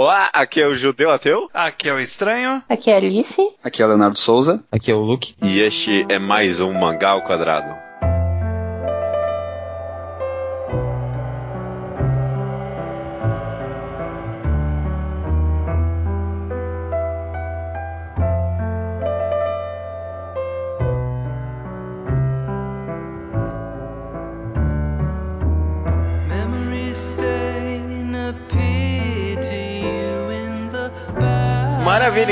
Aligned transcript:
Olá, 0.00 0.30
aqui 0.32 0.60
é 0.60 0.66
o 0.68 0.76
Judeu 0.76 1.10
Ateu. 1.10 1.50
Aqui 1.52 1.88
é 1.88 1.92
o 1.92 1.98
Estranho. 1.98 2.62
Aqui 2.68 2.88
é 2.88 2.94
a 2.94 2.98
Alice. 2.98 3.42
Aqui 3.64 3.82
é 3.82 3.84
o 3.84 3.88
Leonardo 3.88 4.16
Souza. 4.16 4.62
Aqui 4.70 4.92
é 4.92 4.94
o 4.94 5.00
Luke. 5.00 5.34
E 5.42 5.58
este 5.58 6.06
é 6.08 6.20
mais 6.20 6.60
um 6.60 6.72
Mangá 6.72 7.10
ao 7.10 7.24
Quadrado. 7.24 7.87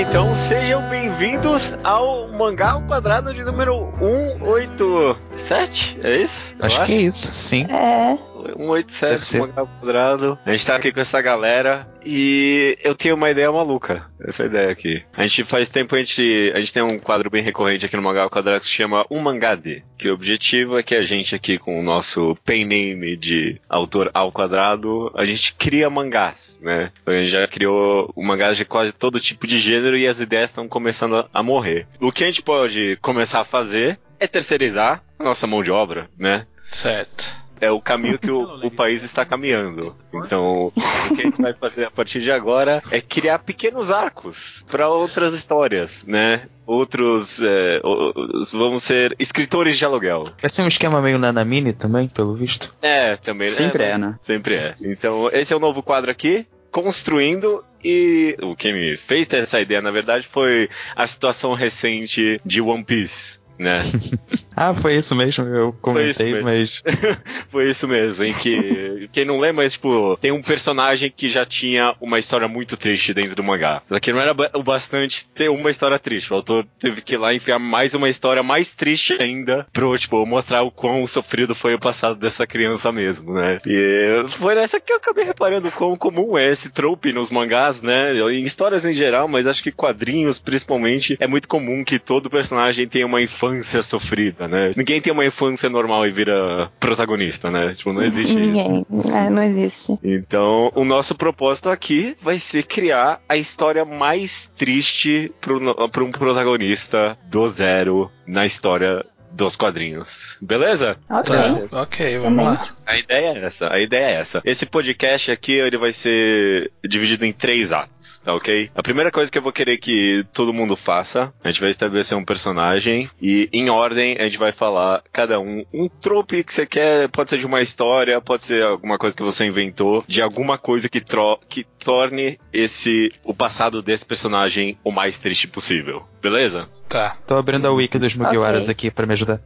Então 0.08 0.34
sejam 0.34 0.88
bem-vindos 0.88 1.76
ao 1.84 2.28
Mangá 2.28 2.72
ao 2.72 2.82
Quadrado 2.82 3.34
de 3.34 3.42
número 3.44 3.92
187, 4.38 6.00
é 6.02 6.16
isso? 6.18 6.54
Eu 6.58 6.64
Acho 6.66 6.84
que 6.84 6.92
é 6.92 7.02
isso, 7.02 7.26
sim. 7.32 7.64
É. 7.64 8.18
187 8.66 9.38
Mangá 9.38 9.60
ao 9.60 9.66
Quadrado. 9.66 10.38
A 10.44 10.52
gente 10.52 10.66
tá 10.66 10.76
aqui 10.76 10.92
com 10.92 11.00
essa 11.00 11.20
galera 11.20 11.88
e 12.04 12.78
eu 12.82 12.94
tenho 12.94 13.14
uma 13.14 13.30
ideia 13.30 13.50
maluca. 13.50 14.06
Essa 14.20 14.44
ideia 14.44 14.70
aqui. 14.70 15.02
A 15.16 15.22
gente 15.26 15.44
faz 15.44 15.68
tempo, 15.68 15.94
a 15.94 15.98
gente, 15.98 16.52
a 16.54 16.60
gente 16.60 16.72
tem 16.72 16.82
um 16.82 16.98
quadro 16.98 17.30
bem 17.30 17.42
recorrente 17.42 17.86
aqui 17.86 17.96
no 17.96 18.02
Mangá 18.02 18.22
ao 18.22 18.30
Quadrado 18.30 18.60
que 18.60 18.66
se 18.66 18.72
chama 18.72 19.06
Um 19.10 19.20
Mangá 19.20 19.54
D. 19.54 19.82
Que 19.98 20.08
o 20.08 20.14
objetivo 20.14 20.78
é 20.78 20.82
que 20.82 20.94
a 20.94 21.02
gente 21.02 21.34
aqui 21.34 21.58
com 21.58 21.78
o 21.78 21.82
nosso 21.82 22.36
pen 22.44 22.64
name 22.64 23.16
de 23.16 23.60
autor 23.68 24.10
ao 24.12 24.30
quadrado, 24.30 25.10
a 25.14 25.24
gente 25.24 25.54
cria 25.54 25.88
mangás, 25.88 26.58
né? 26.62 26.92
A 27.06 27.12
gente 27.12 27.30
já 27.30 27.46
criou 27.48 28.12
mangás 28.16 28.56
de 28.56 28.64
quase 28.64 28.92
todo 28.92 29.20
tipo 29.20 29.46
de 29.46 29.58
gênero 29.58 29.96
e 29.96 30.06
as 30.06 30.20
ideias 30.20 30.50
estão 30.50 30.68
começando 30.68 31.16
a, 31.16 31.28
a 31.32 31.42
morrer. 31.42 31.86
O 32.00 32.12
que 32.12 32.24
a 32.24 32.26
gente 32.26 32.42
pode 32.42 32.98
começar 33.00 33.40
a 33.40 33.44
fazer 33.44 33.98
é 34.20 34.26
terceirizar 34.26 35.02
a 35.18 35.24
nossa 35.24 35.46
mão 35.46 35.62
de 35.62 35.70
obra, 35.70 36.08
né? 36.18 36.46
Certo. 36.72 37.45
É 37.60 37.70
o 37.70 37.80
caminho 37.80 38.18
que 38.18 38.30
o, 38.30 38.66
o 38.66 38.70
país 38.70 39.02
está 39.02 39.24
caminhando. 39.24 39.94
Então, 40.12 40.66
o 40.76 41.14
que 41.14 41.20
a 41.22 41.24
gente 41.24 41.40
vai 41.40 41.54
fazer 41.54 41.86
a 41.86 41.90
partir 41.90 42.20
de 42.20 42.30
agora 42.30 42.82
é 42.90 43.00
criar 43.00 43.38
pequenos 43.38 43.90
arcos 43.90 44.64
para 44.70 44.88
outras 44.88 45.32
histórias, 45.32 46.04
né? 46.06 46.42
Outros, 46.66 47.40
é, 47.40 47.80
os- 47.82 48.52
vamos 48.52 48.82
ser 48.82 49.14
escritores 49.18 49.78
de 49.78 49.84
aluguel. 49.84 50.28
Vai 50.40 50.50
ser 50.50 50.62
um 50.62 50.68
esquema 50.68 51.00
meio 51.00 51.18
Nanamini 51.18 51.72
também, 51.72 52.08
pelo 52.08 52.34
visto. 52.34 52.74
É, 52.82 53.16
também. 53.16 53.48
Sempre 53.48 53.84
é, 53.84 53.96
né? 53.98 54.18
Sempre 54.20 54.54
é. 54.56 54.74
Então, 54.82 55.30
esse 55.32 55.52
é 55.52 55.56
o 55.56 55.60
novo 55.60 55.82
quadro 55.82 56.10
aqui, 56.10 56.46
construindo. 56.70 57.64
E 57.84 58.36
o 58.42 58.56
que 58.56 58.72
me 58.72 58.96
fez 58.96 59.28
ter 59.28 59.36
essa 59.44 59.60
ideia, 59.60 59.80
na 59.80 59.92
verdade, 59.92 60.26
foi 60.26 60.68
a 60.96 61.06
situação 61.06 61.54
recente 61.54 62.40
de 62.44 62.60
One 62.60 62.82
Piece. 62.82 63.38
Né? 63.58 63.80
Ah, 64.58 64.74
foi 64.74 64.96
isso 64.96 65.14
mesmo, 65.14 65.44
eu 65.44 65.72
comentei, 65.82 66.40
mas. 66.40 66.82
Foi 67.52 67.68
isso 67.68 67.86
mesmo, 67.86 68.24
em 68.24 68.32
que 68.32 69.06
quem 69.12 69.26
não 69.26 69.38
lembra, 69.38 69.64
mas, 69.64 69.74
tipo, 69.74 70.16
tem 70.18 70.32
um 70.32 70.40
personagem 70.40 71.12
que 71.14 71.28
já 71.28 71.44
tinha 71.44 71.94
uma 72.00 72.18
história 72.18 72.48
muito 72.48 72.74
triste 72.74 73.12
dentro 73.12 73.36
do 73.36 73.44
mangá. 73.44 73.82
Só 73.86 74.00
que 74.00 74.12
não 74.14 74.20
era 74.20 74.34
o 74.54 74.62
bastante 74.62 75.26
ter 75.26 75.50
uma 75.50 75.70
história 75.70 75.98
triste. 75.98 76.32
O 76.32 76.36
autor 76.36 76.66
teve 76.80 77.02
que 77.02 77.14
ir 77.14 77.18
lá 77.18 77.34
enfiar 77.34 77.58
mais 77.58 77.92
uma 77.92 78.08
história 78.08 78.42
mais 78.42 78.70
triste 78.70 79.14
ainda 79.20 79.66
pro, 79.74 79.96
tipo, 79.98 80.24
mostrar 80.24 80.62
o 80.62 80.70
quão 80.70 81.06
sofrido 81.06 81.54
foi 81.54 81.74
o 81.74 81.78
passado 81.78 82.18
dessa 82.18 82.46
criança 82.46 82.90
mesmo, 82.90 83.34
né? 83.34 83.58
E 83.66 84.24
foi 84.28 84.54
nessa 84.54 84.80
que 84.80 84.90
eu 84.90 84.96
acabei 84.96 85.24
reparando 85.24 85.70
quão 85.70 85.96
comum 85.96 86.38
é 86.38 86.50
esse 86.50 86.70
trope 86.70 87.12
nos 87.12 87.30
mangás, 87.30 87.82
né? 87.82 88.14
Em 88.32 88.44
histórias 88.44 88.86
em 88.86 88.94
geral, 88.94 89.28
mas 89.28 89.46
acho 89.46 89.62
que 89.62 89.70
quadrinhos, 89.70 90.38
principalmente, 90.38 91.14
é 91.20 91.26
muito 91.26 91.46
comum 91.46 91.84
que 91.84 91.98
todo 91.98 92.30
personagem 92.30 92.88
tenha 92.88 93.04
uma 93.04 93.20
infância 93.20 93.45
sofrida, 93.82 94.48
né? 94.48 94.72
Ninguém 94.76 95.00
tem 95.00 95.12
uma 95.12 95.24
infância 95.24 95.68
normal 95.68 96.06
e 96.06 96.10
vira 96.10 96.70
protagonista, 96.78 97.50
né? 97.50 97.74
Tipo, 97.74 97.92
não 97.92 98.02
existe 98.02 98.32
isso. 98.32 98.38
Ninguém. 98.38 98.86
É, 99.14 99.30
não 99.30 99.42
existe. 99.42 99.98
Então, 100.02 100.70
o 100.74 100.84
nosso 100.84 101.14
propósito 101.14 101.68
aqui 101.68 102.16
vai 102.22 102.38
ser 102.38 102.64
criar 102.64 103.20
a 103.28 103.36
história 103.36 103.84
mais 103.84 104.50
triste 104.56 105.32
para 105.40 106.04
um 106.04 106.10
protagonista 106.10 107.16
do 107.28 107.46
zero 107.48 108.10
na 108.26 108.46
história 108.46 109.04
dos 109.36 109.54
quadrinhos. 109.54 110.36
Beleza? 110.40 110.96
Ok. 111.08 111.36
Tá. 111.68 111.82
Ok, 111.82 112.18
vamos 112.18 112.44
lá. 112.44 112.68
A 112.86 112.96
ideia 112.96 113.38
é 113.38 113.44
essa, 113.44 113.72
a 113.72 113.78
ideia 113.78 114.06
é 114.06 114.12
essa. 114.14 114.42
Esse 114.44 114.64
podcast 114.66 115.30
aqui, 115.30 115.52
ele 115.52 115.76
vai 115.76 115.92
ser 115.92 116.72
dividido 116.82 117.24
em 117.24 117.32
três 117.32 117.72
atos, 117.72 118.18
tá 118.24 118.34
ok? 118.34 118.70
A 118.74 118.82
primeira 118.82 119.10
coisa 119.10 119.30
que 119.30 119.36
eu 119.36 119.42
vou 119.42 119.52
querer 119.52 119.76
que 119.76 120.24
todo 120.32 120.54
mundo 120.54 120.76
faça, 120.76 121.32
a 121.44 121.50
gente 121.50 121.60
vai 121.60 121.70
estabelecer 121.70 122.16
um 122.16 122.24
personagem 122.24 123.10
e, 123.20 123.48
em 123.52 123.68
ordem, 123.68 124.16
a 124.18 124.24
gente 124.24 124.38
vai 124.38 124.52
falar 124.52 125.02
cada 125.12 125.38
um 125.38 125.64
um 125.72 125.88
trope 125.88 126.42
que 126.42 126.54
você 126.54 126.66
quer, 126.66 127.08
pode 127.08 127.30
ser 127.30 127.38
de 127.38 127.46
uma 127.46 127.60
história, 127.60 128.20
pode 128.20 128.44
ser 128.44 128.62
alguma 128.62 128.98
coisa 128.98 129.16
que 129.16 129.22
você 129.22 129.44
inventou, 129.44 130.04
de 130.06 130.22
alguma 130.22 130.56
coisa 130.56 130.88
que, 130.88 131.00
tro 131.00 131.38
que 131.48 131.64
torne 131.64 132.38
esse, 132.52 133.12
o 133.24 133.34
passado 133.34 133.82
desse 133.82 134.04
personagem 134.04 134.78
o 134.82 134.90
mais 134.90 135.18
triste 135.18 135.46
possível. 135.46 136.04
Beleza? 136.22 136.68
Tá. 136.88 137.16
Tô 137.26 137.34
abrindo 137.36 137.66
a 137.66 137.72
wiki 137.72 137.98
dos 137.98 138.14
Mugiwaras 138.14 138.62
Ok. 138.62 138.70
aqui 138.72 138.90
pra 138.90 139.06
me 139.06 139.12
ajudar. 139.14 139.40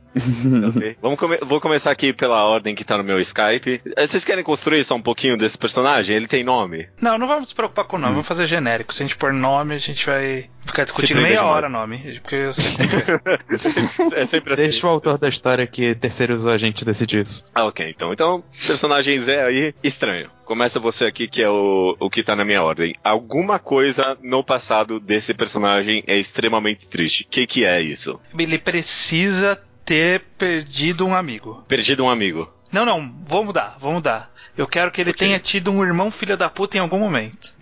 Ok. 0.69 0.97
Vamos 1.01 1.19
come- 1.19 1.39
vou 1.43 1.61
começar 1.61 1.91
aqui 1.91 2.13
pela 2.13 2.45
ordem 2.45 2.75
que 2.75 2.85
tá 2.85 2.99
no 2.99 3.05
meu 3.05 3.19
Skype. 3.21 3.81
Eh, 3.97 4.07
Vocês 4.07 4.25
querem 4.25 4.45
construir 4.45 4.85
só 4.85 4.95
um 4.95 5.01
pouquinho 5.03 5.37
desse 5.39 5.57
personagem? 5.57 6.15
Ele 6.15 6.27
tem 6.27 6.45
nome? 6.45 6.89
Não, 7.01 7.17
não 7.17 7.27
vamos 7.27 7.49
se 7.49 7.55
preocupar 7.55 7.87
com 7.87 7.97
o 7.97 7.99
nome, 7.99 8.13
vamos 8.13 8.27
fazer 8.29 8.47
genérico. 8.47 8.93
Se 8.93 9.03
a 9.03 9.07
gente 9.07 9.17
pôr 9.17 9.33
nome, 9.33 9.75
a 9.75 9.79
gente 9.79 10.05
vai 10.05 10.51
ficar 10.67 10.85
discutindo 10.85 11.17
meia 11.23 11.37
demais. 11.37 11.51
hora 11.51 11.69
nome. 11.69 12.21
Porque 12.21 12.35
eu 12.37 12.53
sei 12.53 12.73
como 12.87 14.11
é. 14.15 14.21
é 14.21 14.27
sempre 14.27 14.53
assim. 14.53 14.63
Deixa 14.63 14.87
o 14.87 14.91
autor 14.91 15.17
da 15.19 15.29
história 15.29 15.67
que 15.67 15.95
terceirizou 15.95 16.53
a 16.53 16.59
gente 16.59 16.85
decidir 16.85 17.23
isso. 17.23 17.47
Ah, 17.55 17.65
ok, 17.65 17.89
então. 17.89 18.13
Então, 18.13 18.45
personagem 18.67 19.19
Zé 19.19 19.43
aí, 19.45 19.75
estranho. 19.83 20.29
Começa 20.51 20.81
você 20.81 21.05
aqui, 21.05 21.29
que 21.29 21.41
é 21.41 21.49
o, 21.49 21.97
o 22.01 22.11
que 22.11 22.25
tá 22.25 22.35
na 22.35 22.45
minha 22.45 22.61
ordem. 22.61 22.93
Alguma 23.05 23.61
coisa 23.61 24.19
no 24.21 24.43
passado 24.43 24.99
desse 24.99 25.33
personagem 25.33 26.03
é 26.09 26.19
extremamente 26.19 26.89
triste. 26.89 27.23
O 27.23 27.29
que, 27.29 27.47
que 27.47 27.65
é 27.65 27.81
isso? 27.81 28.19
Ele 28.37 28.59
precisa 28.59 29.57
ter 29.85 30.23
perdido 30.37 31.07
um 31.07 31.15
amigo. 31.15 31.65
Perdido 31.69 32.05
um 32.05 32.11
amigo. 32.11 32.53
Não, 32.73 32.85
não, 32.85 33.15
vou 33.25 33.45
mudar, 33.45 33.77
vou 33.79 33.93
mudar. 33.93 34.35
Eu 34.59 34.67
quero 34.67 34.91
que 34.91 35.01
ele 35.01 35.11
Ok. 35.11 35.25
tenha 35.25 35.39
tido 35.39 35.71
um 35.71 35.85
irmão 35.85 36.11
filho 36.11 36.37
da 36.37 36.51
puta 36.51 36.77
em 36.77 36.81
algum 36.81 36.99
momento. 36.99 37.55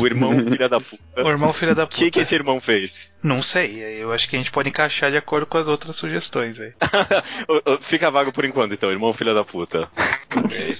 O 0.00 0.06
irmão 0.06 0.30
filha 0.30 0.68
da 0.68 0.78
puta. 0.80 1.02
O 1.24 1.28
irmão 1.28 1.52
filho 1.52 1.74
da 1.74 1.82
O 1.82 1.86
puta. 1.88 1.98
que, 1.98 2.10
que 2.12 2.20
esse 2.20 2.36
irmão 2.36 2.60
fez? 2.60 3.12
Não 3.20 3.42
sei, 3.42 3.82
eu 4.00 4.12
acho 4.12 4.28
que 4.28 4.36
a 4.36 4.38
gente 4.38 4.52
pode 4.52 4.68
encaixar 4.68 5.10
de 5.10 5.16
acordo 5.16 5.44
com 5.48 5.58
as 5.58 5.66
outras 5.66 5.96
sugestões 5.96 6.60
aí. 6.60 6.72
Fica 7.82 8.12
vago 8.12 8.30
por 8.32 8.44
enquanto, 8.44 8.74
então, 8.74 8.92
irmão 8.92 9.12
filha 9.12 9.34
da 9.34 9.42
puta. 9.44 9.88
Ok. 10.36 10.72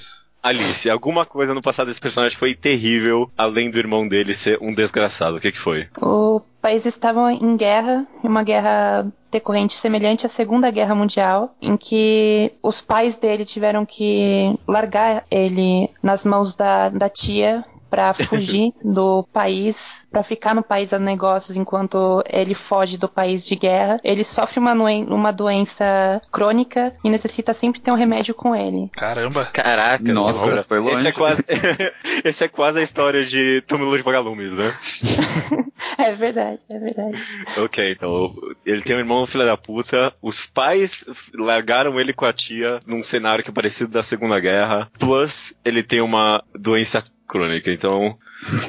Alice, 0.43 0.88
alguma 0.88 1.26
coisa 1.26 1.53
no 1.53 1.62
passado 1.62 1.88
desse 1.88 2.00
personagem 2.00 2.38
foi 2.38 2.54
terrível, 2.54 3.31
além 3.37 3.71
do 3.71 3.78
irmão 3.78 4.06
dele 4.06 4.32
ser 4.32 4.59
um 4.60 4.72
desgraçado. 4.72 5.37
O 5.37 5.41
que, 5.41 5.53
que 5.53 5.59
foi? 5.59 5.88
O 6.00 6.41
país 6.60 6.87
estava 6.87 7.32
em 7.32 7.56
guerra, 7.56 8.06
uma 8.22 8.43
guerra 8.43 9.06
decorrente 9.31 9.75
semelhante 9.75 10.26
à 10.26 10.28
Segunda 10.28 10.71
Guerra 10.71 10.94
Mundial, 10.94 11.54
em 11.60 11.76
que 11.76 12.53
os 12.62 12.81
pais 12.81 13.16
dele 13.16 13.44
tiveram 13.44 13.84
que 13.84 14.59
largar 14.66 15.25
ele 15.31 15.91
nas 16.03 16.25
mãos 16.25 16.55
da, 16.55 16.88
da 16.88 17.09
tia 17.09 17.65
para 17.91 18.15
fugir 18.15 18.72
do 18.84 19.26
país, 19.32 20.06
para 20.10 20.22
ficar 20.22 20.54
no 20.54 20.62
país 20.62 20.93
a 20.93 20.99
negócios 20.99 21.56
enquanto 21.56 22.22
ele 22.28 22.54
foge 22.54 22.97
do 22.97 23.09
país 23.09 23.47
de 23.47 23.56
guerra. 23.56 24.00
Ele 24.03 24.25
sofre 24.25 24.59
uma, 24.59 24.72
uma 24.72 25.32
doença 25.32 26.21
crônica 26.31 26.93
e 27.04 27.10
necessita 27.10 27.53
sempre 27.53 27.81
ter 27.81 27.91
um 27.91 27.97
remédio 27.97 28.34
com 28.34 28.54
ele. 28.54 28.88
Caramba. 28.93 29.44
Caraca, 29.47 30.12
Nossa, 30.12 30.41
loucura. 30.41 30.62
foi 30.62 30.78
longe. 30.78 30.97
Esse 30.97 31.09
é 31.09 31.12
quase, 31.12 31.44
esse 32.25 32.44
é 32.44 32.49
quase 32.49 32.78
a 32.78 32.82
história 32.82 33.25
de 33.25 33.62
Túmulo 33.66 33.97
de 33.97 34.03
Vagalumes, 34.03 34.53
né? 34.53 34.76
É 35.96 36.14
verdade, 36.14 36.61
é 36.69 36.79
verdade. 36.79 37.17
ok, 37.56 37.93
então 37.93 38.32
ele 38.64 38.82
tem 38.82 38.96
um 38.96 39.00
irmão 39.00 39.26
filho 39.26 39.44
da 39.44 39.56
puta. 39.56 40.12
Os 40.23 40.46
pais 40.46 41.05
largaram 41.34 41.99
ele 41.99 42.12
com 42.12 42.25
a 42.25 42.32
tia 42.32 42.81
num 42.87 43.02
cenário 43.02 43.43
que 43.43 43.50
é 43.50 43.52
parecido 43.52 43.91
da 43.91 44.02
Segunda 44.02 44.38
Guerra. 44.38 44.88
Plus, 44.99 45.55
ele 45.64 45.82
tem 45.82 46.00
uma 46.00 46.43
doença 46.55 47.05
crônica. 47.28 47.70
Então, 47.70 48.19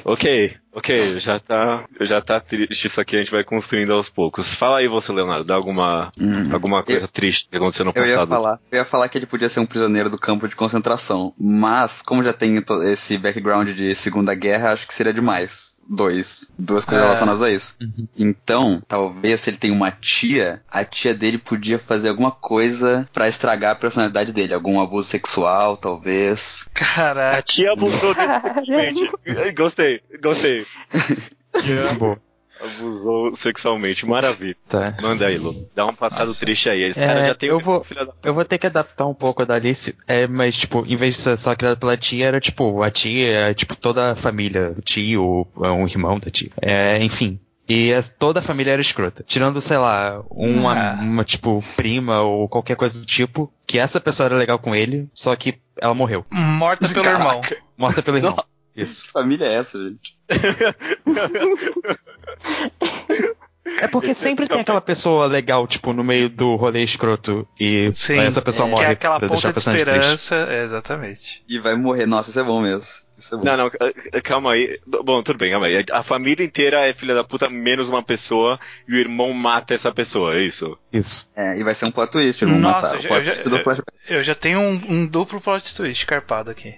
ok, 0.06 0.56
ok, 0.74 1.20
já 1.20 1.40
tá, 1.40 1.86
já 2.02 2.22
tá 2.22 2.40
triste 2.40 2.86
isso 2.88 3.00
aqui. 3.02 3.16
A 3.16 3.20
gente 3.20 3.32
vai 3.32 3.44
construindo 3.44 3.94
aos 3.94 4.10
poucos. 4.10 4.54
Fala 4.54 4.78
aí 4.80 4.88
você, 4.88 5.12
Leonardo, 5.12 5.44
dá 5.46 5.56
alguma, 5.56 6.12
Hum. 6.20 6.50
alguma 6.54 6.84
coisa 6.84 7.08
triste 7.08 7.48
que 7.50 7.58
aconteceu 7.58 7.86
no 7.86 7.92
Eu 7.96 8.06
ia, 8.06 8.26
falar, 8.28 8.60
eu 8.72 8.78
ia 8.78 8.86
falar 8.86 9.08
que 9.10 9.18
ele 9.18 9.26
podia 9.26 9.50
ser 9.50 9.60
um 9.60 9.66
prisioneiro 9.66 10.10
do 10.10 10.18
campo 10.18 10.48
de 10.48 10.56
concentração, 10.56 11.34
mas 11.40 12.02
como 12.02 12.24
já 12.24 12.34
tem 12.34 12.64
esse 12.92 13.18
background 13.18 13.70
de 13.70 13.94
Segunda 13.96 14.34
Guerra, 14.36 14.72
acho 14.74 14.88
que 14.88 14.94
seria 14.94 15.14
demais. 15.14 15.78
Dois. 15.92 16.52
Duas 16.60 16.86
coisas 16.86 17.02
É. 17.02 17.06
relacionadas 17.08 17.42
a 17.42 17.50
isso. 17.50 17.76
Uhum. 17.82 18.08
Então, 18.16 18.80
talvez 18.88 19.40
se 19.42 19.50
ele 19.50 19.58
tem 19.58 19.72
uma 19.72 19.90
tia, 19.90 20.62
a 20.70 20.86
tia 20.86 21.16
dele 21.16 21.40
podia 21.40 21.80
fazer 21.80 22.10
alguma 22.10 22.30
coisa 22.30 23.10
pra 23.12 23.28
estragar 23.28 23.72
a 23.72 23.76
personalidade 23.76 24.32
dele. 24.32 24.54
Algum 24.54 24.80
abuso 24.80 25.08
sexual, 25.08 25.76
talvez. 25.76 26.70
A 26.76 26.80
Caraca. 26.80 27.42
tia 27.42 27.72
abusou 27.74 28.14
dele 28.14 28.38
sexualmente. 28.40 29.12
gostei, 29.56 30.02
gostei. 30.22 30.59
Boa. 32.00 32.20
Abusou 32.62 33.34
sexualmente, 33.38 34.06
maravilha. 34.06 34.56
Tá. 34.68 34.94
Manda 35.02 35.28
aí, 35.28 35.38
Lu. 35.38 35.56
Dá 35.74 35.86
um 35.86 35.94
passado 35.94 36.28
Nossa. 36.28 36.42
triste 36.42 36.70
aí. 36.70 36.82
Esse 36.84 37.02
É, 37.02 37.08
cara 37.08 37.28
já 37.28 37.34
tem 37.36 37.48
eu 37.50 37.58
um 37.58 37.62
vou- 37.62 37.84
filho 37.86 38.06
da 38.06 38.12
Eu 38.22 38.34
vou 38.34 38.44
ter 38.44 38.58
que 38.58 38.68
adaptar 38.68 39.06
um 39.08 39.14
pouco 39.14 39.46
da 39.46 39.56
Alice, 39.56 39.96
é, 40.06 40.28
mas, 40.28 40.58
tipo, 40.58 40.84
em 40.86 40.96
vez 40.98 41.16
de 41.16 41.22
ser 41.22 41.38
só 41.38 41.56
criado 41.56 41.78
pela 41.78 41.96
tia, 41.96 42.28
era, 42.28 42.42
tipo, 42.42 42.84
a 42.84 42.92
tia, 42.92 43.32
é, 43.50 43.54
tipo, 43.54 43.78
toda 43.78 44.12
a 44.12 44.16
família, 44.16 44.74
o 44.78 44.82
tio, 44.82 45.48
um 45.56 45.88
irmão 45.88 46.20
da 46.20 46.30
tia. 46.30 46.52
É, 46.62 47.02
enfim. 47.02 47.40
E 47.68 47.94
as- 47.94 48.10
toda 48.10 48.42
a 48.42 48.44
família 48.44 48.72
era 48.74 48.82
escrota. 48.82 49.24
Tirando, 49.26 49.62
sei 49.62 49.78
lá, 49.78 50.22
uma, 50.30 50.74
Ah. 50.74 50.94
uma, 50.96 51.24
tipo, 51.24 51.64
prima 51.78 52.22
ou 52.24 52.50
qualquer 52.50 52.76
coisa 52.76 53.00
do 53.00 53.06
tipo, 53.06 53.50
que 53.66 53.80
essa 53.80 54.02
pessoa 54.02 54.26
era 54.28 54.36
legal 54.36 54.60
com 54.60 54.76
ele, 54.76 55.08
só 55.14 55.34
que 55.34 55.60
ela 55.80 55.94
morreu. 55.94 56.26
Morta 56.30 56.86
pelo 56.90 57.06
Caraca. 57.06 57.24
irmão. 57.24 57.42
Morta 57.78 58.02
pelo 58.02 58.18
irmão. 58.18 58.36
Isso. 58.84 59.06
Que 59.06 59.12
família 59.12 59.46
é 59.46 59.54
essa, 59.56 59.78
gente? 59.78 60.18
É 63.82 63.88
porque 63.88 64.14
sempre 64.14 64.48
tem 64.48 64.60
aquela 64.60 64.82
pessoa 64.82 65.26
legal, 65.28 65.68
tipo, 65.68 65.94
no 65.94 66.04
meio 66.04 66.30
do 66.30 66.56
rolê 66.56 66.84
escroto 66.84 67.48
e 67.60 67.92
Sim. 67.94 68.18
essa 68.20 68.42
pessoa 68.42 68.68
É, 68.68 68.72
morre 68.72 68.84
que 68.84 68.90
é 68.90 68.94
aquela 68.94 69.20
pra 69.20 69.28
ponta 69.28 69.54
de 69.54 69.60
esperança. 69.60 70.36
É, 70.50 70.64
exatamente. 70.64 71.44
E 71.48 71.60
vai 71.60 71.76
morrer. 71.76 72.06
Nossa, 72.06 72.30
isso 72.30 72.40
é 72.40 72.44
bom 72.44 72.62
mesmo. 72.62 72.82
Isso 73.20 73.36
é 73.36 73.38
bom. 73.38 73.44
Não, 73.44 73.58
não, 73.58 73.72
eh, 74.12 74.22
calma 74.22 74.54
aí. 74.54 74.80
Bom, 74.88 75.22
tudo 75.22 75.38
bem, 75.38 75.52
calma 75.52 75.68
aí. 75.68 75.86
A 75.92 76.02
família 76.04 76.44
inteira 76.44 76.88
é 76.88 76.94
filha 76.94 77.14
da 77.14 77.24
puta, 77.24 77.50
menos 77.50 77.90
uma 77.90 78.02
pessoa, 78.02 78.60
e 78.88 78.94
o 78.94 78.98
irmão 78.98 79.34
mata 79.34 79.74
essa 79.74 79.92
pessoa, 79.92 80.36
é 80.36 80.42
isso? 80.42 80.78
Isso. 80.92 81.32
É, 81.36 81.58
e 81.58 81.64
vai 81.64 81.74
ser 81.76 81.86
um 81.86 81.92
plot 81.92 82.12
twist, 82.12 82.42
irmão. 82.44 82.60
Nossa, 82.60 82.94
matar. 82.94 82.96
eu 82.96 83.00
O 83.00 83.24
já- 83.24 83.34
eu 83.34 83.64
já-. 83.76 83.84
Eu 84.10 84.24
já 84.24 84.34
tenho 84.36 84.60
um, 84.60 84.82
um 84.90 85.06
duplo 85.06 85.40
plot 85.40 85.76
twist 85.76 86.06
carpado 86.06 86.50
aqui. 86.50 86.76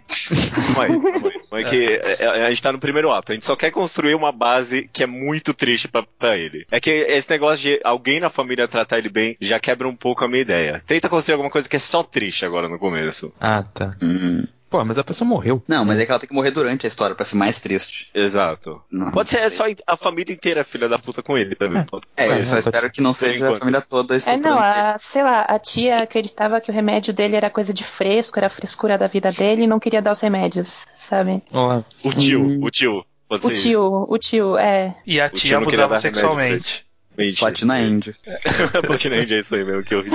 Calma 0.75 0.83
aí, 0.83 0.89
calma 0.89 1.07
aí. 1.07 1.21
Calma 1.21 1.57
aí 1.57 1.65
que 1.65 1.99
eh, 2.23 2.25
a 2.45 2.49
gente 2.49 2.63
tá 2.63 2.71
no 2.71 2.79
primeiro 2.79 3.11
ato. 3.11 3.31
A 3.31 3.35
gente 3.35 3.45
só 3.45 3.55
quer 3.55 3.71
construir 3.71 4.15
uma 4.15 4.31
base 4.31 4.89
que 4.91 5.03
é 5.03 5.07
muito 5.07 5.53
triste 5.53 5.87
pra, 5.87 6.03
pra 6.03 6.37
ele. 6.37 6.65
É 6.71 6.79
que 6.79 6.89
esse 6.89 7.29
negócio 7.29 7.57
de 7.59 7.79
alguém 7.83 8.19
na 8.19 8.29
família 8.29 8.67
tratar 8.67 8.97
ele 8.97 9.09
bem 9.09 9.37
já 9.39 9.59
quebra 9.59 9.87
um 9.87 9.95
pouco 9.95 10.25
a 10.25 10.27
minha 10.27 10.41
ideia. 10.41 10.81
Tenta 10.85 11.07
construir 11.07 11.33
alguma 11.33 11.51
coisa 11.51 11.69
que 11.69 11.75
é 11.75 11.79
só 11.79 12.03
triste 12.03 12.45
agora 12.45 12.67
no 12.67 12.79
começo. 12.79 13.31
Ah, 13.39 13.63
tá. 13.63 13.91
Hum. 14.01 14.45
Pô, 14.71 14.85
mas 14.85 14.97
a 14.97 15.03
pessoa 15.03 15.27
morreu. 15.27 15.61
Não, 15.67 15.83
mas 15.83 15.99
é 15.99 16.05
que 16.05 16.11
ela 16.11 16.19
tem 16.19 16.29
que 16.29 16.33
morrer 16.33 16.49
durante 16.49 16.85
a 16.85 16.87
história 16.87 17.13
pra 17.13 17.25
ser 17.25 17.35
mais 17.35 17.59
triste. 17.59 18.09
Exato. 18.15 18.81
Não, 18.89 19.11
Pode 19.11 19.29
ser 19.29 19.41
não 19.41 19.51
só 19.51 19.65
a 19.85 19.97
família 19.97 20.31
inteira 20.33 20.63
filha 20.63 20.87
da 20.87 20.97
puta 20.97 21.21
com 21.21 21.37
ele 21.37 21.55
também. 21.55 21.85
É, 22.15 22.27
É, 22.27 22.39
eu 22.39 22.45
só 22.45 22.51
pode 22.55 22.59
espero 22.67 22.89
que 22.89 23.01
não 23.01 23.13
seja 23.13 23.33
a 23.33 23.47
enquanto. 23.49 23.59
família 23.59 23.81
toda 23.81 24.15
É, 24.15 24.37
não, 24.37 24.57
a, 24.57 24.97
sei 24.97 25.23
lá, 25.23 25.41
a 25.41 25.59
tia 25.59 25.97
acreditava 25.97 26.61
que 26.61 26.71
o 26.71 26.73
remédio 26.73 27.13
dele 27.13 27.35
era 27.35 27.49
coisa 27.49 27.73
de 27.73 27.83
fresco, 27.83 28.39
era 28.39 28.47
a 28.47 28.49
frescura 28.49 28.97
da 28.97 29.07
vida 29.07 29.29
dele 29.29 29.63
e 29.63 29.67
não 29.67 29.77
queria 29.77 30.01
dar 30.01 30.13
os 30.13 30.21
remédios, 30.21 30.87
sabe? 30.95 31.43
Ó, 31.51 31.81
O 32.05 32.13
tio, 32.13 32.63
o 32.63 32.69
tio. 32.69 33.05
Pode 33.27 33.45
O 33.45 33.51
tio, 33.53 34.05
o 34.09 34.17
tio, 34.17 34.57
é. 34.57 34.95
E 35.05 35.19
a 35.19 35.29
tia 35.29 35.59
não 35.59 35.63
abusava 35.67 35.99
sexualmente. 35.99 36.85
isso. 37.17 37.39
Platina 37.39 37.77
End. 37.81 38.15
Platina 38.87 39.17
End 39.17 39.33
é 39.33 39.39
isso 39.39 39.53
aí 39.53 39.65
mesmo 39.65 39.83
que 39.83 39.93
eu 39.95 40.01
vi. 40.03 40.11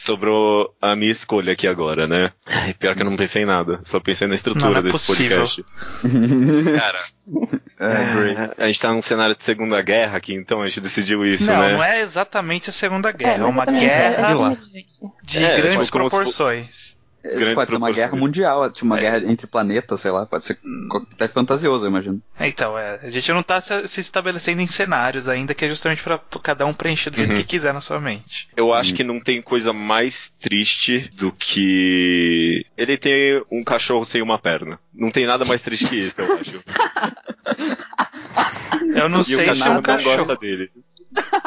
Sobrou 0.00 0.72
a 0.80 0.94
minha 0.94 1.10
escolha 1.10 1.52
aqui 1.54 1.66
agora, 1.66 2.06
né? 2.06 2.30
Ai, 2.46 2.72
Pior 2.72 2.94
que 2.94 3.02
eu 3.02 3.04
não 3.04 3.16
pensei 3.16 3.42
em 3.42 3.46
nada. 3.46 3.80
Só 3.82 3.98
pensei 3.98 4.28
na 4.28 4.36
estrutura 4.36 4.66
Não, 4.66 4.72
não 4.74 4.78
é 4.78 4.82
desse 4.82 5.06
possível. 5.06 5.38
podcast. 5.38 5.64
Cara, 6.78 7.00
É, 7.80 8.54
é, 8.60 8.64
a 8.64 8.66
gente 8.68 8.80
tá 8.80 8.92
num 8.92 9.02
cenário 9.02 9.34
de 9.34 9.42
Segunda 9.42 9.82
Guerra 9.82 10.16
aqui, 10.16 10.34
então 10.34 10.62
a 10.62 10.68
gente 10.68 10.80
decidiu 10.80 11.26
isso, 11.26 11.50
não, 11.50 11.60
né? 11.60 11.72
não 11.72 11.82
é 11.82 12.00
exatamente 12.00 12.70
a 12.70 12.72
Segunda 12.72 13.10
Guerra. 13.10 13.34
É, 13.34 13.38
mas 13.38 13.54
uma 13.54 13.64
guerra 13.64 14.02
é 14.04 14.56
de 15.24 15.44
É, 15.44 15.56
grandes 15.56 15.86
tipo, 15.86 15.98
proporções. 15.98 16.96
Grandes 17.22 17.54
Pode 17.54 17.70
ser 17.70 17.76
uma 17.76 17.90
guerra 17.90 18.16
mundial, 18.16 18.70
tipo 18.70 18.86
uma 18.86 18.96
É. 18.98 19.00
guerra 19.00 19.18
entre 19.30 19.46
planetas, 19.46 20.00
sei 20.00 20.10
lá. 20.10 20.24
Pode 20.24 20.44
ser 20.44 20.58
até 21.14 21.26
fantasioso, 21.28 21.84
eu 21.84 21.90
imagino. 21.90 22.22
É, 22.38 22.46
Então, 22.48 22.78
é, 22.78 23.00
a 23.02 23.10
gente 23.10 23.32
não 23.32 23.42
tá 23.42 23.60
se, 23.60 23.88
se 23.88 24.00
estabelecendo 24.00 24.60
em 24.62 24.66
cenários 24.68 25.28
ainda, 25.28 25.52
que 25.54 25.64
é 25.64 25.68
justamente 25.68 26.02
pra 26.02 26.18
cada 26.42 26.64
um 26.64 26.72
preencher 26.72 27.10
do 27.10 27.16
jeito 27.16 27.30
Uhum. 27.32 27.36
que 27.38 27.44
quiser 27.44 27.74
na 27.74 27.80
sua 27.80 28.00
mente. 28.00 28.48
Eu 28.56 28.72
acho 28.72 28.92
Hum. 28.92 28.96
que 28.96 29.04
não 29.04 29.20
tem 29.20 29.42
coisa 29.42 29.72
mais 29.72 30.30
triste 30.40 31.10
do 31.16 31.32
que 31.32 32.64
ele 32.76 32.96
ter 32.96 33.42
um 33.50 33.64
cachorro 33.64 34.04
sem 34.04 34.22
uma 34.22 34.38
perna. 34.38 34.78
Não 34.94 35.10
tem 35.10 35.26
nada 35.26 35.44
mais 35.44 35.60
triste 35.60 35.86
que 35.88 35.96
isso, 35.96 36.20
eu 36.20 36.34
acho. 36.38 36.62
Eu 38.94 39.08
não 39.08 39.18
e 39.18 39.22
o 39.22 39.24
sei 39.24 39.36
se 39.38 39.44
cachorro 39.44 39.70
um 39.70 39.74
não 39.74 39.82
cachorro. 39.82 40.16
gosta 40.24 40.36
dele. 40.36 40.70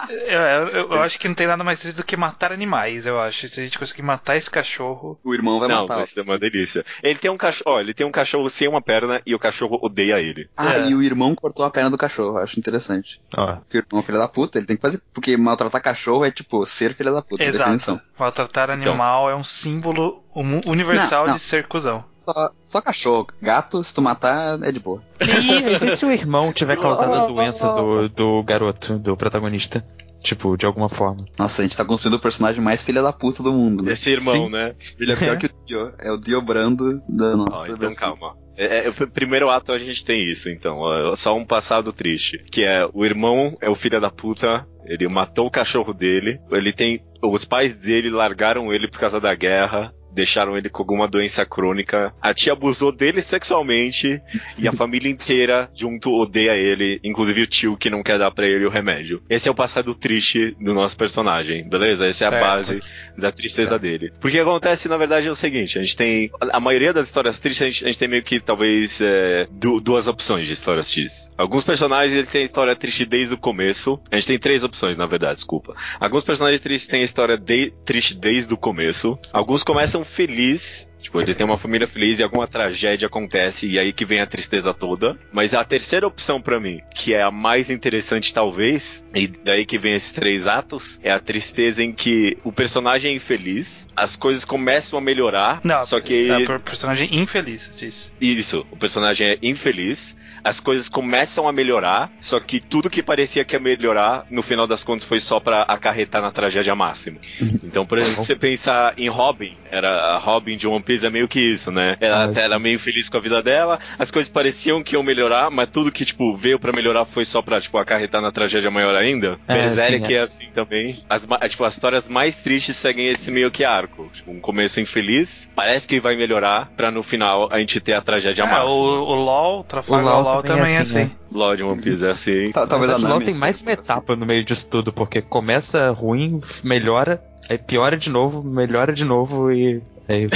Eu, 0.09 0.17
eu- 0.41 0.67
eu- 0.69 0.91
eu 0.93 1.01
acho 1.03 1.17
que 1.19 1.27
não 1.27 1.35
tem 1.35 1.47
nada 1.47 1.63
mais 1.63 1.79
triste 1.79 1.97
do 1.97 2.03
que 2.03 2.17
matar 2.17 2.51
animais, 2.51 3.05
eu 3.05 3.19
acho. 3.19 3.47
Se 3.47 3.61
a 3.61 3.63
gente 3.63 3.77
conseguir 3.79 4.01
matar 4.01 4.35
esse 4.35 4.49
cachorro. 4.49 5.19
O 5.23 5.33
irmão 5.33 5.59
vai 5.59 5.69
não, 5.69 5.81
matar. 5.81 5.97
vai 5.97 6.05
ser 6.07 6.21
uma 6.21 6.37
delícia. 6.37 6.83
Ele 7.01 7.17
tem 7.19 7.29
um 7.31 7.37
cachorro, 7.37 7.75
ó, 7.75 7.79
ele 7.79 7.93
tem 7.93 8.05
um 8.05 8.11
cachorro 8.11 8.49
sem 8.49 8.67
uma 8.67 8.81
perna 8.81 9.21
e 9.25 9.33
o 9.35 9.39
cachorro 9.39 9.79
odeia 9.81 10.19
ele. 10.19 10.49
Ah, 10.57 10.73
É. 10.75 10.89
e 10.89 10.95
o 10.95 11.01
irmão 11.03 11.33
cortou 11.35 11.63
a 11.65 11.69
perna 11.71 11.89
do 11.89 11.97
cachorro, 11.97 12.37
acho 12.39 12.59
interessante. 12.59 13.21
ó. 13.37 13.57
Porque 13.57 13.77
o 13.77 13.81
irmão 13.87 14.01
é 14.01 14.03
filho 14.05 14.17
da 14.19 14.27
puta, 14.27 14.57
ele 14.57 14.65
tem 14.65 14.75
que 14.75 14.81
fazer. 14.81 15.01
Porque 15.13 15.37
maltratar 15.37 15.81
cachorro 15.81 16.25
é 16.25 16.31
tipo 16.31 16.65
ser 16.65 16.93
filho 16.93 17.13
da 17.13 17.21
puta, 17.21 17.43
definição. 17.45 17.95
Exato. 17.95 18.01
Maltratar 18.19 18.69
animal 18.69 19.29
é 19.29 19.35
um 19.35 19.43
símbolo 19.43 20.23
universal 20.65 21.21
Não, 21.21 21.27
não. 21.29 21.35
de 21.35 21.41
ser 21.41 21.67
cuzão. 21.67 22.03
Só, 22.25 22.51
só 22.63 22.81
cachorro. 22.81 23.27
Gato, 23.41 23.83
se 23.83 23.94
tu 23.94 24.01
matar, 24.01 24.62
é 24.63 24.71
de 24.71 24.79
boa. 24.79 25.01
Que 25.19 25.31
isso? 25.31 25.85
E 25.85 25.95
se 25.95 26.06
o 26.06 26.12
irmão 26.12 26.53
tiver 26.53 26.77
causado 26.79 27.13
a 27.13 27.25
doença 27.25 27.71
do, 27.73 28.09
do 28.09 28.44
garoto, 28.44 28.97
do 28.97 29.18
protagonista? 29.18 29.83
Tipo, 30.21 30.56
de 30.56 30.68
alguma 30.68 30.88
forma. 30.88 31.25
Nossa, 31.38 31.62
a 31.62 31.65
gente 31.65 31.75
tá 31.75 31.83
construindo 31.83 32.13
o 32.15 32.19
personagem 32.19 32.62
mais 32.62 32.83
filha 32.83 33.01
da 33.01 33.12
puta 33.12 33.41
do 33.41 33.51
mundo, 33.51 33.83
né? 33.83 33.94
Esse 33.94 34.12
irmão, 34.12 34.45
Sim. 34.45 34.50
né? 34.51 34.75
Ele 35.00 35.12
é 35.12 35.15
pior 35.15 35.35
que 35.39 35.47
o 35.47 35.50
Dio. 35.65 35.94
É 35.97 36.12
o 36.12 36.18
Dio 36.18 36.41
Brando 36.41 37.01
da 37.09 37.35
nossa. 37.35 37.65
então 37.65 37.77
versão. 37.77 38.15
calma. 38.15 38.38
É, 38.56 38.85
é, 38.85 38.89
o 38.89 39.07
primeiro 39.09 39.50
ato 39.50 39.71
a 39.71 39.77
gente 39.79 40.06
tem 40.06 40.23
isso, 40.23 40.47
então. 40.50 40.77
ó, 40.77 41.15
só 41.15 41.35
um 41.35 41.44
passado 41.44 41.91
triste. 41.91 42.38
Que 42.51 42.63
é 42.63 42.88
o 42.94 43.03
irmão 43.03 43.57
é 43.59 43.69
o 43.69 43.75
filho 43.75 44.00
da 44.00 44.12
puta. 44.12 44.68
Ele 44.85 45.07
matou 45.07 45.47
o 45.47 45.51
cachorro 45.51 45.91
dele. 45.94 46.39
Ele 46.51 46.71
tem. 46.71 47.03
Os 47.23 47.44
pais 47.44 47.75
dele 47.75 48.12
largaram 48.12 48.71
ele 48.71 48.88
por 48.88 49.00
causa 49.00 49.19
da 49.19 49.33
guerra. 49.33 49.91
Deixaram 50.13 50.57
ele 50.57 50.69
com 50.69 50.81
alguma 50.81 51.07
doença 51.07 51.45
crônica. 51.45 52.13
A 52.21 52.33
tia 52.33 52.53
abusou 52.53 52.91
dele 52.91 53.21
sexualmente. 53.21 54.21
e 54.57 54.67
a 54.67 54.71
família 54.71 55.09
inteira 55.09 55.69
junto 55.75 56.11
odeia 56.13 56.55
ele. 56.55 56.99
Inclusive 57.03 57.41
o 57.43 57.47
tio 57.47 57.77
que 57.77 57.89
não 57.89 58.03
quer 58.03 58.17
dar 58.17 58.31
pra 58.31 58.47
ele 58.47 58.65
o 58.65 58.69
remédio. 58.69 59.21
Esse 59.29 59.47
é 59.47 59.51
o 59.51 59.55
passado 59.55 59.93
triste 59.95 60.55
do 60.59 60.73
nosso 60.73 60.95
personagem, 60.97 61.67
beleza? 61.67 62.05
Essa 62.07 62.25
é 62.25 62.27
a 62.27 62.31
Certo. 62.31 62.43
base 62.43 62.79
da 63.17 63.31
tristeza 63.31 63.77
dele. 63.79 64.11
Porque 64.19 64.39
acontece, 64.39 64.87
na 64.87 64.97
verdade, 64.97 65.27
é 65.27 65.31
o 65.31 65.35
seguinte: 65.35 65.77
a 65.77 65.81
gente 65.81 65.95
tem. 65.95 66.29
A 66.51 66.59
maioria 66.59 66.93
das 66.93 67.07
histórias 67.07 67.39
tristes, 67.39 67.61
a 67.61 67.69
gente, 67.69 67.83
a 67.83 67.87
gente 67.87 67.99
tem 67.99 68.07
meio 68.07 68.23
que 68.23 68.39
talvez 68.39 68.99
é, 69.01 69.47
du- 69.51 69.79
duas 69.79 70.07
opções 70.07 70.47
de 70.47 70.53
histórias 70.53 70.89
tristes. 70.91 71.29
Alguns 71.37 71.63
personagens 71.63 72.13
eles 72.13 72.27
têm 72.29 72.41
a 72.41 72.45
história 72.45 72.75
triste 72.75 73.06
desde 73.06 73.33
o 73.33 73.37
começo. 73.37 73.99
A 74.11 74.15
gente 74.15 74.27
tem 74.27 74.39
três 74.39 74.63
opções, 74.63 74.97
na 74.97 75.06
verdade, 75.06 75.35
desculpa. 75.35 75.75
Alguns 75.99 76.23
personagens 76.23 76.61
tristes 76.61 76.87
têm 76.87 77.01
a 77.01 77.06
história 77.06 77.37
de- 77.37 77.73
triste 77.85 78.15
desde 78.15 78.53
o 78.53 78.57
começo. 78.57 79.18
Alguns 79.33 79.63
começam 79.63 80.00
felizes. 80.05 80.91
Tipo, 81.01 81.19
eles 81.21 81.35
têm 81.35 81.45
uma 81.45 81.57
família 81.57 81.87
feliz 81.87 82.19
e 82.19 82.23
alguma 82.23 82.47
tragédia 82.47 83.07
acontece 83.07 83.67
e 83.67 83.77
aí 83.79 83.91
que 83.91 84.05
vem 84.05 84.19
a 84.21 84.25
tristeza 84.27 84.73
toda. 84.73 85.17
Mas 85.31 85.53
a 85.53 85.63
terceira 85.63 86.07
opção 86.07 86.41
pra 86.41 86.59
mim, 86.59 86.81
que 86.93 87.13
é 87.13 87.21
a 87.21 87.31
mais 87.31 87.69
interessante 87.69 88.33
talvez, 88.33 89.03
e 89.13 89.27
daí 89.27 89.65
que 89.65 89.77
vem 89.77 89.93
esses 89.93 90.11
três 90.11 90.47
atos, 90.47 90.99
é 91.03 91.11
a 91.11 91.19
tristeza 91.19 91.83
em 91.83 91.91
que 91.91 92.37
o 92.43 92.51
personagem 92.51 93.11
é 93.11 93.15
infeliz, 93.15 93.87
as 93.95 94.15
coisas 94.15 94.45
começam 94.45 94.97
a 94.97 95.01
melhorar, 95.01 95.59
Não, 95.63 95.83
só 95.85 95.99
que 95.99 96.29
é 96.29 96.45
per- 96.45 96.59
personagem 96.59 97.09
infeliz 97.19 97.69
disso. 97.75 98.11
isso, 98.19 98.65
o 98.71 98.77
personagem 98.77 99.27
é 99.27 99.37
infeliz, 99.41 100.15
as 100.43 100.59
coisas 100.59 100.89
começam 100.89 101.47
a 101.47 101.53
melhorar, 101.53 102.11
só 102.19 102.39
que 102.39 102.59
tudo 102.59 102.89
que 102.89 103.03
parecia 103.03 103.43
que 103.45 103.55
ia 103.55 103.59
melhorar, 103.59 104.25
no 104.29 104.41
final 104.41 104.65
das 104.65 104.83
contas 104.83 105.03
foi 105.03 105.19
só 105.19 105.39
pra 105.39 105.61
acarretar 105.63 106.21
na 106.21 106.31
tragédia 106.31 106.75
máxima. 106.75 107.17
Então, 107.63 107.85
por 107.85 107.97
exemplo, 107.99 108.15
se 108.21 108.25
você 108.27 108.35
pensar 108.35 108.93
em 108.97 109.07
Robin, 109.07 109.55
era 109.69 109.89
a 110.15 110.17
Robin 110.17 110.57
de 110.57 110.67
One 110.67 110.81
Piece 110.83 110.91
é 111.04 111.10
meio 111.10 111.28
que 111.28 111.40
isso, 111.40 111.71
né? 111.71 111.95
Ela 112.00 112.24
Ah, 112.24 112.24
até 112.26 112.42
era 112.44 112.60
meio 112.60 112.76
infeliz 112.76 113.10
com 113.10 113.18
a 113.18 113.21
vida 113.21 113.42
dela, 113.42 113.80
as 113.98 114.12
coisas 114.12 114.30
pareciam 114.30 114.83
que 114.83 114.95
iam 114.95 115.04
melhorar, 115.04 115.50
mas 115.50 115.69
tudo 115.71 115.92
que, 115.92 116.06
tipo, 116.06 116.36
veio 116.38 116.60
pra 116.60 116.71
melhorar 116.74 117.06
foi 117.06 117.26
só 117.26 117.42
pra, 117.42 117.60
tipo, 117.62 117.78
acarretar 117.78 118.21
na 118.21 118.31
tragédia 118.31 118.69
maior 118.69 118.95
ainda. 118.95 119.40
É, 119.48 119.54
Berserk 119.54 120.06
sim, 120.07 120.14
é. 120.14 120.18
é 120.18 120.21
assim 120.21 120.48
também. 120.54 120.98
As, 121.10 121.28
tipo, 121.50 121.64
as 121.64 121.74
histórias 121.74 122.07
mais 122.10 122.38
tristes 122.38 122.76
seguem 122.76 123.07
esse 123.07 123.31
meio 123.31 123.50
que 123.52 123.64
arco. 123.64 124.10
Tipo, 124.14 124.31
um 124.31 124.40
começo 124.40 124.80
infeliz, 124.80 125.50
parece 125.56 125.88
que 125.88 126.00
vai 126.00 126.16
melhorar, 126.16 126.69
pra 126.76 126.92
no 126.92 127.02
final 127.04 127.48
a 127.52 127.60
gente 127.60 127.80
ter 127.80 127.94
a 127.94 128.02
tragédia 128.02 128.44
É, 128.44 128.45
máxima. 128.45 128.69
o, 128.69 128.83
o 129.10 129.16
LOL, 129.16 129.64
Trafalgar 129.64 130.06
O 130.06 130.21
LoL 130.21 130.24
LOL, 130.33 130.44
também 130.44 130.56
é 130.56 130.57
também 130.60 130.76
é 130.76 130.81
assim, 130.81 131.02
assim. 131.04 131.12
LOL 131.31 131.56
de 131.56 131.64
One 131.64 131.81
Piece 131.81 132.06
é 132.06 132.10
assim. 132.10 132.52
Tá- 132.52 132.68
Talvez 132.68 132.92
a 132.92 132.98
LoL 132.98 133.21
tem 133.21 133.36
mais 133.36 133.62
uma 133.62 133.71
assim. 133.71 133.81
etapa 133.81 134.16
no 134.16 134.26
meio 134.26 134.44
disso 134.44 134.69
tudo, 134.69 134.92
porque 134.92 135.21
começa 135.21 135.92
ruim, 135.92 136.40
melhora, 136.64 137.21
aí 137.50 137.57
piora 137.57 137.98
de 137.98 138.10
novo, 138.10 138.44
melhora 138.44 138.94
de 138.94 139.06
novo 139.06 139.52
e. 139.52 139.81
Aí, 140.11 140.27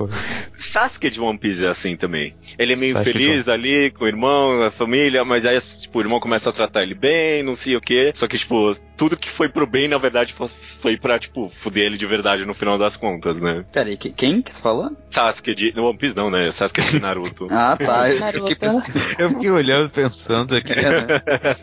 Sasuke 0.56 1.10
de 1.10 1.20
One 1.20 1.38
Piece 1.38 1.64
é 1.64 1.68
assim 1.68 1.96
também. 1.96 2.34
Ele 2.58 2.72
é 2.72 2.76
meio 2.76 2.94
Sasuke 2.94 3.12
feliz 3.12 3.48
ali 3.48 3.90
com 3.90 4.04
o 4.04 4.08
irmão, 4.08 4.62
a 4.62 4.70
família, 4.70 5.24
mas 5.24 5.44
aí, 5.44 5.58
tipo, 5.60 5.98
o 5.98 6.02
irmão 6.02 6.18
começa 6.18 6.50
a 6.50 6.52
tratar 6.52 6.82
ele 6.82 6.94
bem, 6.94 7.42
não 7.42 7.54
sei 7.54 7.76
o 7.76 7.80
quê. 7.80 8.12
Só 8.14 8.26
que, 8.26 8.38
tipo, 8.38 8.72
tudo 8.98 9.16
que 9.16 9.30
foi 9.30 9.48
pro 9.48 9.66
bem, 9.66 9.88
na 9.88 9.96
verdade, 9.96 10.34
foi- 10.34 10.50
foi 10.82 10.96
pra, 10.98 11.18
tipo, 11.18 11.50
fuder 11.60 11.86
ele 11.86 11.96
de 11.96 12.04
verdade 12.04 12.44
no 12.44 12.52
final 12.52 12.76
das 12.76 12.96
contas, 12.96 13.40
né? 13.40 13.64
Pera 13.72 13.88
aí, 13.88 13.96
que- 13.96 14.10
quem 14.10 14.42
que 14.42 14.52
você 14.52 14.60
falou? 14.60 14.90
Sasuke 15.08 15.54
de. 15.54 15.72
No 15.74 15.86
One 15.88 15.96
Piece 15.96 16.14
não, 16.16 16.30
né? 16.30 16.50
Sasuke 16.50 16.82
de 16.82 16.98
Naruto. 17.00 17.46
Ah, 17.50 17.76
tá. 17.78 18.10
Eu, 18.10 18.18
Naruto. 18.20 18.40
fiquei 18.48 18.56
pensando. 18.56 18.84
Eu 19.18 19.30
fiquei 19.30 19.50
olhando, 19.50 19.88
pensando 19.88 20.54
aqui. 20.56 20.72
É, 20.72 20.82
né? 20.90 21.06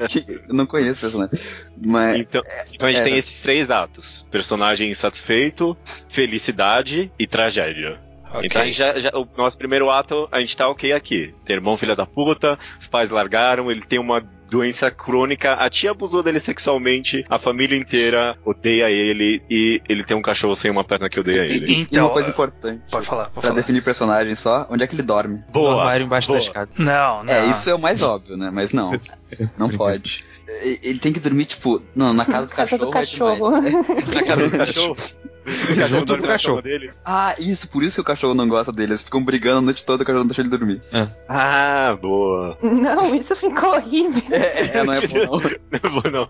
Não 0.50 0.66
conheço 0.66 1.00
o 1.00 1.02
personagem. 1.02 1.40
Mas. 1.86 2.20
Então, 2.22 2.42
então 2.74 2.88
a 2.88 2.92
gente 2.92 3.02
é, 3.02 3.04
tem 3.04 3.18
esses 3.18 3.38
três 3.38 3.70
atos: 3.70 4.26
personagem 4.32 4.90
insatisfeito, 4.90 5.78
felicidade 6.10 7.12
e 7.20 7.28
tragédia. 7.28 8.00
Ok. 8.32 8.42
Então 8.46 8.62
a 8.62 8.66
gente 8.66 8.78
já, 8.78 9.00
já- 9.00 9.12
o 9.14 9.28
nosso 9.38 9.58
primeiro 9.58 9.90
ato, 9.90 10.28
a 10.32 10.40
gente 10.40 10.58
tá 10.58 10.68
ok 10.68 10.92
aqui. 10.92 11.34
Tem 11.46 11.56
irmão 11.56 11.78
filha 11.78 11.96
da 11.96 12.06
puta, 12.06 12.58
os 12.80 12.88
pais 12.88 13.10
largaram, 13.10 13.70
ele 13.72 13.82
tem 13.82 14.00
uma 14.00 14.22
doença 14.56 14.90
crônica, 14.90 15.54
a 15.54 15.70
tia 15.70 15.92
abusou 15.92 16.24
dele 16.24 16.40
sexualmente, 16.40 17.26
a 17.30 17.38
família 17.38 17.78
inteira 17.78 18.38
odeia 18.46 18.90
ele 18.90 19.42
e 19.50 19.82
ele 19.90 20.02
tem 20.04 20.16
um 20.16 20.22
cachorro 20.22 20.56
sem 20.56 20.72
uma 20.72 20.84
perna 20.84 21.10
que 21.10 21.20
odeia 21.20 21.42
ele. 21.46 21.66
E 21.66 21.82
Então, 21.82 22.06
uma 22.06 22.14
coisa 22.14 22.30
importante. 22.30 22.82
Pode 22.90 23.06
falar, 23.06 23.24
pode 23.26 23.34
Pra 23.34 23.42
falar. 23.44 23.56
definir 23.56 23.82
personagem 23.84 24.34
só, 24.34 24.66
onde 24.70 24.84
é 24.84 24.88
que 24.88 24.96
ele 24.96 25.04
dorme? 25.04 25.36
No 25.48 25.52
Boa! 25.52 25.80
armário 25.82 26.06
embaixo 26.06 26.30
boa. 26.30 26.40
da 26.40 26.46
escada. 26.46 26.72
Não, 26.78 27.24
não. 27.24 27.34
É, 27.34 27.48
isso 27.48 27.70
é 27.70 27.76
o 27.76 27.80
mais 27.80 28.02
óbvio, 28.02 28.38
né? 28.38 28.50
Mas 28.52 28.72
não. 28.74 28.92
Não 29.58 29.70
pode. 29.70 30.24
Ele 30.84 31.00
tem 31.00 31.12
que 31.14 31.20
dormir, 31.20 31.46
tipo, 31.46 31.82
não, 31.96 32.14
na 32.14 32.26
casa 32.26 32.48
do 32.48 32.54
Casa 32.54 32.78
do 32.78 32.90
cachorro. 32.90 33.52
cachorro. 33.52 33.68
É. 33.68 34.16
Na 34.16 34.24
casa 34.24 34.50
do 34.50 34.58
cachorro. 34.58 34.92
O 34.92 34.96
cachorro 34.96 35.26
Junto 35.88 36.06
dorme 36.06 36.24
com 36.24 36.28
cachorro. 36.28 36.56
cama 36.62 36.68
dele. 36.68 36.92
Ah, 37.06 37.36
isso, 37.38 37.68
por 37.70 37.84
isso 37.84 37.96
que 37.98 38.02
o 38.02 38.04
cachorro 38.04 38.34
não 38.34 38.48
gosta 38.48 38.72
dele. 38.72 38.94
Eles 38.94 39.04
ficam 39.04 39.24
brigando 39.24 39.60
a 39.60 39.62
noite 39.62 39.84
toda 39.86 40.02
e 40.02 40.04
o 40.04 40.06
cachorro 40.08 40.22
não 40.24 40.28
deixa 40.28 40.42
ele 40.42 40.50
dormir. 40.50 40.82
Ah, 41.30 41.96
boa. 42.02 42.58
Não, 42.64 43.14
isso 43.14 43.36
ficou 43.36 43.76
horrível. 43.76 44.24
É, 44.32 44.78
é, 44.80 44.84
não 44.84 44.94
é 44.94 45.06
bom, 45.06 45.16
não. 45.18 45.42
Não 45.84 45.90
vou 46.02 46.12
não. 46.12 46.30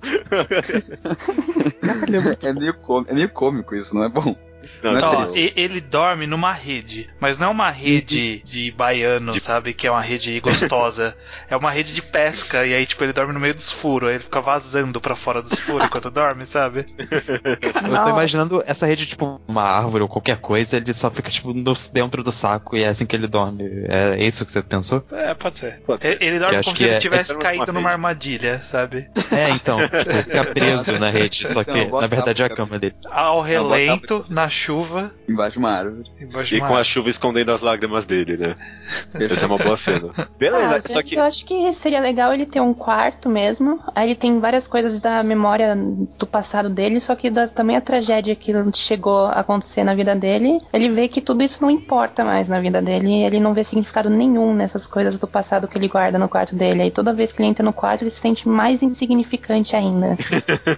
É 2.44 2.54
meio, 2.54 2.74
cômico, 2.74 3.12
é 3.12 3.14
meio 3.14 3.30
cômico 3.30 3.76
isso, 3.76 3.96
não 3.96 4.04
é 4.04 4.10
bom. 4.10 4.36
Não, 4.84 4.94
Não 4.94 5.00
é 5.00 5.26
Ó, 5.26 5.26
ele 5.36 5.82
dorme 5.82 6.28
numa 6.28 6.52
rede, 6.54 7.10
mas 7.20 7.38
não 7.38 7.48
é 7.48 7.52
uma 7.52 7.70
rede 7.72 8.42
de 8.44 8.72
baiano, 8.72 9.32
De- 9.32 9.40
sabe? 9.40 9.74
Que 9.74 9.88
é 9.88 9.92
uma 9.92 10.02
rede 10.02 10.40
gostosa. 10.40 11.16
é 11.50 11.56
uma 11.56 11.72
rede 11.72 11.94
de 11.94 12.02
pesca, 12.02 12.66
e 12.66 12.74
aí, 12.74 12.86
tipo, 12.86 13.04
ele 13.04 13.14
dorme 13.14 13.34
no 13.34 13.40
meio 13.40 13.54
dos 13.54 13.72
furos, 13.72 14.10
aí 14.10 14.16
ele 14.16 14.24
fica 14.24 14.42
vazando 14.42 15.00
pra 15.02 15.16
fora 15.16 15.42
dos 15.42 15.60
furos 15.60 15.86
enquanto 15.86 16.10
dorme, 16.12 16.46
sabe? 16.46 16.86
Eu 17.86 17.92
Nossa. 17.92 18.04
tô 18.04 18.10
imaginando 18.10 18.64
essa 18.66 18.86
rede, 18.86 19.06
tipo, 19.06 19.40
uma 19.48 19.64
árvore 19.64 20.04
ou 20.04 20.10
qualquer 20.10 20.38
coisa, 20.38 20.78
ele 20.78 20.94
só 20.94 21.10
fica, 21.12 21.30
tipo, 21.30 21.54
no- 21.54 21.74
dentro 21.92 22.24
do 22.24 22.32
saco 22.32 22.76
e 22.76 22.84
é 22.84 22.88
assim 22.88 23.06
que 23.06 23.16
ele 23.16 23.28
dorme. 23.28 23.64
É 23.88 24.24
isso 24.24 24.46
que 24.46 24.52
você 24.52 24.62
pensou? 24.62 25.06
É, 25.12 25.34
pode 25.34 25.60
ser. 25.60 25.80
Pode 25.86 26.02
ser. 26.02 26.18
Ele, 26.22 26.26
ele 26.26 26.40
dorme 26.40 26.64
como 26.64 26.78
se 26.78 26.84
ele 26.84 26.94
é- 26.94 26.98
tivesse 26.98 27.34
é- 27.34 27.38
caído 27.38 27.72
uma 27.72 27.74
numa 27.80 27.92
armadilha, 27.92 28.62
sabe? 28.64 29.08
É, 29.32 29.50
então, 29.52 29.80
tipo, 29.80 30.14
fica 30.24 30.44
preso 30.54 30.98
na 31.00 31.10
rede, 31.10 31.48
só 31.52 31.64
que 31.64 31.86
na 31.86 32.08
verdade 32.08 32.42
é 32.44 32.46
a 32.46 32.50
cama 32.50 32.80
dele. 32.80 32.96
Ao 33.10 33.42
relento, 33.42 34.26
na 34.30 34.50
chuva, 34.56 35.12
Embaixo 35.30 35.54
de 35.54 35.60
uma 35.60 35.72
árvore. 35.72 36.10
embaixo 36.20 36.56
E 36.56 36.60
uma 36.60 36.68
com 36.68 36.76
a 36.76 36.84
chuva 36.84 37.10
escondendo 37.10 37.52
as 37.52 37.62
lágrimas 37.62 38.06
dele, 38.06 38.38
né? 38.38 38.56
Essa 39.14 39.46
é 39.46 39.48
uma 39.48 39.58
boa 39.58 39.76
cena. 39.78 40.10
Ah, 40.18 40.28
Beleza, 40.38 40.76
às 40.78 40.84
só 40.84 41.02
que. 41.04 41.16
eu 41.16 41.24
acho 41.24 41.46
que 41.46 41.72
seria 41.74 42.00
legal 42.00 42.34
ele 42.34 42.46
ter 42.46 42.60
um 42.62 42.74
quarto 42.74 43.30
mesmo. 43.30 43.80
Aí 43.94 44.08
ele 44.08 44.16
tem 44.16 44.40
várias 44.40 44.68
coisas 44.68 45.00
da 45.00 45.22
memória 45.24 45.76
do 45.76 46.26
passado 46.26 46.70
dele, 46.70 47.00
só 47.00 47.16
que 47.16 47.30
da, 47.30 47.48
também 47.48 47.76
a 47.76 47.82
tragédia 47.82 48.36
que 48.36 48.54
chegou 48.74 49.26
a 49.26 49.40
acontecer 49.42 49.84
na 49.84 49.94
vida 49.94 50.16
dele, 50.16 50.60
ele 50.74 50.90
vê 50.90 51.08
que 51.08 51.22
tudo 51.22 51.44
isso 51.44 51.62
não 51.62 51.70
importa 51.70 52.24
mais 52.24 52.48
na 52.50 52.60
vida 52.60 52.82
dele. 52.82 53.10
e 53.10 53.24
Ele 53.24 53.40
não 53.40 53.54
vê 53.54 53.64
significado 53.64 54.10
nenhum 54.10 54.54
nessas 54.54 54.88
coisas 54.88 55.18
do 55.18 55.28
passado 55.28 55.68
que 55.68 55.78
ele 55.78 55.88
guarda 55.88 56.18
no 56.18 56.30
quarto 56.30 56.56
dele. 56.56 56.84
Aí 56.84 56.92
toda 56.92 57.14
vez 57.14 57.32
que 57.32 57.42
ele 57.42 57.50
entra 57.50 57.64
no 57.64 57.74
quarto, 57.74 58.04
ele 58.04 58.10
se 58.12 58.20
sente 58.22 58.48
mais 58.48 58.82
insignificante 58.82 59.76
ainda. 59.76 60.16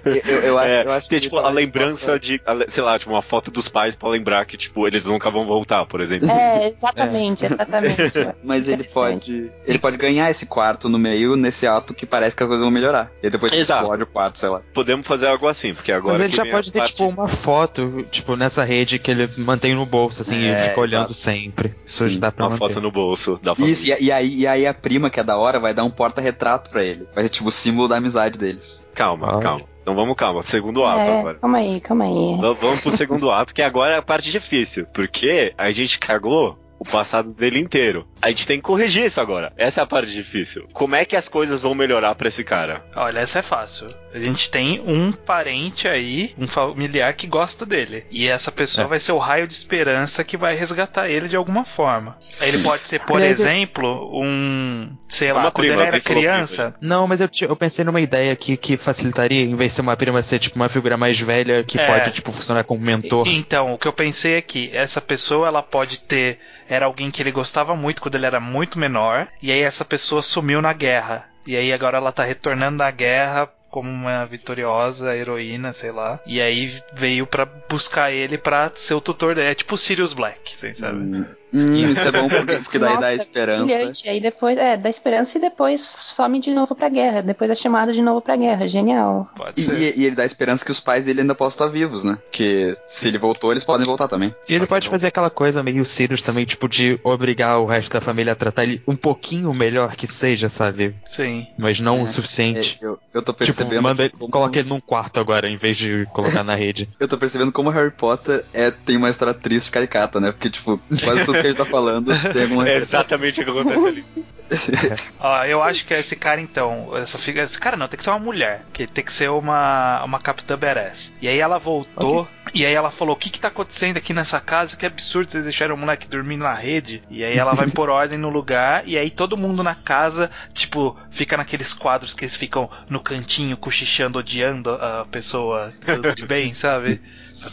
Eu, 0.05 0.15
eu, 0.15 0.41
eu 0.41 0.57
acho, 0.57 0.67
É, 0.67 0.83
eu 0.85 0.91
acho 0.91 1.09
tem, 1.09 1.19
que 1.19 1.25
tipo, 1.25 1.37
ele 1.37 1.45
a 1.47 1.49
lembrança 1.49 2.19
de, 2.19 2.41
a 2.45 2.55
sei 2.69 2.83
lá, 2.83 2.97
tipo, 2.97 3.11
uma 3.11 3.21
foto 3.21 3.51
dos 3.51 3.66
pais 3.69 3.95
pra 3.95 4.09
lembrar 4.09 4.45
que, 4.45 4.57
tipo, 4.57 4.87
eles 4.87 5.05
nunca 5.05 5.29
vão 5.29 5.45
voltar, 5.45 5.85
por 5.85 6.01
exemplo. 6.01 6.29
É, 6.29 6.67
exatamente, 6.67 7.45
exatamente. 7.45 8.13
Mas 8.43 8.67
ele 8.67 8.83
pode. 8.83 9.51
Ele 9.65 9.79
pode 9.79 9.97
ganhar 9.97 10.29
esse 10.29 10.45
quarto 10.45 10.89
no 10.89 10.97
meio 10.97 11.35
nesse 11.35 11.65
ato 11.67 11.93
que 11.93 12.05
parece 12.05 12.35
que 12.35 12.43
as 12.43 12.47
coisas 12.47 12.63
vão 12.63 12.71
melhorar. 12.71 13.11
E 13.21 13.29
depois 13.29 13.51
Exato. 13.53 13.81
explode 13.83 14.03
o 14.03 14.07
quarto, 14.07 14.39
sei 14.39 14.49
lá. 14.49 14.61
Podemos 14.73 15.05
fazer 15.05 15.27
algo 15.27 15.47
assim, 15.47 15.73
porque 15.73 15.91
agora. 15.91 16.13
Mas 16.13 16.21
ele 16.21 16.29
que 16.31 16.37
já 16.37 16.45
pode 16.45 16.71
ter, 16.71 16.79
parte- 16.79 16.91
tipo, 16.93 17.07
uma 17.07 17.27
foto, 17.27 18.05
tipo, 18.11 18.35
nessa 18.35 18.63
rede 18.63 18.99
que 18.99 19.11
ele 19.11 19.29
mantém 19.37 19.73
no 19.75 19.85
bolso, 19.85 20.21
assim, 20.21 20.45
É, 20.45 20.55
e 20.55 20.59
fica 20.69 20.79
olhando 20.79 21.05
exato. 21.11 21.13
sempre. 21.13 21.75
Isso 21.85 22.09
Sim, 22.09 22.19
dá 22.19 22.31
pra 22.31 22.45
Uma 22.45 22.51
manter. 22.51 22.59
foto 22.73 22.81
no 22.81 22.91
bolso 22.91 23.39
da 23.41 23.53
família. 23.55 23.73
Isso, 23.73 23.87
e, 23.87 24.03
e 24.05 24.11
aí, 24.11 24.35
e 24.39 24.47
aí 24.47 24.65
a 24.67 24.73
prima, 24.73 25.09
que 25.09 25.19
é 25.19 25.23
da 25.23 25.37
hora, 25.37 25.59
vai 25.59 25.73
dar 25.73 25.83
um 25.83 25.89
porta-retrato 25.89 26.69
pra 26.69 26.83
ele. 26.83 27.07
Vai 27.13 27.23
ser 27.23 27.29
tipo 27.29 27.49
o 27.49 27.51
símbolo 27.51 27.87
da 27.87 27.97
amizade 27.97 28.37
deles. 28.37 28.87
Calma, 28.93 29.27
Olha. 29.33 29.41
calma. 29.41 29.65
Então 29.87 29.95
vamos 29.95 30.17
calma. 30.17 30.41
Segundo 30.43 30.83
ato 30.83 30.99
É, 30.99 31.19
agora. 31.19 31.35
calma 31.39 31.57
aí, 31.59 31.79
calma 31.79 32.03
aí. 32.03 32.35
V- 32.41 32.53
Vamos 32.59 32.81
pro 32.81 32.91
segundo 32.91 33.31
ato, 33.31 33.53
que 33.55 33.61
agora 33.61 33.93
é 33.93 33.97
a 33.97 34.01
parte 34.01 34.29
difícil. 34.29 34.85
Porque 34.93 35.53
a 35.57 35.71
gente 35.71 35.97
cagou 35.97 36.59
o 36.79 36.83
passado 36.85 37.31
dele 37.33 37.59
inteiro. 37.59 38.07
A 38.21 38.29
gente 38.29 38.45
tem 38.47 38.57
que 38.57 38.63
corrigir 38.63 39.05
isso 39.05 39.19
agora. 39.21 39.51
Essa 39.57 39.81
é 39.81 39.83
a 39.83 39.87
parte 39.87 40.11
difícil. 40.11 40.67
Como 40.73 40.95
é 40.95 41.05
que 41.05 41.15
as 41.15 41.27
coisas 41.29 41.61
vão 41.61 41.73
melhorar 41.73 42.13
pra 42.15 42.27
esse 42.27 42.43
cara? 42.43 42.83
Olha, 42.95 43.19
essa 43.19 43.39
é 43.39 43.41
fácil. 43.41 43.87
A 44.13 44.19
gente 44.19 44.49
tem 44.51 44.79
um 44.85 45.11
parente 45.11 45.87
aí, 45.87 46.33
um 46.37 46.47
familiar 46.47 47.13
que 47.13 47.27
gosta 47.27 47.65
dele. 47.65 48.05
E 48.11 48.27
essa 48.27 48.51
pessoa 48.51 48.85
É. 48.85 48.87
vai 48.87 48.99
ser 48.99 49.11
o 49.11 49.17
raio 49.17 49.47
de 49.47 49.53
esperança 49.53 50.23
que 50.23 50.37
vai 50.37 50.55
resgatar 50.55 51.09
ele 51.09 51.27
de 51.27 51.35
alguma 51.35 51.63
forma. 51.65 52.17
Aí 52.41 52.49
Ele 52.49 52.63
pode 52.63 52.85
ser, 52.85 52.99
por 53.01 53.17
Aliás, 53.17 53.39
exemplo, 53.39 54.09
um. 54.13 54.89
Sei 55.07 55.31
Uma 55.31 55.43
lá, 55.45 55.51
quando 55.51 55.67
prima, 55.67 55.81
ele 55.81 55.87
era 55.89 55.99
criança. 56.01 56.75
Não, 56.81 57.07
mas 57.07 57.21
eu, 57.21 57.29
eu 57.41 57.55
pensei 57.55 57.83
numa 57.85 58.01
ideia 58.01 58.31
aqui 58.33 58.55
que 58.57 58.77
facilitaria, 58.77 59.41
em 59.43 59.55
vez 59.55 59.71
de 59.71 59.75
ser 59.75 59.81
uma 59.81 59.95
prima, 59.95 60.21
ser 60.21 60.39
tipo 60.39 60.55
uma 60.55 60.69
figura 60.69 60.97
mais 60.97 61.19
velha 61.19 61.63
que 61.63 61.79
É. 61.79 61.85
pode, 61.87 62.11
tipo, 62.11 62.31
funcionar 62.31 62.63
como 62.63 62.81
mentor. 62.81 63.27
Então, 63.27 63.73
o 63.73 63.77
que 63.77 63.87
eu 63.87 63.93
pensei 63.93 64.35
é 64.35 64.41
que 64.41 64.69
essa 64.73 65.01
pessoa 65.01 65.47
ela 65.47 65.61
pode 65.63 65.99
ter. 65.99 66.39
Era 66.69 66.85
alguém 66.85 67.11
que 67.11 67.21
ele 67.21 67.31
gostava 67.31 67.75
muito 67.75 68.01
quando 68.01 68.15
ele 68.15 68.25
era 68.25 68.39
muito 68.39 68.79
menor. 68.79 69.27
E 69.41 69.51
aí 69.51 69.61
essa 69.61 69.85
pessoa 69.85 70.21
sumiu 70.21 70.61
na 70.61 70.73
guerra. 70.73 71.25
E 71.45 71.55
aí 71.55 71.71
agora 71.71 71.97
ela 71.97 72.11
tá 72.11 72.23
retornando 72.23 72.79
da 72.79 72.91
guerra 72.91 73.49
como 73.69 73.89
uma 73.89 74.25
vitoriosa 74.25 75.15
heroína, 75.15 75.71
sei 75.71 75.91
lá. 75.91 76.19
E 76.25 76.41
aí 76.41 76.73
veio 76.93 77.27
pra 77.27 77.45
buscar 77.45 78.11
ele 78.11 78.37
pra 78.37 78.71
ser 78.75 78.93
o 78.93 79.01
tutor 79.01 79.35
dele. 79.35 79.51
É 79.51 79.55
tipo 79.55 79.77
Sirius 79.77 80.13
Black, 80.13 80.55
vocês 80.57 80.77
sabem? 80.77 81.01
Hum, 81.01 81.25
isso 81.53 82.07
é 82.07 82.11
bom 82.11 82.27
porque, 82.27 82.55
porque 82.57 82.79
daí 82.79 82.93
dá 82.95 83.01
Nossa, 83.01 83.13
esperança. 83.15 83.63
Brilhante. 83.65 84.09
Aí 84.09 84.19
depois, 84.19 84.57
é, 84.57 84.77
dá 84.77 84.89
esperança 84.89 85.37
e 85.37 85.41
depois 85.41 85.95
some 86.01 86.39
de 86.39 86.51
novo 86.51 86.75
pra 86.75 86.89
guerra. 86.89 87.21
Depois 87.21 87.49
é 87.49 87.55
chamado 87.55 87.93
de 87.93 88.01
novo 88.01 88.21
pra 88.21 88.35
guerra. 88.35 88.67
Genial. 88.67 89.29
Pode 89.35 89.61
E, 89.61 89.63
ser. 89.63 89.73
e- 89.97 90.01
e 90.01 90.05
ele 90.05 90.15
dá 90.15 90.25
esperança 90.25 90.65
que 90.65 90.71
os 90.71 90.79
pais 90.79 91.05
dele 91.05 91.21
ainda 91.21 91.33
possam 91.35 91.65
estar 91.65 91.67
vivos, 91.67 92.03
né? 92.03 92.17
Porque 92.25 92.73
se 92.87 93.07
ele 93.07 93.17
voltou, 93.17 93.51
eles 93.51 93.63
podem 93.63 93.85
voltar 93.85 94.07
também. 94.07 94.33
E 94.47 94.53
ele 94.53 94.65
pode 94.67 94.89
fazer 94.89 95.07
aquela 95.07 95.29
coisa 95.29 95.63
meio 95.63 95.85
Sirius 95.85 96.21
também, 96.21 96.45
tipo, 96.45 96.67
de 96.67 96.99
obrigar 97.03 97.59
o 97.59 97.65
resto 97.65 97.91
da 97.93 98.01
família 98.01 98.33
a 98.33 98.35
tratar 98.35 98.63
ele 98.63 98.81
um 98.87 98.95
pouquinho 98.95 99.53
melhor 99.53 99.95
que 99.95 100.05
seja, 100.07 100.49
sabe? 100.49 100.95
Sim. 101.05 101.47
Mas 101.57 101.79
não 101.79 101.99
É, 101.99 102.03
o 102.03 102.07
suficiente. 102.07 102.77
É, 102.81 102.85
eu, 102.85 102.99
eu 103.13 103.21
tô 103.21 103.31
Tipo, 103.33 103.45
percebendo. 103.45 103.81
manda 103.81 104.03
ele, 104.03 104.09
que 104.11 104.17
como- 104.17 104.31
coloca 104.31 104.59
ele 104.59 104.69
num 104.69 104.79
quarto 104.81 105.19
agora, 105.19 105.47
em 105.49 105.55
vez 105.55 105.77
de 105.77 106.05
colocar 106.07 106.43
na 106.43 106.55
rede. 106.55 106.89
Eu 106.99 107.07
tô 107.07 107.17
percebendo 107.17 107.51
como 107.51 107.69
Harry 107.69 107.91
Potter 107.91 108.43
é, 108.53 108.69
tem 108.71 108.97
uma 108.97 109.09
história 109.09 109.33
triste 109.33 109.71
caricata, 109.71 110.19
né? 110.19 110.31
Porque, 110.31 110.49
tipo, 110.49 110.79
quase 111.03 111.23
tudo 111.25 111.36
que 111.41 111.47
a 111.47 111.51
gente 111.51 111.57
tá 111.57 111.65
falando 111.65 112.11
É 112.67 112.75
exatamente 112.75 113.41
o 113.41 113.45
que 113.45 113.51
acontece 113.51 113.85
ali. 113.85 114.05
Ó, 115.19 115.43
eu 115.43 115.61
acho 115.61 115.85
que 115.85 115.93
esse 115.93 116.15
cara, 116.15 116.39
então, 116.39 116.95
essa 116.95 117.17
figa, 117.17 117.43
esse 117.43 117.59
cara 117.59 117.75
não, 117.75 117.87
tem 117.87 117.97
que 117.97 118.03
ser 118.03 118.09
uma 118.11 118.19
mulher, 118.19 118.63
que 118.73 118.87
tem 118.87 119.03
que 119.03 119.13
ser 119.13 119.29
uma, 119.29 120.03
uma 120.03 120.19
capitã 120.19 120.57
badass. 120.57 121.13
E 121.21 121.27
aí 121.27 121.37
ela 121.39 121.57
voltou, 121.57 122.27
e 122.53 122.65
aí 122.65 122.73
ela 122.73 122.89
falou: 122.89 123.15
O 123.15 123.19
que 123.19 123.29
que 123.29 123.39
tá 123.39 123.49
acontecendo 123.49 123.97
aqui 123.97 124.13
nessa 124.13 124.39
casa? 124.39 124.77
Que 124.77 124.85
absurdo, 124.85 125.31
vocês 125.31 125.43
deixaram 125.43 125.75
o 125.75 125.77
moleque 125.77 126.07
dormindo 126.07 126.43
na 126.43 126.53
rede. 126.53 127.03
E 127.09 127.23
aí 127.23 127.37
ela 127.37 127.53
vai 127.53 127.69
pôr 127.71 127.89
ordem 127.89 128.17
no 128.17 128.29
lugar, 128.29 128.83
e 128.85 128.97
aí 128.97 129.09
todo 129.09 129.37
mundo 129.37 129.63
na 129.63 129.75
casa, 129.75 130.31
tipo, 130.53 130.97
fica 131.11 131.35
naqueles 131.35 131.73
quadros 131.73 132.13
que 132.13 132.23
eles 132.23 132.35
ficam 132.35 132.69
no 132.89 132.99
cantinho, 132.99 133.57
cochichando, 133.57 134.19
odiando 134.19 134.71
a 134.71 135.05
pessoa 135.11 135.73
tudo 135.85 136.15
de 136.15 136.25
bem, 136.25 136.53
sabe? 136.53 137.01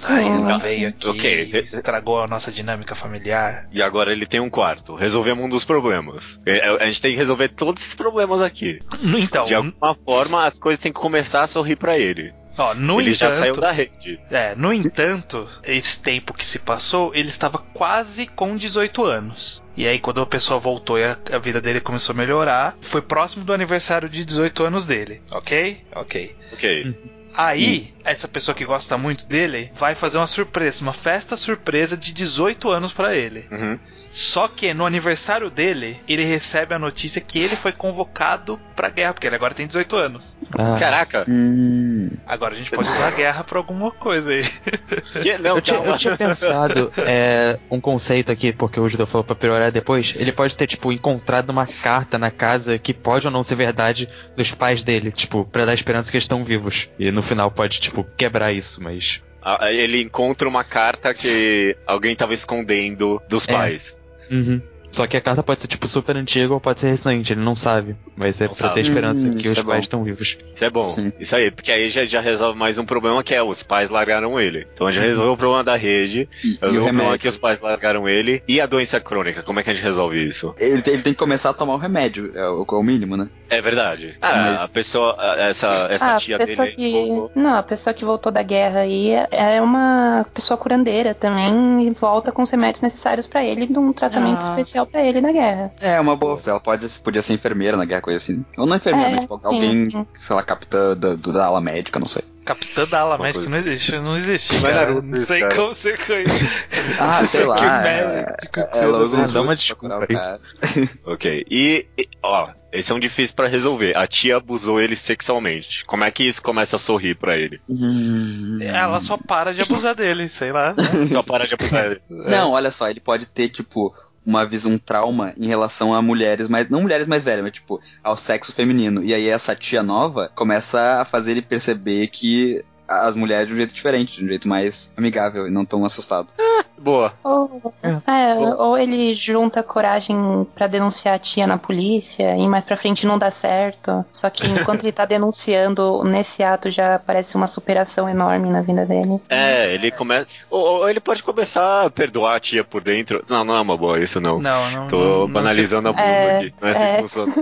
Ai, 0.07 0.27
ela 0.27 0.59
veio 0.59 0.89
aqui 0.91 1.09
Ok. 1.09 1.51
e 1.53 1.59
estragou 1.59 2.23
a 2.23 2.27
nossa 2.29 2.53
dinâmica 2.53 2.95
familiar. 2.95 3.67
E 3.75 3.83
agora 3.83 4.13
ele 4.13 4.25
tem 4.25 4.39
um 4.41 4.49
quarto. 4.49 4.95
Resolvemos 4.95 5.45
um 5.45 5.49
dos 5.49 5.65
problemas. 5.65 6.41
É, 6.47 6.61
A 6.81 6.87
gente 6.87 7.03
tem 7.03 7.11
que 7.11 7.17
resolver 7.19 7.49
todos 7.49 7.83
esses 7.83 7.95
problemas 7.95 8.41
aqui. 8.41 8.79
Então, 9.19 9.45
De 9.47 9.55
alguma 9.55 9.95
forma, 10.05 10.47
as 10.47 10.59
coisas 10.59 10.81
têm 10.81 10.93
que 10.93 11.01
começar 11.01 11.43
a 11.43 11.47
sorrir 11.49 11.75
pra 11.77 11.99
ele. 11.99 12.33
ó, 12.57 12.73
no 12.73 13.01
ele 13.01 13.13
já 13.15 13.27
entanto, 13.27 13.39
saiu 13.41 13.55
da 13.57 13.73
rede. 13.73 14.21
É, 14.31 14.55
no 14.55 14.73
entanto, 14.73 15.49
esse 15.65 16.01
tempo 16.01 16.33
que 16.33 16.47
se 16.47 16.61
passou, 16.61 17.13
ele 17.15 17.29
estava 17.29 17.59
quase 17.59 18.27
com 18.29 18.55
18 18.57 19.05
anos. 19.05 19.61
E 19.77 19.89
aí, 19.89 19.99
quando 19.99 20.21
a 20.21 20.27
pessoa 20.27 20.61
voltou 20.61 20.97
e 20.97 21.05
a, 21.05 21.19
a 21.33 21.39
vida 21.39 21.61
dele 21.61 21.81
começou 21.81 22.13
a 22.13 22.17
melhorar, 22.17 22.77
foi 22.81 23.03
próximo 23.03 23.45
do 23.45 23.53
aniversário 23.53 24.09
de 24.09 24.25
18 24.25 24.67
anos 24.67 24.87
dele, 24.87 25.21
ok? 25.33 25.79
Ok. 25.97 26.37
Ok. 26.53 26.95
Aí, 27.37 27.93
essa 28.05 28.29
pessoa 28.29 28.55
que 28.55 28.65
gosta 28.65 28.97
muito 28.97 29.27
dele 29.27 29.71
vai 29.75 29.95
fazer 29.95 30.19
uma 30.19 30.27
surpresa, 30.27 30.83
uma 30.83 30.93
festa 30.93 31.37
surpresa 31.37 31.97
de 31.97 32.13
18 32.13 32.71
anos 32.71 32.93
pra 32.93 33.15
ele. 33.15 33.47
Uhum. 33.51 33.79
Só 34.17 34.47
que 34.47 34.73
no 34.73 34.87
aniversário 34.87 35.51
dele, 35.51 35.99
ele 36.07 36.25
recebe 36.25 36.73
a 36.73 36.79
notícia 36.79 37.21
que 37.21 37.37
ele 37.37 37.57
foi 37.57 37.73
convocado 37.73 38.61
pra 38.77 38.89
guerra, 38.89 39.13
porque 39.13 39.27
ele 39.27 39.35
agora 39.35 39.53
tem 39.55 39.67
18 39.67 39.97
anos. 39.97 40.39
Ah, 40.57 40.77
Caraca. 40.79 41.25
Hum. 41.29 42.09
Agora 42.25 42.55
a 42.55 42.57
gente 42.57 42.71
pode 42.71 42.89
usar 42.89 43.09
a 43.09 43.11
guerra 43.11 43.43
pra 43.43 43.59
alguma 43.59 43.91
coisa 43.91 44.31
aí. 44.31 44.45
Que- 45.21 45.37
Não, 45.39 45.57
eu, 45.57 45.61
tinha, 45.61 45.79
eu 45.81 45.99
tinha 45.99 46.17
pensado 46.17 46.93
é, 46.99 47.59
um 47.69 47.81
conceito 47.81 48.31
aqui, 48.31 48.53
porque 48.53 48.79
o 48.79 48.89
Judeu 48.89 49.05
falou 49.07 49.25
pra 49.25 49.35
piorar 49.35 49.73
depois. 49.73 50.15
Ele 50.17 50.31
pode 50.31 50.55
ter, 50.57 50.69
tipo, 50.69 50.93
encontrado 50.93 51.51
uma 51.51 51.67
carta 51.67 52.17
na 52.17 52.31
casa 52.31 52.79
que 52.79 52.95
pode 52.95 53.27
ou 53.27 53.33
não 53.33 53.43
ser 53.43 53.57
verdade 53.57 54.07
dos 54.37 54.53
pais 54.53 54.85
dele, 54.85 55.11
tipo, 55.11 55.45
pra 55.45 55.65
dar 55.65 55.75
esperança 55.75 56.09
que 56.13 56.17
eles 56.17 56.23
estão 56.25 56.45
vivos. 56.45 56.89
E 57.01 57.11
no 57.11 57.21
final 57.21 57.51
pode, 57.51 57.81
tipo, 57.81 58.05
quebrar 58.17 58.53
isso, 58.53 58.81
mas. 58.81 59.21
Ah, 59.43 59.73
Ele 59.73 60.01
encontra 60.01 60.49
uma 60.49 60.63
carta 60.65 61.13
que 61.13 61.77
alguém 61.87 62.15
tava 62.17 62.33
escondendo 62.33 63.21
dos 63.29 63.47
É. 63.49 63.53
pais. 63.53 64.01
Uhum. 64.31 64.74
Só 64.95 65.07
que 65.09 65.17
a 65.17 65.21
carta 65.21 65.43
pode 65.43 65.61
ser, 65.61 65.67
tipo, 65.67 65.89
super 65.89 66.17
antiga 66.17 66.55
ou 66.55 66.61
pode 66.61 66.81
ser 66.81 66.89
recente, 66.89 67.33
ele 67.33 67.41
não 67.41 67.57
sabe. 67.57 67.97
Mas 68.17 68.41
é 68.41 68.45
Não 68.45 68.51
pra 68.55 68.59
sabe. 68.69 68.75
ter 68.75 68.81
esperança 68.81 69.27
Hum, 69.29 69.33
que 69.33 69.49
os 69.49 69.59
é 69.59 69.63
pais 69.65 69.83
estão 69.83 70.05
vivos. 70.05 70.39
Isso 70.55 70.65
é 70.65 70.71
bom. 70.71 70.89
Sim. 70.89 71.13
Isso 71.19 71.35
aí, 71.35 71.51
porque 71.51 71.73
aí 71.73 71.89
já, 71.89 72.05
já 72.05 72.21
resolve 72.21 72.57
mais 72.57 72.79
um 72.79 72.85
problema 72.85 73.23
que 73.25 73.35
é 73.35 73.43
os 73.43 73.63
pais 73.65 73.91
largaram 73.91 74.39
ele. 74.39 74.67
Então 74.73 74.89
já 74.93 75.01
resolveu 75.01 75.33
o 75.33 75.37
problema 75.37 75.65
da 75.65 75.75
rede, 75.75 76.29
E, 76.45 76.47
e 76.47 76.51
resolveu 76.53 76.69
o 76.69 76.85
problema 76.85 77.03
remédio. 77.03 77.19
que 77.19 77.29
os 77.29 77.37
pais 77.37 77.61
largaram 77.61 78.09
ele 78.09 78.41
e 78.47 78.61
a 78.61 78.67
doença 78.67 79.01
crônica. 79.01 79.43
Como 79.43 79.59
é 79.59 79.63
que 79.65 79.71
a 79.71 79.75
gente 79.75 79.83
resolve 79.83 80.25
isso? 80.25 80.55
Ele, 80.59 80.81
tem- 80.81 80.95
ele 80.95 81.03
tem 81.03 81.13
que 81.13 81.19
começar 81.19 81.51
a 81.51 81.55
tomar 81.55 81.75
o 81.75 81.79
remédio, 81.79 82.31
é 82.35 82.47
o, 82.49 82.65
é 82.71 82.75
o 82.75 82.83
mínimo, 82.83 83.17
né? 83.17 83.29
É 83.51 83.61
verdade. 83.61 84.17
Ah, 84.23 84.37
Mas- 84.37 84.61
a 84.61 84.69
pessoa, 84.69 85.17
essa, 85.39 85.67
essa 85.91 86.15
Ah, 86.15 86.17
tia 86.17 86.37
a 86.37 86.39
pessoa 86.39 86.67
dele. 86.67 86.77
que. 86.77 86.93
voltou. 86.93 87.33
Não, 87.35 87.55
a 87.57 87.63
pessoa 87.63 87.93
que 87.95 88.05
voltou 88.05 88.31
da 88.31 88.43
guerra 88.43 88.81
aí 88.81 89.11
é 89.31 89.61
uma 89.61 90.25
pessoa 90.33 90.57
curandeira 90.57 91.15
também 91.15 91.87
e 91.87 91.91
volta 91.91 92.31
com 92.31 92.43
os 92.43 92.51
remédios 92.51 92.83
necessários 92.83 93.27
pra 93.27 93.45
ele 93.45 93.67
num 93.67 93.93
tratamento 93.93 94.39
Ah. 94.41 94.51
especial 94.51 94.84
pra 94.87 95.03
ele 95.05 95.21
na 95.21 95.33
guerra. 95.33 95.73
É 95.81 95.99
uma 96.01 96.17
boa. 96.17 96.41
Ela 96.47 96.61
pode, 96.61 96.87
podia 97.01 97.23
ser 97.23 97.33
enfermeira 97.35 97.77
na 97.77 97.85
guerra, 97.85 98.01
coisa 98.01 98.17
assim. 98.19 98.45
Ou 98.57 98.67
não 98.67 98.77
enfermeira, 98.77 99.09
É, 99.11 99.13
mas 99.13 99.21
tipo, 99.23 99.39
sim, 99.39 99.47
alguém, 99.47 99.91
sim. 99.91 100.07
sei 100.15 100.37
lá, 100.37 100.43
capitã 100.43 100.97
da, 100.97 101.15
da 101.15 101.47
ala 101.47 101.61
médica, 101.61 101.99
não 101.99 102.07
sei. 102.09 102.23
Capitã 102.45 102.87
da 102.87 103.01
ala 103.01 103.15
Uma 103.17 103.25
médica 103.25 103.49
não 103.49 103.59
existe, 103.59 103.93
não 103.99 104.17
existe. 104.17 104.53
Não 104.61 104.69
é 104.69 104.73
cara. 104.75 104.87
Naruto 104.87 105.07
não 105.07 105.15
isso, 105.17 105.27
sei 105.27 105.41
cara. 105.41 105.55
como 105.57 105.75
você 105.75 105.97
conhece. 105.97 106.49
Ah, 107.01 107.21
Você 107.25 107.27
sei 107.39 107.47
lá. 107.47 107.57
que 107.57 107.65
é- 107.65 107.83
médico 107.83 108.53
que 108.53 108.61
você 108.61 108.85
ela 108.85 108.99
não 108.99 109.05
usa 109.05 109.17
uns 109.41 109.59
desculpa 109.59 110.07
cara. 110.07 110.41
Ok. 111.07 111.47
E, 111.51 111.87
e, 111.99 112.09
ó, 112.23 112.51
esse 112.71 112.93
é 112.93 112.95
um 112.95 113.01
difícil 113.01 113.35
pra 113.35 113.49
resolver. 113.49 113.97
A 113.97 114.07
tia 114.07 114.37
abusou 114.37 114.79
ele 114.81 114.95
sexualmente. 114.95 115.85
Como 115.87 116.05
é 116.05 116.11
que 116.11 116.23
isso 116.25 116.43
começa 116.43 116.77
a 116.77 116.79
sorrir 116.79 117.15
pra 117.15 117.37
ele? 117.37 117.61
Hum. 117.69 118.59
Ela 118.61 119.01
só 119.01 119.17
para 119.17 119.55
de 119.55 119.63
abusar 119.63 119.95
dele, 119.95 120.29
sei 120.29 120.53
lá. 120.53 120.75
Só 121.11 121.23
para 121.23 121.47
de 121.49 121.55
abusar 121.55 121.87
ele. 121.87 122.01
Não, 122.11 122.51
olha 122.53 122.71
só, 122.71 122.89
ele 122.91 123.01
pode 123.01 123.27
ter, 123.27 123.49
tipo, 123.49 123.95
uma 124.27 124.47
visão, 124.47 124.73
um 124.73 124.79
trauma 124.79 125.35
em 125.37 125.47
relação 125.47 125.95
a 125.95 126.01
mulheres, 126.01 126.49
mas 126.49 126.69
não 126.69 126.83
mulheres 126.83 127.07
mais 127.07 127.25
velhas, 127.25 127.43
mas 127.43 127.53
tipo, 127.53 127.81
ao 128.03 128.17
sexo 128.17 128.53
feminino. 128.53 129.03
E 129.05 129.13
aí 129.13 129.29
essa 129.29 129.55
tia 129.55 129.83
nova 129.83 130.31
começa 130.35 131.01
a 131.01 131.05
fazer 131.05 131.33
ele 131.33 131.43
perceber 131.43 132.07
que 132.09 132.65
as 132.87 133.17
mulheres 133.17 133.49
de 133.49 133.55
um 133.55 133.57
jeito 133.57 133.75
diferente, 133.75 134.19
de 134.19 134.25
um 134.25 134.29
jeito 134.29 134.49
mais 134.49 134.93
amigável 134.97 135.47
e 135.47 135.51
não 135.51 135.65
tão 135.65 135.85
assustado. 135.85 136.29
Boa. 136.77 137.15
Ou, 137.25 137.73
É. 137.83 138.33
é, 138.33 138.35
ou 138.59 138.77
ele 138.77 139.15
junta 139.15 139.63
coragem 139.63 140.47
pra 140.55 140.67
denunciar 140.67 141.15
a 141.15 141.19
tia 141.19 141.47
na 141.47 141.57
polícia 141.57 142.37
e 142.37 142.47
mais 142.47 142.65
pra 142.65 142.77
frente 142.77 143.07
não 143.07 143.19
dá 143.19 143.31
certo. 143.31 144.05
Só 144.13 144.29
que 144.29 144.47
enquanto 144.47 144.85
ele 144.85 144.93
tá 144.93 145.05
denunciando, 145.07 146.05
nesse 146.05 146.43
ato 146.43 146.71
já 146.71 146.99
parece 146.99 147.37
uma 147.37 147.47
superação 147.47 148.09
enorme 148.09 148.51
na 148.51 148.61
vida 148.61 148.85
dele. 148.85 149.19
É, 149.31 149.73
ele 149.73 149.91
começa. 149.91 150.27
Ou, 150.51 150.81
ou 150.81 150.89
ele 150.91 151.01
pode 151.01 151.23
começar 151.23 151.87
a 151.87 151.91
perdoar 151.91 152.37
a 152.37 152.41
tia 152.41 152.63
por 152.65 152.83
dentro. 152.83 153.25
Não, 153.29 153.45
não 153.45 153.57
é 153.57 153.61
uma 153.61 153.77
boa, 153.79 153.99
isso 153.99 154.21
não. 154.21 154.41
Não, 154.41 154.71
não. 154.73 154.87
Tô 154.89 154.99
não, 154.99 155.19
não 155.21 155.29
banalizando 155.33 155.89
abuso 155.89 156.05
É, 156.05 156.37
aqui. 156.39 156.55
Não 156.61 156.69
é 156.69 156.73
assim 156.73 156.83
é. 156.83 156.95
que 156.97 157.03
funciona. 157.03 157.35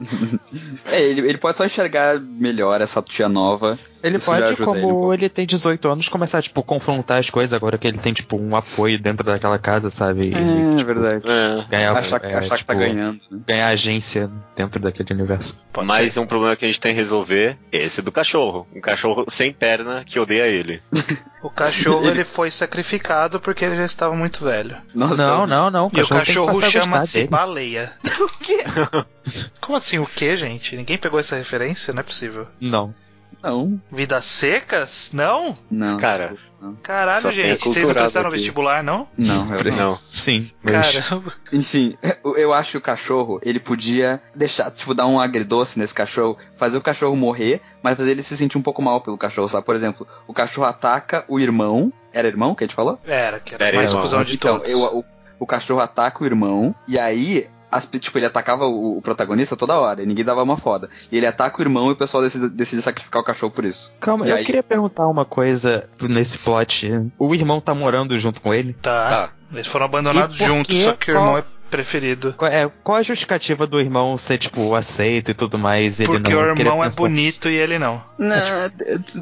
É, 0.90 1.02
ele, 1.02 1.20
ele 1.28 1.36
pode 1.36 1.58
só 1.58 1.66
enxergar 1.66 2.18
melhor 2.18 2.80
essa 2.80 3.02
tia 3.02 3.28
nova. 3.28 3.78
Ele 4.02 4.16
Isso 4.16 4.30
pode, 4.30 4.56
como 4.56 4.76
ele 4.76 4.86
um 4.86 5.14
ele 5.14 5.28
tem 5.28 5.46
18 5.46 5.88
anos, 5.88 6.08
começar, 6.08 6.42
tipo, 6.42 6.62
confrontar 6.62 7.18
as 7.18 7.28
coisas 7.30 7.52
agora 7.52 7.76
que 7.76 7.86
ele 7.86 7.98
tem, 7.98 8.12
tipo, 8.12 8.40
um 8.40 8.56
apoio 8.56 8.98
dentro 8.98 9.24
daquela 9.24 9.58
casa, 9.58 9.90
sabe? 9.90 10.28
E, 10.28 10.76
tipo, 10.76 10.86
verdade. 10.86 11.24
É. 11.26 11.64
ganhar, 11.68 11.96
Achar, 11.96 12.24
é, 12.24 12.34
achar 12.36 12.56
que 12.58 12.64
tá 12.64 12.74
tipo, 12.74 12.86
ganhando. 12.86 13.20
Né? 13.30 13.40
ganhar 13.46 13.68
agência 13.68 14.30
dentro 14.56 14.80
daquele 14.80 15.12
universo. 15.12 15.58
Pode 15.72 15.86
Mais 15.86 16.12
ser. 16.12 16.20
um 16.20 16.26
problema 16.26 16.56
que 16.56 16.64
a 16.64 16.68
gente 16.68 16.80
tem 16.80 16.92
que 16.94 16.98
resolver 17.00 17.56
é 17.72 17.76
esse 17.76 18.00
do 18.02 18.10
cachorro. 18.12 18.66
Um 18.74 18.80
cachorro 18.80 19.24
sem 19.28 19.52
perna 19.52 20.02
que 20.04 20.18
odeia 20.18 20.46
ele. 20.46 20.82
O 21.42 21.50
cachorro 21.50 22.02
Ele- 22.06 22.10
ele 22.20 22.24
foi 22.24 22.50
sacrificado 22.50 23.40
porque 23.40 23.64
ele 23.64 23.76
já 23.76 23.84
estava 23.84 24.14
muito 24.14 24.44
velho. 24.44 24.76
Nossa, 24.94 25.16
Não, 25.16 25.46
não, 25.46 25.70
não. 25.70 25.86
E 25.86 26.00
o 26.00 26.06
tem 26.06 26.18
que 26.18 26.26
cachorro 26.26 26.62
chama-se 26.62 27.26
baleia. 27.26 27.92
Como 29.60 29.76
assim 29.76 29.98
o 29.98 30.06
que, 30.06 30.36
gente? 30.36 30.76
Ninguém 30.76 30.98
pegou 30.98 31.20
essa 31.20 31.36
referência? 31.36 31.92
Não 31.92 32.00
é 32.00 32.04
possível. 32.04 32.46
Não. 32.60 32.94
Não, 33.42 33.80
Vidas 33.90 34.24
secas? 34.26 35.10
Não? 35.12 35.54
não. 35.70 35.96
Cara, 35.98 36.36
Caralho, 36.82 37.22
Só 37.22 37.28
tem 37.28 37.36
gente. 37.38 37.64
Vocês 37.64 37.86
não 37.88 37.94
prestaram 37.94 38.28
aqui. 38.28 38.36
vestibular, 38.36 38.84
não? 38.84 39.08
Não, 39.16 39.54
eu 39.54 39.64
não. 39.70 39.76
Não. 39.78 39.92
Sim. 39.92 40.50
Mas... 40.62 40.92
Caramba. 40.98 41.32
Enfim, 41.50 41.96
eu- 42.22 42.36
eu 42.36 42.52
acho 42.52 42.72
que 42.72 42.76
o 42.76 42.80
cachorro, 42.82 43.40
ele 43.42 43.58
podia 43.58 44.20
deixar, 44.36 44.70
tipo, 44.70 44.92
dar 44.92 45.06
um 45.06 45.18
agridoce 45.18 45.78
nesse 45.78 45.94
cachorro, 45.94 46.36
fazer 46.56 46.76
o 46.76 46.82
cachorro 46.82 47.16
morrer, 47.16 47.62
mas 47.82 47.96
fazer 47.96 48.10
ele 48.10 48.22
se 48.22 48.36
sentir 48.36 48.58
um 48.58 48.62
pouco 48.62 48.82
mal 48.82 49.00
pelo 49.00 49.16
cachorro, 49.16 49.48
sabe? 49.48 49.64
Por 49.64 49.74
exemplo, 49.74 50.06
o 50.26 50.34
cachorro 50.34 50.66
ataca 50.66 51.24
o 51.28 51.40
irmão. 51.40 51.90
Era 52.12 52.28
irmão 52.28 52.54
que 52.54 52.62
a 52.62 52.66
gente 52.66 52.76
falou? 52.76 52.98
Era, 53.06 53.40
que 53.40 53.54
era, 53.54 53.64
Era 53.68 53.76
mais 53.78 53.90
irmão. 53.90 54.02
cuzão 54.04 54.22
de 54.22 54.34
então, 54.34 54.58
todos. 54.58 54.70
eu- 54.70 54.98
o, 54.98 55.04
o 55.38 55.46
cachorro 55.46 55.80
ataca 55.80 56.22
o 56.22 56.26
irmão, 56.26 56.74
e 56.86 56.98
aí. 56.98 57.48
As, 57.70 57.86
tipo, 57.86 58.18
ele 58.18 58.26
atacava 58.26 58.66
o, 58.66 58.98
o 58.98 59.02
protagonista 59.02 59.56
toda 59.56 59.78
hora, 59.78 60.02
e 60.02 60.06
ninguém 60.06 60.24
dava 60.24 60.42
uma 60.42 60.56
foda. 60.56 60.88
E 61.10 61.16
ele 61.16 61.26
ataca 61.26 61.58
o 61.58 61.62
irmão 61.62 61.88
e 61.88 61.92
o 61.92 61.96
pessoal 61.96 62.22
decide, 62.22 62.48
decide 62.48 62.82
sacrificar 62.82 63.22
o 63.22 63.24
cachorro 63.24 63.52
por 63.52 63.64
isso. 63.64 63.92
Calma, 64.00 64.26
E 64.26 64.30
eu 64.30 64.36
aí- 64.36 64.44
queria 64.44 64.62
perguntar 64.62 65.06
uma 65.08 65.24
coisa 65.24 65.88
nesse 66.02 66.38
plot. 66.38 66.90
O 67.18 67.34
irmão 67.34 67.60
tá 67.60 67.74
morando 67.74 68.18
junto 68.18 68.40
com 68.40 68.52
ele? 68.52 68.72
Tá. 68.74 69.08
Tá. 69.08 69.30
Eles 69.52 69.66
foram 69.66 69.86
abandonados 69.86 70.36
juntos, 70.36 70.76
que 70.76 70.84
só 70.84 70.92
que 70.92 71.10
o 71.10 71.14
irmão 71.14 71.38
é 71.38 71.44
preferido. 71.70 72.34
Qual 72.36 72.50
é, 72.50 72.68
qual 72.82 72.98
a 72.98 73.02
justificativa 73.02 73.66
do 73.66 73.78
irmão 73.80 74.16
ser, 74.18 74.38
tipo, 74.38 74.74
aceito 74.74 75.30
e 75.30 75.34
tudo 75.34 75.56
mais? 75.58 75.98
e 76.00 76.04
ele 76.04 76.12
Porque 76.12 76.30
não 76.32 76.40
o 76.40 76.46
irmão 76.58 76.84
é 76.84 76.90
bonito 76.90 77.48
e 77.48 77.54
ele 77.54 77.78
não. 77.78 78.02
Não, 78.18 78.36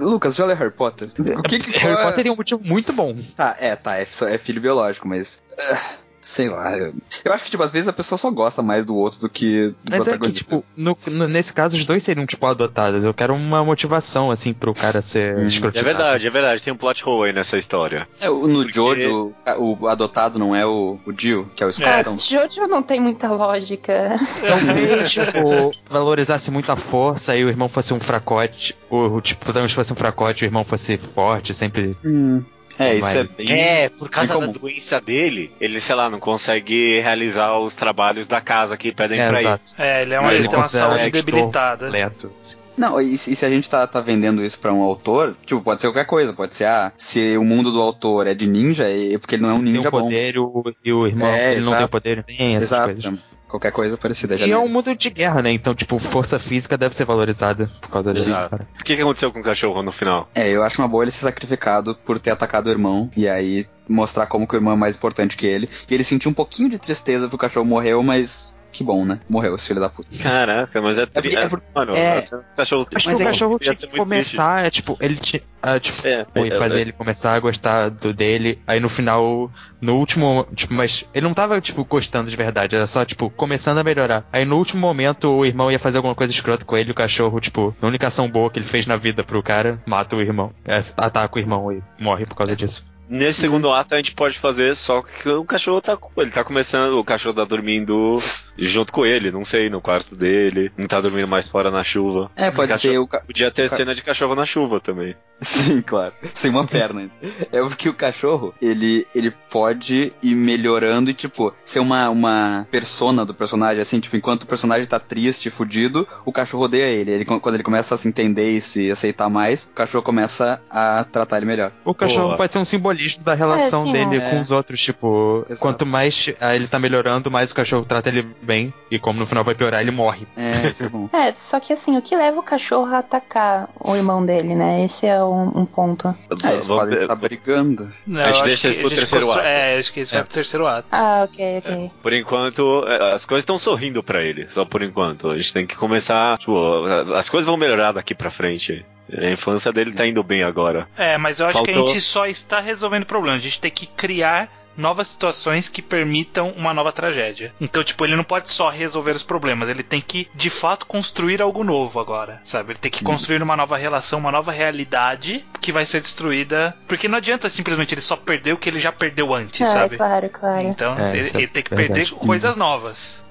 Lucas, 0.00 0.34
já 0.34 0.44
leu 0.44 0.56
Harry 0.56 0.70
Potter? 0.70 1.10
O 1.18 1.42
que 1.42 1.58
que 1.58 1.70
Harry 1.78 1.94
qual 1.94 2.02
é- 2.02 2.06
Potter 2.08 2.22
tem 2.24 2.32
um 2.32 2.36
motivo 2.36 2.60
muito 2.64 2.92
bom. 2.92 3.14
Tá, 3.36 3.56
é, 3.58 3.76
tá, 3.76 3.98
é, 3.98 4.06
é 4.28 4.38
filho 4.38 4.60
biológico, 4.60 5.06
mas. 5.08 5.42
ah, 5.58 5.80
sei 6.28 6.48
lá. 6.50 6.76
Eu, 6.76 6.92
eu 7.24 7.32
acho 7.32 7.42
que, 7.44 7.50
tipo, 7.50 7.62
às 7.62 7.72
vezes 7.72 7.88
a 7.88 7.92
pessoa 7.92 8.18
só 8.18 8.30
gosta 8.30 8.62
mais 8.62 8.84
do 8.84 8.94
outro 8.96 9.20
do 9.20 9.28
que 9.30 9.68
do 9.82 9.90
Mas 9.90 9.94
é 9.94 9.98
que, 9.98 10.04
protagonista. 10.18 10.44
tipo, 10.44 10.64
no- 10.76 10.96
no- 11.06 11.28
nesse 11.28 11.52
caso, 11.52 11.76
os 11.76 11.86
dois 11.86 12.02
seriam, 12.02 12.26
tipo, 12.26 12.46
adotados. 12.46 13.04
Eu 13.04 13.14
quero 13.14 13.34
uma 13.34 13.64
motivação, 13.64 14.30
assim, 14.30 14.52
pro 14.52 14.74
cara 14.74 15.00
ser 15.00 15.36
Hum. 15.36 15.40
É 15.40 15.44
escrotizado. 15.44 15.86
verdade, 15.86 16.26
é 16.26 16.30
verdade. 16.30 16.62
Tem 16.62 16.72
um 16.72 16.76
plot 16.76 17.02
hole 17.08 17.28
aí 17.30 17.34
nessa 17.34 17.56
história. 17.56 18.06
É, 18.20 18.28
o- 18.28 18.46
no 18.46 18.58
Porque- 18.62 18.72
Jojo, 18.74 19.32
o, 19.58 19.78
o 19.80 19.88
adotado 19.88 20.38
não 20.38 20.54
é 20.54 20.66
o, 20.66 20.98
o 21.06 21.12
Jill, 21.16 21.46
que 21.56 21.62
é 21.62 21.66
o 21.66 21.70
Ah, 21.70 21.72
Scotland. 21.72 22.22
Jojo 22.22 22.66
não 22.68 22.82
tem 22.82 23.00
muita 23.00 23.28
lógica. 23.30 24.16
Talvez, 24.46 25.10
tipo, 25.10 25.72
valorizasse 25.90 26.50
muito 26.50 26.70
a 26.70 26.76
força 26.76 27.34
e 27.36 27.44
o 27.44 27.48
irmão 27.48 27.68
fosse 27.68 27.92
um 27.94 28.00
fracote. 28.00 28.76
O, 28.90 28.96
o 29.16 29.20
tipo, 29.20 29.44
talvez 29.52 29.72
fosse 29.72 29.92
um 29.92 29.96
fracote, 29.96 30.44
o 30.44 30.46
irmão 30.46 30.64
fosse 30.64 30.96
forte, 30.98 31.54
sempre. 31.54 31.96
Hum. 32.04 32.42
É, 32.78 32.94
isso 32.94 33.08
é 33.08 33.24
bem. 33.24 33.52
É, 33.52 33.88
por 33.88 34.08
causa 34.08 34.32
bem 34.32 34.40
da 34.40 34.46
comum. 34.46 34.58
doença 34.60 35.00
dele, 35.00 35.50
ele, 35.60 35.80
sei 35.80 35.94
lá, 35.94 36.08
não 36.08 36.20
consegue 36.20 37.00
realizar 37.00 37.58
os 37.58 37.74
trabalhos 37.74 38.26
da 38.26 38.40
casa 38.40 38.76
que 38.76 38.92
pedem 38.92 39.20
É, 39.20 39.28
pra 39.28 39.38
ele. 39.40 39.48
exato. 39.48 39.74
É, 39.78 40.02
ele, 40.02 40.14
é 40.14 40.20
uma, 40.20 40.30
Ele 40.30 40.40
ele 40.42 40.48
tem 40.48 40.58
uma 40.58 40.68
saúde 40.68 41.10
debilitada. 41.10 41.88
Leto. 41.88 42.32
Não, 42.78 43.00
e, 43.00 43.18
se 43.18 43.32
e 43.32 43.36
se 43.36 43.44
a 43.44 43.50
gente 43.50 43.68
tá, 43.68 43.86
tá 43.86 44.00
vendendo 44.00 44.44
isso 44.44 44.58
pra 44.58 44.72
um 44.72 44.82
autor, 44.82 45.36
tipo, 45.44 45.60
pode 45.60 45.80
ser 45.80 45.88
qualquer 45.88 46.04
coisa. 46.06 46.32
Pode 46.32 46.54
ser, 46.54 46.64
ah, 46.66 46.92
se 46.96 47.36
o 47.36 47.44
mundo 47.44 47.72
do 47.72 47.80
autor 47.82 48.26
é 48.26 48.34
de 48.34 48.46
ninja, 48.46 48.84
é 48.88 49.18
porque 49.18 49.34
ele 49.34 49.42
não 49.42 49.50
é 49.50 49.54
um 49.54 49.62
Tem 49.62 49.72
ninja 49.72 49.88
um 49.88 49.90
bom. 49.90 50.02
poder 50.02 50.34
e 50.34 50.38
o, 50.38 50.64
e 50.84 50.92
o 50.92 51.06
irmão, 51.06 51.28
É, 51.28 51.52
ele 51.52 51.60
não 51.62 51.68
exato. 51.72 51.78
tem 51.78 51.88
poder, 51.88 52.24
tem 52.24 52.56
essas 52.56 52.68
Exato. 52.72 52.84
coisas. 52.94 53.38
Qualquer 53.48 53.72
coisa 53.72 53.96
parecida. 53.96 54.36
já 54.36 54.46
E 54.46 54.50
é 54.50 54.58
um 54.58 54.68
mundo 54.68 54.94
de 54.94 55.08
guerra, 55.08 55.40
né? 55.40 55.50
Então, 55.50 55.74
tipo, 55.74 55.98
força 55.98 56.38
física 56.38 56.76
deve 56.76 56.94
ser 56.94 57.06
valorizada 57.06 57.70
por 57.80 57.88
causa 57.88 58.12
disso. 58.12 58.30
O 58.78 58.84
que, 58.84 58.94
que 58.94 59.00
aconteceu 59.00 59.32
com 59.32 59.40
o 59.40 59.42
cachorro 59.42 59.82
no 59.82 59.90
final? 59.90 60.28
É, 60.34 60.48
eu 60.50 60.62
acho 60.62 60.80
uma 60.82 60.86
boa 60.88 61.02
ele 61.02 61.10
ser 61.10 61.20
sacrificado 61.22 61.94
por 62.04 62.18
ter 62.18 62.30
atacado 62.30 62.66
o 62.66 62.70
irmão. 62.70 63.10
E 63.16 63.26
aí 63.26 63.64
mostrar 63.88 64.26
como 64.26 64.46
que 64.46 64.54
o 64.54 64.58
irmão 64.58 64.74
é 64.74 64.76
mais 64.76 64.96
importante 64.96 65.34
que 65.34 65.46
ele. 65.46 65.66
E 65.88 65.94
ele 65.94 66.04
sentiu 66.04 66.30
um 66.30 66.34
pouquinho 66.34 66.68
de 66.68 66.78
tristeza 66.78 67.24
porque 67.26 67.36
o 67.36 67.48
cachorro 67.48 67.64
morreu, 67.64 68.02
mas 68.02 68.54
que 68.78 68.84
bom, 68.84 69.04
né? 69.04 69.18
Morreu, 69.28 69.56
esse 69.56 69.66
filho 69.66 69.80
da 69.80 69.88
puta. 69.88 70.08
Caraca, 70.22 70.80
mas 70.80 70.96
é, 70.98 71.04
porque- 71.06 71.36
é 71.36 71.48
por- 71.48 71.60
Mano, 71.74 71.96
é- 71.96 72.18
esse 72.20 72.34
cachorro. 72.56 72.86
Acho 72.94 73.08
Mas 73.08 73.16
que 73.16 73.22
é 73.22 73.26
o 73.26 73.28
cachorro 73.28 73.58
tinha 73.58 73.74
que 73.74 73.86
começar, 73.88 74.64
é, 74.64 74.70
tipo, 74.70 74.96
ele 75.00 75.16
tinha. 75.16 75.42
ah, 75.60 75.80
tipo, 75.80 76.06
É, 76.06 76.24
foi 76.32 76.48
é, 76.48 76.56
fazer 76.58 76.78
é. 76.78 76.80
ele 76.82 76.92
começar 76.92 77.34
a 77.34 77.40
gostar 77.40 77.88
do 77.90 78.12
dele. 78.14 78.60
Aí 78.66 78.78
no 78.78 78.88
final, 78.88 79.50
no 79.80 79.96
último. 79.96 80.46
Tipo, 80.54 80.74
mas 80.74 81.04
ele 81.12 81.26
não 81.26 81.34
tava, 81.34 81.60
tipo, 81.60 81.84
gostando 81.84 82.30
de 82.30 82.36
verdade. 82.36 82.76
Era 82.76 82.86
só, 82.86 83.04
tipo, 83.04 83.28
começando 83.30 83.78
a 83.78 83.84
melhorar. 83.84 84.24
Aí 84.32 84.44
no 84.44 84.56
último 84.56 84.80
momento, 84.80 85.28
o 85.28 85.44
irmão 85.44 85.70
ia 85.72 85.78
fazer 85.78 85.98
alguma 85.98 86.14
coisa 86.14 86.32
escrota 86.32 86.64
com 86.64 86.76
ele. 86.76 86.92
O 86.92 86.94
cachorro, 86.94 87.40
tipo, 87.40 87.74
a 87.82 87.86
única 87.86 88.06
ação 88.06 88.30
boa 88.30 88.48
que 88.50 88.58
ele 88.60 88.66
fez 88.66 88.86
na 88.86 88.94
vida 88.96 89.24
pro 89.24 89.42
cara, 89.42 89.80
mata 89.84 90.14
o 90.14 90.20
irmão. 90.20 90.52
É, 90.64 90.78
ataca 90.96 91.36
o 91.36 91.40
irmão 91.40 91.72
e 91.72 91.82
morre 91.98 92.26
por 92.26 92.36
causa 92.36 92.54
disso. 92.54 92.86
Nesse 93.08 93.40
segundo 93.40 93.72
ato 93.72 93.94
a 93.94 93.96
gente 93.96 94.12
pode 94.14 94.38
fazer, 94.38 94.76
só 94.76 95.02
que 95.02 95.28
o 95.28 95.44
cachorro 95.44 95.80
tá. 95.80 95.96
Ele 96.16 96.30
tá 96.30 96.44
começando, 96.44 96.94
o 96.98 97.04
cachorro 97.04 97.34
tá 97.34 97.44
dormindo 97.44 98.16
junto 98.56 98.92
com 98.92 99.06
ele, 99.06 99.30
não 99.30 99.44
sei, 99.44 99.70
no 99.70 99.80
quarto 99.80 100.14
dele. 100.14 100.70
Não 100.76 100.86
tá 100.86 101.00
dormindo 101.00 101.28
mais 101.28 101.48
fora 101.48 101.70
na 101.70 101.82
chuva. 101.82 102.30
É, 102.36 102.50
pode 102.50 102.72
Cachorro- 102.72 102.92
ser 102.94 102.98
o. 102.98 103.06
ca- 103.06 103.20
Podia 103.20 103.50
ter 103.50 103.70
Ca- 103.70 103.76
cena 103.76 103.94
de 103.94 104.02
cachorro 104.02 104.34
na 104.34 104.44
chuva 104.44 104.80
também. 104.80 105.14
Sim, 105.40 105.80
claro. 105.82 106.12
Sem 106.34 106.50
uma 106.50 106.66
perna. 106.66 107.08
É 107.52 107.60
porque 107.60 107.88
o 107.88 107.94
cachorro, 107.94 108.52
ele, 108.60 109.06
ele 109.14 109.30
pode 109.30 110.12
ir 110.20 110.34
melhorando 110.34 111.08
e, 111.10 111.14
tipo, 111.14 111.54
ser 111.64 111.78
uma, 111.78 112.10
uma 112.10 112.66
persona 112.72 113.24
do 113.24 113.32
personagem, 113.32 113.80
assim, 113.80 114.00
tipo, 114.00 114.16
enquanto 114.16 114.42
o 114.42 114.46
personagem 114.46 114.84
tá 114.86 114.98
triste, 114.98 115.48
fudido, 115.48 116.06
o 116.24 116.32
cachorro 116.32 116.64
odeia 116.64 116.86
ele. 116.86 117.12
ele. 117.12 117.24
Quando 117.24 117.54
ele 117.54 117.62
começa 117.62 117.94
a 117.94 117.98
se 117.98 118.08
entender 118.08 118.50
e 118.50 118.60
se 118.60 118.90
aceitar 118.90 119.30
mais, 119.30 119.64
o 119.66 119.70
cachorro 119.70 120.02
começa 120.02 120.60
a 120.68 121.04
tratar 121.04 121.36
ele 121.36 121.46
melhor. 121.46 121.70
O 121.84 121.94
cachorro 121.94 122.26
Boa. 122.28 122.36
pode 122.36 122.52
ser 122.52 122.58
um 122.58 122.64
simbolismo 122.64 122.97
da 123.20 123.34
relação 123.34 123.82
sim, 123.84 123.92
dele 123.92 124.16
é. 124.16 124.30
com 124.30 124.40
os 124.40 124.50
outros. 124.50 124.80
Tipo, 124.80 125.44
Exato. 125.48 125.60
quanto 125.60 125.86
mais 125.86 126.32
ah, 126.40 126.54
ele 126.54 126.66
tá 126.66 126.78
melhorando, 126.78 127.30
mais 127.30 127.50
o 127.50 127.54
cachorro 127.54 127.84
trata 127.84 128.08
ele 128.08 128.22
bem. 128.42 128.72
E 128.90 128.98
como 128.98 129.18
no 129.18 129.26
final 129.26 129.44
vai 129.44 129.54
piorar, 129.54 129.80
ele 129.80 129.90
morre. 129.90 130.26
É, 130.36 130.68
isso 130.68 130.84
é 130.84 130.88
bom. 130.88 131.08
É, 131.18 131.32
só 131.32 131.58
que 131.58 131.72
assim, 131.72 131.96
o 131.96 132.02
que 132.02 132.14
leva 132.16 132.38
o 132.38 132.42
cachorro 132.42 132.94
a 132.94 132.98
atacar 132.98 133.68
o 133.80 133.94
irmão 133.96 134.24
dele, 134.24 134.54
né? 134.54 134.84
Esse 134.84 135.06
é 135.06 135.22
um, 135.22 135.60
um 135.60 135.66
ponto. 135.66 136.08
Ah, 136.42 136.52
eles 136.52 136.66
Vamos 136.66 136.84
podem 136.84 137.02
estar 137.02 137.14
brigando. 137.16 137.92
Não, 138.06 138.20
A 138.20 138.32
gente 138.32 138.44
deixa 138.44 138.68
que 138.68 138.74
isso 138.74 138.80
pro 138.80 138.88
terceiro 138.90 139.26
constru- 139.26 139.40
ato. 139.42 139.48
É, 139.48 139.78
acho 139.78 139.92
que 139.92 140.00
isso 140.00 140.14
É. 140.14 140.18
vai 140.18 140.24
pro 140.24 140.34
terceiro 140.34 140.66
ato. 140.66 140.88
Ah, 140.92 141.22
ok, 141.24 141.58
ok. 141.58 141.90
Por 142.02 142.12
enquanto, 142.12 142.84
é, 142.86 143.12
as 143.14 143.24
coisas 143.24 143.42
estão 143.42 143.58
sorrindo 143.58 144.02
pra 144.02 144.22
ele, 144.22 144.46
só 144.50 144.64
por 144.64 144.82
enquanto. 144.82 145.28
A 145.30 145.36
gente 145.36 145.52
tem 145.52 145.66
que 145.66 145.76
começar. 145.76 146.38
Tipo, 146.38 146.84
as 147.14 147.28
coisas 147.28 147.46
vão 147.46 147.56
melhorar 147.56 147.92
daqui 147.92 148.14
pra 148.14 148.30
frente. 148.30 148.84
A 149.16 149.30
infância 149.30 149.72
dele 149.72 149.92
tá 149.92 150.06
indo 150.06 150.22
bem 150.22 150.42
agora. 150.42 150.88
É, 150.96 151.16
mas 151.16 151.40
eu 151.40 151.46
acho 151.46 151.62
que 151.62 151.70
a 151.70 151.74
Faltou- 151.74 151.88
gente 151.88 152.00
só 152.00 152.26
está 152.26 152.60
resolvendo 152.60 153.06
problemas. 153.06 153.40
A 153.40 153.44
gente 153.44 153.60
tem 153.60 153.70
que 153.70 153.86
criar 153.86 154.48
novas 154.76 155.08
situações 155.08 155.68
que 155.68 155.82
permitam 155.82 156.50
uma 156.50 156.72
nova 156.72 156.92
tragédia. 156.92 157.52
Então, 157.60 157.82
tipo, 157.82 158.04
ele 158.04 158.14
não 158.14 158.22
pode 158.22 158.48
só 158.48 158.68
resolver 158.68 159.10
os 159.10 159.24
problemas, 159.24 159.68
ele 159.68 159.82
tem 159.82 160.00
que, 160.00 160.28
de 160.36 160.48
fato, 160.50 160.86
construir 160.86 161.42
algo 161.42 161.64
novo 161.64 161.98
agora, 161.98 162.40
sabe? 162.44 162.72
Ele 162.72 162.78
tem 162.78 162.90
que 162.90 163.02
construir 163.02 163.42
uma 163.42 163.56
nova 163.56 163.76
relação, 163.76 164.20
uma 164.20 164.30
nova 164.30 164.52
realidade 164.52 165.44
que 165.60 165.72
vai 165.72 165.84
ser 165.84 166.00
destruída. 166.00 166.76
Porque 166.86 167.08
não 167.08 167.18
adianta 167.18 167.48
simplesmente 167.48 167.92
ele 167.92 168.00
só 168.00 168.14
perder 168.14 168.52
o 168.52 168.56
que 168.56 168.68
ele 168.68 168.78
já 168.78 168.92
perdeu 168.92 169.34
antes, 169.34 169.60
É, 169.62 169.64
sabe? 169.66 169.96
claro, 169.96 170.28
claro. 170.30 170.64
Então, 170.64 170.96
É, 170.96 171.10
ele, 171.16 171.26
é 171.26 171.36
ele 171.38 171.46
tem 171.48 171.62
que 171.64 171.74
verdade. 171.74 172.10
perder 172.10 172.10
coisas 172.26 172.54
novas. 172.56 173.24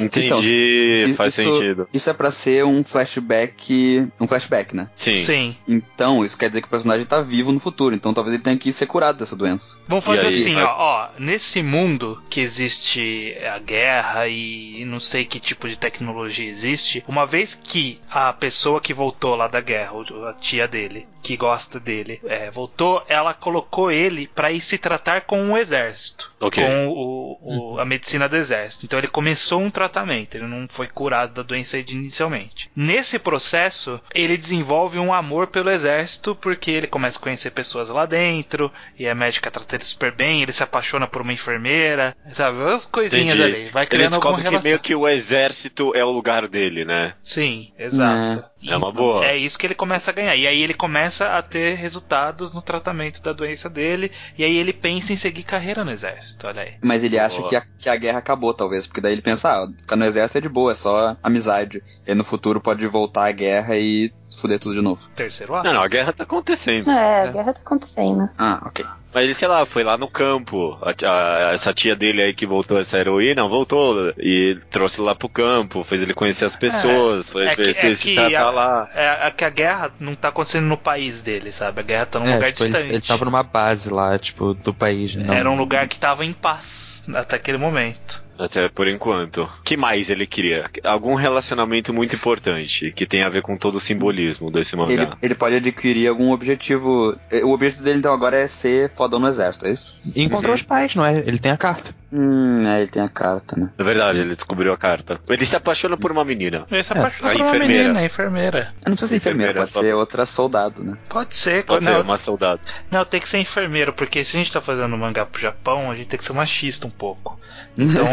Entendi, 0.00 0.26
Então, 0.26 0.42
se- 0.42 1.04
se- 1.08 1.14
faz 1.14 1.36
isso- 1.36 1.54
sentido. 1.54 1.88
Isso 1.92 2.08
é 2.10 2.12
pra 2.12 2.30
ser 2.30 2.64
um 2.64 2.82
flashback. 2.82 4.06
Um 4.20 4.26
flashback, 4.26 4.74
né? 4.74 4.88
Sim. 4.94 5.16
Sim. 5.16 5.56
Então, 5.68 6.24
isso 6.24 6.36
quer 6.36 6.48
dizer 6.48 6.60
que 6.60 6.66
o 6.66 6.70
personagem 6.70 7.04
tá 7.06 7.20
vivo 7.20 7.52
no 7.52 7.60
futuro. 7.60 7.94
Então 7.94 8.12
talvez 8.14 8.34
ele 8.34 8.42
tenha 8.42 8.56
que 8.56 8.72
ser 8.72 8.86
curado 8.86 9.18
dessa 9.18 9.36
doença. 9.36 9.78
Vamos 9.86 10.04
fazer 10.04 10.20
aí? 10.26 10.28
assim, 10.28 10.56
ó, 10.56 10.74
ó, 10.78 11.08
nesse 11.18 11.62
mundo 11.62 12.22
que 12.30 12.40
existe 12.40 13.36
a 13.54 13.58
guerra 13.58 14.28
e 14.28 14.84
não 14.86 15.00
sei 15.00 15.24
que 15.24 15.38
tipo 15.40 15.68
de 15.68 15.76
tecnologia 15.76 16.48
existe, 16.48 17.02
uma 17.06 17.26
vez 17.26 17.54
que 17.54 17.98
a 18.10 18.32
pessoa 18.32 18.80
que 18.80 18.94
voltou 18.94 19.34
lá 19.34 19.48
da 19.48 19.60
guerra, 19.60 19.92
a 20.28 20.32
tia 20.34 20.66
dele, 20.66 21.06
que 21.22 21.36
gosta 21.36 21.78
dele, 21.78 22.20
é, 22.26 22.50
voltou, 22.50 23.02
ela 23.08 23.32
colocou 23.32 23.90
ele 23.90 24.26
pra 24.34 24.50
ir 24.50 24.60
se 24.60 24.76
tratar 24.76 25.22
com 25.22 25.52
o 25.52 25.56
exército, 25.56 26.32
Ok. 26.40 26.62
com 26.64 26.88
o, 26.88 27.38
o- 27.74 27.78
a 27.80 27.84
medicina 27.84 28.28
do 28.28 28.36
exército. 28.36 28.84
Então 28.84 28.98
ele 28.98 29.06
começou 29.08 29.60
um 29.60 29.70
tratamento, 29.70 30.34
ele 30.34 30.46
não 30.46 30.66
foi 30.68 30.88
curado 30.88 31.34
da 31.34 31.42
doença 31.42 31.78
inicialmente. 31.78 32.70
Nesse 32.74 33.18
processo, 33.18 34.00
ele 34.14 34.36
desenvolve 34.36 34.98
um 34.98 35.12
amor 35.14 35.46
pelo 35.46 35.70
exército 35.70 36.34
porque 36.34 36.70
ele 36.70 36.86
começa 36.86 37.18
a 37.18 37.22
conhecer 37.22 37.50
pessoas 37.52 37.88
lá 37.88 38.04
dentro 38.06 38.72
e 38.98 39.08
a 39.08 39.14
médica 39.14 39.50
trata 39.50 39.76
ele 39.76 39.84
super 39.84 40.12
bem, 40.12 40.42
ele 40.42 40.52
se 40.52 40.62
apaixona 40.62 41.06
por 41.06 41.22
uma 41.22 41.32
enfermeira, 41.32 42.16
sabe? 42.32 42.62
As 42.64 42.84
coisinhas 42.84 43.38
Entendi. 43.38 43.56
ali, 43.56 43.70
vai 43.70 43.84
Ele 43.84 43.90
criando 43.90 44.14
alguma 44.14 44.32
descobre 44.38 44.42
que 44.42 44.48
relação. 44.50 44.68
meio 44.70 44.80
que 44.80 44.94
o 44.94 45.08
exército 45.08 45.92
é 45.94 46.04
o 46.04 46.10
lugar 46.10 46.48
dele, 46.48 46.84
né? 46.84 47.14
Sim, 47.22 47.72
exato. 47.78 48.38
É 48.40 48.51
uma 48.70 48.92
boa. 48.92 49.24
É 49.24 49.36
isso 49.36 49.58
que 49.58 49.66
ele 49.66 49.74
começa 49.74 50.10
a 50.10 50.14
ganhar. 50.14 50.36
E 50.36 50.46
aí 50.46 50.62
ele 50.62 50.74
começa 50.74 51.36
a 51.36 51.42
ter 51.42 51.74
resultados 51.74 52.52
no 52.52 52.62
tratamento 52.62 53.22
da 53.22 53.32
doença 53.32 53.68
dele. 53.68 54.10
E 54.38 54.44
aí 54.44 54.56
ele 54.56 54.72
pensa 54.72 55.12
em 55.12 55.16
seguir 55.16 55.42
carreira 55.42 55.84
no 55.84 55.90
exército. 55.90 56.46
Olha 56.46 56.62
aí. 56.62 56.74
Mas 56.80 57.02
ele 57.02 57.18
acha 57.18 57.42
que 57.42 57.56
a, 57.56 57.60
que 57.60 57.88
a 57.88 57.96
guerra 57.96 58.18
acabou, 58.18 58.54
talvez. 58.54 58.86
Porque 58.86 59.00
daí 59.00 59.12
ele 59.12 59.22
pensa, 59.22 59.50
ah, 59.50 59.68
ficar 59.78 59.96
no 59.96 60.04
exército 60.04 60.38
é 60.38 60.40
de 60.40 60.48
boa, 60.48 60.72
é 60.72 60.74
só 60.74 61.16
amizade. 61.22 61.82
E 62.06 62.14
no 62.14 62.24
futuro 62.24 62.60
pode 62.60 62.86
voltar 62.86 63.26
a 63.26 63.32
guerra 63.32 63.76
e 63.76 64.12
fuder 64.40 64.58
tudo 64.58 64.74
de 64.74 64.80
novo. 64.82 65.00
Terceiro 65.16 65.54
ato. 65.54 65.64
Não, 65.66 65.74
não, 65.74 65.82
a 65.82 65.88
guerra 65.88 66.12
tá 66.12 66.22
acontecendo. 66.24 66.90
É, 66.90 67.22
a 67.28 67.32
guerra 67.32 67.52
tá 67.52 67.60
acontecendo. 67.64 68.28
Ah, 68.38 68.60
ok. 68.66 68.84
Mas 69.14 69.24
ele, 69.24 69.34
sei 69.34 69.46
lá, 69.46 69.66
foi 69.66 69.84
lá 69.84 69.98
no 69.98 70.08
campo. 70.08 70.78
A- 70.80 70.94
a- 71.06 71.52
essa 71.52 71.72
tia 71.74 71.94
dele 71.94 72.22
aí 72.22 72.32
que 72.32 72.46
voltou, 72.46 72.80
essa 72.80 72.96
heroína, 72.98 73.46
voltou 73.46 74.10
e 74.16 74.58
trouxe 74.70 74.98
ele 75.00 75.06
lá 75.06 75.14
pro 75.14 75.28
campo, 75.28 75.84
fez 75.84 76.00
ele 76.00 76.14
conhecer 76.14 76.46
as 76.46 76.56
pessoas, 76.56 77.28
foi 77.28 77.44
é 77.46 77.54
que- 77.54 77.62
fez 77.64 77.76
é 77.76 77.86
ele 77.88 77.96
se 77.96 78.02
que 78.08 78.14
tratar 78.14 78.40
a- 78.46 78.50
lá. 78.50 78.88
É, 78.94 79.26
é 79.26 79.30
que 79.30 79.44
a 79.44 79.50
guerra 79.50 79.90
não 80.00 80.14
tá 80.14 80.28
acontecendo 80.28 80.64
no 80.66 80.78
país 80.78 81.20
dele, 81.20 81.52
sabe? 81.52 81.80
A 81.80 81.82
guerra 81.82 82.06
tá 82.06 82.18
num 82.18 82.26
É, 82.26 82.34
lugar 82.36 82.52
tipo, 82.52 82.64
ele, 82.64 82.70
distante. 82.72 82.92
ele 82.94 83.02
tava 83.02 83.24
numa 83.26 83.42
base 83.42 83.92
lá, 83.92 84.18
tipo, 84.18 84.54
do 84.54 84.72
país. 84.72 85.14
Não... 85.14 85.34
Era 85.34 85.50
um 85.50 85.56
lugar 85.56 85.86
que 85.88 85.98
tava 85.98 86.24
em 86.24 86.32
paz 86.32 87.04
até 87.14 87.36
aquele 87.36 87.58
momento. 87.58 88.22
Até 88.44 88.68
por 88.68 88.88
enquanto. 88.88 89.48
que 89.64 89.76
mais 89.76 90.10
ele 90.10 90.26
queria? 90.26 90.68
Algum 90.84 91.14
relacionamento 91.14 91.92
muito 91.92 92.14
importante 92.16 92.90
que 92.92 93.06
tem 93.06 93.22
a 93.22 93.28
ver 93.28 93.42
com 93.42 93.56
todo 93.56 93.76
o 93.76 93.80
simbolismo 93.80 94.50
desse 94.50 94.74
mangá. 94.76 94.92
Ele, 94.92 95.08
ele 95.22 95.34
pode 95.34 95.54
adquirir 95.56 96.08
algum 96.08 96.32
objetivo. 96.32 97.16
eh, 97.30 97.44
O 97.44 97.50
objetivo 97.52 97.82
dele 97.84 97.98
então 97.98 98.12
agora 98.12 98.36
é 98.36 98.46
ser 98.48 98.90
fodão 98.94 99.18
no 99.20 99.28
exército, 99.28 99.66
é 99.66 99.70
isso? 99.70 99.96
E 100.14 100.22
encontrou 100.22 100.50
Uhum. 100.50 100.54
os 100.56 100.62
pais, 100.62 100.94
não 100.94 101.04
é? 101.06 101.18
Ele 101.18 101.38
tem 101.38 101.52
a 101.52 101.56
carta. 101.56 101.94
Hum, 102.14 102.62
é, 102.68 102.80
ele 102.82 102.90
tem 102.90 103.02
a 103.02 103.08
carta, 103.08 103.56
né? 103.58 103.70
É 103.78 103.82
verdade, 103.82 104.20
ele 104.20 104.34
descobriu 104.34 104.70
a 104.72 104.76
carta. 104.76 105.18
Ele 105.28 105.46
se 105.46 105.56
apaixona 105.56 105.96
por 105.96 106.12
uma 106.12 106.24
menina. 106.24 106.66
Ele 106.70 106.82
se 106.84 106.92
É, 106.92 106.98
apaixonou 106.98 107.30
a 107.30 107.32
por 107.34 107.40
uma 107.40 107.48
enfermeira. 107.56 107.82
menina, 107.84 108.00
a 108.00 108.04
enfermeira. 108.04 108.74
Não 108.86 108.92
precisa 108.92 109.08
ser 109.08 109.16
enfermeira, 109.16 109.52
Enfermeira, 109.52 109.72
pode 109.72 109.86
ser 109.86 109.94
outra 109.94 110.26
soldado, 110.26 110.84
né? 110.84 110.98
Pode 111.08 111.34
ser. 111.34 111.64
Pode 111.64 111.84
não, 111.86 111.92
ser 111.94 112.00
uma 112.02 112.18
soldado. 112.18 112.60
não, 112.90 113.04
tem 113.04 113.18
que 113.20 113.28
ser 113.28 113.38
enfermeiro, 113.38 113.94
porque 113.94 114.22
se 114.24 114.36
a 114.36 114.40
gente 114.40 114.52
tá 114.52 114.60
fazendo 114.60 114.94
mangá 114.98 115.24
pro 115.24 115.40
Japão, 115.40 115.90
a 115.90 115.94
gente 115.94 116.08
tem 116.08 116.18
que 116.18 116.24
ser 116.26 116.34
machista 116.34 116.86
um 116.86 116.90
pouco. 116.90 117.40
Então, 117.78 118.04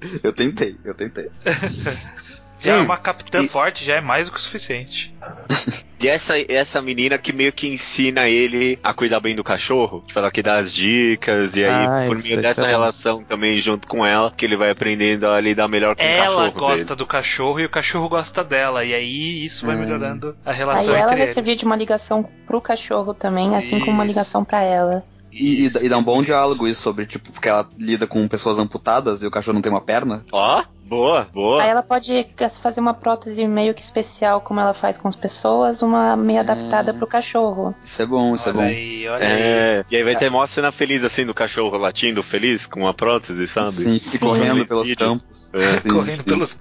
É, 0.00 0.18
eu 0.22 0.32
tentei, 0.32 0.76
eu 0.84 0.94
tentei. 0.94 1.28
já 2.66 2.76
é 2.76 2.80
uma 2.80 2.96
capitã 2.96 3.42
e- 3.42 3.48
forte, 3.48 3.84
já 3.84 3.96
é 3.96 4.00
mais 4.00 4.26
do 4.28 4.32
que 4.34 4.38
o 4.38 4.42
suficiente. 4.42 5.14
E 5.98 6.08
essa, 6.08 6.34
essa 6.52 6.82
menina 6.82 7.16
que 7.16 7.32
meio 7.32 7.50
que 7.50 7.66
ensina 7.66 8.28
ele 8.28 8.78
a 8.84 8.92
cuidar 8.92 9.18
bem 9.18 9.34
do 9.34 9.42
cachorro, 9.42 10.04
tipo, 10.06 10.18
ela 10.18 10.30
que 10.30 10.42
dá 10.42 10.58
as 10.58 10.70
dicas, 10.70 11.56
e 11.56 11.64
aí, 11.64 11.70
Ah, 11.70 12.04
por 12.06 12.16
isso- 12.18 12.26
meio 12.26 12.34
isso 12.34 12.42
dessa 12.42 12.60
é 12.60 12.64
bom. 12.64 12.70
relação 12.70 13.24
também 13.24 13.58
junto 13.58 13.88
com 13.88 14.04
ela, 14.04 14.30
que 14.36 14.44
ele 14.44 14.58
vai 14.58 14.68
aprendendo 14.68 15.26
a 15.26 15.40
lidar 15.40 15.66
melhor 15.68 15.96
com 15.96 16.02
o 16.02 16.04
Ela 16.04 16.44
cachorro. 16.50 16.60
gosta 16.60 16.84
dele. 16.88 16.98
do 16.98 17.06
cachorro 17.06 17.60
e 17.60 17.64
o 17.64 17.70
cachorro 17.70 18.08
gosta 18.10 18.44
dela. 18.44 18.84
E 18.84 18.92
aí 18.92 19.42
isso 19.42 19.64
vai 19.64 19.74
Hum. 19.74 19.78
melhorando 19.80 20.36
a 20.44 20.50
Aí 20.50 20.56
relação 20.58 20.90
ela 20.94 21.04
entre 21.04 21.14
vai 21.14 21.22
eles. 21.22 21.34
servir 21.34 21.56
de 21.56 21.64
uma 21.64 21.74
ligação 21.76 22.28
pro 22.46 22.60
cachorro 22.60 23.14
também, 23.14 23.56
assim 23.56 23.78
como 23.80 23.92
uma 23.92 24.04
Isso. 24.04 24.08
ligação 24.12 24.44
pra 24.44 24.60
ela. 24.62 25.02
E, 25.32 25.62
e, 25.62 25.64
Isso, 25.66 25.84
e 25.84 25.88
dá 25.88 25.96
um 25.96 26.02
bom 26.02 26.16
isso. 26.16 26.26
diálogo 26.26 26.68
isso 26.68 26.82
sobre, 26.82 27.06
tipo, 27.06 27.32
porque 27.32 27.48
ela 27.48 27.66
lida 27.78 28.06
com 28.06 28.28
pessoas 28.28 28.58
amputadas 28.58 29.22
e 29.22 29.26
o 29.26 29.30
cachorro 29.30 29.54
não 29.54 29.62
tem 29.62 29.72
uma 29.72 29.80
perna. 29.80 30.24
Ó, 30.30 30.62
boa, 30.86 31.28
boa. 31.32 31.62
Aí 31.62 31.68
ela 31.68 31.82
pode 31.82 32.26
fazer 32.60 32.80
uma 32.80 32.94
prótese 32.94 33.46
meio 33.46 33.74
que 33.74 33.82
especial, 33.82 34.40
como 34.40 34.60
ela 34.60 34.74
faz 34.74 34.96
com 34.96 35.08
as 35.08 35.16
pessoas, 35.16 35.82
uma 35.82 36.16
meio 36.16 36.40
adaptada 36.40 36.94
pro 36.94 37.06
cachorro. 37.06 37.74
Isso 37.82 38.02
é 38.02 38.06
bom, 38.06 38.34
isso 38.34 38.48
é 38.48 38.52
Olha 38.52 38.66
bom. 38.66 38.72
aí, 38.72 39.08
olha 39.08 39.26
aí. 39.26 39.32
É, 39.32 39.84
e 39.90 39.96
aí 39.96 40.02
vai 40.04 40.16
ter 40.16 40.30
mó 40.30 40.44
cena 40.46 40.70
feliz 40.72 41.02
assim 41.04 41.26
do 41.26 41.34
cachorro 41.34 41.76
latindo 41.76 42.22
feliz 42.22 42.66
com 42.66 42.86
a 42.86 42.94
prótese, 42.94 43.46
sabe? 43.46 43.70
Sim, 43.70 43.98
Sim. 43.98 44.18
correndo 44.18 44.66
pelos 44.66 44.88
Vídeos. 44.88 45.10
campos. 45.20 45.54
É. 45.54 45.72
Sim, 45.78 45.90
Correndo 45.94 46.16
sim. 46.16 46.24
pelos 46.24 46.58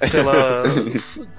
pela 0.10 0.62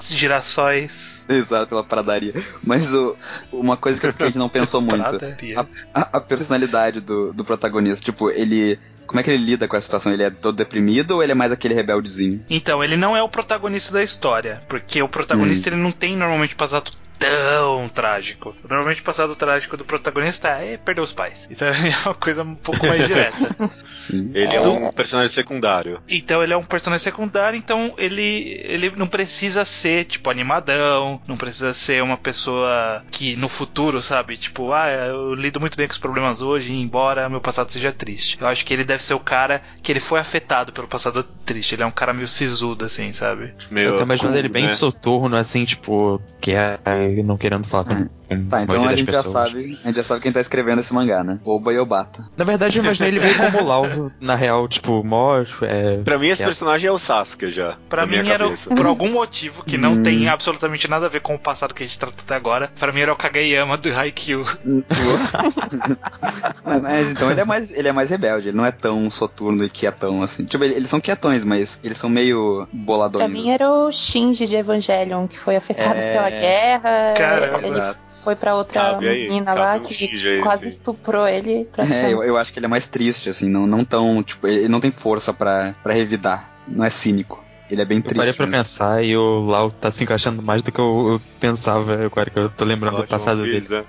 girassóis. 0.01 1.23
Exato, 1.27 1.67
pela 1.67 1.83
pradaria. 1.83 2.33
Mas 2.63 2.93
o, 2.93 3.15
uma 3.51 3.75
coisa 3.75 3.99
que 3.99 4.23
a 4.23 4.25
gente 4.27 4.37
não 4.37 4.49
pensou 4.49 4.81
muito. 4.81 5.01
Pradaria. 5.17 5.67
A, 5.93 6.17
a 6.17 6.21
personalidade 6.21 7.01
do, 7.01 7.33
do 7.33 7.43
protagonista, 7.43 8.03
tipo, 8.03 8.29
ele. 8.29 8.79
Como 9.05 9.19
é 9.19 9.23
que 9.23 9.31
ele 9.31 9.43
lida 9.43 9.67
com 9.67 9.75
a 9.75 9.81
situação? 9.81 10.11
Ele 10.11 10.23
é 10.23 10.29
todo 10.29 10.55
deprimido 10.55 11.11
ou 11.11 11.23
ele 11.23 11.31
é 11.31 11.35
mais 11.35 11.51
aquele 11.51 11.73
rebeldezinho? 11.73 12.43
Então, 12.49 12.83
ele 12.83 12.97
não 12.97 13.15
é 13.15 13.21
o 13.21 13.29
protagonista 13.29 13.93
da 13.93 14.03
história, 14.03 14.61
porque 14.67 15.01
o 15.01 15.07
protagonista 15.07 15.69
ele 15.69 15.77
não 15.77 15.91
tem 15.91 16.15
normalmente 16.15 16.55
passado 16.55 16.91
tão 17.17 17.87
trágico. 17.89 18.55
Normalmente 18.67 19.01
o 19.01 19.03
passado 19.03 19.35
trágico 19.35 19.77
do 19.77 19.85
protagonista 19.85 20.49
é 20.49 20.77
perder 20.77 21.01
os 21.01 21.11
pais. 21.11 21.47
Então 21.51 21.67
é 21.69 21.73
uma 22.05 22.13
coisa 22.15 22.43
um 22.43 22.55
pouco 22.55 22.85
mais 22.85 23.07
direta. 23.07 23.55
Sim. 23.95 24.31
Ele 24.33 24.55
é 24.55 24.57
É. 24.57 24.67
um 24.67 24.91
personagem 24.91 25.33
secundário. 25.33 25.99
Então 26.07 26.43
ele 26.43 26.53
é 26.53 26.57
um 26.57 26.63
personagem 26.63 27.03
secundário, 27.03 27.57
então 27.57 27.93
ele, 27.97 28.61
ele 28.63 28.91
não 28.95 29.07
precisa 29.07 29.63
ser, 29.65 30.05
tipo, 30.05 30.29
animadão, 30.29 31.21
não 31.27 31.37
precisa 31.37 31.73
ser 31.73 32.01
uma 32.03 32.17
pessoa 32.17 33.03
que 33.11 33.35
no 33.35 33.47
futuro, 33.49 34.01
sabe, 34.01 34.37
tipo, 34.37 34.71
ah, 34.73 34.87
eu 34.89 35.33
lido 35.33 35.59
muito 35.59 35.77
bem 35.77 35.87
com 35.87 35.93
os 35.93 35.97
problemas 35.99 36.41
hoje, 36.41 36.73
embora 36.73 37.29
meu 37.29 37.41
passado 37.41 37.71
seja 37.71 37.91
triste. 37.91 38.37
Eu 38.39 38.47
acho 38.47 38.65
que 38.65 38.73
ele 38.73 38.83
deve 38.83 39.03
ser 39.03 39.13
o 39.13 39.19
cara 39.19 39.61
que 39.81 39.91
ele 39.91 39.99
foi 39.99 40.19
afetado 40.19 40.71
pelo 40.71 40.87
passado 40.87 41.23
triste. 41.45 41.75
Ele 41.75 41.83
é 41.83 41.85
um 41.85 41.91
cara 41.91 42.13
meio 42.13 42.27
sisudo, 42.27 42.85
assim, 42.85 43.11
sabe? 43.13 43.53
Meio 43.71 43.89
eu 43.89 43.97
tô 43.97 44.03
imaginando 44.03 44.37
ele 44.37 44.49
bem 44.49 44.63
né? 44.63 44.69
soturno, 44.69 45.35
assim, 45.35 45.65
tipo, 45.65 46.21
que 46.41 46.51
é 46.53 46.79
não 47.23 47.37
querendo 47.37 47.67
falar 47.67 47.83
com, 47.85 47.95
com 48.05 48.45
Tá, 48.49 48.63
então 48.63 48.83
a 48.87 48.95
gente 48.95 49.11
já 49.11 49.21
sabe, 49.23 49.77
a 49.83 49.87
gente 49.87 49.95
já 49.97 50.03
sabe 50.03 50.21
quem 50.21 50.31
tá 50.31 50.39
escrevendo 50.41 50.79
esse 50.79 50.93
mangá, 50.93 51.23
né? 51.23 51.39
Oba 51.45 51.71
e 51.73 51.77
Obata. 51.77 52.27
Na 52.35 52.43
verdade, 52.43 52.77
eu 52.79 52.83
imaginei 52.83 53.11
ele 53.11 53.19
meio 53.19 53.35
como 53.37 53.61
o 53.61 53.65
Lau, 53.65 54.11
na 54.19 54.35
real, 54.35 54.67
tipo, 54.67 55.03
mó. 55.03 55.43
É, 55.61 55.97
Pra 56.03 56.17
mim, 56.17 56.27
esse 56.27 56.41
É. 56.41 56.45
personagem 56.45 56.87
é 56.87 56.91
o 56.91 56.97
Sasuke 56.97 57.49
já. 57.49 57.77
Pra 57.89 58.05
mim 58.05 58.19
minha 58.21 58.33
era, 58.33 58.45
cabeça. 58.45 58.73
por 58.75 58.85
algum 58.85 59.09
motivo 59.11 59.63
que 59.63 59.77
não 59.77 59.91
Hum. 59.93 60.03
tem 60.03 60.27
absolutamente 60.27 60.89
nada 60.89 61.05
a 61.05 61.09
ver 61.09 61.21
com 61.21 61.35
o 61.35 61.39
passado 61.39 61.73
que 61.73 61.83
a 61.83 61.85
gente 61.85 61.97
tratou 61.99 62.19
até 62.23 62.35
agora, 62.35 62.71
pra 62.79 62.91
mim 62.91 63.01
era 63.01 63.13
o 63.13 63.15
Kageyama 63.15 63.77
do 63.77 63.89
Haikyuu. 63.95 64.45
mas, 66.65 66.81
mas 66.81 67.11
então 67.11 67.31
ele 67.31 67.41
é 67.41 67.45
mais 67.45 67.71
ele 67.73 67.87
é 67.87 67.91
mais 67.91 68.09
rebelde, 68.09 68.49
ele 68.49 68.57
não 68.57 68.65
é 68.65 68.71
tão 68.71 69.09
soturno 69.09 69.63
e 69.63 69.69
quietão 69.69 70.21
assim. 70.23 70.45
Tipo, 70.45 70.63
ele- 70.63 70.75
eles 70.75 70.89
são 70.89 70.99
quietões, 70.99 71.43
mas 71.43 71.79
eles 71.83 71.97
são 71.97 72.09
meio 72.09 72.67
boladões. 72.71 73.23
Pra 73.23 73.27
mim 73.33 73.49
era 73.51 73.69
o 73.69 73.91
Shinji 73.91 74.45
de 74.45 74.55
Evangelion, 74.55 75.27
que 75.27 75.39
foi 75.39 75.55
afetado 75.55 75.95
É. 75.95 76.13
pela 76.13 76.29
guerra. 76.29 76.94
Caramba. 77.17 77.57
ele 77.59 77.67
Exato. 77.67 77.99
foi 78.23 78.35
pra 78.35 78.55
outra 78.55 78.81
Cabe 78.81 79.07
aí, 79.07 79.23
menina 79.27 79.45
cabe 79.55 79.59
lá 79.59 79.79
que 79.79 79.93
Shinji 79.93 80.27
aí, 80.29 80.41
quase 80.41 80.63
sim. 80.63 80.69
estuprou 80.69 81.27
ele. 81.27 81.67
É, 81.77 82.11
eu, 82.13 82.23
eu 82.23 82.37
acho 82.37 82.51
que 82.53 82.59
ele 82.59 82.65
é 82.65 82.69
mais 82.69 82.85
triste, 82.87 83.29
assim, 83.29 83.49
não, 83.49 83.65
não 83.67 83.83
tão, 83.85 84.21
tipo, 84.23 84.47
ele 84.47 84.67
não 84.67 84.79
tem 84.79 84.91
força 84.91 85.33
pra, 85.33 85.73
pra 85.83 85.93
revidar. 85.93 86.49
Não 86.67 86.83
é 86.83 86.89
cínico. 86.89 87.43
Ele 87.69 87.81
é 87.81 87.85
bem 87.85 87.97
Eu 87.97 88.03
triste. 88.03 88.17
parei 88.17 88.33
pra 88.33 88.45
mesmo. 88.45 88.57
pensar 88.59 89.03
e 89.03 89.17
o 89.17 89.41
Lau 89.41 89.71
tá 89.71 89.89
se 89.89 90.03
encaixando 90.03 90.41
mais 90.41 90.61
do 90.61 90.71
que 90.71 90.79
eu, 90.79 91.07
eu 91.13 91.21
pensava 91.39 92.05
agora 92.05 92.29
que 92.29 92.37
eu 92.37 92.47
tô 92.49 92.63
lembrando 92.63 92.97
do 92.97 93.01
Ótimo, 93.03 93.09
passado 93.17 93.41
dele. 93.43 93.67
né? 93.69 93.83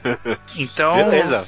Então. 0.56 0.94
Beleza. 0.96 1.44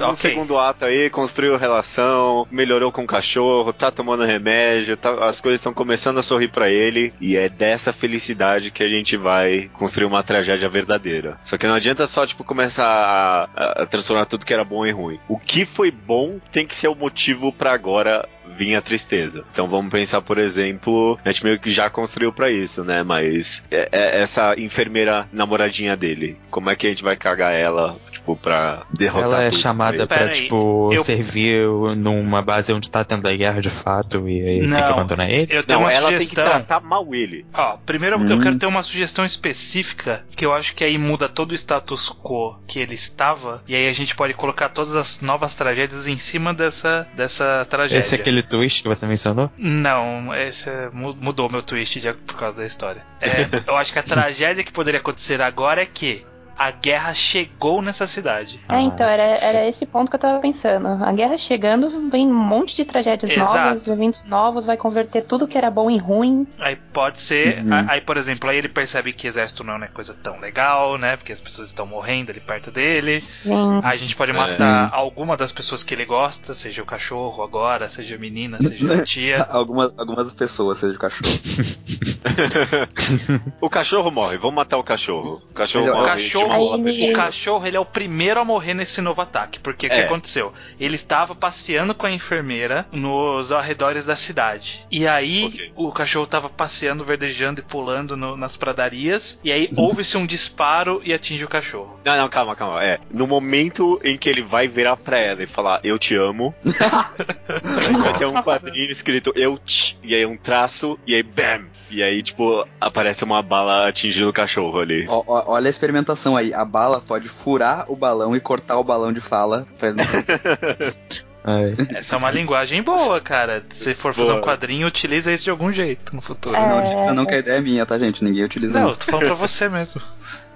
Temos 0.00 0.18
Ok. 0.18 0.30
um 0.30 0.34
segundo 0.34 0.58
ato 0.58 0.84
aí, 0.84 1.08
construiu 1.10 1.56
relação, 1.56 2.46
melhorou 2.50 2.90
com 2.92 3.02
o 3.02 3.06
cachorro, 3.06 3.72
tá 3.72 3.90
tomando 3.90 4.24
remédio, 4.24 4.96
tá- 4.96 5.26
as 5.28 5.40
coisas 5.40 5.60
estão 5.60 5.72
começando 5.72 6.18
a 6.18 6.22
sorrir 6.22 6.48
pra 6.48 6.68
ele, 6.70 7.12
e 7.20 7.36
é 7.36 7.48
dessa 7.48 7.92
felicidade 7.92 8.70
que 8.70 8.82
a 8.82 8.88
gente 8.88 9.16
vai 9.16 9.70
construir 9.74 10.06
uma 10.06 10.22
tragédia 10.22 10.68
verdadeira. 10.68 11.38
Só 11.44 11.56
que 11.56 11.66
não 11.66 11.74
adianta 11.74 12.06
só, 12.06 12.26
tipo, 12.26 12.44
começar 12.44 13.48
a, 13.54 13.82
a 13.82 13.86
transformar 13.86 14.26
tudo 14.26 14.44
que 14.44 14.52
era 14.54 14.64
bom 14.64 14.84
em 14.84 14.92
ruim. 14.92 15.18
O 15.28 15.38
que 15.38 15.64
foi 15.64 15.90
bom 15.90 16.38
tem 16.52 16.66
que 16.66 16.76
ser 16.76 16.88
o 16.88 16.94
motivo 16.94 17.52
pra 17.52 17.72
agora 17.72 18.28
vir 18.56 18.76
a 18.76 18.82
tristeza. 18.82 19.42
Então 19.52 19.66
vamos 19.68 19.90
pensar, 19.90 20.20
por 20.20 20.38
exemplo, 20.38 21.18
a 21.24 21.30
gente 21.32 21.44
meio 21.44 21.58
que 21.58 21.70
já 21.72 21.88
construiu 21.90 22.32
pra 22.32 22.50
isso, 22.50 22.84
né? 22.84 23.02
Mas 23.02 23.62
é- 23.70 23.88
é 23.90 24.20
essa 24.22 24.54
enfermeira 24.58 25.26
namoradinha 25.32 25.96
dele, 25.96 26.36
como 26.50 26.70
é 26.70 26.76
que 26.76 26.86
a 26.86 26.90
gente 26.90 27.02
vai 27.02 27.16
cagar 27.16 27.52
ela, 27.52 27.96
tipo, 28.24 28.36
pra 28.36 28.84
derrotar 28.90 29.24
Ela 29.30 29.42
é 29.44 29.50
tudo 29.50 29.60
chamada 29.60 30.06
pra 30.06 30.16
pra, 30.16 30.26
aí, 30.28 30.32
tipo, 30.32 30.90
eu- 30.92 31.04
servir 31.04 31.66
numa 31.96 32.40
base 32.40 32.72
onde 32.72 32.90
tá 32.90 33.04
tendo 33.04 33.28
a 33.28 33.36
guerra 33.36 33.60
de 33.60 33.68
fato 33.70 34.26
e 34.28 34.40
aí 34.40 34.60
tem 34.60 34.62
que 34.62 34.66
Não. 34.68 34.88
abandonar 34.88 35.28
ele. 35.30 35.46
Eu 35.54 35.62
tenho 35.62 35.78
Não, 35.80 35.86
uma 35.86 35.92
ela 35.92 36.08
tem 36.08 36.18
que 36.18 36.24
sugestão. 36.24 36.44
tratar 36.44 36.80
mal 36.80 37.14
ele. 37.14 37.44
Ó, 37.52 37.76
primeiro 37.84 38.16
eu 38.16 38.20
Hum. 38.20 38.40
quero 38.40 38.56
ter 38.58 38.66
uma 38.66 38.82
sugestão 38.82 39.24
específica 39.24 40.24
que 40.34 40.44
eu 40.44 40.54
acho 40.54 40.74
que 40.74 40.82
aí 40.82 40.96
muda 40.96 41.28
todo 41.28 41.52
o 41.52 41.54
status 41.54 42.08
quo 42.10 42.58
que 42.66 42.78
ele 42.78 42.94
estava 42.94 43.62
e 43.68 43.74
aí 43.74 43.88
a 43.88 43.92
gente 43.92 44.14
pode 44.16 44.32
colocar 44.34 44.68
todas 44.70 44.96
as 44.96 45.20
novas 45.20 45.54
tragédias 45.54 46.06
em 46.08 46.16
cima 46.16 46.54
dessa 46.54 47.06
dessa 47.14 47.66
tragédia. 47.68 48.00
Esse 48.00 48.16
é 48.16 48.18
aquele 48.18 48.42
twist 48.42 48.82
que 48.82 48.88
você 48.88 49.06
mencionou? 49.06 49.50
Não, 49.58 50.34
esse 50.34 50.68
é- 50.70 50.88
mu- 50.92 51.16
mudou 51.20 51.50
meu 51.50 51.62
twist 51.62 52.00
de- 52.00 52.12
por 52.12 52.36
causa 52.36 52.56
da 52.56 52.64
história. 52.66 53.02
É, 53.20 53.28
eu 53.70 53.76
acho 53.76 53.92
que 53.92 53.98
a 53.98 54.02
tragédia 54.02 54.64
que 54.64 54.72
poderia 54.72 55.00
acontecer 55.00 55.40
agora 55.42 55.82
é 55.82 55.86
que 55.86 56.24
a 56.56 56.70
guerra 56.70 57.12
chegou 57.14 57.82
nessa 57.82 58.06
cidade. 58.06 58.60
É, 58.68 58.80
então, 58.80 59.08
era, 59.08 59.22
era 59.22 59.66
esse 59.66 59.84
ponto 59.86 60.10
que 60.10 60.16
eu 60.16 60.20
tava 60.20 60.40
pensando. 60.40 60.86
A 60.86 61.12
guerra 61.12 61.36
chegando, 61.36 62.10
vem 62.10 62.28
um 62.28 62.34
monte 62.34 62.76
de 62.76 62.84
tragédias 62.84 63.30
Exato. 63.30 63.54
novas, 63.54 63.88
eventos 63.88 64.24
novos, 64.24 64.64
vai 64.64 64.76
converter 64.76 65.22
tudo 65.22 65.46
que 65.46 65.58
era 65.58 65.70
bom 65.70 65.90
em 65.90 65.98
ruim. 65.98 66.46
Aí 66.58 66.76
pode 66.76 67.20
ser. 67.20 67.64
Uhum. 67.64 67.86
Aí, 67.88 68.00
por 68.00 68.16
exemplo, 68.16 68.48
aí 68.48 68.58
ele 68.58 68.68
percebe 68.68 69.12
que 69.12 69.26
exército 69.26 69.64
não 69.64 69.76
é 69.76 69.88
coisa 69.88 70.14
tão 70.14 70.38
legal, 70.40 70.96
né? 70.98 71.16
Porque 71.16 71.32
as 71.32 71.40
pessoas 71.40 71.68
estão 71.68 71.86
morrendo 71.86 72.30
ali 72.30 72.40
perto 72.40 72.70
dele. 72.70 73.20
Sim. 73.20 73.80
Aí 73.82 73.94
a 73.94 73.96
gente 73.96 74.16
pode 74.16 74.32
matar 74.32 74.90
alguma 74.92 75.36
das 75.36 75.52
pessoas 75.52 75.82
que 75.82 75.94
ele 75.94 76.04
gosta, 76.04 76.54
seja 76.54 76.82
o 76.82 76.86
cachorro 76.86 77.42
agora, 77.42 77.88
seja 77.88 78.14
a 78.14 78.18
menina, 78.18 78.58
seja 78.62 78.94
a 78.94 79.04
tia. 79.04 79.44
Algumas, 79.54 79.92
algumas 79.96 80.32
pessoas, 80.34 80.78
seja 80.78 80.96
o 80.96 80.98
cachorro. 80.98 81.30
O 83.60 83.70
cachorro 83.70 84.10
morre, 84.10 84.36
vamos 84.38 84.54
matar 84.54 84.78
o 84.78 84.84
cachorro. 84.84 85.42
O 85.50 85.54
cachorro 85.54 85.86
Mas 85.86 85.94
O 85.94 85.98
morre. 85.98 86.10
cachorro, 86.10 86.43
Aí 86.52 87.10
o 87.10 87.12
cachorro, 87.12 87.66
ele 87.66 87.76
é 87.76 87.80
o 87.80 87.84
primeiro 87.84 88.40
a 88.40 88.44
morrer 88.44 88.74
nesse 88.74 89.00
novo 89.00 89.20
ataque. 89.20 89.58
Porque 89.58 89.86
o 89.86 89.90
que 89.90 89.96
É. 89.96 90.04
aconteceu? 90.04 90.52
Ele 90.78 90.94
estava 90.94 91.34
passeando 91.34 91.94
com 91.94 92.06
a 92.06 92.10
enfermeira 92.10 92.86
nos 92.92 93.52
arredores 93.52 94.04
da 94.04 94.16
cidade. 94.16 94.84
E 94.90 95.06
aí 95.06 95.44
Ok. 95.46 95.72
o 95.76 95.92
cachorro 95.92 96.24
estava 96.24 96.48
passeando, 96.48 97.04
verdejando 97.04 97.60
e 97.60 97.62
pulando 97.64 98.16
no- 98.16 98.36
nas 98.36 98.56
pradarias. 98.56 99.38
E 99.44 99.50
aí 99.52 99.70
houve-se 99.76 100.16
um 100.16 100.26
disparo 100.26 101.00
e 101.04 101.12
atinge 101.12 101.44
o 101.44 101.48
cachorro. 101.48 101.98
Não, 102.04 102.16
não, 102.16 102.28
calma, 102.28 102.54
calma. 102.56 102.82
É, 102.84 102.98
no 103.10 103.26
momento 103.26 104.00
em 104.04 104.16
que 104.16 104.28
ele 104.28 104.42
vai 104.42 104.68
virar 104.68 104.96
pra 104.96 105.18
ela 105.18 105.42
e 105.42 105.46
falar 105.46 105.80
eu 105.84 105.98
te 105.98 106.14
amo, 106.14 106.54
vai 108.02 108.18
ter 108.18 108.26
um 108.26 108.34
quadrinho 108.42 108.90
escrito 108.90 109.32
eu 109.34 109.58
te, 109.58 109.98
e 110.02 110.14
aí 110.14 110.24
um 110.26 110.36
traço, 110.36 110.98
e 111.06 111.14
aí 111.14 111.22
bam! 111.22 111.64
E 111.90 112.02
aí, 112.02 112.22
tipo, 112.22 112.66
aparece 112.80 113.22
uma 113.22 113.40
bala 113.42 113.86
atingindo 113.88 114.28
o 114.28 114.32
cachorro 114.32 114.80
ali. 114.80 115.04
Ó, 115.08 115.22
olha 115.46 115.66
a 115.68 115.70
experimentação 115.70 116.33
aí. 116.36 116.52
A 116.52 116.64
bala 116.64 117.00
pode 117.00 117.28
furar 117.28 117.84
o 117.88 117.96
balão 117.96 118.34
e 118.34 118.40
cortar 118.40 118.78
o 118.78 118.84
balão 118.84 119.12
de 119.12 119.20
fala. 119.20 119.66
Pra 119.78 119.88
ele 119.88 119.98
não... 119.98 120.04
Ai. 121.46 121.74
Essa 121.94 122.14
é 122.14 122.18
uma 122.18 122.30
linguagem 122.30 122.82
boa, 122.82 123.20
cara. 123.20 123.62
Se 123.68 123.94
for 123.94 124.14
fazer 124.14 124.30
Boa. 124.30 124.40
um 124.40 124.42
quadrinho, 124.42 124.86
utiliza 124.86 125.30
isso 125.30 125.44
de 125.44 125.50
algum 125.50 125.70
jeito 125.70 126.16
no 126.16 126.22
futuro. 126.22 126.56
É. 126.56 126.68
não, 126.68 126.82
isso 126.82 127.14
não 127.14 127.26
que 127.26 127.34
a 127.34 127.38
ideia 127.38 127.58
é 127.58 127.60
minha, 127.60 127.84
tá, 127.84 127.98
gente? 127.98 128.24
Ninguém 128.24 128.44
utiliza. 128.44 128.78
Não, 128.78 128.86
não. 128.86 128.92
eu 128.92 128.96
tô 128.96 129.04
falando 129.04 129.26
pra 129.26 129.34
você 129.34 129.68
mesmo. 129.68 130.00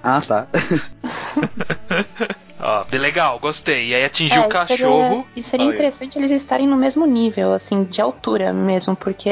Ah, 0.02 0.22
tá. 0.22 0.46
Ó, 2.68 2.84
bem 2.84 3.00
legal, 3.00 3.38
gostei. 3.38 3.88
E 3.88 3.94
aí 3.94 4.04
atingiu 4.04 4.42
É, 4.42 4.46
o 4.46 4.48
cachorro. 4.48 5.08
Seria, 5.08 5.26
e 5.36 5.42
seria 5.42 5.66
Olha. 5.66 5.74
interessante 5.74 6.18
eles 6.18 6.30
estarem 6.30 6.66
no 6.66 6.76
mesmo 6.76 7.06
nível, 7.06 7.52
assim, 7.52 7.84
de 7.84 8.00
altura 8.00 8.52
mesmo, 8.52 8.94
porque, 8.94 9.30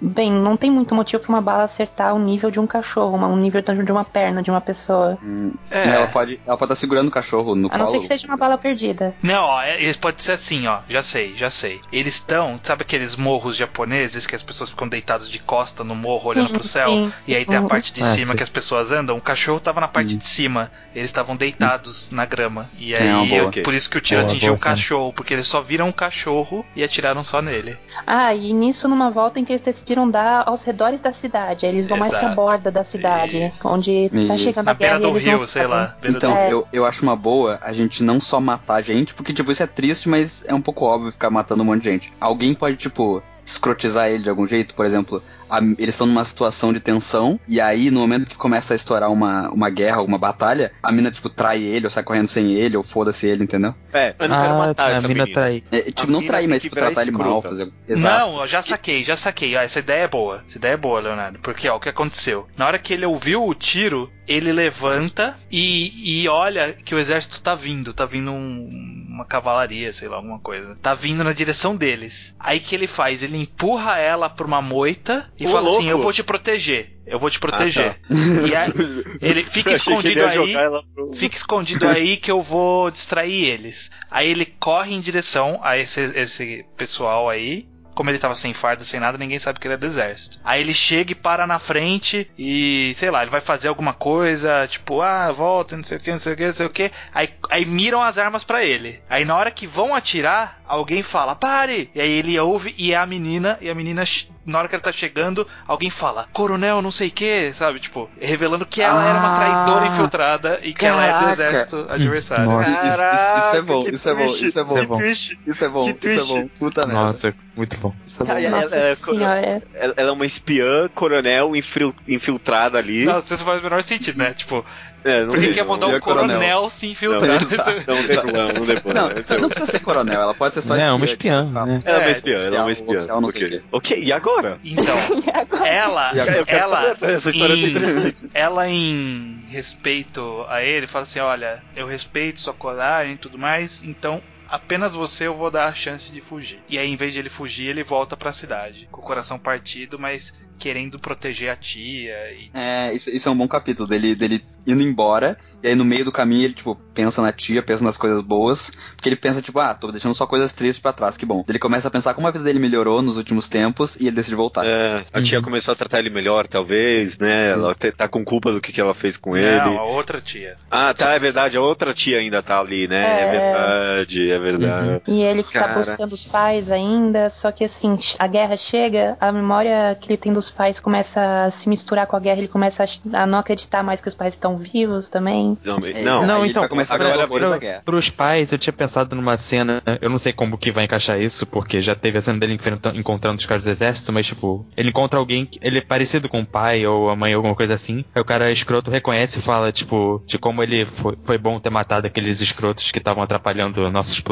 bem, 0.00 0.30
não 0.30 0.56
tem 0.56 0.70
muito 0.70 0.94
motivo 0.94 1.22
pra 1.22 1.30
uma 1.32 1.40
bala 1.40 1.64
acertar 1.64 2.14
o 2.14 2.18
nível 2.18 2.50
de 2.50 2.60
um 2.60 2.66
cachorro, 2.66 3.16
uma- 3.16 3.28
um 3.28 3.36
nível 3.36 3.62
de 3.62 3.92
uma 3.92 4.04
perna 4.04 4.42
de 4.42 4.50
uma 4.50 4.60
pessoa. 4.60 5.18
Hum, 5.22 5.52
É. 5.70 5.88
Ela 5.88 6.06
pode 6.08 6.40
ela 6.46 6.56
pode 6.56 6.72
estar 6.72 6.80
segurando 6.80 7.08
o 7.08 7.10
cachorro 7.10 7.54
no 7.54 7.68
A 7.72 7.78
não 7.78 7.84
colo. 7.86 7.92
ser 7.96 7.98
que 8.00 8.06
seja 8.06 8.26
uma 8.26 8.36
bala 8.36 8.58
perdida. 8.58 9.14
Não, 9.22 9.44
ó, 9.44 9.62
é- 9.62 9.80
eles 9.82 9.96
pode 9.96 10.22
ser 10.22 10.32
assim, 10.32 10.66
ó. 10.66 10.80
Já 10.88 11.02
sei, 11.02 11.36
já 11.36 11.48
sei. 11.50 11.80
Eles 11.92 12.14
estão, 12.14 12.58
sabe 12.62 12.82
aqueles 12.82 13.16
morros 13.16 13.56
japoneses 13.56 14.26
que 14.26 14.34
as 14.34 14.42
pessoas 14.42 14.70
ficam 14.70 14.88
deitadas 14.88 15.28
de 15.30 15.38
costa 15.38 15.82
no 15.84 15.94
morro 15.94 16.30
olhando 16.30 16.48
Sim, 16.48 16.52
pro 16.54 16.64
céu? 16.64 16.88
sim, 16.90 17.12
E 17.28 17.34
aí 17.36 17.44
tem 17.44 17.56
a 17.58 17.62
sim. 17.62 17.68
parte 17.68 17.92
de 17.92 18.02
Ah, 18.02 18.06
cima 18.06 18.32
sim. 18.32 18.36
que 18.36 18.42
as 18.42 18.48
pessoas 18.48 18.92
andam. 18.92 19.16
O 19.16 19.20
cachorro 19.20 19.60
tava 19.60 19.80
na 19.80 19.88
parte 19.88 20.16
de 20.16 20.24
cima. 20.24 20.70
Eles 20.94 21.06
estavam 21.08 21.36
deitados 21.36 22.10
na 22.10 22.26
grama. 22.26 22.49
E 22.78 22.94
aí, 22.94 23.06
É 23.08 23.14
uma 23.14 23.26
boa. 23.26 23.50
eu- 23.56 23.62
por 23.62 23.74
isso 23.74 23.88
que 23.88 23.98
o 23.98 24.00
tiro 24.00 24.20
É 24.20 24.24
uma 24.24 24.30
atingiu 24.30 24.48
boa 24.48 24.56
o 24.58 24.60
cachorro, 24.60 25.12
porque 25.12 25.34
eles 25.34 25.46
só 25.46 25.60
viram 25.60 25.88
o 25.88 25.92
cachorro 25.92 26.64
e 26.74 26.82
atiraram 26.82 27.22
só 27.22 27.40
nele. 27.40 27.76
Ah, 28.06 28.34
e 28.34 28.52
nisso 28.52 28.88
numa 28.88 29.10
volta 29.10 29.38
em 29.38 29.44
que 29.44 29.52
eles 29.52 29.62
decidiram 29.62 30.08
dar 30.10 30.44
aos 30.46 30.64
redores 30.64 31.00
da 31.00 31.12
cidade. 31.12 31.66
Aí 31.66 31.72
eles 31.72 31.88
vão 31.88 31.98
mais 31.98 32.10
pra 32.10 32.20
Exato. 32.22 32.34
borda 32.36 32.70
da 32.70 32.82
cidade, 32.84 33.44
Isso. 33.46 33.68
onde 33.68 34.08
tá 34.26 34.34
Isso. 34.34 34.44
chegando 34.44 34.64
Na 34.66 34.70
a 34.72 34.74
guerra 34.74 34.98
beira 34.98 35.12
do 35.12 35.18
e 35.18 35.22
rio, 35.22 35.38
sei 35.46 35.62
sabem. 35.62 35.68
lá. 35.68 35.96
Então. 36.04 36.36
É. 36.36 36.52
eu, 36.52 36.66
eu 36.72 36.84
acho 36.86 37.02
uma 37.02 37.16
boa 37.16 37.58
a 37.62 37.72
gente 37.72 38.02
não 38.02 38.20
só 38.20 38.40
matar 38.40 38.74
a 38.76 38.82
gente, 38.82 39.14
porque, 39.14 39.32
tipo, 39.32 39.50
isso 39.52 39.62
é 39.62 39.66
triste, 39.66 40.08
mas 40.08 40.44
é 40.46 40.54
um 40.54 40.60
pouco 40.60 40.84
óbvio 40.84 41.12
ficar 41.12 41.30
matando 41.30 41.62
um 41.62 41.66
monte 41.66 41.82
de 41.82 41.90
gente. 41.90 42.12
Alguém 42.20 42.54
pode, 42.54 42.76
tipo, 42.76 43.22
escrotizar 43.50 44.08
ele 44.08 44.22
de 44.22 44.30
algum 44.30 44.46
jeito, 44.46 44.74
por 44.74 44.84
exemplo, 44.86 45.22
a- 45.48 45.58
eles 45.78 45.90
estão 45.94 46.06
numa 46.06 46.24
situação 46.24 46.72
de 46.72 46.80
tensão, 46.80 47.38
e 47.48 47.60
aí, 47.60 47.90
no 47.90 48.00
momento 48.00 48.28
que 48.30 48.36
começa 48.36 48.74
a 48.74 48.76
estourar 48.76 49.10
uma, 49.10 49.50
uma 49.50 49.68
guerra, 49.70 50.02
uma 50.02 50.18
batalha, 50.18 50.72
a 50.82 50.92
mina, 50.92 51.10
tipo, 51.10 51.28
trai 51.28 51.62
ele, 51.62 51.86
ou 51.86 51.90
sai 51.90 52.02
correndo 52.02 52.28
sem 52.28 52.52
ele, 52.52 52.76
ou 52.76 52.82
foda-se 52.82 53.26
ele, 53.26 53.44
entendeu? 53.44 53.74
É, 53.92 54.14
eu 54.18 54.28
não 54.28 54.36
quero 54.40 54.52
Ah, 54.54 54.58
matar 54.58 54.86
a 54.86 54.90
essa 54.96 55.08
mina 55.08 55.26
trai. 55.26 55.62
É, 55.72 55.80
tipo, 55.82 56.02
A 56.02 56.06
não 56.06 56.24
trair, 56.26 56.48
mas, 56.48 56.58
que 56.60 56.68
tipo, 56.68 56.76
tratar 56.76 57.02
ele 57.02 57.10
mal, 57.10 57.42
fazer... 57.42 57.68
Exato. 57.88 58.32
Não, 58.32 58.40
eu 58.42 58.46
já 58.46 58.62
saquei, 58.62 59.02
já 59.04 59.16
saquei. 59.16 59.56
Ah, 59.56 59.62
essa 59.64 59.78
ideia 59.80 60.04
é 60.04 60.08
boa. 60.08 60.44
Essa 60.46 60.58
ideia 60.58 60.72
é 60.74 60.76
boa, 60.76 61.00
Leonardo. 61.00 61.38
Porque, 61.40 61.68
ó, 61.68 61.76
o 61.76 61.80
que 61.80 61.88
aconteceu? 61.88 62.46
Na 62.56 62.66
hora 62.66 62.78
que 62.78 62.94
ele 62.94 63.04
ouviu 63.06 63.44
o 63.46 63.54
tiro, 63.54 64.10
ele 64.32 64.52
levanta 64.52 65.36
e, 65.50 66.22
e 66.22 66.28
olha 66.28 66.72
que 66.72 66.94
o 66.94 66.98
exército 66.98 67.42
tá 67.42 67.54
vindo. 67.54 67.92
Tá 67.92 68.06
vindo 68.06 68.30
um- 68.30 69.06
uma 69.10 69.24
cavalaria, 69.24 69.92
sei 69.92 70.08
lá, 70.08 70.16
alguma 70.16 70.38
coisa. 70.38 70.76
Tá 70.80 70.94
vindo 70.94 71.22
na 71.24 71.32
direção 71.32 71.76
deles. 71.76 72.34
Aí 72.38 72.60
que 72.60 72.74
ele 72.74 72.86
faz? 72.86 73.22
Ele 73.22 73.36
empurra 73.36 73.98
ela 73.98 74.30
pra 74.30 74.46
uma 74.46 74.62
moita 74.62 75.30
e 75.38 75.46
Ô, 75.46 75.50
fala 75.50 75.68
assim: 75.68 75.78
louco! 75.84 75.90
Eu 75.90 75.98
vou 75.98 76.12
te 76.12 76.22
proteger. 76.22 76.96
Eu 77.06 77.18
vou 77.18 77.28
te 77.28 77.40
proteger. 77.40 77.98
Ah, 78.08 78.14
E 78.48 78.54
aí, 78.54 78.72
ele 79.20 79.44
fica 79.44 79.70
ele 79.70 79.76
escondido 79.76 80.20
ia 80.20 80.28
aí. 80.30 80.52
pro- 80.94 81.12
Fica 81.12 81.36
escondido 81.36 81.88
aí 81.88 82.16
que 82.16 82.30
eu 82.30 82.40
vou 82.40 82.88
distrair 82.90 83.44
eles. 83.46 83.90
Aí 84.10 84.28
ele 84.30 84.46
corre 84.46 84.94
em 84.94 85.00
direção 85.00 85.58
a 85.62 85.76
esse, 85.76 86.00
esse 86.14 86.64
pessoal 86.76 87.28
aí. 87.28 87.66
Como 87.94 88.10
ele 88.10 88.18
tava 88.18 88.34
sem 88.34 88.52
farda, 88.54 88.84
sem 88.84 89.00
nada, 89.00 89.18
ninguém 89.18 89.38
sabe 89.38 89.58
que 89.60 89.66
ele 89.66 89.74
é 89.74 89.76
do 89.76 89.86
exército. 89.86 90.38
Aí 90.44 90.60
ele 90.60 90.72
chega 90.74 91.12
e 91.12 91.14
para 91.14 91.46
na 91.46 91.58
frente 91.58 92.30
e, 92.38 92.92
sei 92.94 93.10
lá, 93.10 93.22
ele 93.22 93.30
vai 93.30 93.40
fazer 93.40 93.68
alguma 93.68 93.92
coisa, 93.92 94.66
tipo, 94.68 95.00
ah, 95.02 95.30
volta, 95.32 95.76
não 95.76 95.84
sei 95.84 95.98
o 95.98 96.00
que, 96.00 96.10
não 96.10 96.18
sei 96.18 96.32
o 96.32 96.36
que, 96.36 96.46
não 96.46 96.52
sei 96.52 96.66
o 96.66 96.70
que. 96.70 96.90
Aí, 97.14 97.28
aí 97.50 97.64
miram 97.66 98.02
as 98.02 98.18
armas 98.18 98.44
para 98.44 98.64
ele. 98.64 99.00
Aí 99.08 99.24
na 99.24 99.36
hora 99.36 99.50
que 99.50 99.66
vão 99.66 99.94
atirar, 99.94 100.60
alguém 100.66 101.02
fala, 101.02 101.34
pare! 101.34 101.90
E 101.94 102.00
aí 102.00 102.10
ele 102.10 102.38
ouve 102.38 102.74
e 102.78 102.92
é 102.92 102.96
a 102.96 103.06
menina, 103.06 103.58
e 103.60 103.68
a 103.68 103.74
menina, 103.74 104.04
na 104.46 104.58
hora 104.58 104.68
que 104.68 104.74
ele 104.74 104.82
tá 104.82 104.92
chegando, 104.92 105.46
alguém 105.66 105.90
fala, 105.90 106.28
coronel, 106.32 106.80
não 106.82 106.90
sei 106.90 107.08
o 107.08 107.12
que, 107.12 107.52
sabe? 107.54 107.80
Tipo, 107.80 108.08
revelando 108.20 108.64
que 108.64 108.80
ela 108.82 109.04
era 109.08 109.18
uma 109.18 109.34
traidora 109.34 109.86
infiltrada 109.86 110.60
e 110.62 110.72
que 110.72 110.86
ela 110.86 111.02
é 111.04 111.08
do 111.08 111.12
caraca. 111.12 111.32
exército 111.32 111.86
adversário. 111.88 112.46
Nossa. 112.46 112.70
Isso, 112.70 112.86
isso- 112.86 113.38
isso 113.38 113.56
é 113.56 113.62
bom, 113.62 113.88
isso 113.88 114.08
é 114.08 114.14
bom, 114.14 114.24
isso 114.24 114.58
é 114.58 114.62
bom. 114.64 114.70
Isso 114.70 114.78
é 114.78 114.86
bom. 114.86 115.00
Isso 115.46 115.64
é 115.64 115.68
bom, 115.68 115.90
isso 115.90 116.20
é 116.20 116.24
bom. 116.24 116.48
Puta 116.58 116.86
merda. 116.86 117.00
Nossa, 117.02 117.34
muito 117.56 117.76
bom. 117.80 117.94
É. 118.20 118.24
Cara, 118.24 118.40
ela- 118.40 118.76
é- 118.76 118.94
senhora. 118.94 119.62
Ela, 119.74 119.94
ela 119.96 120.08
é 120.10 120.12
uma 120.12 120.26
espiã, 120.26 120.88
coronel, 120.94 121.56
infil- 121.56 121.94
infiltrada 122.06 122.78
ali. 122.78 123.04
Não, 123.04 123.18
isso 123.18 123.38
faz 123.38 123.60
o 123.60 123.64
menor 123.64 123.82
sentido, 123.82 124.18
né? 124.18 124.32
Tipo, 124.34 124.64
É, 125.04 125.20
não 125.22 125.28
por 125.28 125.38
que 125.38 125.46
tem- 125.46 125.54
quer 125.54 125.64
mandar 125.64 125.88
e 125.90 125.94
um 125.96 126.00
coronel? 126.00 126.28
coronel 126.28 126.70
se 126.70 126.86
Não, 126.86 126.92
infiltrar? 126.92 127.40
não, 127.40 127.96
não 127.96 128.06
tem 128.06 128.20
problema, 128.20 128.52
não 128.52 128.66
tem 128.66 128.74
Não, 128.74 128.82
problema. 128.82 129.24
não 129.40 129.48
precisa 129.48 129.66
ser 129.70 129.80
coronel, 129.80 130.20
ela 130.20 130.34
pode 130.34 130.54
ser 130.54 130.62
só 130.62 130.74
Não, 130.76 130.82
é 130.82 130.92
uma 130.92 131.04
espiã, 131.06 131.40
espiã, 131.40 131.44
tipo, 131.44 131.66
né? 131.66 131.80
Ela 131.84 131.96
é 131.96 132.00
uma 132.00 132.08
É, 132.08 132.12
espiã, 132.12 132.36
ela 132.38 132.56
é 132.56 132.60
uma 132.60 132.72
espiã. 132.72 132.96
oficial, 132.96 133.30
sei 133.30 133.62
ok. 133.72 134.02
e 134.02 134.12
agora? 134.12 134.58
Então, 134.62 134.84
ela, 135.66 136.12
E 136.14 136.20
agora? 136.20 136.44
Ela, 136.46 136.96
essa 137.02 137.30
história 137.30 137.54
é 137.54 137.56
em- 137.56 137.70
interessante. 137.70 138.26
ela 138.34 138.68
em 138.68 139.46
respeito 139.48 140.44
a 140.48 140.62
ele, 140.62 140.86
fala 140.86 141.02
assim, 141.04 141.20
olha, 141.20 141.62
eu 141.74 141.86
respeito 141.86 142.40
sua 142.40 142.52
coragem 142.54 143.14
e 143.14 143.18
tudo 143.18 143.38
mais, 143.38 143.80
então 143.82 144.22
apenas 144.50 144.94
você 144.94 145.26
eu 145.26 145.34
vou 145.34 145.50
dar 145.50 145.66
a 145.66 145.72
chance 145.74 146.12
de 146.12 146.20
fugir. 146.20 146.60
E 146.68 146.78
aí, 146.78 146.88
em 146.88 146.96
vez 146.96 147.12
de 147.14 147.20
ele 147.20 147.28
fugir, 147.28 147.68
ele 147.68 147.82
volta 147.84 148.16
pra 148.16 148.32
cidade, 148.32 148.88
com 148.90 149.00
o 149.00 149.04
coração 149.04 149.38
partido, 149.38 149.98
mas 149.98 150.32
querendo 150.58 150.98
proteger 150.98 151.48
a 151.50 151.56
tia. 151.56 152.12
E... 152.32 152.50
É, 152.52 152.92
isso, 152.92 153.08
isso 153.10 153.28
é 153.28 153.32
um 153.32 153.36
bom 153.36 153.48
capítulo, 153.48 153.88
dele, 153.88 154.14
dele 154.14 154.44
indo 154.66 154.82
embora, 154.82 155.38
e 155.62 155.68
aí 155.68 155.74
no 155.74 155.86
meio 155.86 156.04
do 156.04 156.12
caminho 156.12 156.44
ele, 156.44 156.52
tipo, 156.52 156.74
pensa 156.92 157.22
na 157.22 157.32
tia, 157.32 157.62
pensa 157.62 157.82
nas 157.82 157.96
coisas 157.96 158.20
boas, 158.20 158.70
porque 158.94 159.08
ele 159.08 159.16
pensa, 159.16 159.40
tipo, 159.40 159.58
ah, 159.58 159.72
tô 159.72 159.90
deixando 159.90 160.14
só 160.14 160.26
coisas 160.26 160.52
tristes 160.52 160.78
pra 160.82 160.92
trás, 160.92 161.16
que 161.16 161.24
bom. 161.24 161.42
Ele 161.48 161.58
começa 161.58 161.88
a 161.88 161.90
pensar 161.90 162.12
como 162.12 162.26
a 162.26 162.30
vida 162.30 162.44
dele 162.44 162.58
melhorou 162.58 163.00
nos 163.00 163.16
últimos 163.16 163.48
tempos, 163.48 163.96
e 163.96 164.02
ele 164.06 164.16
decide 164.16 164.36
voltar. 164.36 164.66
É, 164.66 165.06
a 165.10 165.22
tia 165.22 165.38
Uhum. 165.38 165.44
começou 165.44 165.72
a 165.72 165.74
tratar 165.74 165.98
ele 166.00 166.10
melhor, 166.10 166.46
talvez, 166.46 167.16
né? 167.16 167.48
Sim. 167.48 167.54
Ela 167.54 167.74
tá 167.96 168.06
com 168.06 168.22
culpa 168.22 168.52
do 168.52 168.60
que, 168.60 168.70
que 168.70 168.80
ela 168.82 168.94
fez 168.94 169.16
com 169.16 169.30
Não, 169.30 169.38
ele. 169.38 169.78
a 169.78 169.82
outra 169.82 170.20
tia. 170.20 170.56
Ah, 170.70 170.92
tá, 170.92 171.12
é 171.14 171.18
verdade. 171.18 171.56
A 171.56 171.62
outra 171.62 171.94
tia 171.94 172.18
ainda 172.18 172.42
tá 172.42 172.60
ali, 172.60 172.86
né? 172.86 173.20
É, 173.20 173.22
É. 173.22 173.30
verdade, 173.30 174.30
é 174.30 174.38
verdade. 174.40 175.02
E 175.06 175.22
ele 175.22 175.42
que 175.42 175.52
tá 175.52 175.60
Cara. 175.60 175.74
buscando 175.74 176.12
os 176.12 176.24
pais 176.24 176.70
ainda, 176.70 177.30
só 177.30 177.50
que 177.52 177.64
assim, 177.64 177.96
a 178.18 178.26
guerra 178.26 178.56
chega, 178.56 179.16
a 179.20 179.30
memória 179.32 179.96
que 180.00 180.08
ele 180.10 180.16
tem 180.16 180.32
dos 180.32 180.50
pais 180.50 180.80
começa 180.80 181.44
a 181.44 181.50
se 181.50 181.68
misturar 181.68 182.06
com 182.06 182.16
a 182.16 182.20
guerra, 182.20 182.38
ele 182.38 182.48
começa 182.48 182.84
a 183.12 183.26
não 183.26 183.38
acreditar 183.38 183.82
mais 183.82 184.00
que 184.00 184.08
os 184.08 184.14
pais 184.14 184.34
estão 184.34 184.56
vivos 184.56 185.08
também. 185.08 185.56
Não, 185.64 185.78
É, 185.78 186.02
não, 186.02 186.26
Não, 186.26 186.46
então, 186.46 186.62
vai 186.62 186.68
começar 186.68 186.94
a 186.94 186.98
ver 186.98 187.20
agora 187.20 187.50
da 187.50 187.58
guerra. 187.58 187.82
Pros 187.84 188.08
pais, 188.10 188.52
eu 188.52 188.58
tinha 188.58 188.72
pensado 188.72 189.14
numa 189.16 189.36
cena, 189.36 189.82
eu 190.00 190.08
não 190.10 190.18
sei 190.18 190.32
como 190.32 190.58
que 190.58 190.70
vai 190.70 190.84
encaixar 190.84 191.20
isso, 191.20 191.46
porque 191.46 191.80
já 191.80 191.94
teve 191.94 192.18
a 192.18 192.22
cena 192.22 192.38
dele 192.38 192.54
enfrentando, 192.54 192.98
encontrando 192.98 193.38
os 193.38 193.46
caras 193.46 193.64
do 193.64 193.70
exército, 193.70 194.12
mas 194.12 194.26
tipo, 194.26 194.66
ele 194.76 194.90
encontra 194.90 195.18
alguém, 195.18 195.46
que- 195.46 195.58
ele 195.62 195.78
é 195.78 195.82
parecido 195.82 196.28
com 196.28 196.40
o 196.40 196.46
pai 196.46 196.86
ou 196.86 197.10
a 197.10 197.16
mãe, 197.16 197.32
alguma 197.34 197.54
coisa 197.54 197.74
assim, 197.74 198.04
aí 198.14 198.20
o 198.20 198.24
cara 198.24 198.50
escroto 198.50 198.90
reconhece 198.90 199.38
e 199.38 199.42
fala, 199.42 199.72
tipo, 199.72 200.22
de 200.26 200.38
como 200.38 200.62
ele 200.62 200.86
foi, 200.86 201.16
foi 201.24 201.38
bom 201.38 201.58
ter 201.58 201.70
matado 201.70 202.06
aqueles 202.06 202.40
escrotos 202.40 202.90
que 202.90 202.98
estavam 202.98 203.22
atrapalhando 203.22 203.90
nossos 203.90 204.20
planos, 204.20 204.29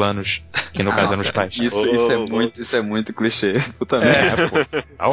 que 0.73 0.83
no 0.83 0.91
caso 0.91 1.13
eram 1.13 1.21
os 1.21 1.27
Nossa, 1.27 1.33
pais. 1.33 1.57
Isso, 1.57 1.89
isso, 1.89 2.11
é 2.11 2.17
Oh, 2.17 2.25
muito, 2.27 2.61
isso 2.61 2.75
é 2.75 2.81
muito 2.81 3.13
clichê. 3.13 3.53
Puta 3.79 3.99
merda. 3.99 4.43
É, 4.43 4.47
pô. 4.47 4.65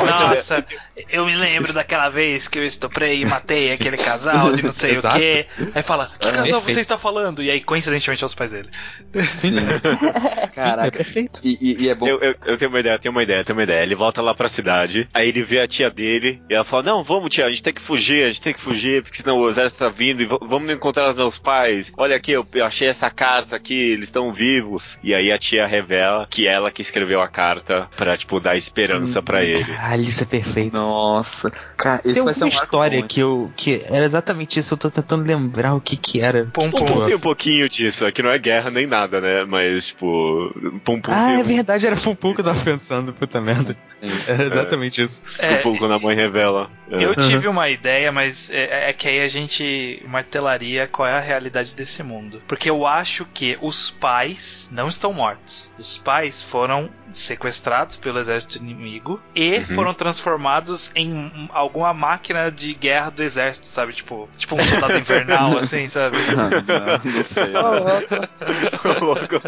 Tá. 0.07 0.29
Nossa, 0.29 0.67
eu 1.11 1.25
me 1.27 1.35
lembro 1.37 1.73
daquela 1.73 2.09
vez 2.09 2.47
que 2.49 2.59
eu 2.59 2.65
estuprei 2.67 3.21
e 3.23 3.25
matei 3.25 3.73
aquele 3.73 3.97
casal 3.97 4.53
de 4.53 4.63
não 4.63 4.73
sei 4.73 4.97
o 4.99 5.03
quê. 5.03 5.47
Aí 5.75 5.83
fala, 5.83 6.11
que 6.19 6.29
É, 6.29 6.33
casal 6.33 6.45
perfeito. 6.61 6.75
você 6.75 6.81
está 6.81 6.99
falando? 6.99 7.43
E 7.43 7.51
aí, 7.51 7.61
coincidentemente, 7.61 8.23
é 8.23 8.27
os 8.27 8.35
pais 8.35 8.51
dele. 8.51 8.69
Sim, 9.31 9.53
Sim, 9.53 9.57
é 9.59 10.47
Caraca. 10.49 10.91
perfeito. 10.91 11.41
E, 11.43 11.57
e- 11.61 11.83
e 11.85 11.89
é 11.89 11.95
bom. 11.95 12.07
Eu, 12.07 12.19
eu, 12.21 12.35
eu 12.47 12.59
tenho 12.59 12.69
uma 12.71 12.81
ideia, 12.81 12.99
tenho 12.99 13.13
uma 13.13 13.23
ideia, 13.23 13.45
tenho 13.45 13.57
uma 13.57 13.63
ideia. 13.63 13.83
Ele 13.83 13.95
volta 13.95 14.21
lá 14.23 14.35
pra 14.35 14.49
cidade, 14.49 15.09
aí 15.15 15.29
ele 15.29 15.43
vê 15.43 15.61
a 15.61 15.69
tia 15.69 15.91
dele, 15.91 16.43
e 16.51 16.55
ela 16.55 16.65
fala: 16.65 16.83
Não, 16.83 17.03
vamos, 17.05 17.31
tia, 17.31 17.47
a 17.47 17.51
gente 17.51 17.63
tem 17.63 17.73
que 17.73 17.81
fugir, 17.83 18.25
a 18.25 18.29
gente 18.29 18.41
tem 18.41 18.55
que 18.55 18.61
fugir, 18.61 19.03
porque 19.03 19.23
senão 19.23 19.39
o 19.39 19.49
exército 19.49 19.79
tá 19.81 19.89
vindo 19.89 20.23
e 20.23 20.27
vamos 20.27 20.71
encontrar 20.73 21.11
os 21.11 21.17
meus 21.17 21.39
pais. 21.39 21.93
Olha 21.97 22.17
aqui, 22.17 22.33
eu, 22.33 22.47
eu 22.55 22.65
achei 22.65 22.89
essa 22.89 23.11
carta 23.11 23.57
aqui, 23.57 23.75
eles 23.75 24.07
estão 24.07 24.33
vivos. 24.33 24.76
E 25.03 25.15
aí 25.15 25.33
a 25.33 25.39
tia 25.39 25.67
revela 25.67 26.27
que 26.29 26.47
ela 26.47 26.71
que 26.71 26.83
escreveu 26.83 27.21
a 27.21 27.29
carta 27.29 27.89
pra, 27.97 28.17
tipo, 28.17 28.41
dar 28.41 28.57
esperança 28.57 29.23
pra 29.23 29.43
ele. 29.45 29.65
Caralho, 29.65 30.03
isso 30.03 30.23
é 30.23 30.27
perfeito. 30.27 30.77
Nossa. 30.77 31.51
Cara, 31.77 32.01
esse 32.05 32.15
Tem 32.15 32.25
vai 32.25 32.35
ser 32.35 32.45
um 32.45 32.47
uma 32.47 32.53
história 32.53 33.01
bom, 33.01 33.07
que 33.07 33.21
eu. 33.21 33.51
que 33.57 33.83
era 33.89 34.05
exatamente 34.05 34.59
isso, 34.59 34.75
eu 34.75 34.79
tô 34.79 34.91
tentando 34.91 35.25
lembrar 35.25 35.75
o 35.75 35.81
que 35.81 35.97
que 35.97 36.21
era. 36.21 36.45
Pum, 36.47 36.71
Pum 36.71 36.79
pum. 36.79 36.85
Pum 36.87 37.05
tem 37.07 37.15
um 37.15 37.21
pouquinho 37.21 37.69
disso, 37.69 38.07
aqui 38.07 38.23
não 38.23 38.31
é 38.31 38.39
guerra 38.39 38.71
nem 38.71 38.87
nada, 38.87 39.21
né? 39.21 39.45
Mas, 39.45 39.89
tipo, 39.89 40.53
Pum 40.85 41.01
Pum 41.01 41.11
Ah, 41.13 41.33
é 41.33 41.43
verdade, 41.43 41.87
era 41.87 41.97
Pum 41.97 42.15
Pum 42.15 42.35
que 42.35 42.41
eu 42.41 42.45
tava 42.45 42.61
pensando, 42.63 43.13
puta 43.13 43.41
merda. 43.41 43.77
Era 44.27 44.45
exatamente 44.53 45.03
isso. 45.03 45.23
É, 45.39 45.57
Pum 45.57 45.77
quando 45.77 45.95
a 45.95 45.99
mãe 45.99 46.15
revela. 46.15 46.71
É. 46.91 47.03
Eu 47.03 47.15
tive 47.17 47.49
uma 47.49 47.69
ideia, 47.69 48.13
mas 48.13 48.51
é, 48.51 48.91
é 48.91 48.93
que 48.93 49.09
aí 49.09 49.21
a 49.23 49.29
gente 49.29 50.03
martelaria 50.07 50.87
qual 50.87 51.09
é 51.09 51.13
a 51.15 51.21
realidade 51.21 51.75
desse 51.75 52.03
mundo. 52.03 52.43
Porque 52.47 52.69
eu 52.71 52.87
acho 52.87 53.25
que 53.33 53.57
os 53.61 53.91
pais 53.91 54.69
não 54.71 54.87
estão 54.89 55.13
mortos. 55.13 55.71
Os 55.79 55.97
pais 55.99 56.43
foram 56.43 56.89
sequestrados 57.13 57.97
pelo 57.97 58.19
exército 58.19 58.59
inimigo 58.59 59.21
e 59.35 59.57
Uhum. 59.59 59.65
foram 59.75 59.95
transformados 59.95 60.93
em 60.95 61.13
um- 61.15 61.49
alguma 61.51 61.95
máquina 61.95 62.51
de 62.51 62.75
guerra 62.75 63.11
do 63.11 63.23
exército, 63.23 63.67
sabe? 63.67 63.95
Tipo, 63.95 64.29
tipo 64.37 64.55
um 64.55 64.63
soldado 64.63 64.99
invernal, 64.99 65.57
assim, 65.59 65.89
sabe? 65.89 66.19
não, 66.37 66.51
não 67.13 67.23
sei. 67.23 67.53
Ô, 69.01 69.05
louco. 69.05 69.41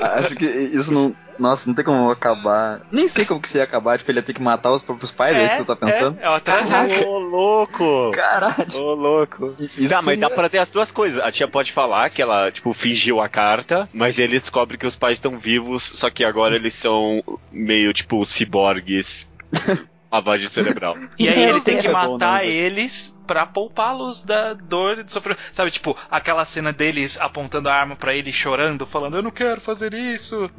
Acho 0.00 0.36
que 0.36 0.46
isso 0.46 0.92
não. 0.94 1.14
Nossa, 1.40 1.68
não 1.68 1.74
tem 1.74 1.84
como 1.84 2.10
acabar. 2.10 2.82
Nem 2.92 3.08
sei 3.08 3.24
como 3.24 3.40
que 3.40 3.48
isso 3.48 3.56
ia 3.56 3.64
acabar. 3.64 3.98
Tipo, 3.98 4.10
ele 4.10 4.18
ia 4.18 4.22
ter 4.22 4.34
que 4.34 4.42
matar 4.42 4.70
os 4.70 4.82
próprios 4.82 5.10
pais, 5.10 5.36
é, 5.36 5.44
isso 5.44 5.56
que 5.56 5.64
tu 5.64 5.66
tá 5.66 5.76
pensando? 5.76 6.18
É, 6.20 6.24
é 6.26 6.28
uma 6.28 6.40
tragédia. 6.40 7.08
Ô, 7.08 7.18
louco! 7.18 8.10
Caralho. 8.12 8.76
Ô, 8.76 8.94
louco. 8.94 9.54
Isso 9.58 9.88
Tá, 9.88 10.02
mas 10.02 10.20
dá 10.20 10.26
é- 10.26 10.30
pra 10.30 10.48
ter 10.48 10.58
as 10.58 10.68
duas 10.68 10.90
coisas. 10.90 11.22
A 11.22 11.32
tia 11.32 11.48
pode 11.48 11.72
falar 11.72 12.10
que 12.10 12.20
ela, 12.20 12.52
tipo, 12.52 12.72
fingiu 12.74 13.20
a 13.20 13.28
carta, 13.28 13.88
mas 13.92 14.18
ele 14.18 14.38
descobre 14.38 14.76
que 14.76 14.86
os 14.86 14.96
pais 14.96 15.14
estão 15.14 15.38
vivos, 15.38 15.82
só 15.82 16.10
que 16.10 16.24
agora 16.24 16.54
eles 16.54 16.74
são 16.74 17.24
meio, 17.50 17.92
tipo, 17.92 18.24
ciborgues. 18.24 19.28
Lavagem 20.12 20.48
cerebral. 20.48 20.96
E 21.16 21.28
aí 21.28 21.40
ele 21.44 21.60
tem 21.60 21.78
que 21.78 21.86
é 21.86 21.92
bom, 21.92 22.12
matar 22.14 22.44
eles 22.44 23.16
pra 23.30 23.46
poupá-los 23.46 24.24
da 24.24 24.54
dor 24.54 24.98
e 24.98 25.02
do 25.04 25.12
sofrimento. 25.12 25.40
Sabe, 25.52 25.70
tipo, 25.70 25.96
aquela 26.10 26.44
cena 26.44 26.72
deles 26.72 27.16
apontando 27.20 27.68
a 27.68 27.72
arma 27.74 27.94
pra 27.94 28.12
ele 28.12 28.32
chorando, 28.32 28.84
falando, 28.84 29.18
eu 29.18 29.22
não 29.22 29.30
quero 29.30 29.60
fazer 29.60 29.94
isso, 29.94 30.50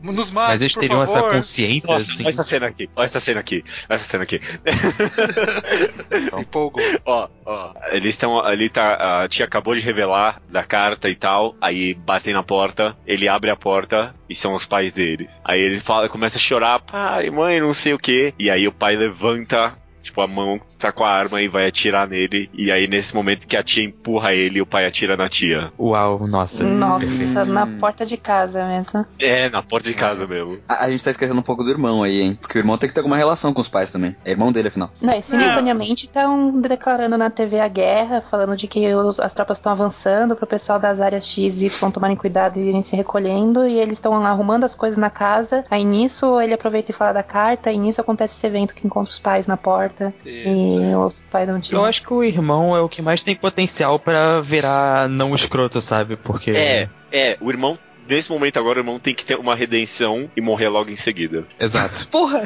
nos 0.00 0.30
mate, 0.30 0.52
Mas 0.52 0.60
eles 0.62 0.74
por 0.74 0.80
teriam 0.80 1.02
essa 1.02 1.14
favor." 1.14 1.32
consciência, 1.32 1.92
Nossa, 1.92 2.12
assim. 2.12 2.22
olha 2.22 2.30
essa 2.30 2.42
cena 2.44 2.66
aqui. 2.68 2.88
Olha 2.94 3.06
essa 3.06 3.18
cena 3.18 3.40
aqui. 3.40 3.64
Olha 3.90 3.96
essa 3.96 4.04
cena 4.04 4.22
aqui. 4.22 4.40
Se 6.30 6.40
empolgou. 6.40 6.80
Ó, 7.04 7.28
ó. 7.44 7.72
Eles 7.90 8.10
estão. 8.10 8.38
Ali 8.38 8.68
tá. 8.68 9.22
A 9.24 9.28
tia 9.28 9.44
acabou 9.44 9.74
de 9.74 9.80
revelar 9.80 10.40
da 10.48 10.62
carta 10.62 11.08
e 11.08 11.16
tal. 11.16 11.56
Aí 11.60 11.92
batem 11.92 12.32
na 12.32 12.44
porta. 12.44 12.96
Ele 13.04 13.28
abre 13.28 13.50
a 13.50 13.56
porta 13.56 14.14
e 14.28 14.34
são 14.36 14.54
os 14.54 14.64
pais 14.64 14.92
deles. 14.92 15.28
Aí 15.44 15.60
ele 15.60 15.80
fala, 15.80 16.08
começa 16.08 16.36
a 16.38 16.40
chorar, 16.40 16.78
pai, 16.80 17.30
mãe, 17.30 17.60
não 17.60 17.74
sei 17.74 17.94
o 17.94 17.98
que. 17.98 18.32
E 18.38 18.48
aí 18.48 18.68
o 18.68 18.72
pai 18.72 18.94
levanta. 18.94 19.74
Tipo, 20.02 20.20
a 20.20 20.26
mão 20.28 20.60
tá 20.78 20.92
com 20.92 21.04
a 21.04 21.10
arma 21.10 21.40
e 21.40 21.48
vai 21.48 21.66
atirar 21.66 22.08
nele. 22.08 22.48
E 22.52 22.70
aí, 22.70 22.86
nesse 22.86 23.14
momento 23.14 23.46
que 23.46 23.56
a 23.56 23.62
tia 23.62 23.84
empurra 23.84 24.32
ele, 24.34 24.60
o 24.60 24.66
pai 24.66 24.86
atira 24.86 25.16
na 25.16 25.28
tia. 25.28 25.72
Uau, 25.78 26.26
nossa. 26.26 26.64
Nossa, 26.64 27.44
na 27.44 27.66
porta 27.66 28.04
de 28.04 28.16
casa 28.16 28.64
mesmo. 28.66 29.04
É, 29.18 29.48
na 29.50 29.62
porta 29.62 29.88
de 29.88 29.94
casa 29.94 30.26
mesmo. 30.26 30.58
A, 30.68 30.84
a 30.84 30.90
gente 30.90 31.02
tá 31.04 31.10
esquecendo 31.10 31.38
um 31.38 31.42
pouco 31.42 31.62
do 31.64 31.70
irmão 31.70 32.02
aí, 32.02 32.20
hein? 32.20 32.38
Porque 32.40 32.58
o 32.58 32.60
irmão 32.60 32.76
tem 32.78 32.88
que 32.88 32.94
ter 32.94 33.00
alguma 33.00 33.16
relação 33.16 33.52
com 33.52 33.60
os 33.60 33.68
pais 33.68 33.90
também. 33.90 34.14
É 34.24 34.30
irmão 34.30 34.52
dele, 34.52 34.68
afinal. 34.68 34.90
Não, 35.00 35.12
e 35.14 35.22
simultaneamente 35.22 36.04
estão 36.04 36.60
declarando 36.60 37.16
na 37.16 37.30
TV 37.30 37.60
a 37.60 37.68
guerra, 37.68 38.22
falando 38.30 38.56
de 38.56 38.66
que 38.66 38.94
os- 38.94 39.20
as 39.20 39.32
tropas 39.32 39.58
estão 39.58 39.72
avançando 39.72 40.36
pro 40.36 40.46
pessoal 40.46 40.78
das 40.78 41.00
áreas 41.00 41.26
X 41.26 41.62
e 41.62 41.66
Y 41.66 41.90
tomarem 41.90 42.16
cuidado 42.16 42.58
e 42.58 42.68
irem 42.68 42.82
se 42.82 42.96
recolhendo, 42.96 43.66
e 43.66 43.78
eles 43.78 43.94
estão 43.98 44.14
arrumando 44.24 44.64
as 44.64 44.74
coisas 44.74 44.98
na 44.98 45.10
casa. 45.10 45.64
Aí 45.70 45.84
nisso 45.84 46.40
ele 46.40 46.54
aproveita 46.54 46.90
e 46.90 46.94
fala 46.94 47.12
da 47.12 47.22
carta, 47.22 47.70
e 47.72 47.78
nisso 47.78 48.00
acontece 48.00 48.34
esse 48.36 48.46
evento 48.46 48.74
que 48.74 48.86
encontra 48.86 49.10
os 49.10 49.18
pais 49.18 49.46
na 49.46 49.56
porta. 49.56 50.12
Isso. 50.24 50.48
E 50.48 50.65
os 50.74 51.20
pais 51.30 51.48
não 51.48 51.60
tinham. 51.60 51.82
Eu 51.82 51.84
acho 51.84 52.02
que 52.02 52.12
o 52.12 52.22
irmão 52.22 52.76
é 52.76 52.80
o 52.80 52.88
que 52.88 53.02
mais 53.02 53.22
tem 53.22 53.34
potencial 53.34 53.98
pra 53.98 54.40
virar 54.40 55.08
não 55.08 55.34
escroto, 55.34 55.80
sabe? 55.80 56.16
Porque. 56.16 56.50
É, 56.50 56.88
é, 57.12 57.36
o 57.40 57.50
irmão 57.50 57.78
nesse 58.08 58.30
momento 58.30 58.58
agora 58.58 58.78
o 58.78 58.82
irmão 58.82 58.98
tem 58.98 59.14
que 59.14 59.24
ter 59.24 59.38
uma 59.38 59.54
redenção 59.54 60.30
e 60.36 60.40
morrer 60.40 60.68
logo 60.68 60.90
em 60.90 60.96
seguida. 60.96 61.44
Exato. 61.58 62.06
Porra! 62.10 62.42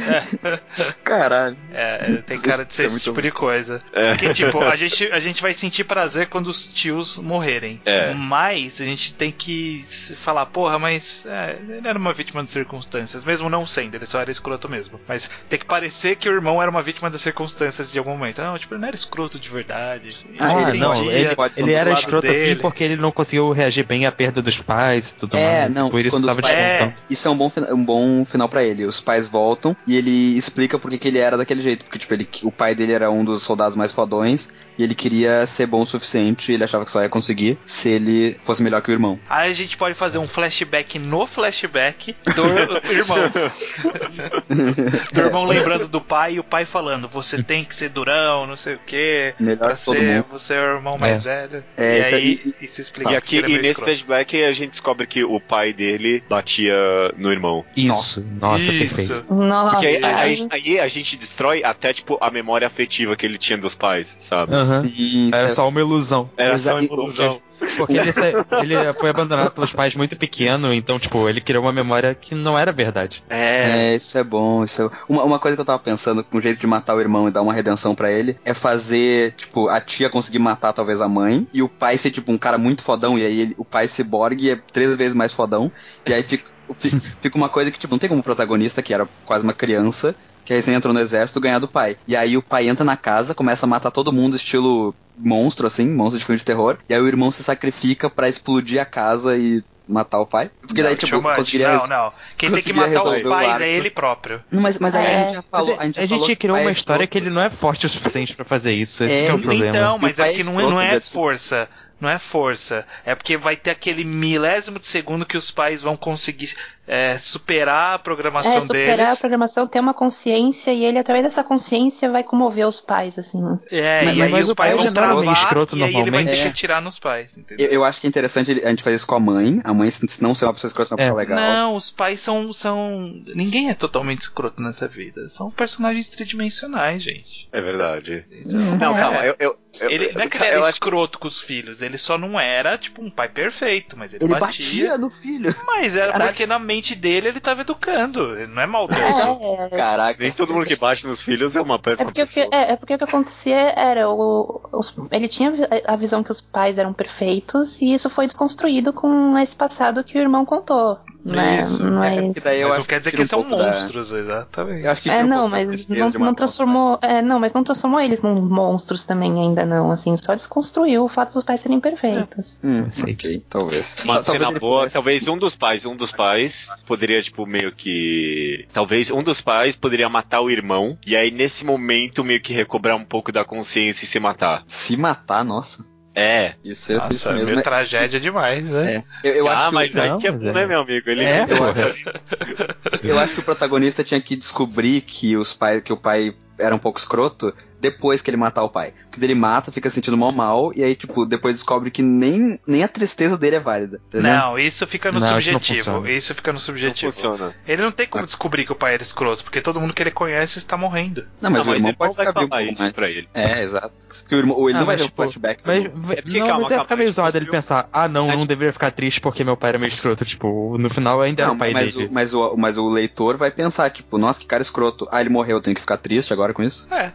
Caralho. 1.04 1.56
É, 1.72 2.22
tem 2.26 2.40
cara 2.40 2.64
de 2.64 2.70
Isso 2.72 2.76
ser 2.76 2.82
é 2.82 2.86
esse 2.86 2.94
muito 2.94 3.04
tipo 3.04 3.22
de 3.22 3.30
coisa. 3.30 3.80
É. 3.92 4.10
Porque, 4.10 4.34
tipo, 4.34 4.60
a 4.60 4.76
gente, 4.76 5.06
a 5.12 5.18
gente 5.20 5.42
vai 5.42 5.54
sentir 5.54 5.84
prazer 5.84 6.28
quando 6.28 6.48
os 6.48 6.68
tios 6.68 7.18
morrerem. 7.18 7.80
É. 7.84 8.12
Mas 8.14 8.80
a 8.80 8.84
gente 8.84 9.14
tem 9.14 9.30
que 9.30 9.84
se 9.88 10.16
falar, 10.16 10.46
porra, 10.46 10.78
mas 10.78 11.24
é, 11.26 11.58
ele 11.68 11.86
era 11.88 11.98
uma 11.98 12.12
vítima 12.12 12.42
de 12.42 12.50
circunstâncias, 12.50 13.24
mesmo 13.24 13.48
não 13.48 13.66
sendo, 13.66 13.94
ele 13.94 14.06
só 14.06 14.20
era 14.20 14.30
escroto 14.30 14.68
mesmo. 14.68 15.00
Mas 15.08 15.30
tem 15.48 15.58
que 15.58 15.64
parecer 15.64 16.16
que 16.16 16.28
o 16.28 16.32
irmão 16.32 16.60
era 16.60 16.70
uma 16.70 16.82
vítima 16.82 17.10
das 17.10 17.20
circunstâncias 17.20 17.90
de 17.92 17.98
algum 17.98 18.12
momento. 18.12 18.40
Não, 18.40 18.58
tipo, 18.58 18.74
ele 18.74 18.80
não 18.80 18.88
era 18.88 18.96
escroto 18.96 19.38
de 19.38 19.48
verdade. 19.48 20.16
Ah, 20.38 20.68
Ele 20.70 20.78
não, 20.78 20.94
ele, 21.10 21.28
ele 21.56 21.72
era 21.72 21.92
escroto 21.92 22.26
assim 22.26 22.38
dele. 22.40 22.60
porque 22.60 22.84
ele 22.84 22.96
não 22.96 23.10
conseguiu 23.12 23.50
reagir 23.52 23.84
bem 23.84 24.06
à 24.06 24.12
perda 24.12 24.40
dos 24.42 24.58
pais 24.60 25.10
e 25.10 25.14
tudo 25.14 25.36
É, 25.50 25.60
mais. 25.62 25.74
não, 25.74 25.90
por 25.90 26.00
isso 26.04 26.16
quando 26.16 26.24
os 26.24 26.28
tava 26.30 26.42
pais- 26.42 26.54
descontando. 26.54 26.94
Isso 27.10 27.28
é 27.28 27.30
um 27.30 27.36
bom, 27.36 27.52
um 27.72 27.84
bom 27.84 28.24
final 28.24 28.48
pra 28.48 28.62
ele. 28.64 28.84
Os 28.86 29.00
pais 29.00 29.28
voltam 29.28 29.76
e 29.86 29.96
ele 29.96 30.36
explica 30.36 30.78
por 30.78 30.90
que 30.90 31.08
ele 31.08 31.18
era 31.18 31.36
daquele 31.36 31.60
jeito. 31.60 31.84
Porque, 31.84 31.98
tipo, 31.98 32.14
ele, 32.14 32.28
o 32.42 32.50
pai 32.52 32.74
dele 32.74 32.92
era 32.92 33.10
um 33.10 33.24
dos 33.24 33.42
soldados 33.42 33.76
mais 33.76 33.92
fodões 33.92 34.50
e 34.78 34.82
ele 34.84 34.94
queria 34.94 35.46
ser 35.46 35.66
bom 35.66 35.82
o 35.82 35.86
suficiente. 35.86 36.50
E 36.50 36.54
ele 36.54 36.64
achava 36.64 36.84
que 36.84 36.90
só 36.90 37.02
ia 37.02 37.08
conseguir 37.08 37.58
se 37.64 37.88
ele 37.88 38.36
fosse 38.42 38.62
melhor 38.62 38.80
que 38.82 38.90
o 38.90 38.92
irmão. 38.92 39.18
Aí 39.28 39.50
a 39.50 39.54
gente 39.54 39.76
pode 39.76 39.94
fazer 39.94 40.18
um 40.18 40.26
flashback 40.28 40.98
no 40.98 41.26
flashback 41.26 42.16
do 42.34 42.44
irmão. 42.92 43.18
do 45.12 45.20
irmão 45.20 45.44
lembrando 45.44 45.88
do 45.88 46.00
pai 46.00 46.34
e 46.34 46.40
o 46.40 46.44
pai 46.44 46.64
falando: 46.64 47.08
Você 47.08 47.42
tem 47.42 47.64
que 47.64 47.74
ser 47.74 47.88
durão, 47.90 48.46
não 48.46 48.56
sei 48.56 48.74
o 48.74 48.80
que. 48.86 49.34
Melhor 49.38 49.58
Pra 49.58 49.74
que 49.76 49.84
todo 49.84 49.96
ser, 49.98 50.14
mundo. 50.16 50.26
você 50.30 50.54
é 50.54 50.60
o 50.60 50.76
irmão 50.76 50.98
mais 50.98 51.22
velho. 51.22 51.64
É, 51.76 51.98
e 51.98 52.00
isso 52.02 52.14
aí, 52.14 52.40
aí- 52.44 52.54
e, 52.60 52.66
se 52.68 52.80
explica 52.82 53.12
E 53.12 53.16
aqui, 53.16 53.36
é 53.36 53.40
e 53.40 53.42
nesse 53.42 53.70
escroto. 53.70 53.84
flashback, 53.90 54.44
a 54.44 54.52
gente 54.52 54.70
descobre 54.72 55.06
que 55.06 55.24
o 55.24 55.39
pai 55.40 55.72
dele 55.72 56.22
batia 56.28 56.74
no 57.16 57.30
irmão. 57.32 57.64
Isso, 57.76 58.24
nossa, 58.40 58.70
Isso. 58.72 58.96
perfeito. 58.96 59.34
Nossa. 59.34 59.70
Porque 59.70 59.86
aí, 59.86 60.04
aí- 60.04 60.48
aí 60.50 60.80
a 60.80 60.88
gente 60.88 61.16
destrói 61.16 61.64
até, 61.64 61.92
tipo, 61.92 62.18
a 62.20 62.30
memória 62.30 62.66
afetiva 62.66 63.16
que 63.16 63.24
ele 63.26 63.38
tinha 63.38 63.58
dos 63.58 63.74
pais, 63.74 64.14
sabe? 64.18 64.54
Aham. 64.54 64.82
Sim, 64.88 65.28
Era 65.32 65.44
isso 65.44 65.52
é- 65.52 65.54
só 65.56 65.68
uma 65.68 65.80
ilusão. 65.80 66.30
Era 66.36 66.54
Exa- 66.54 66.70
só 66.70 66.76
uma 66.76 66.82
e- 66.82 66.86
ilusão. 66.86 67.40
Porque 67.76 67.96
ele, 67.96 68.12
sa- 68.12 68.28
ele 68.62 68.74
foi 68.98 69.10
abandonado 69.10 69.52
pelos 69.52 69.72
pais 69.72 69.94
muito 69.94 70.16
pequeno, 70.16 70.72
então, 70.72 70.98
tipo, 70.98 71.28
ele 71.28 71.40
criou 71.40 71.64
uma 71.64 71.72
memória 71.72 72.14
que 72.14 72.34
não 72.34 72.58
era 72.58 72.72
verdade. 72.72 73.22
É. 73.28 73.92
É, 73.92 73.96
isso 73.96 74.16
é 74.18 74.24
bom, 74.24 74.64
isso 74.64 74.82
é... 74.82 74.90
Uma, 75.08 75.24
uma 75.24 75.38
coisa 75.38 75.56
que 75.56 75.60
eu 75.60 75.64
tava 75.64 75.78
pensando, 75.78 76.24
um 76.32 76.40
jeito 76.40 76.58
de 76.60 76.66
matar 76.66 76.94
o 76.94 77.00
irmão 77.00 77.28
e 77.28 77.30
dar 77.30 77.42
uma 77.42 77.52
redenção 77.52 77.94
pra 77.94 78.10
ele, 78.10 78.36
é 78.44 78.54
fazer, 78.54 79.32
tipo, 79.36 79.68
a 79.68 79.80
tia 79.80 80.08
conseguir 80.10 80.38
matar 80.38 80.72
talvez 80.72 81.00
a 81.00 81.08
mãe, 81.08 81.46
e 81.52 81.62
o 81.62 81.68
pai 81.68 81.96
ser, 81.98 82.10
tipo, 82.10 82.32
um 82.32 82.38
cara 82.38 82.58
muito 82.58 82.82
fodão, 82.82 83.18
e 83.18 83.24
aí 83.24 83.40
ele- 83.40 83.54
o 83.58 83.64
pai 83.64 83.86
ciborgue 83.88 84.50
é 84.50 84.56
três 84.72 84.96
vezes 84.96 85.14
mais 85.14 85.32
fodão, 85.32 85.70
e 86.06 86.12
aí 86.14 86.22
fica, 86.22 86.44
fi- 86.74 86.90
fica 87.20 87.36
uma 87.36 87.48
coisa 87.48 87.70
que, 87.70 87.78
tipo, 87.78 87.92
não 87.92 87.98
tem 87.98 88.08
como 88.08 88.22
protagonista, 88.22 88.82
que 88.82 88.94
era 88.94 89.08
quase 89.24 89.44
uma 89.44 89.52
criança, 89.52 90.14
que 90.50 90.54
recém 90.54 90.74
entrou 90.74 90.92
no 90.92 90.98
exército, 90.98 91.38
ganhar 91.38 91.60
do 91.60 91.68
pai. 91.68 91.96
E 92.08 92.16
aí 92.16 92.36
o 92.36 92.42
pai 92.42 92.68
entra 92.68 92.84
na 92.84 92.96
casa, 92.96 93.36
começa 93.36 93.66
a 93.66 93.68
matar 93.68 93.92
todo 93.92 94.12
mundo, 94.12 94.34
estilo 94.34 94.92
monstro, 95.16 95.64
assim, 95.64 95.88
monstro 95.88 96.18
de 96.18 96.24
filme 96.24 96.38
de 96.40 96.44
terror, 96.44 96.76
e 96.88 96.94
aí 96.94 97.00
o 97.00 97.06
irmão 97.06 97.30
se 97.30 97.44
sacrifica 97.44 98.10
pra 98.10 98.28
explodir 98.28 98.80
a 98.80 98.84
casa 98.84 99.36
e 99.36 99.62
matar 99.86 100.18
o 100.18 100.26
pai. 100.26 100.50
Porque 100.60 100.82
daí, 100.82 100.92
Não, 100.94 100.98
tipo, 100.98 101.22
conseguiria... 101.22 101.72
Não, 101.76 101.86
não. 101.86 102.12
Quem 102.36 102.50
tem 102.50 102.62
que 102.64 102.72
matar 102.72 102.88
os 102.88 103.14
resolver 103.14 103.26
o 103.26 103.30
pais 103.30 103.60
é 103.60 103.68
ele 103.68 103.90
próprio. 103.90 104.42
Não, 104.50 104.60
mas, 104.60 104.76
mas 104.78 104.92
aí 104.92 105.06
a 105.06 105.10
É. 105.10 105.22
gente 105.24 105.34
já 105.36 105.42
falou. 105.42 105.68
Mas 105.68 105.78
a 105.78 105.84
gente, 105.84 105.98
a 105.98 106.06
gente 106.06 106.20
falou 106.20 106.36
criou 106.36 106.56
uma 106.58 106.68
é 106.68 106.72
história 106.72 107.04
escroto. 107.04 107.12
que 107.12 107.18
ele 107.18 107.30
não 107.30 107.42
é 107.42 107.50
forte 107.50 107.86
o 107.86 107.88
suficiente 107.88 108.34
pra 108.34 108.44
fazer 108.44 108.72
isso. 108.72 109.04
Esse 109.04 109.14
É, 109.14 109.26
que 109.26 109.30
é 109.30 109.34
o 109.34 109.38
problema. 109.40 109.68
Então, 109.68 109.98
mas 110.02 110.18
é 110.18 110.32
que 110.32 110.40
é 110.40 110.44
não 110.44 110.60
é, 110.60 110.62
não 110.64 110.80
é 110.80 111.00
força. 111.00 111.68
Não 112.00 112.08
é 112.08 112.18
força. 112.18 112.86
É 113.04 113.14
porque 113.14 113.36
vai 113.36 113.56
ter 113.56 113.70
aquele 113.70 114.04
milésimo 114.04 114.78
de 114.78 114.86
segundo 114.86 115.26
que 115.26 115.36
os 115.36 115.50
pais 115.50 115.82
vão 115.82 115.96
conseguir 115.96 116.56
é, 116.92 117.16
superar 117.18 117.94
a 117.94 117.98
programação 118.00 118.56
É, 118.56 118.60
superar 118.62 118.96
deles. 118.96 119.12
a 119.12 119.16
programação, 119.16 119.64
ter 119.68 119.78
uma 119.78 119.94
consciência 119.94 120.72
e 120.72 120.84
ele, 120.84 120.98
através 120.98 121.24
dessa 121.24 121.44
consciência, 121.44 122.10
vai 122.10 122.24
comover 122.24 122.66
os 122.66 122.80
pais, 122.80 123.16
assim. 123.16 123.38
É, 123.70 124.04
Mas- 124.06 124.16
e 124.16 124.22
aí 124.22 124.30
mas 124.32 124.44
os 124.44 124.50
o 124.50 124.54
pai 124.56 124.70
pais 124.70 124.76
vão 124.76 124.84
não 124.84 124.90
é 124.90 124.94
travar 125.22 125.32
escroto 125.34 125.78
e 125.78 125.84
aí 125.84 125.94
ele 125.94 126.10
vai 126.10 126.24
ter 126.24 126.32
que 126.32 126.42
É. 126.42 126.48
atirar 126.48 126.82
nos 126.82 126.98
pais, 126.98 127.38
entendeu? 127.38 127.64
Eu, 127.66 127.72
eu 127.74 127.84
acho 127.84 128.00
que 128.00 128.06
é 128.06 128.08
interessante 128.08 128.50
a 128.50 128.68
gente 128.70 128.82
fazer 128.82 128.96
isso 128.96 129.06
com 129.06 129.14
a 129.14 129.20
mãe. 129.20 129.60
A 129.62 129.72
mãe, 129.72 129.88
se 129.88 130.20
não 130.20 130.34
ser 130.34 130.46
uma 130.46 130.52
pessoa 130.52 130.68
escrota, 130.68 130.88
ser 130.88 130.94
uma 130.94 131.00
É. 131.00 131.04
pessoa 131.04 131.20
legal. 131.20 131.38
Não, 131.38 131.74
os 131.76 131.90
pais 131.90 132.20
são, 132.20 132.52
são. 132.52 133.14
Ninguém 133.36 133.70
é 133.70 133.74
totalmente 133.74 134.22
escroto 134.22 134.60
nessa 134.60 134.88
vida. 134.88 135.28
São 135.28 135.48
personagens 135.48 136.10
tridimensionais, 136.10 137.02
gente. 137.02 137.48
É 137.52 137.60
verdade. 137.60 138.24
Então, 138.32 138.60
Não, 138.78 138.96
é. 138.96 139.00
calma, 139.00 139.18
eu. 139.24 139.36
eu, 139.38 139.56
eu 139.80 139.90
Ele, 139.90 140.12
não 140.12 140.22
é 140.22 140.28
que 140.28 140.36
ele 140.36 140.44
eu 140.44 140.48
era 140.48 140.60
acho- 140.62 140.70
escroto 140.70 141.18
com 141.18 141.28
os 141.28 141.40
filhos, 141.40 141.82
ele 141.82 141.98
só 141.98 142.18
não 142.18 142.38
era, 142.40 142.76
tipo, 142.76 143.00
um 143.02 143.10
pai 143.10 143.28
perfeito, 143.28 143.96
mas 143.96 144.12
ele, 144.14 144.24
Ele 144.24 144.34
batia. 144.34 144.86
batia 144.88 144.98
no 144.98 145.08
filho. 145.10 145.54
Mas 145.66 145.94
era 145.96 146.12
Caraca. 146.12 146.30
porque 146.32 146.46
na 146.46 146.58
mente 146.58 146.79
dele 146.94 147.28
ele 147.28 147.40
tava 147.40 147.60
educando, 147.62 148.36
ele 148.38 148.46
não 148.52 148.62
é 148.62 148.66
maldoso. 148.66 149.00
É, 149.00 149.68
Caraca. 149.70 150.22
Nem 150.22 150.32
todo 150.32 150.52
mundo 150.54 150.66
que 150.66 150.76
bate 150.76 151.06
nos 151.06 151.20
filhos 151.20 151.54
é 151.56 151.60
uma 151.60 151.76
É 151.76 151.78
péssima 151.78 152.06
porque, 152.06 152.22
o 152.22 152.26
que, 152.26 152.34
pessoa. 152.44 152.54
é, 152.62 152.72
é 152.72 152.76
porque 152.76 152.94
o 152.94 152.98
que 152.98 153.04
acontecia 153.04 153.72
era 153.76 154.08
o, 154.10 154.60
os- 154.72 154.94
ele 155.10 155.28
tinha 155.28 155.52
a 155.86 155.96
visão 155.96 156.22
que 156.22 156.30
os 156.30 156.40
pais 156.40 156.78
eram 156.78 156.92
perfeitos 156.92 157.80
e 157.80 157.92
isso 157.92 158.08
foi 158.10 158.26
desconstruído 158.26 158.92
com 158.92 159.36
esse 159.38 159.54
passado 159.54 160.02
que 160.04 160.18
o 160.18 160.20
irmão 160.20 160.44
contou. 160.44 160.98
Né? 161.22 161.58
Isso. 161.58 161.82
É, 161.82 161.90
Mas, 161.90 162.24
porque 162.26 162.40
daí 162.40 162.60
eu 162.60 162.68
Mas 162.68 162.72
acho 162.78 162.80
não 162.80 162.86
quer 162.86 162.98
dizer 163.00 163.10
que 163.10 163.16
um 163.16 163.20
eles 163.20 163.30
são 163.30 163.42
da- 163.42 163.48
monstros, 163.56 164.10
exatamente. 164.12 164.84
Eu 164.84 164.90
acho 164.90 165.02
que 165.02 165.10
é, 165.10 165.22
um 165.22 165.26
não, 165.26 165.42
da 165.42 165.48
mas 165.48 165.88
não, 165.88 166.10
não 166.10 166.34
transformou. 166.34 166.98
É, 167.02 167.20
não, 167.20 167.38
mas 167.38 167.52
não 167.52 167.62
transformou 167.62 168.00
eles 168.00 168.22
num 168.22 168.40
monstros 168.40 169.04
também 169.04 169.32
ainda 169.38 169.66
não, 169.66 169.90
assim, 169.90 170.16
só 170.16 170.34
desconstruiu 170.34 171.04
o 171.04 171.08
fato 171.08 171.34
dos 171.34 171.44
pais 171.44 171.60
serem 171.60 171.78
perfeitos. 171.78 172.56
pais. 172.56 172.60
Hum, 172.64 172.84
Aceito. 172.86 173.26
ok, 173.26 173.44
talvez. 173.50 173.96
Uma 174.04 174.22
Talvez 174.22 174.26
cena 174.46 174.58
boa, 174.58 174.78
pudesse- 174.80 174.94
talvez 174.94 175.28
um 175.28 175.36
dos 175.36 175.54
pais, 175.54 175.84
um 175.84 175.94
dos 175.96 176.10
pais 176.10 176.68
poderia, 176.86 177.22
tipo, 177.22 177.44
meio 177.46 177.70
que. 177.72 178.66
Talvez 178.72 179.10
um 179.10 179.22
dos 179.22 179.40
pais 179.42 179.76
poderia 179.76 180.08
matar 180.08 180.40
o 180.40 180.50
irmão, 180.50 180.96
e 181.06 181.14
aí 181.14 181.30
nesse 181.30 181.64
momento 181.66 182.24
meio 182.24 182.40
que 182.40 182.52
recobrar 182.54 182.96
um 182.96 183.04
pouco 183.04 183.30
da 183.30 183.44
consciência 183.44 184.04
e 184.04 184.08
se 184.08 184.18
matar. 184.18 184.64
Se 184.66 184.96
matar, 184.96 185.44
nossa. 185.44 185.84
É. 186.14 186.54
Isso 186.64 186.92
é 186.92 186.96
Nossa, 186.96 187.28
é 187.30 187.32
mesmo. 187.32 187.44
meio 187.46 187.56
mas- 187.56 187.64
tragédia 187.64 188.18
demais, 188.18 188.64
né? 188.64 189.04
É, 189.22 189.28
eu, 189.28 189.34
eu 189.34 189.48
ah, 189.48 189.54
acho 189.54 189.68
que 189.68 189.74
mas 189.74 189.94
o, 189.94 190.00
aí 190.00 190.08
Não, 190.08 190.18
que 190.18 190.26
é 190.26 190.30
é. 190.30 190.32
né, 190.32 190.66
meu 190.66 190.80
amigo? 190.80 191.08
Ele 191.08 191.24
É, 191.24 191.46
porra. 191.46 191.94
eu 193.02 193.18
acho 193.18 193.34
que 193.34 193.40
o 193.40 193.44
protagonista 193.44 194.02
tinha 194.02 194.20
que 194.20 194.34
descobrir 194.36 195.00
que 195.02 195.36
os 195.36 195.52
pais, 195.52 195.80
que 195.82 195.92
o 195.92 195.96
pai 195.96 196.34
era 196.58 196.74
um 196.74 196.78
pouco 196.78 196.98
escroto 196.98 197.54
depois 197.80 198.20
que 198.22 198.30
ele 198.30 198.36
matar 198.36 198.62
o 198.62 198.68
pai. 198.68 198.92
Porque 199.10 199.24
ele 199.24 199.34
mata, 199.34 199.72
fica 199.72 199.88
sentindo 199.90 200.16
mal 200.16 200.32
mal, 200.32 200.72
e 200.76 200.82
aí, 200.84 200.94
tipo, 200.94 201.24
depois 201.26 201.54
descobre 201.56 201.90
que 201.90 202.02
nem, 202.02 202.58
nem 202.66 202.82
a 202.84 202.88
tristeza 202.88 203.36
dele 203.36 203.56
é 203.56 203.60
válida. 203.60 204.00
Entendeu? 204.08 204.32
Não, 204.32 204.58
isso 204.58 204.86
fica 204.86 205.10
no 205.10 205.18
Não, 205.20 205.38
isso 205.38 205.52
não 205.52 205.58
subjetivo. 205.60 205.84
funciona. 205.96 206.10
Isso, 206.10 206.34
fica 206.34 206.50
no 206.52 206.54
não 206.56 206.60
subjetivo. 206.60 207.12
funciona. 207.12 207.54
Ele 207.66 207.82
não 207.82 207.90
tem 207.90 208.06
como 208.06 208.24
descobrir 208.24 208.64
que 208.64 208.72
o 208.72 208.76
pai 208.76 208.94
era 208.94 209.02
escroto, 209.02 209.42
porque 209.44 209.60
todo 209.60 209.80
mundo 209.80 209.94
que 209.94 210.02
ele 210.02 210.10
conhece 210.10 210.58
está 210.58 210.76
morrendo. 210.76 211.24
Não, 211.40 211.50
mas 211.50 211.64
Não, 211.66 211.72
o 211.72 211.76
irmão 211.76 211.90
ele 211.90 211.96
pode 211.96 212.16
não 212.16 212.26
ficar 212.26 212.40
vivo 212.40 212.54
um 212.54 212.60
isso 212.60 212.82
mais. 212.82 212.92
pra 212.92 213.08
ele. 213.10 213.28
É, 213.34 213.62
exato. 213.62 213.92
Porque 214.20 214.34
o 214.34 214.38
irmão, 214.38 214.56
ou 214.56 214.68
ele 214.68 214.76
Ah, 214.76 214.80
não 214.80 214.86
vai 214.86 214.96
mas, 214.96 215.02
o 215.02 215.06
tipo, 215.06 215.22
flashback. 215.22 215.62
Mas, 215.64 215.86
porque, 215.88 216.38
não, 216.38 216.46
calma, 216.46 216.60
mas 216.62 216.70
ia 216.70 216.80
ficar 216.82 216.96
meio 216.96 217.12
zoado 217.12 217.36
ele 217.36 217.46
pensar, 217.46 217.88
ah 217.92 218.08
não, 218.08 218.24
É, 218.26 218.28
não 218.28 218.38
tipo- 218.38 218.48
deveria 218.48 218.72
ficar 218.72 218.90
triste 218.90 219.20
porque 219.20 219.42
meu 219.42 219.56
pai 219.56 219.70
era 219.70 219.78
meio 219.78 219.88
escroto. 219.88 220.24
Tipo, 220.24 220.76
no 220.78 220.88
final 220.90 221.20
ainda 221.20 221.42
era 221.42 221.48
Não, 221.48 221.56
o 221.56 221.58
pai 221.58 221.72
mas, 221.72 221.92
dele. 221.94 222.06
o, 222.06 222.12
mas, 222.12 222.34
o, 222.34 222.56
mas 222.56 222.76
o 222.78 222.88
leitor 222.88 223.36
vai 223.36 223.50
pensar, 223.50 223.90
tipo, 223.90 224.18
nossa, 224.18 224.38
que 224.40 224.46
cara 224.46 224.62
escroto. 224.62 225.08
Ah, 225.10 225.20
ele 225.20 225.30
morreu, 225.30 225.56
eu 225.56 225.60
tenho 225.62 225.74
que 225.74 225.80
ficar 225.80 225.96
triste 225.96 226.32
agora 226.32 226.52
com 226.52 226.62
isso? 226.62 226.92
É. 226.92 227.12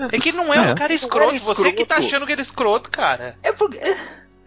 É 0.00 0.07
que 0.08 0.32
não 0.32 0.52
é 0.54 0.60
um 0.60 0.70
É. 0.70 0.74
cara 0.74 0.92
escroto, 0.92 1.38
você 1.38 1.72
que 1.72 1.84
tá 1.84 1.96
achando 1.96 2.24
que 2.26 2.32
ele 2.32 2.40
é 2.40 2.42
escroto, 2.42 2.90
cara. 2.90 3.36
É 3.42 3.52
porque. 3.52 3.78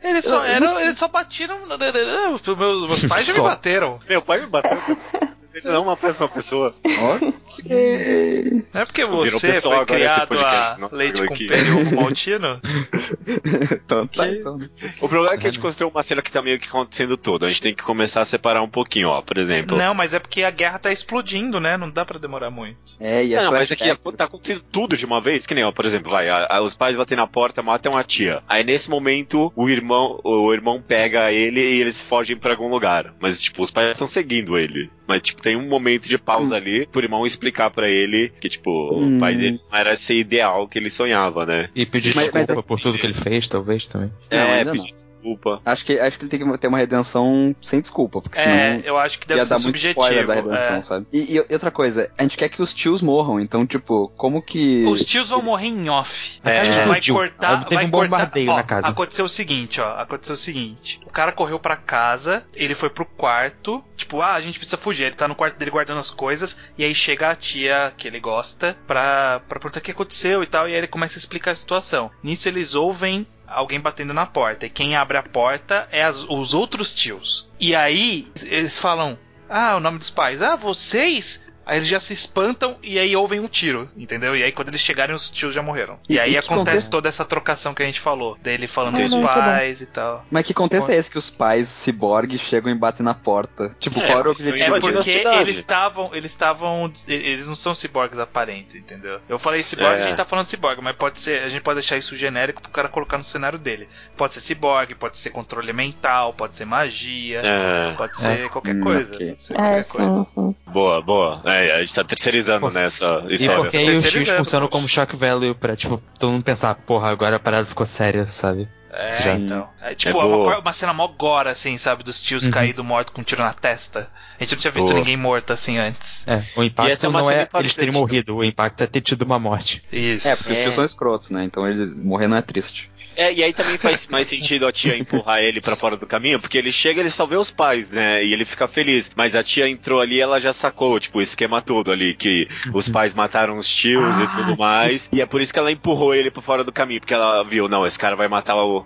Eles 0.04 0.26
só, 0.26 0.38
Eu- 0.38 0.46
eu 0.46 0.50
eram, 0.56 0.80
eles 0.80 0.98
só 0.98 1.08
batiram. 1.08 1.60
Meus, 1.68 2.42
meus 2.90 3.06
pais 3.06 3.26
já 3.26 3.34
me 3.34 3.42
bateram. 3.42 4.00
Meu 4.10 4.22
pai 4.22 4.40
me 4.40 4.48
bateu. 4.48 4.72
Ele 5.54 5.68
não 5.68 5.76
é 5.76 5.80
uma 5.80 5.98
péssima 5.98 6.28
pessoa. 6.30 6.74
Ok. 6.84 8.64
Não 8.74 8.82
é 8.82 8.86
porque 8.86 9.06
você 9.06 9.60
foi 9.62 9.86
criado 9.86 10.38
a 10.40 10.78
não? 10.80 10.90
leite 10.92 11.26
com 11.26 11.36
e 11.36 11.50
ovo 11.72 11.96
maltino. 11.96 12.60
então 13.72 14.08
tá, 14.08 14.30
então. 14.30 14.60
O 15.02 15.10
problema 15.10 15.36
é 15.36 15.38
que 15.38 15.48
a 15.48 15.50
gente 15.52 15.60
construiu 15.60 15.90
uma 15.90 16.04
cena 16.04 16.22
que 16.22 16.32
tá 16.32 16.42
meio 16.42 16.60
que 16.60 16.68
acontecendo 16.68 17.18
todo. 17.18 17.46
A 17.46 17.50
gente 17.50 17.62
tem 17.62 17.76
que 17.76 17.84
começar 17.84 18.22
a 18.22 18.26
separar 18.26 18.62
um 18.62 18.70
pouquinho, 18.70 19.10
ó. 19.10 19.22
Por 19.22 19.38
exemplo. 19.38 19.78
Não, 19.78 19.94
mas 19.94 20.14
é 20.14 20.20
porque 20.20 20.44
a 20.44 20.52
guerra 20.52 20.80
tá 20.80 20.92
explodindo, 20.92 21.60
né? 21.60 21.78
Não 21.78 21.90
dá 21.90 22.06
pra 22.06 22.18
demorar 22.20 22.50
muito. 22.50 22.78
É, 23.00 23.24
e 23.24 23.34
é 23.34 23.42
Não, 23.44 23.52
mas 23.52 23.72
aqui 23.72 23.84
flashback. 23.84 24.18
tá 24.18 24.24
acontecendo 24.26 24.64
tudo 24.72 24.96
de 24.96 25.06
uma 25.06 25.20
vez, 25.22 25.46
que 25.46 25.54
nem, 25.54 25.64
ó, 25.64 25.72
por 25.72 25.86
exemplo, 25.86 26.12
vai, 26.12 26.30
a- 26.30 26.48
a- 26.50 26.62
os 26.62 26.74
pais 26.74 26.96
batem 26.96 27.18
na 27.18 27.28
porta, 27.28 27.62
matam 27.62 27.98
a 27.98 28.04
tia. 28.04 28.42
Aí 28.48 28.64
nesse 28.64 28.90
momento 28.90 29.52
o 29.56 29.70
irmão, 29.70 30.20
o 30.24 30.54
irmão 30.54 30.82
pega 30.82 31.32
ele 31.32 31.60
e 31.60 31.82
eles 31.82 32.02
fogem 32.02 32.36
pra 32.38 32.52
algum 32.52 32.70
lugar. 32.70 33.14
Mas 33.20 33.42
tipo, 33.42 33.62
os 33.62 33.72
pais 33.72 33.92
estão 33.92 34.08
seguindo 34.08 34.58
ele. 34.58 34.90
Mas 35.12 35.22
tipo, 35.24 35.42
tem 35.42 35.56
um 35.58 35.68
momento 35.68 36.08
de 36.08 36.18
pausa 36.18 36.56
ali 36.56 36.86
pro 36.88 37.02
irmão 37.02 37.26
explicar 37.26 37.70
pra 37.70 37.90
ele 37.90 38.32
que 38.40 38.48
tipo, 38.48 38.70
Hum. 38.94 39.18
o 39.18 39.20
pai 39.20 39.36
dele 39.36 39.60
não 39.70 39.78
era 39.78 39.92
esse 39.94 40.14
ideal 40.14 40.68
que 40.70 40.80
ele 40.80 40.90
sonhava, 40.90 41.46
né? 41.46 41.70
E 41.76 41.86
pedir 41.86 42.16
Mas- 42.16 42.32
desculpa 42.32 42.54
mas- 42.56 42.66
por 42.66 42.80
tudo 42.80 42.98
que 42.98 43.06
ele 43.06 43.14
fez, 43.14 43.48
talvez 43.48 43.88
também. 43.88 44.10
Não, 44.32 44.38
é, 44.40 44.64
pedir 44.64 44.94
desculpa 44.94 45.11
desculpa. 45.22 45.62
Acho 45.66 45.86
que, 45.86 46.00
acho 46.00 46.18
que 46.18 46.24
ele 46.26 46.30
tem 46.30 46.40
que 46.52 46.58
ter 46.58 46.68
uma 46.68 46.78
redenção 46.78 47.56
sem 47.62 47.80
desculpa, 47.80 48.22
porque 48.22 48.40
senão 48.40 48.54
É, 48.56 48.82
eu 48.84 48.98
acho 48.98 49.20
que 49.20 49.28
deve 49.28 49.40
ia 49.40 49.46
ser 49.46 49.50
dar 49.54 49.60
muito 49.60 49.76
spoiler 49.78 50.26
subjetivo. 50.26 50.28
da 50.50 50.56
redenção, 50.56 50.76
é. 50.78 50.82
sabe? 50.82 51.06
E, 51.14 51.36
e 51.36 51.54
outra 51.54 51.72
coisa, 51.72 52.12
a 52.18 52.22
gente 52.24 52.38
quer 52.38 52.50
que 52.50 52.62
os 52.62 52.74
tios 52.74 53.02
morram, 53.02 53.40
então, 53.40 53.66
tipo, 53.66 54.12
como 54.18 54.42
que. 54.42 54.84
Os 54.86 55.06
tios 55.06 55.30
vão 55.30 55.42
morrer 55.42 55.68
em 55.68 55.90
off. 55.90 56.40
A 56.44 56.50
casa 56.52 56.82
É. 56.82 56.86
vai 56.86 57.02
cortar, 57.02 57.64
Teve 57.66 57.76
vai 57.76 57.86
um 57.86 57.92
cortar. 57.92 58.10
bombardeio 58.10 58.52
Ó, 58.52 58.56
na 58.56 58.64
casa. 58.64 58.88
Aconteceu 58.88 59.26
o 59.26 59.30
seguinte, 59.30 59.80
ó. 59.80 60.00
Aconteceu 60.00 60.34
o 60.34 60.38
seguinte. 60.38 61.00
O 61.06 61.10
cara 61.10 61.32
correu 61.32 61.60
pra 61.60 61.76
casa, 61.76 62.44
ele 62.54 62.74
foi 62.76 62.90
pro 62.90 63.06
quarto, 63.06 63.84
tipo, 63.96 64.22
ah, 64.22 64.34
a 64.34 64.42
gente 64.42 64.58
precisa 64.58 64.78
fugir. 64.78 65.04
Ele 65.06 65.16
tá 65.16 65.28
no 65.28 65.36
quarto 65.36 65.58
dele 65.58 65.72
guardando 65.72 66.00
as 66.00 66.10
coisas, 66.10 66.58
e 66.78 66.84
aí 66.84 66.94
chega 66.96 67.30
a 67.30 67.36
tia 67.36 67.94
que 67.98 68.08
ele 68.08 68.20
gosta 68.20 68.76
pra, 68.88 69.42
pra 69.48 69.60
perguntar 69.60 69.80
o 69.80 69.84
que 69.84 69.92
aconteceu 69.92 70.44
e 70.44 70.46
tal, 70.46 70.68
e 70.68 70.72
aí 70.72 70.78
ele 70.78 70.88
começa 70.88 71.18
a 71.18 71.20
explicar 71.20 71.52
a 71.52 71.56
situação. 71.56 72.10
Nisso 72.24 72.48
eles 72.48 72.76
ouvem 72.76 73.26
alguém 73.54 73.80
batendo 73.80 74.14
na 74.14 74.26
porta, 74.26 74.66
e 74.66 74.70
quem 74.70 74.96
abre 74.96 75.18
a 75.18 75.24
porta 75.24 75.88
é 75.92 76.04
as- 76.04 76.24
os 76.30 76.54
outros 76.54 76.94
tios. 76.94 77.50
E 77.60 77.76
aí 77.76 78.28
eles 78.42 78.78
falam, 78.80 79.18
ah, 79.50 79.76
o 79.76 79.80
nome 79.80 79.98
dos 80.00 80.10
pais, 80.10 80.42
ah, 80.42 80.56
vocês? 80.56 81.42
Aí 81.66 81.78
eles 81.78 81.88
já 81.88 82.00
se 82.00 82.12
espantam 82.14 82.76
e 82.82 82.98
aí 83.00 83.16
ouvem 83.16 83.40
um 83.40 83.48
tiro, 83.48 83.90
entendeu? 83.96 84.36
E 84.36 84.44
aí 84.44 84.52
quando 84.52 84.70
eles 84.70 84.82
chegarem, 84.82 85.16
os 85.16 85.30
tios 85.30 85.54
já 85.54 85.62
morreram. 85.62 86.00
E, 86.10 86.16
E- 86.16 86.20
aí 86.20 86.32
e 86.34 86.38
acontece 86.38 86.58
contexto? 86.60 86.92
toda 86.92 87.08
essa 87.10 87.24
trocação 87.24 87.74
que 87.74 87.84
a 87.84 87.86
gente 87.86 88.00
falou. 88.00 88.38
Dele 88.42 88.68
falando 88.68 88.96
Ah, 88.98 89.02
dos 89.02 89.12
não, 89.12 89.20
é 89.20 89.22
bom. 89.22 89.28
pais 89.28 89.82
e 89.82 89.86
tal. 89.86 90.26
Mas 90.32 90.46
que 90.46 90.54
contexto 90.54 90.90
é 90.90 90.96
esse 90.96 91.10
que 91.12 91.18
os 91.18 91.30
pais 91.30 91.70
ciborgue 91.70 92.38
chegam 92.38 92.72
e 92.72 92.76
batem 92.76 93.04
na 93.06 93.14
porta? 93.14 93.76
Tipo, 93.80 94.00
É, 94.00 94.08
qual 94.08 94.20
era 94.20 94.28
o 94.28 94.32
objetivo 94.32 94.58
É 94.64 94.68
invadindo 94.68 95.04
disso? 95.04 95.20
a 95.20 95.22
porque 95.22 95.38
eles 95.42 95.58
estavam. 95.58 96.10
Eles 96.16 96.32
estavam. 96.32 96.92
Eles 97.08 97.48
não 97.48 97.56
são 97.56 97.76
ciborgues 97.76 98.18
aparentes, 98.20 98.76
entendeu? 98.76 99.20
Eu 99.30 99.38
falei 99.40 99.62
ciborgue, 99.64 100.02
É. 100.02 100.04
a 100.04 100.08
gente 100.08 100.18
tá 100.18 100.26
falando 100.26 100.46
ciborgue, 100.48 100.82
mas 100.82 100.96
pode 100.96 101.20
ser. 101.20 101.44
A 101.44 101.48
gente 101.50 101.62
pode 101.62 101.76
deixar 101.80 101.98
isso 101.98 102.16
genérico 102.16 102.62
pro 102.62 102.72
cara 102.72 102.88
colocar 102.90 103.18
no 103.18 103.24
cenário 103.24 103.60
dele. 103.60 103.88
Pode 104.18 104.34
ser 104.34 104.40
ciborgue, 104.42 104.96
pode 104.96 105.18
ser 105.18 105.30
controle 105.30 105.72
mental, 105.74 106.34
pode 106.34 106.58
ser 106.58 106.66
magia, 106.66 107.42
É, 107.44 107.94
pode 107.94 108.18
ser 108.18 108.50
qualquer 108.50 108.76
Hum, 108.76 108.82
coisa. 108.82 109.14
ok. 109.16 109.28
Pode 109.30 109.42
ser 109.44 109.54
É, 109.54 109.58
qualquer 109.58 109.84
sim, 109.86 109.98
coisa. 109.98 110.24
sim. 110.26 110.56
boa, 110.68 111.02
boa. 111.02 111.42
É, 111.54 111.76
a 111.76 111.82
gente 111.82 111.94
tá 111.94 112.04
terceirizando 112.04 112.62
Pô, 112.62 112.70
nessa 112.72 113.24
E 113.30 113.36
história. 113.36 113.62
porque 113.64 113.78
aí 113.78 113.90
os 113.92 114.10
tios 114.10 114.30
funcionam 114.30 114.68
como 114.68 114.88
shock 114.88 115.16
value 115.16 115.54
pra, 115.56 115.76
tipo, 115.76 116.02
todo 116.20 116.32
mundo 116.32 116.44
pensar, 116.44 116.76
porra, 116.76 117.10
agora 117.10 117.36
a 117.36 117.40
parada 117.40 117.66
ficou 117.66 117.86
séria, 117.86 118.26
sabe? 118.26 118.68
É, 118.94 119.16
Já. 119.24 119.34
então. 119.36 119.70
É 119.82 119.96
tipo, 119.96 120.18
É 120.18 120.22
é 120.22 120.26
uma, 120.26 120.60
uma 120.60 120.74
cena 120.74 120.94
mó 120.94 121.08
gore, 121.08 121.48
assim, 121.48 121.78
sabe? 121.78 122.04
Dos 122.04 122.22
tios 122.22 122.46
Uhum. 122.46 122.52
caídos 122.52 122.84
mortos 122.84 123.14
com 123.14 123.22
um 123.22 123.24
tiro 123.24 123.42
na 123.42 123.54
testa. 123.54 124.10
A 124.38 124.44
gente 124.44 124.54
não 124.56 124.62
tinha 124.62 124.72
visto 124.72 124.88
Boa. 124.88 125.00
ninguém 125.00 125.16
morto 125.16 125.54
assim 125.54 125.78
antes. 125.78 126.28
É, 126.28 126.44
o 126.58 126.64
E 126.64 126.68
impacto 126.68 127.06
é 127.06 127.10
não 127.10 127.32
é 127.32 127.48
eles 127.60 127.74
terem 127.74 127.94
morrido, 127.94 128.36
o 128.36 128.44
impacto 128.44 128.82
é 128.84 128.88
ter 128.88 129.00
tido 129.02 129.22
uma 129.22 129.40
morte. 129.40 129.82
Isso. 129.92 130.28
É, 130.28 130.36
porque 130.36 130.52
os 130.52 130.58
É. 130.58 130.62
tios 130.64 130.76
são 130.76 130.84
escrotos, 130.84 131.30
né? 131.30 131.44
Então 131.46 131.66
eles 131.68 131.98
morrer 132.04 132.28
não 132.28 132.36
é 132.38 132.42
triste. 132.42 132.90
É, 133.16 133.34
e 133.34 133.44
aí 133.44 133.54
também 133.54 133.78
faz 133.78 134.08
mais 134.08 134.28
sentido 134.28 134.66
a 134.66 134.72
tia 134.72 134.98
empurrar 134.98 135.42
ele 135.42 135.60
pra 135.60 135.76
fora 135.76 135.98
do 135.98 136.08
caminho, 136.08 136.40
porque 136.40 136.58
ele 136.58 136.72
chega 136.72 137.02
ele 137.02 137.10
só 137.12 137.26
vê 137.26 137.36
os 137.36 137.50
pais, 137.52 137.90
né? 137.92 138.24
E 138.24 138.34
ele 138.34 138.46
fica 138.46 138.68
feliz. 138.68 139.12
Mas 139.16 139.36
a 139.36 139.44
tia 139.44 139.68
entrou 139.68 140.00
ali 140.00 140.20
ela 140.20 140.40
já 140.40 140.54
sacou, 140.54 141.00
tipo, 141.00 141.20
o 141.20 141.22
esquema 141.22 141.62
todo 141.62 141.92
ali, 141.92 142.14
que 142.14 142.48
os 142.74 142.88
pais 142.88 143.14
mataram 143.14 143.58
os 143.58 143.68
tios 143.70 144.18
e 144.18 144.24
Ah, 144.24 144.28
tudo 144.36 144.58
mais. 144.58 145.10
E 145.12 145.22
é 145.22 145.26
por 145.26 145.42
isso 145.42 145.52
que 145.54 145.60
ela 145.60 145.72
empurrou 145.72 146.16
ele 146.16 146.32
pra 146.32 146.42
fora 146.42 146.64
do 146.64 146.72
caminho, 146.72 147.02
porque 147.02 147.14
ela 147.14 147.44
viu, 147.44 147.68
não, 147.68 147.86
esse 147.86 148.00
cara 148.00 148.16
vai 148.16 148.28
matar 148.28 148.56
o, 148.56 148.86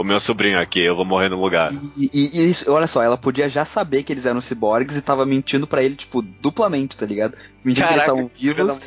o 0.00 0.04
meu 0.04 0.18
sobrinho 0.20 0.58
aqui, 0.58 0.80
eu 0.80 0.96
vou 0.96 1.04
morrer 1.04 1.28
no 1.28 1.40
lugar. 1.40 1.72
E, 1.96 2.10
e- 2.12 2.40
e 2.40 2.50
isso, 2.50 2.70
olha 2.72 2.86
só, 2.86 3.02
ela 3.02 3.16
podia 3.18 3.48
já 3.48 3.64
saber 3.64 4.02
que 4.02 4.12
eles 4.12 4.26
eram 4.26 4.40
ciborgues 4.40 4.96
e 4.96 5.02
tava 5.02 5.26
mentindo 5.26 5.66
pra 5.66 5.82
ele, 5.82 5.96
tipo, 5.96 6.22
duplamente, 6.22 6.96
tá 6.96 7.04
ligado? 7.06 7.36
Mentindo 7.64 7.86
que 7.86 7.92
eles 7.92 8.02
Caraca, 8.04 8.20
estavam 8.20 8.30
vivos. 8.38 8.80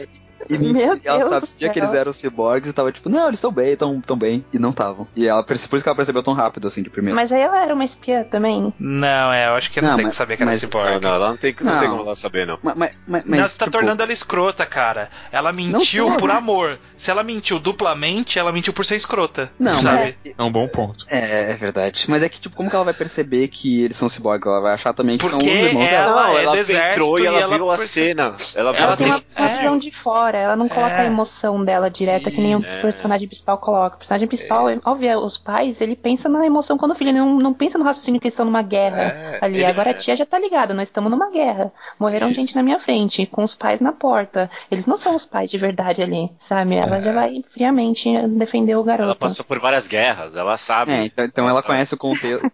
E 0.49 0.57
Meu 0.73 0.95
e 0.95 1.01
ela 1.07 1.17
Deus 1.19 1.29
sabia 1.29 1.45
céu. 1.47 1.69
que 1.71 1.79
eles 1.79 1.93
eram 1.93 2.13
ciborgues 2.13 2.69
e 2.69 2.73
tava 2.73 2.91
tipo, 2.91 3.09
não, 3.09 3.27
eles 3.27 3.37
estão 3.39 3.51
bem, 3.51 3.73
estão 3.73 3.99
tão 4.01 4.17
bem. 4.17 4.43
E 4.53 4.59
não 4.59 4.69
estavam. 4.69 5.07
E 5.15 5.27
ela, 5.27 5.43
por 5.43 5.55
isso 5.55 5.67
que 5.69 5.87
ela 5.89 5.95
percebeu 5.95 6.23
tão 6.23 6.33
rápido, 6.33 6.67
assim, 6.67 6.81
de 6.83 6.89
primeira. 6.89 7.15
Mas 7.15 7.31
aí 7.31 7.41
ela 7.41 7.61
era 7.61 7.73
uma 7.73 7.83
espiã 7.85 8.23
também. 8.23 8.73
Não, 8.79 9.31
é, 9.33 9.47
eu 9.47 9.53
acho 9.55 9.71
que 9.71 9.81
não, 9.81 9.89
Não, 9.89 9.95
tem 9.95 10.05
mas- 10.05 10.13
que 10.13 10.17
saber 10.17 10.37
que 10.37 10.43
era 10.43 10.51
mas- 10.51 10.61
Não, 10.61 10.67
ciborgue. 10.67 11.05
não, 11.05 11.13
ela 11.13 11.29
não 11.29 11.37
tem, 11.37 11.55
não 11.61 11.79
tem 11.79 11.87
Não. 11.89 11.97
como 11.97 12.07
ela 12.07 12.15
saber, 12.15 12.47
não. 12.47 12.57
Mas, 12.61 12.75
mas, 12.77 12.93
mas, 13.07 13.25
não, 13.25 13.37
você 13.47 13.57
tá 13.57 13.65
tipo, 13.65 13.77
tornando 13.77 14.01
ela 14.03 14.11
escrota, 14.13 14.65
cara. 14.65 15.09
Ela 15.31 15.51
mentiu 15.53 16.07
por 16.17 16.29
amor. 16.31 16.79
Se 16.97 17.11
ela 17.11 17.23
mentiu 17.23 17.59
duplamente, 17.59 18.39
ela 18.39 18.51
mentiu 18.51 18.73
por 18.73 18.85
ser 18.85 18.95
escrota. 18.95 19.51
Não, 19.59 19.79
sabe? 19.81 20.15
É 20.37 20.43
um 20.43 20.51
bom 20.51 20.67
ponto. 20.67 21.05
É, 21.09 21.51
é 21.51 21.55
verdade. 21.55 22.05
Mas 22.07 22.23
é 22.23 22.29
que, 22.29 22.39
tipo, 22.39 22.55
como 22.55 22.69
que 22.69 22.75
ela 22.75 22.85
vai 22.85 22.93
perceber 22.93 23.47
que 23.47 23.83
eles 23.83 23.97
são 23.97 24.07
ciborgues? 24.09 24.45
Ela 24.47 24.59
vai 24.61 24.73
achar 24.73 24.93
também 24.93 25.17
que 25.17 25.27
Porque 25.27 25.45
são 25.45 25.53
os 25.53 25.59
irmãos 25.67 25.87
ela- 25.87 26.05
dela. 26.05 26.27
não, 26.27 26.37
é 26.37 26.43
ela 26.43 26.59
entrou 26.91 27.19
e 27.19 27.25
ela, 27.25 27.39
ela 27.39 27.55
viu 27.57 27.71
a 27.71 27.77
cena. 27.77 28.33
Ela 28.55 28.71
viu 28.73 28.81
Ela 28.83 28.93
a 28.93 28.97
tem 28.97 29.07
uma, 29.07 29.17
cena. 29.17 29.25
uma 29.37 29.49
É. 29.49 29.57
visão 29.57 29.77
de 29.77 29.91
fora, 29.91 30.32
ela 30.37 30.55
não 30.55 30.67
coloca 30.69 30.95
É. 30.95 31.01
a 31.01 31.05
emoção 31.05 31.63
dela 31.63 31.89
direta, 31.89 32.29
que 32.31 32.41
nem 32.41 32.55
o 32.55 32.65
É. 32.65 32.81
personagem 32.81 33.27
principal 33.27 33.57
coloca. 33.57 33.95
O 33.95 33.99
personagem 33.99 34.27
principal, 34.27 34.69
é, 34.69 34.77
óbvio, 34.85 35.19
os 35.19 35.37
pais, 35.37 35.81
ele 35.81 35.95
pensa 35.95 36.27
na 36.29 36.45
emoção 36.45 36.77
quando 36.77 36.91
o 36.91 36.95
filho, 36.95 37.09
ele 37.09 37.19
não, 37.19 37.35
não 37.37 37.53
pensa 37.53 37.77
no 37.77 37.83
raciocínio 37.83 38.19
que 38.19 38.27
eles 38.27 38.33
estão 38.33 38.45
numa 38.45 38.61
guerra 38.61 39.01
É, 39.01 39.39
ali. 39.41 39.55
ele- 39.57 39.65
Agora 39.65 39.91
a 39.91 39.93
tia 39.93 40.15
já 40.15 40.25
tá 40.25 40.37
ligada, 40.39 40.73
nós 40.73 40.87
estamos 40.89 41.09
numa 41.11 41.29
guerra. 41.31 41.71
Morreram 41.99 42.29
Isso. 42.29 42.39
gente 42.39 42.55
na 42.55 42.61
minha 42.63 42.79
frente, 42.79 43.25
com 43.25 43.43
os 43.43 43.53
pais 43.55 43.81
na 43.81 43.91
porta. 43.91 44.49
Eles 44.69 44.85
não 44.85 44.97
são 44.97 45.15
os 45.15 45.25
pais 45.25 45.49
de 45.49 45.57
verdade 45.57 46.01
ali, 46.01 46.29
sabe? 46.37 46.75
Ela 46.75 47.01
já 47.01 47.11
vai 47.11 47.43
friamente 47.49 48.09
defender 48.29 48.75
o 48.75 48.83
garoto. 48.83 49.03
Ela 49.09 49.15
passou 49.15 49.43
por 49.45 49.59
várias 49.59 49.87
guerras, 49.87 50.35
ela 50.35 50.57
sabe. 50.57 50.91
É, 50.91 51.05
então, 51.05 51.25
então 51.25 51.45
ela 51.45 51.55
sabe. 51.61 51.67
conhece 51.67 51.95
o 51.95 51.97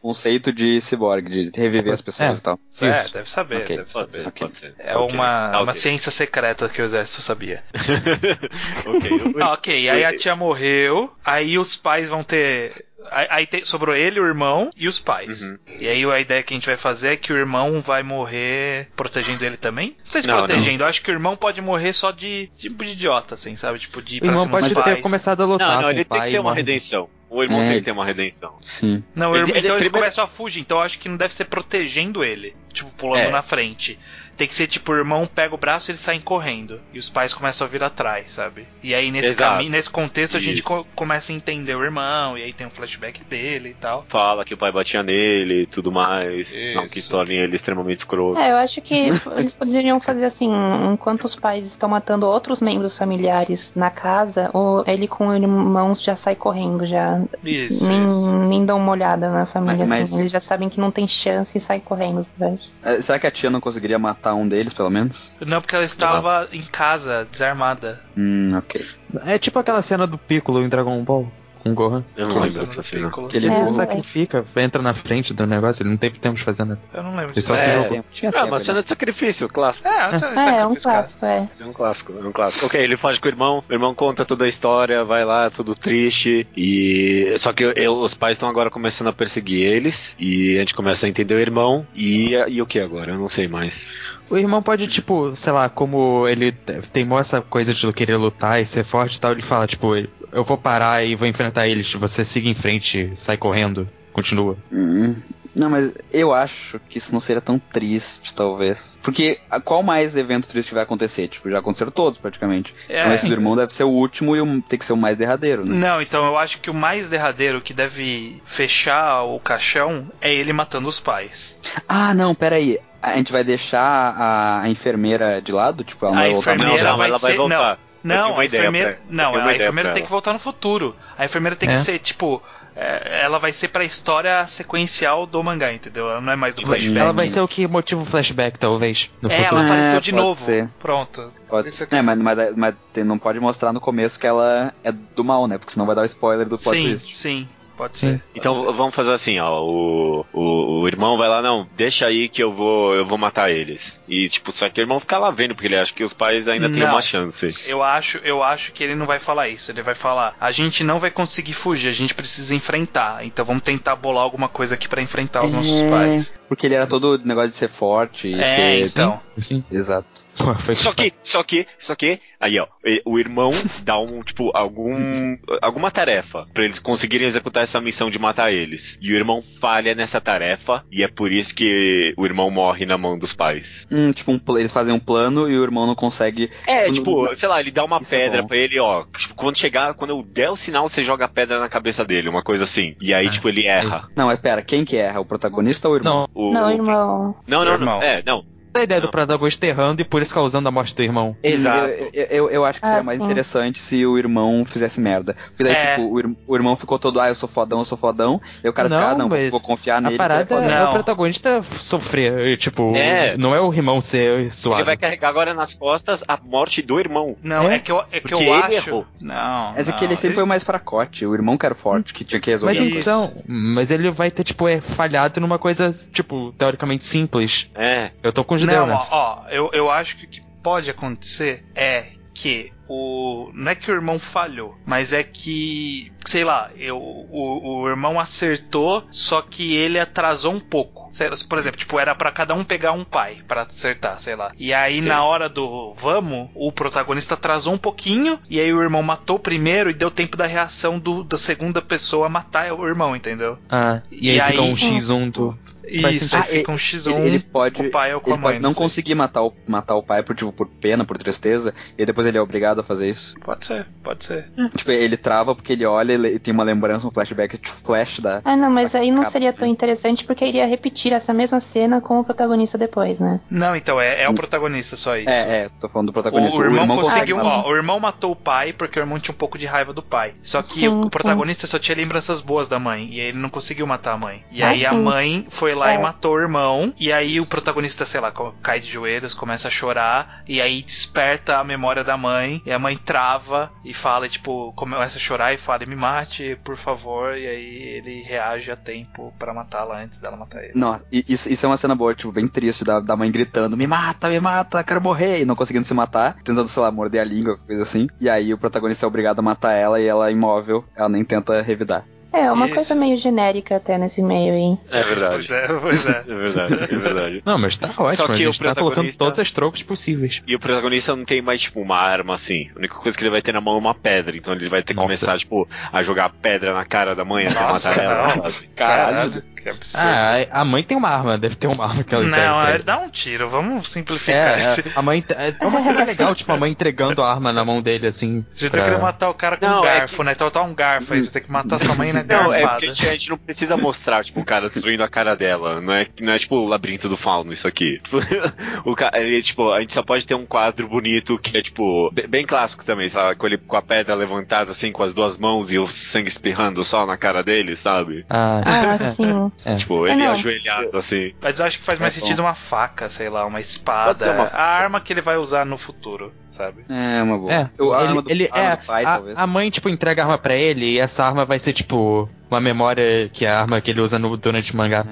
conceito 0.02 0.52
de 0.52 0.80
ciborgue, 0.82 1.52
de 1.52 1.60
reviver 1.60 1.94
as 1.94 2.02
pessoas 2.02 2.30
É. 2.30 2.34
e 2.34 2.42
tal. 2.42 2.60
É, 2.82 2.90
Isso. 3.02 3.14
deve 3.14 3.30
saber, 3.30 3.58
Ok. 3.62 3.78
deve 3.78 3.92
Pode 3.92 4.12
saber. 4.12 4.24
ser, 4.24 4.28
Ok. 4.28 4.48
pode 4.48 4.60
ser. 4.60 4.76
É 4.80 4.98
uma, 4.98 5.50
tá 5.52 5.62
uma 5.62 5.74
ciência 5.74 6.12
secreta 6.12 6.70
que 6.70 6.82
o 6.82 6.86
exército 6.86 7.22
sabia. 7.22 7.64
ok. 8.86 9.36
Ah, 9.42 9.54
ok, 9.54 9.90
aí 9.90 10.04
a 10.06 10.16
tia 10.16 10.36
morreu, 10.36 11.14
aí 11.26 11.58
os 11.58 11.76
pais 11.76 12.10
vão 12.10 12.24
ter. 12.24 12.86
Aí, 13.12 13.48
tem- 13.48 13.64
sobrou 13.64 13.96
ele, 13.96 14.20
o 14.20 14.26
irmão 14.26 14.72
e 14.76 14.88
os 14.88 15.00
pais. 15.00 15.42
Uhum. 15.42 15.58
E 15.80 15.88
aí 15.88 16.06
a 16.06 16.20
ideia 16.20 16.44
que 16.44 16.54
a 16.54 16.58
gente 16.58 16.66
vai 16.68 16.78
fazer 16.78 17.14
é 17.14 17.16
que 17.16 17.34
o 17.34 17.38
irmão 17.38 17.80
vai 17.82 18.04
morrer 18.04 18.88
protegendo 18.96 19.44
ele 19.44 19.58
também? 19.58 19.96
Não 19.98 20.06
sei 20.12 20.22
se 20.22 20.28
Não, 20.28 20.38
protegendo, 20.38 20.84
eu 20.84 20.88
acho 20.88 21.02
que 21.02 21.10
o 21.10 21.14
irmão 21.14 21.36
pode 21.36 21.60
morrer 21.62 21.94
só 21.94 22.12
de 22.12 22.52
tipo 22.58 22.84
de 22.86 22.92
idiota, 22.92 23.34
assim, 23.34 23.56
sabe? 23.56 23.80
Tipo, 23.80 24.00
de 24.02 24.18
ir 24.18 24.18
O 24.18 24.22
pra 24.22 24.30
irmão 24.30 24.48
pode 24.48 24.68
ter 24.70 24.76
pais. 24.84 25.02
começado 25.02 25.42
a 25.42 25.46
lutar 25.46 25.68
Não, 25.68 25.76
não, 25.76 25.84
com 25.84 25.90
ele 25.92 26.02
o 26.02 26.06
pai 26.06 26.20
tem 26.20 26.28
que 26.28 26.34
ter 26.36 26.40
uma 26.40 26.54
redenção. 26.54 27.10
O 27.32 27.42
irmão 27.42 27.62
É. 27.62 27.70
tem 27.70 27.80
que 27.80 27.86
ter 27.86 27.92
uma 27.92 28.06
redenção. 28.06 28.56
Sim. 28.60 29.04
Não, 29.16 29.32
o 29.32 29.36
Ele- 29.36 29.40
irmão- 29.44 29.56
ele 29.56 29.60
então 29.66 29.76
eles 29.78 29.88
primeiro- 29.88 29.92
começam 29.92 30.24
a 30.24 30.28
fugir, 30.28 30.60
então 30.62 30.78
eu 30.78 30.84
acho 30.84 31.00
que 31.00 31.08
não 31.10 31.18
deve 31.18 31.34
ser 31.34 31.46
protegendo 31.46 32.24
ele, 32.24 32.56
tipo, 32.74 32.90
pulando 32.92 33.22
É. 33.28 33.32
na 33.32 33.42
frente. 33.42 33.98
Tem 34.40 34.48
que 34.48 34.56
ser 34.56 34.66
tipo, 34.68 34.92
o 34.92 34.96
irmão 34.96 35.28
pega 35.28 35.54
o 35.54 35.58
braço 35.58 35.90
e 35.90 35.92
eles 35.92 36.00
saem 36.02 36.22
correndo. 36.22 36.80
E 36.94 36.98
os 36.98 37.10
pais 37.10 37.34
começam 37.34 37.68
a 37.68 37.70
vir 37.70 37.84
atrás, 37.84 38.32
sabe? 38.32 38.66
E 38.82 38.96
aí 38.96 39.12
nesse 39.12 39.36
caminho, 39.36 39.70
nesse 39.70 39.90
contexto, 39.90 40.38
a 40.38 40.40
gente 40.40 40.64
co- 40.64 40.88
começa 40.96 41.32
a 41.32 41.36
entender 41.36 41.76
o 41.76 41.84
irmão, 41.84 42.38
e 42.38 42.44
aí 42.44 42.54
tem 42.54 42.66
um 42.66 42.70
flashback 42.70 43.22
dele 43.26 43.70
e 43.70 43.74
tal. 43.74 44.06
Fala 44.08 44.46
que 44.46 44.54
o 44.54 44.58
pai 44.58 44.72
batia 44.72 45.04
nele 45.04 45.64
e 45.64 45.66
tudo 45.66 45.92
mais. 45.92 46.52
Isso. 46.52 46.74
Não 46.76 46.88
que 46.88 47.02
torne 47.08 47.36
ele 47.36 47.56
extremamente 47.56 48.00
escroto. 48.00 48.40
É, 48.40 48.52
eu 48.52 48.56
acho 48.56 48.80
que 48.82 49.10
eles 49.38 49.54
poderiam 49.54 50.00
fazer 50.00 50.24
assim, 50.26 50.50
enquanto 50.94 51.26
os 51.26 51.36
pais 51.36 51.66
estão 51.66 51.90
matando 51.90 52.26
outros 52.26 52.62
membros 52.62 52.98
familiares 52.98 53.74
na 53.76 53.90
casa, 53.90 54.50
ou 54.54 54.84
ele 54.88 55.08
com 55.08 55.28
o 55.28 55.36
irmão 55.36 55.94
já 55.96 56.16
sai 56.16 56.36
correndo, 56.36 56.86
já 56.88 57.22
Isso, 57.44 57.88
nem, 57.88 58.06
isso. 58.06 58.36
nem 58.38 58.66
dão 58.66 58.78
uma 58.78 58.92
olhada 58.94 59.30
na 59.30 59.46
família, 59.46 59.86
Mas- 59.86 60.04
assim. 60.04 60.12
mas- 60.14 60.20
Eles 60.20 60.32
já 60.32 60.40
sabem 60.40 60.70
que 60.70 60.80
não 60.80 60.92
tem 60.92 61.06
chance 61.08 61.58
e 61.58 61.62
saem 61.62 61.82
correndo 61.82 62.26
dois. 62.38 62.74
É, 62.84 63.02
Será 63.02 63.20
que 63.20 63.28
a 63.28 63.32
tia 63.32 63.50
não 63.50 63.60
conseguiria 63.60 64.00
matar 64.00 64.29
um 64.34 64.48
deles, 64.48 64.74
pelo 64.74 64.90
menos? 64.90 65.36
Não, 65.46 65.62
porque 65.62 65.76
ela 65.76 65.86
estava 65.86 66.48
em 66.52 66.64
casa, 66.64 67.28
desarmada. 67.32 68.00
Hum, 68.18 68.56
ok. 68.58 68.86
É 69.26 69.38
tipo 69.38 69.60
aquela 69.60 69.82
cena 69.82 70.06
do 70.06 70.18
Piccolo 70.18 70.64
em 70.64 70.70
Dragon 70.70 71.02
Ball 71.04 71.32
com 71.60 71.72
o 71.72 71.74
Gohan. 71.74 72.04
Eu 72.16 72.28
não 72.28 72.40
lembro 72.42 72.60
dessa 72.66 72.82
cena. 72.82 73.12
Que 73.30 73.38
ele 73.38 73.48
É, 73.48 73.50
Ele 73.52 73.60
não 73.60 73.68
sacrifica, 73.68 74.46
entra 74.58 74.82
na 74.82 74.94
frente 74.94 75.34
do 75.34 75.46
negócio, 75.46 75.84
ele 75.84 75.90
não 75.90 75.98
teve 75.98 76.18
tempo 76.20 76.36
de 76.38 76.44
fazer 76.44 76.64
nada. 76.66 76.80
Eu 76.94 77.04
não 77.04 77.16
lembro 77.16 77.34
Ele 77.34 77.42
só 77.42 77.54
disso. 77.56 77.66
se 77.66 77.70
É, 77.72 77.74
jogou. 77.74 78.06
Tinha 78.12 78.30
É 78.30 78.32
tempo, 78.32 78.46
uma 78.46 78.58
né? 78.58 78.64
cena 78.64 78.82
de 78.82 78.90
sacrifício, 78.90 79.48
clássico. 79.48 79.88
É, 79.88 80.04
uma 80.08 80.12
cena 80.20 80.32
de 80.34 80.40
É, 80.40 80.42
é 80.44 80.66
um 80.68 80.76
sacrifício, 80.78 80.90
clássico, 80.90 81.26
é. 81.26 81.48
É 81.60 81.66
um 81.66 81.74
clássico, 81.74 82.14
é 82.24 82.28
um 82.28 82.32
clássico. 82.32 82.66
Ok, 82.66 82.82
ele 82.82 82.98
faz 82.98 83.18
com 83.18 83.28
o 83.28 83.32
irmão, 83.32 83.64
o 83.70 83.74
irmão 83.74 83.94
conta 83.94 84.26
toda 84.26 84.46
a 84.46 84.48
história, 84.48 85.04
vai 85.04 85.24
lá, 85.26 85.50
tudo 85.50 85.76
triste, 85.76 86.48
e. 86.56 87.36
Só 87.40 87.54
que 87.54 87.64
eu- 87.64 87.94
os 88.00 88.14
pais 88.14 88.34
estão 88.38 88.50
agora 88.50 88.70
começando 88.70 89.08
a 89.08 89.14
perseguir 89.14 89.64
eles, 89.66 90.16
e 90.20 90.56
a 90.56 90.60
gente 90.60 90.74
começa 90.74 91.06
a 91.06 91.10
entender 91.10 91.34
o 91.36 91.40
irmão, 91.40 91.86
e, 91.96 92.34
e 92.48 92.62
o 92.62 92.66
que 92.66 92.80
agora? 92.80 93.12
Eu 93.12 93.18
não 93.18 93.30
sei 93.30 93.48
mais. 93.48 93.88
O 94.30 94.38
irmão 94.38 94.62
pode, 94.62 94.88
tipo, 94.88 95.36
sei 95.36 95.52
lá, 95.52 95.68
como 95.70 96.28
ele 96.28 96.52
te- 96.52 96.82
teimou 96.94 97.18
essa 97.20 97.42
coisa 97.42 97.74
de 97.74 97.92
querer 97.94 98.16
lutar 98.16 98.62
e 98.62 98.66
ser 98.66 98.84
forte 98.84 99.16
e 99.16 99.20
tal, 99.20 99.32
ele 99.32 99.42
fala, 99.42 99.66
tipo, 99.66 99.96
eu 100.32 100.44
vou 100.44 100.58
parar 100.58 101.04
e 101.04 101.16
vou 101.16 101.28
enfrentar 101.28 101.68
eles, 101.68 101.92
você 101.94 102.24
siga 102.26 102.50
em 102.50 102.56
frente, 102.56 103.12
sai 103.16 103.38
correndo, 103.38 103.88
continua. 104.14 104.58
Hum, 104.72 105.16
Não, 105.56 105.70
mas 105.70 105.94
eu 106.14 106.32
acho 106.34 106.80
que 106.88 107.00
isso 107.00 107.12
não 107.12 107.20
seria 107.20 107.42
tão 107.42 107.58
triste, 107.60 108.34
talvez. 108.36 108.98
Porque 109.02 109.40
a- 109.50 109.60
qual 109.60 109.82
mais 109.82 110.16
evento 110.16 110.48
triste 110.48 110.74
vai 110.74 110.84
acontecer? 110.84 111.28
Tipo, 111.28 111.50
já 111.50 111.58
aconteceram 111.60 111.92
todos, 111.92 112.18
praticamente. 112.20 112.74
É. 112.88 113.00
Então 113.00 113.14
esse 113.14 113.28
do 113.28 113.34
irmão 113.34 113.58
deve 113.58 113.74
ser 113.74 113.84
o 113.84 113.90
último 113.90 114.36
e 114.36 114.42
o- 114.42 114.62
tem 114.62 114.78
que 114.80 114.86
ser 114.86 114.94
o 114.94 114.98
mais 114.98 115.18
derradeiro, 115.18 115.66
né? 115.66 115.76
Não, 115.76 116.02
então 116.02 116.26
eu 116.26 116.38
acho 116.38 116.60
que 116.60 116.70
o 116.70 116.74
mais 116.74 117.10
derradeiro 117.10 117.60
que 117.62 117.74
deve 117.74 118.42
fechar 118.46 119.24
o 119.24 119.40
caixão 119.40 120.06
é 120.22 120.34
ele 120.34 120.54
matando 120.54 120.88
os 120.88 121.00
pais. 121.00 121.58
Ah, 121.88 122.14
não, 122.14 122.36
peraí. 122.36 122.78
A 123.02 123.16
gente 123.18 123.32
vai 123.32 123.44
deixar 123.44 123.82
a, 123.82 124.62
a 124.62 124.70
enfermeira 124.70 125.42
de 125.42 125.52
lado? 125.52 125.84
Tipo, 125.84 126.06
ela 126.06 126.14
não 126.16 126.22
A 126.22 126.26
vai 126.26 126.34
voltar 126.34 126.54
enfermeira 126.56 126.72
mais. 126.72 126.84
Não, 126.84 126.90
não, 126.92 126.98
vai 126.98 127.10
ela 127.10 127.18
vai 127.18 127.32
ser- 127.32 127.38
voltar. 127.38 127.76
tenho 127.76 127.89
Não, 128.04 128.34
uma 128.34 128.42
a 128.42 128.46
enfermeira, 128.46 128.94
pra- 128.94 129.00
não, 129.10 129.36
a 129.36 129.54
enfermeira 129.56 129.90
pra 129.90 129.94
tem 129.96 130.04
que 130.04 130.10
voltar 130.10 130.34
no 130.34 130.40
futuro. 130.40 130.96
A 131.18 131.26
enfermeira 131.26 131.56
tem 131.56 131.70
É. 131.70 131.74
que 131.74 131.80
ser, 131.80 132.00
tipo, 132.00 132.42
é, 132.76 133.22
ela 133.24 133.40
vai 133.40 133.52
ser 133.52 133.68
pra 133.68 133.84
história 133.84 134.46
sequencial 134.48 135.26
do 135.26 135.44
mangá, 135.44 135.74
entendeu? 135.74 136.10
Ela 136.10 136.22
não 136.22 136.32
é 136.32 136.36
mais 136.36 136.56
do 136.56 136.62
flashback. 136.66 137.02
Ela 137.02 137.12
vai 137.12 137.28
ser 137.28 137.42
o 137.42 137.48
que 137.48 137.68
motiva 137.68 138.02
o 138.02 138.06
flashback, 138.06 138.58
talvez, 138.58 139.12
no 139.22 139.30
É, 139.32 139.38
futuro. 139.44 139.56
ela 139.62 139.66
apareceu 139.66 139.98
É, 139.98 140.02
de 140.02 140.12
novo. 140.14 140.46
ser. 140.46 140.70
Pronto. 140.80 141.30
Pode. 141.50 141.70
É, 141.92 142.02
mas, 142.02 142.18
mas, 142.20 142.56
mas 142.56 142.76
não 143.06 143.20
pode 143.20 143.40
mostrar 143.40 143.74
no 143.74 143.82
começo 143.82 144.18
que 144.20 144.26
ela 144.28 144.74
é 144.84 144.92
do 144.92 145.24
mal, 145.24 145.46
né? 145.48 145.58
Porque 145.58 145.74
senão 145.74 145.86
vai 145.86 145.96
dar 145.96 146.04
o 146.04 146.06
spoiler 146.06 146.48
do 146.48 146.58
plot 146.58 146.82
Sim, 146.82 146.88
twist. 146.90 147.16
sim, 147.16 147.48
pode 147.80 147.98
Sim. 147.98 148.12
ser. 148.18 148.24
Então 148.36 148.54
pode 148.54 148.68
ser. 148.68 148.74
vamos 148.78 148.94
fazer 148.96 149.14
assim, 149.14 149.40
ó. 149.40 149.62
O, 149.64 150.26
o, 150.34 150.82
o 150.82 150.88
irmão 150.88 151.18
vai 151.18 151.30
lá, 151.30 151.42
não, 151.42 151.66
deixa 151.76 152.06
aí 152.06 152.28
que 152.28 152.44
eu 152.44 152.54
vou, 152.54 152.94
eu 152.94 153.06
vou 153.06 153.18
matar 153.18 153.50
eles. 153.50 154.04
E, 154.08 154.28
tipo, 154.28 154.52
só 154.52 154.70
que 154.70 154.82
o 154.82 154.84
irmão 154.84 155.00
fica 155.00 155.18
lá 155.18 155.32
vendo, 155.32 155.56
porque 155.56 155.68
ele 155.68 155.78
acha 155.78 155.94
que 155.94 156.04
os 156.04 156.14
pais 156.14 156.48
ainda 156.48 156.70
têm 156.70 156.82
Não. 156.84 156.90
uma 156.92 157.02
chance. 157.02 157.48
Eu 157.68 157.82
acho, 157.82 158.18
eu 158.20 158.44
acho 158.44 158.74
que 158.74 158.84
ele 158.84 158.96
não 158.96 159.06
vai 159.06 159.18
falar 159.20 159.48
isso. 159.48 159.72
Ele 159.72 159.82
vai 159.82 159.96
falar: 159.96 160.36
a 160.40 160.52
gente 160.52 160.84
não 160.84 161.00
vai 161.00 161.10
conseguir 161.10 161.54
fugir, 161.54 161.88
a 161.90 161.94
gente 161.94 162.14
precisa 162.14 162.54
enfrentar. 162.54 163.26
Então 163.26 163.46
vamos 163.46 163.64
tentar 163.64 163.96
bolar 163.96 164.24
alguma 164.24 164.50
coisa 164.50 164.76
aqui 164.76 164.88
pra 164.88 165.02
enfrentar 165.02 165.46
os 165.46 165.54
nossos 165.54 165.82
É, 165.82 165.90
pais. 165.90 166.34
Porque 166.48 166.68
ele 166.68 166.76
era 166.76 166.86
todo 166.88 167.18
negócio 167.24 167.50
de 167.52 167.56
ser 167.56 167.70
forte 167.70 168.28
e 168.28 168.40
É, 168.40 168.44
ser. 168.44 168.82
então. 168.92 169.20
Sim. 169.38 169.64
Exato. 169.72 170.28
Só 170.76 170.94
que, 170.94 171.14
só 171.24 171.44
que, 171.44 171.68
só 171.78 171.96
que, 171.96 172.20
aí 172.40 172.60
ó, 172.60 172.68
o 173.06 173.20
irmão 173.20 173.52
dá 173.84 174.00
um, 174.00 174.22
tipo, 174.24 174.52
algum, 174.56 175.38
alguma 175.62 175.92
tarefa 175.92 176.46
pra 176.54 176.64
eles 176.64 176.80
conseguirem 176.80 177.28
executar 177.28 177.64
essa 177.64 177.80
missão 177.82 178.10
de 178.10 178.18
matar 178.20 178.52
eles. 178.52 178.98
E 179.02 179.12
o 179.12 179.16
irmão 179.16 179.44
falha 179.60 179.94
nessa 179.94 180.20
tarefa, 180.22 180.84
e 180.92 181.04
é 181.04 181.08
por 181.08 181.32
isso 181.32 181.54
que 181.54 182.14
o 182.18 182.26
irmão 182.26 182.50
morre 182.50 182.86
na 182.86 182.98
mão 182.98 183.18
dos 183.18 183.34
pais. 183.34 183.86
Hum, 183.92 184.12
tipo, 184.12 184.32
um 184.32 184.40
eles 184.58 184.72
fazem 184.72 184.94
um 184.94 185.00
plano 185.00 185.50
e 185.50 185.58
o 185.58 185.64
irmão 185.64 185.86
não 185.86 185.96
consegue. 185.96 186.50
É, 186.66 186.92
tipo, 186.92 187.26
não- 187.26 187.36
sei 187.36 187.48
lá, 187.50 187.60
ele 187.60 187.72
dá 187.72 187.84
uma 187.84 188.00
Isso 188.00 188.16
é 188.16 188.20
pedra 188.20 188.42
bom. 188.42 188.48
pra 188.48 188.58
ele, 188.58 188.80
ó. 188.80 189.06
Tipo, 189.18 189.36
quando 189.36 189.58
chegar, 189.58 189.94
quando 189.94 190.12
eu 190.12 190.24
der 190.24 190.50
o 190.50 190.56
sinal, 190.56 190.88
você 190.88 191.04
joga 191.04 191.26
a 191.26 191.30
pedra 191.30 191.60
na 191.60 191.70
cabeça 191.70 192.04
dele, 192.06 192.30
uma 192.30 192.42
coisa 192.44 192.64
assim. 192.64 192.96
E 193.02 193.14
aí, 193.14 193.28
Ah, 193.28 193.32
tipo, 193.32 193.48
ele 193.50 193.66
erra. 193.66 194.08
Não, 194.16 194.32
é 194.32 194.38
pera, 194.38 194.62
quem 194.62 194.84
que 194.86 194.98
erra? 194.98 195.20
O 195.20 195.26
protagonista 195.26 195.88
ou 195.88 195.94
o 195.94 195.98
irmão? 195.98 196.28
Não, 196.34 196.42
O, 196.50 196.54
Não, 196.54 196.68
o- 196.68 196.72
irmão. 196.72 197.36
Não, 197.48 197.66
não, 197.66 197.78
não. 197.78 198.02
É, 198.02 198.24
não. 198.26 198.44
A 198.74 198.84
ideia 198.84 199.02
do 199.02 199.10
protagonista 199.10 199.66
errando 199.66 200.02
e 200.02 200.06
por 200.06 200.22
isso 200.22 200.34
causando 200.34 200.68
a 200.68 200.72
morte 200.72 200.96
do 200.96 201.02
irmão. 201.04 201.36
Exato. 201.44 201.88
Eu, 202.14 202.26
eu, 202.30 202.50
eu- 202.50 202.66
acho 202.66 202.80
que 202.80 202.86
Ah, 202.86 202.90
seria 202.90 203.04
mais 203.04 203.18
sim. 203.18 203.24
interessante 203.26 203.80
se 203.80 204.06
o 204.06 204.18
irmão 204.18 204.64
fizesse 204.66 205.00
merda. 205.02 205.36
Porque 205.50 205.64
daí, 205.64 205.74
É. 205.74 205.96
tipo, 205.96 206.08
o, 206.14 206.20
ir- 206.20 206.36
o 206.48 206.56
irmão 206.56 206.76
ficou 206.76 207.00
todo, 207.00 207.20
ah, 207.20 207.28
eu 207.30 207.36
sou 207.36 207.50
fodão, 207.50 207.80
eu 207.80 207.86
sou 207.86 207.98
fodão. 207.98 208.40
E 208.64 208.70
o 208.70 208.74
cara 208.74 208.88
fica, 208.90 209.02
Não, 209.02 209.08
ah, 209.10 209.16
não, 209.16 209.30
vou 209.50 209.60
confiar 209.60 210.02
nele. 210.02 210.16
a 210.16 210.18
parada 210.18 210.56
ele 210.64 210.72
é 210.72 210.78
é 210.78 210.84
o 210.86 210.92
protagonista 210.92 211.64
sofrer, 211.64 212.48
e, 212.48 212.58
tipo, 212.58 212.94
É. 212.96 213.36
não 213.38 213.54
é 213.56 213.60
o 213.60 213.74
irmão 213.74 214.00
ser 214.02 214.40
Ele 214.40 214.52
suave. 214.52 214.84
vai 214.84 214.98
carregar 214.98 215.30
agora 215.30 215.54
nas 215.54 215.74
costas 215.74 216.24
a 216.28 216.38
morte 216.38 216.82
do 216.82 217.00
irmão. 217.00 217.36
Não, 217.42 217.70
é, 217.70 217.76
É? 217.76 217.80
que 217.80 217.92
eu, 217.92 218.00
é 218.00 218.04
que 218.20 218.22
Porque 218.22 218.36
eu 218.36 218.40
ele 218.40 218.52
acho. 218.78 218.90
errou. 218.90 219.06
Não. 219.20 219.74
Mas 219.76 219.90
é 219.90 219.92
que 219.92 220.04
ele 220.04 220.16
sempre 220.16 220.36
foi 220.36 220.44
o 220.44 220.48
mais 220.48 220.64
fracote. 220.64 221.26
O 221.26 221.34
irmão 221.34 221.58
que 221.58 221.66
era 221.66 221.76
forte, 221.76 222.14
que 222.14 222.24
tinha 222.24 222.40
que 222.40 222.50
resolver 222.52 222.78
Mas 222.80 222.90
então, 222.90 223.32
mas 223.48 223.92
ele 223.92 224.10
vai 224.12 224.30
ter, 224.30 224.44
tipo, 224.44 224.68
é, 224.68 224.80
falhado 224.82 225.40
numa 225.40 225.58
coisa, 225.58 225.94
tipo, 226.12 226.54
teoricamente 226.58 227.06
simples. 227.06 227.70
É. 227.76 228.12
Eu 228.22 228.32
tô 228.32 228.44
com 228.44 228.58
judeu 228.60 228.78
Não, 228.78 228.84
ó, 228.86 228.88
nessa. 228.88 229.16
ó, 229.16 229.44
eu, 229.50 229.70
eu 229.74 229.90
acho 229.92 230.18
que 230.18 230.26
o 230.26 230.30
que 230.30 230.42
pode 230.64 230.90
acontecer 230.90 231.64
é 231.76 232.06
que 232.34 232.72
o. 232.88 233.52
Não 233.54 233.72
é 233.72 233.76
que 233.76 233.92
o 233.92 233.94
irmão 233.94 234.18
falhou, 234.18 234.76
mas 234.86 235.12
é 235.14 235.24
que. 235.24 236.12
Sei 236.26 236.44
lá, 236.44 236.70
eu, 236.78 236.98
o, 236.98 237.82
o 237.82 237.90
irmão 237.90 238.20
acertou, 238.20 239.06
só 239.10 239.42
que 239.42 239.76
ele 239.76 240.00
atrasou 240.00 240.54
um 240.54 240.60
pouco. 240.60 241.10
Por 241.50 241.58
exemplo, 241.58 241.78
tipo, 241.80 242.00
era 242.00 242.14
pra 242.16 242.32
cada 242.32 242.54
um 242.54 242.64
pegar 242.64 242.92
um 242.94 243.04
pai 243.04 243.40
pra 243.48 243.64
acertar, 243.64 244.20
sei 244.20 244.36
lá. 244.36 244.52
E 244.58 244.74
aí, 244.74 245.00
Sim. 245.02 245.08
na 245.08 245.24
hora 245.24 245.50
do 245.50 245.94
vamos, 245.96 246.50
o 246.56 246.72
protagonista 246.72 247.34
atrasou 247.34 247.74
um 247.74 247.78
pouquinho, 247.78 248.40
e 248.50 248.60
aí 248.60 248.72
o 248.74 248.82
irmão 248.82 249.02
matou 249.04 249.36
o 249.36 249.40
primeiro 249.40 249.90
e 249.90 249.94
deu 249.94 250.10
tempo 250.12 250.38
da 250.38 250.46
reação 250.46 250.98
do, 251.00 251.24
da 251.24 251.38
segunda 251.38 251.82
pessoa 251.82 252.30
matar 252.30 252.72
o 252.72 252.88
irmão, 252.88 253.16
entendeu? 253.16 253.58
Ah, 253.70 254.02
e 254.12 254.30
aí 254.30 254.38
E 254.38 254.42
fica 254.42 254.62
aí- 254.64 254.72
um 254.72 254.76
X1 254.76 255.32
do. 255.32 255.60
Isso, 255.92 256.36
aí 256.36 256.44
fica 256.44 256.72
um 256.72 256.76
X1 256.76 257.12
Ele, 257.16 257.28
ele 257.28 257.40
pode, 257.40 257.76
com 257.76 257.84
o 257.88 257.92
pai 257.92 258.14
ou 258.14 258.22
com 258.22 258.30
ele 258.32 258.38
a 258.38 258.42
mãe. 258.42 258.52
pode 258.54 258.64
não 258.64 258.72
sei. 258.72 258.84
conseguir 258.84 259.16
matar 259.16 259.44
o, 259.44 259.54
matar 259.68 259.96
o 259.96 260.04
pai 260.04 260.24
por, 260.24 260.36
tipo, 260.36 260.52
por 260.52 260.68
pena, 260.68 261.04
por 261.06 261.18
tristeza, 261.18 261.74
e 261.98 262.06
depois 262.06 262.26
ele 262.28 262.38
é 262.38 262.42
obrigado 262.42 262.80
a 262.80 262.84
fazer 262.84 263.10
isso. 263.10 263.36
Pode 263.44 263.66
ser, 263.66 263.88
pode 264.04 264.24
ser. 264.26 264.50
Tipo, 264.76 264.92
ele 264.92 265.18
trava 265.18 265.56
porque 265.56 265.74
ele 265.74 265.86
olha 265.86 266.14
e 266.28 266.40
tem 266.40 266.54
uma 266.54 266.64
lembrança, 266.64 267.08
um 267.08 267.12
flashback, 267.12 267.58
tipo, 267.58 267.76
flash 267.78 268.20
da. 268.20 268.42
Ah, 268.46 268.56
não, 268.56 268.70
mas 268.70 268.96
aí 268.96 269.12
não 269.12 269.26
seria 269.26 269.54
tão 269.54 269.68
interessante 269.68 270.24
porque 270.24 270.46
iria 270.46 270.66
repetir 270.66 271.14
essa 271.14 271.34
mesma 271.34 271.60
cena 271.60 272.02
com 272.02 272.20
o 272.20 272.24
protagonista 272.24 272.78
depois, 272.78 273.20
né? 273.20 273.40
Não, 273.50 273.76
então, 273.76 274.00
é, 274.00 274.24
é 274.24 274.30
o 274.30 274.34
protagonista 274.34 274.96
só 274.96 275.16
isso. 275.18 275.30
É, 275.30 275.64
é, 275.66 275.70
tô 275.80 275.88
falando 275.90 276.08
do 276.08 276.10
O, 276.10 276.14
protagonista. 276.14 276.58
o 276.58 276.64
irmão, 276.64 276.88
consegue 276.88 277.32
conseguiu. 277.34 277.38
matar. 277.38 277.50
Ó, 277.66 277.70
o 277.72 277.76
irmão 277.76 278.00
matou 278.00 278.32
o 278.32 278.36
pai 278.36 278.74
porque 278.74 279.00
o 279.00 279.02
irmão 279.02 279.20
tinha 279.20 279.34
um 279.34 279.38
pouco 279.38 279.58
de 279.58 279.66
raiva 279.66 279.94
do 279.94 280.02
pai. 280.04 280.34
Só 280.42 280.62
que 280.62 280.80
Sim, 280.80 280.88
o, 280.88 281.00
o 281.00 281.04
sim. 281.04 281.10
protagonista 281.10 281.68
só 281.68 281.78
tinha 281.80 281.96
lembranças 281.96 282.42
boas 282.42 282.68
da 282.68 282.80
mãe. 282.80 283.08
E 283.12 283.20
aí 283.20 283.28
ele 283.28 283.38
não 283.38 283.50
conseguiu 283.50 283.86
matar 283.88 284.14
a 284.14 284.18
mãe. 284.18 284.44
E 284.52 284.62
Ah, 284.64 284.70
aí 284.70 284.86
a 284.86 284.92
sim. 284.92 285.00
mãe 285.02 285.46
foi 285.50 285.74
lá 285.80 285.92
e 285.92 285.96
É. 285.96 285.98
matou 285.98 286.36
o 286.36 286.40
irmão. 286.40 286.94
E 287.00 287.12
aí 287.12 287.40
o 287.40 287.46
protagonista, 287.46 288.06
sei 288.06 288.20
lá, 288.22 288.32
cai 288.62 288.80
de 288.80 288.88
joelhos, 288.88 289.34
começa 289.34 289.68
a 289.68 289.72
chorar. 289.72 290.44
E 290.48 290.62
aí 290.62 290.82
desperta 290.84 291.58
a 291.58 291.64
memória 291.64 292.04
da 292.04 292.18
mãe. 292.18 292.62
E 292.66 292.72
a 292.72 292.78
mãe 292.78 292.98
trava 292.98 293.72
e 293.84 293.94
fala, 293.94 294.28
tipo, 294.30 294.72
começa 294.74 295.18
a 295.18 295.20
chorar 295.20 295.54
e 295.54 295.58
fala: 295.58 295.86
me 295.86 295.96
mate, 295.96 296.58
por 296.64 296.76
favor. 296.78 297.38
E 297.38 297.48
aí 297.48 297.84
ele 297.98 298.22
reage 298.22 298.72
a 298.72 298.76
tempo 298.76 299.34
pra 299.40 299.54
matá-la 299.54 300.02
antes 300.04 300.20
dela 300.20 300.36
matar 300.38 300.64
ele. 300.64 300.74
Não, 300.76 301.00
isso, 301.12 301.52
isso 301.52 301.66
é 301.66 301.70
uma 301.70 301.78
cena 301.78 301.96
boa, 301.96 302.14
tipo, 302.14 302.32
bem 302.32 302.48
triste 302.48 302.84
da, 302.84 303.00
da 303.00 303.16
mãe 303.16 303.32
gritando, 303.32 303.78
me 303.78 303.88
mata, 303.88 304.28
me 304.30 304.40
mata, 304.40 304.84
quero 304.84 305.02
morrer, 305.02 305.42
e 305.42 305.46
não 305.46 305.56
conseguindo 305.56 305.86
se 305.86 305.94
matar, 305.94 306.36
tentando, 306.44 306.68
sei 306.68 306.82
lá, 306.84 306.92
morder 306.92 307.22
a 307.22 307.24
língua, 307.24 307.58
coisa 307.66 307.84
assim. 307.84 308.08
E 308.20 308.30
aí 308.30 308.54
o 308.54 308.58
protagonista 308.58 309.06
é 309.06 309.08
obrigado 309.08 309.40
a 309.40 309.42
matar 309.42 309.74
ela 309.74 310.00
e 310.00 310.06
ela 310.06 310.28
é 310.28 310.32
imóvel, 310.32 310.84
ela 310.96 311.10
nem 311.10 311.24
tenta 311.24 311.62
revidar. 311.62 312.04
É, 312.32 312.52
uma 312.52 312.68
Isso. 312.68 312.76
coisa 312.76 312.96
meio 312.96 313.18
genérica 313.18 313.78
até 313.78 313.98
nesse 313.98 314.22
meio 314.22 314.54
aí. 314.54 314.78
É 314.92 315.04
verdade. 315.04 315.48
Pois 315.48 315.50
é, 315.50 315.68
pois 315.68 316.06
é. 316.06 316.24
É 316.28 316.36
verdade, 316.36 316.74
é 316.94 316.98
verdade. 316.98 317.42
Não, 317.46 317.58
mas 317.58 317.76
tá 317.76 317.88
ótimo, 317.98 318.16
Só 318.16 318.26
que 318.28 318.32
a 318.46 318.50
o 318.50 318.54
gente 318.54 318.60
tá 318.60 318.76
colocando 318.76 318.84
protagonista- 318.94 319.18
todas 319.26 319.40
as 319.40 319.52
tropes 319.52 319.82
possíveis. 319.84 320.44
E 320.46 320.56
o 320.56 320.60
protagonista 320.60 321.16
não 321.16 321.26
tem 321.26 321.42
mais, 321.42 321.62
tipo, 321.62 321.82
uma 321.82 321.98
arma 321.98 322.36
assim. 322.36 322.70
A 322.76 322.80
única 322.80 322.96
coisa 322.96 323.18
que 323.18 323.24
ele 323.24 323.32
vai 323.32 323.42
ter 323.42 323.52
na 323.54 323.60
mão 323.62 323.76
é 323.76 323.78
uma 323.80 323.96
pedra. 323.96 324.38
Então 324.38 324.54
ele 324.54 324.70
vai 324.70 324.82
ter 324.84 324.94
que 324.94 324.98
Nossa. 324.98 325.08
começar, 325.08 325.38
tipo, 325.40 325.68
a 325.92 326.04
jogar 326.04 326.30
pedra 326.30 326.74
na 326.74 326.86
cara 326.86 327.16
da 327.16 327.26
mãe 327.26 327.48
até 327.48 327.60
Nossa, 327.60 327.90
matar 327.90 328.04
ela. 328.04 328.30
sabe? 328.52 328.70
Caralho, 328.76 329.44
que 329.60 329.70
absurdo. 329.70 330.06
Ah, 330.08 330.46
a 330.52 330.66
mãe 330.66 330.84
tem 330.84 330.98
uma 330.98 331.10
arma, 331.10 331.38
deve 331.38 331.56
ter 331.56 331.68
uma 331.68 331.86
arma 331.86 332.04
que 332.04 332.14
ela 332.14 332.24
não, 332.24 332.30
entrega. 332.62 332.76
ele 332.76 332.84
dá 332.84 332.98
um 333.00 333.10
tiro, 333.10 333.50
vamos 333.50 333.90
simplificar 333.90 334.54
É, 334.54 334.56
esse. 334.56 334.82
é, 334.82 334.84
a 334.96 335.02
mãe. 335.02 335.24
É 335.60 335.66
uma 335.68 335.82
cena 335.82 336.04
legal, 336.04 336.34
tipo, 336.36 336.52
a 336.52 336.58
mãe 336.58 336.72
entregando 336.72 337.22
a 337.22 337.32
arma 337.32 337.52
na 337.52 337.64
mão 337.66 337.82
dele, 337.82 338.08
assim. 338.08 338.46
A 338.56 338.60
gente 338.60 338.72
pra- 338.72 338.80
tá 338.82 338.86
querendo 338.88 339.02
matar 339.02 339.30
o 339.30 339.34
cara 339.34 339.58
com 339.58 339.66
Não, 339.66 339.82
um 339.82 339.86
é 339.86 340.00
garfo, 340.00 340.16
que- 340.18 340.24
né? 340.24 340.32
Então 340.32 340.50
tá 340.50 340.62
um 340.62 340.74
garfo 340.74 341.14
aí, 341.14 341.22
você 341.24 341.32
tem 341.32 341.42
que 341.44 341.52
matar 341.52 341.80
sua 341.80 341.96
mãe 341.96 342.12
na 342.14 342.24
Não, 342.24 342.54
é 342.54 342.62
garfada. 342.62 342.72
porque 342.80 342.86
a 342.86 342.92
gente, 342.94 343.08
a 343.08 343.12
gente 343.12 343.30
não 343.30 343.38
precisa 343.38 343.78
mostrar, 343.78 344.24
tipo, 344.24 344.40
o 344.40 344.46
cara 344.46 344.70
destruindo 344.70 345.04
a 345.04 345.08
cara 345.10 345.36
dela. 345.36 345.82
Não 345.82 345.94
é, 345.94 346.08
não 346.22 346.34
é 346.34 346.40
tipo 346.40 346.56
o 346.56 346.68
labirinto 346.68 347.08
do 347.10 347.18
fauno, 347.18 347.52
isso 347.54 347.68
aqui. 347.68 348.02
O 348.86 348.96
cara, 348.96 349.20
ele, 349.20 349.42
tipo, 349.42 349.72
a 349.72 349.80
gente 349.82 349.94
só 349.94 350.02
pode 350.04 350.26
ter 350.26 350.36
um 350.36 350.46
quadro 350.46 350.88
bonito 350.88 351.38
que 351.38 351.58
é, 351.58 351.62
tipo, 351.62 352.10
be- 352.12 352.28
bem 352.28 352.46
clássico 352.46 352.84
também, 352.86 353.10
sabe? 353.10 353.36
Com, 353.36 353.46
ele, 353.48 353.58
com 353.58 353.76
a 353.76 353.82
pedra 353.82 354.16
levantada, 354.16 354.72
assim, 354.72 354.92
com 354.92 355.04
as 355.04 355.14
duas 355.14 355.38
mãos 355.38 355.72
e 355.72 355.78
o 355.78 355.88
sangue 355.88 356.28
espirrando 356.30 356.84
só 356.84 357.06
na 357.06 357.18
cara 357.18 357.44
dele, 357.44 357.76
sabe? 357.76 358.26
Ah, 358.30 358.62
Ah, 358.66 358.98
sim. 358.98 359.49
É. 359.66 359.76
Tipo, 359.76 360.06
É, 360.08 360.12
ele 360.12 360.24
não. 360.24 360.32
ajoelhado, 360.32 360.98
assim. 360.98 361.34
Mas 361.42 361.60
eu 361.60 361.66
acho 361.66 361.80
que 361.80 361.86
faz 361.86 362.00
mais 362.00 362.16
É 362.16 362.20
sentido 362.20 362.40
uma 362.42 362.54
faca, 362.56 363.08
sei 363.10 363.30
lá, 363.30 363.46
uma 363.46 363.60
espada. 363.60 364.08
Pode 364.14 364.24
ser 364.24 364.30
uma 364.32 364.46
A 364.46 364.62
arma 364.64 365.00
que 365.02 365.14
ele 365.14 365.22
vai 365.22 365.38
usar 365.38 365.66
no 365.66 365.78
futuro, 365.78 366.34
sabe? 366.52 366.86
É, 366.90 367.22
uma 367.24 367.38
boa. 367.38 367.52
É, 367.54 367.70
Eu- 367.78 367.94
a 367.94 368.00
ele, 368.00 368.08
arma 368.10 368.22
do- 368.22 368.32
ele- 368.32 368.50
a 368.52 368.60
é, 368.60 368.76
do 368.76 368.86
pai, 368.86 369.04
a, 369.06 369.16
talvez. 369.16 369.38
a 369.38 369.48
mãe, 369.48 369.70
tipo, 369.70 369.90
entrega 369.90 370.22
a 370.22 370.26
arma 370.26 370.38
pra 370.38 370.56
ele 370.56 370.86
e 370.86 371.00
essa 371.00 371.24
arma 371.26 371.46
vai 371.46 371.60
ser, 371.60 371.74
tipo, 371.74 372.30
uma 372.50 372.60
memória 372.60 373.30
que 373.32 373.46
é 373.46 373.50
a 373.50 373.62
arma 373.62 373.80
que 373.82 373.92
ele 373.92 374.02
usa 374.02 374.18
no, 374.20 374.36
durante 374.38 374.74
o 374.74 374.78
mangá. 374.78 375.06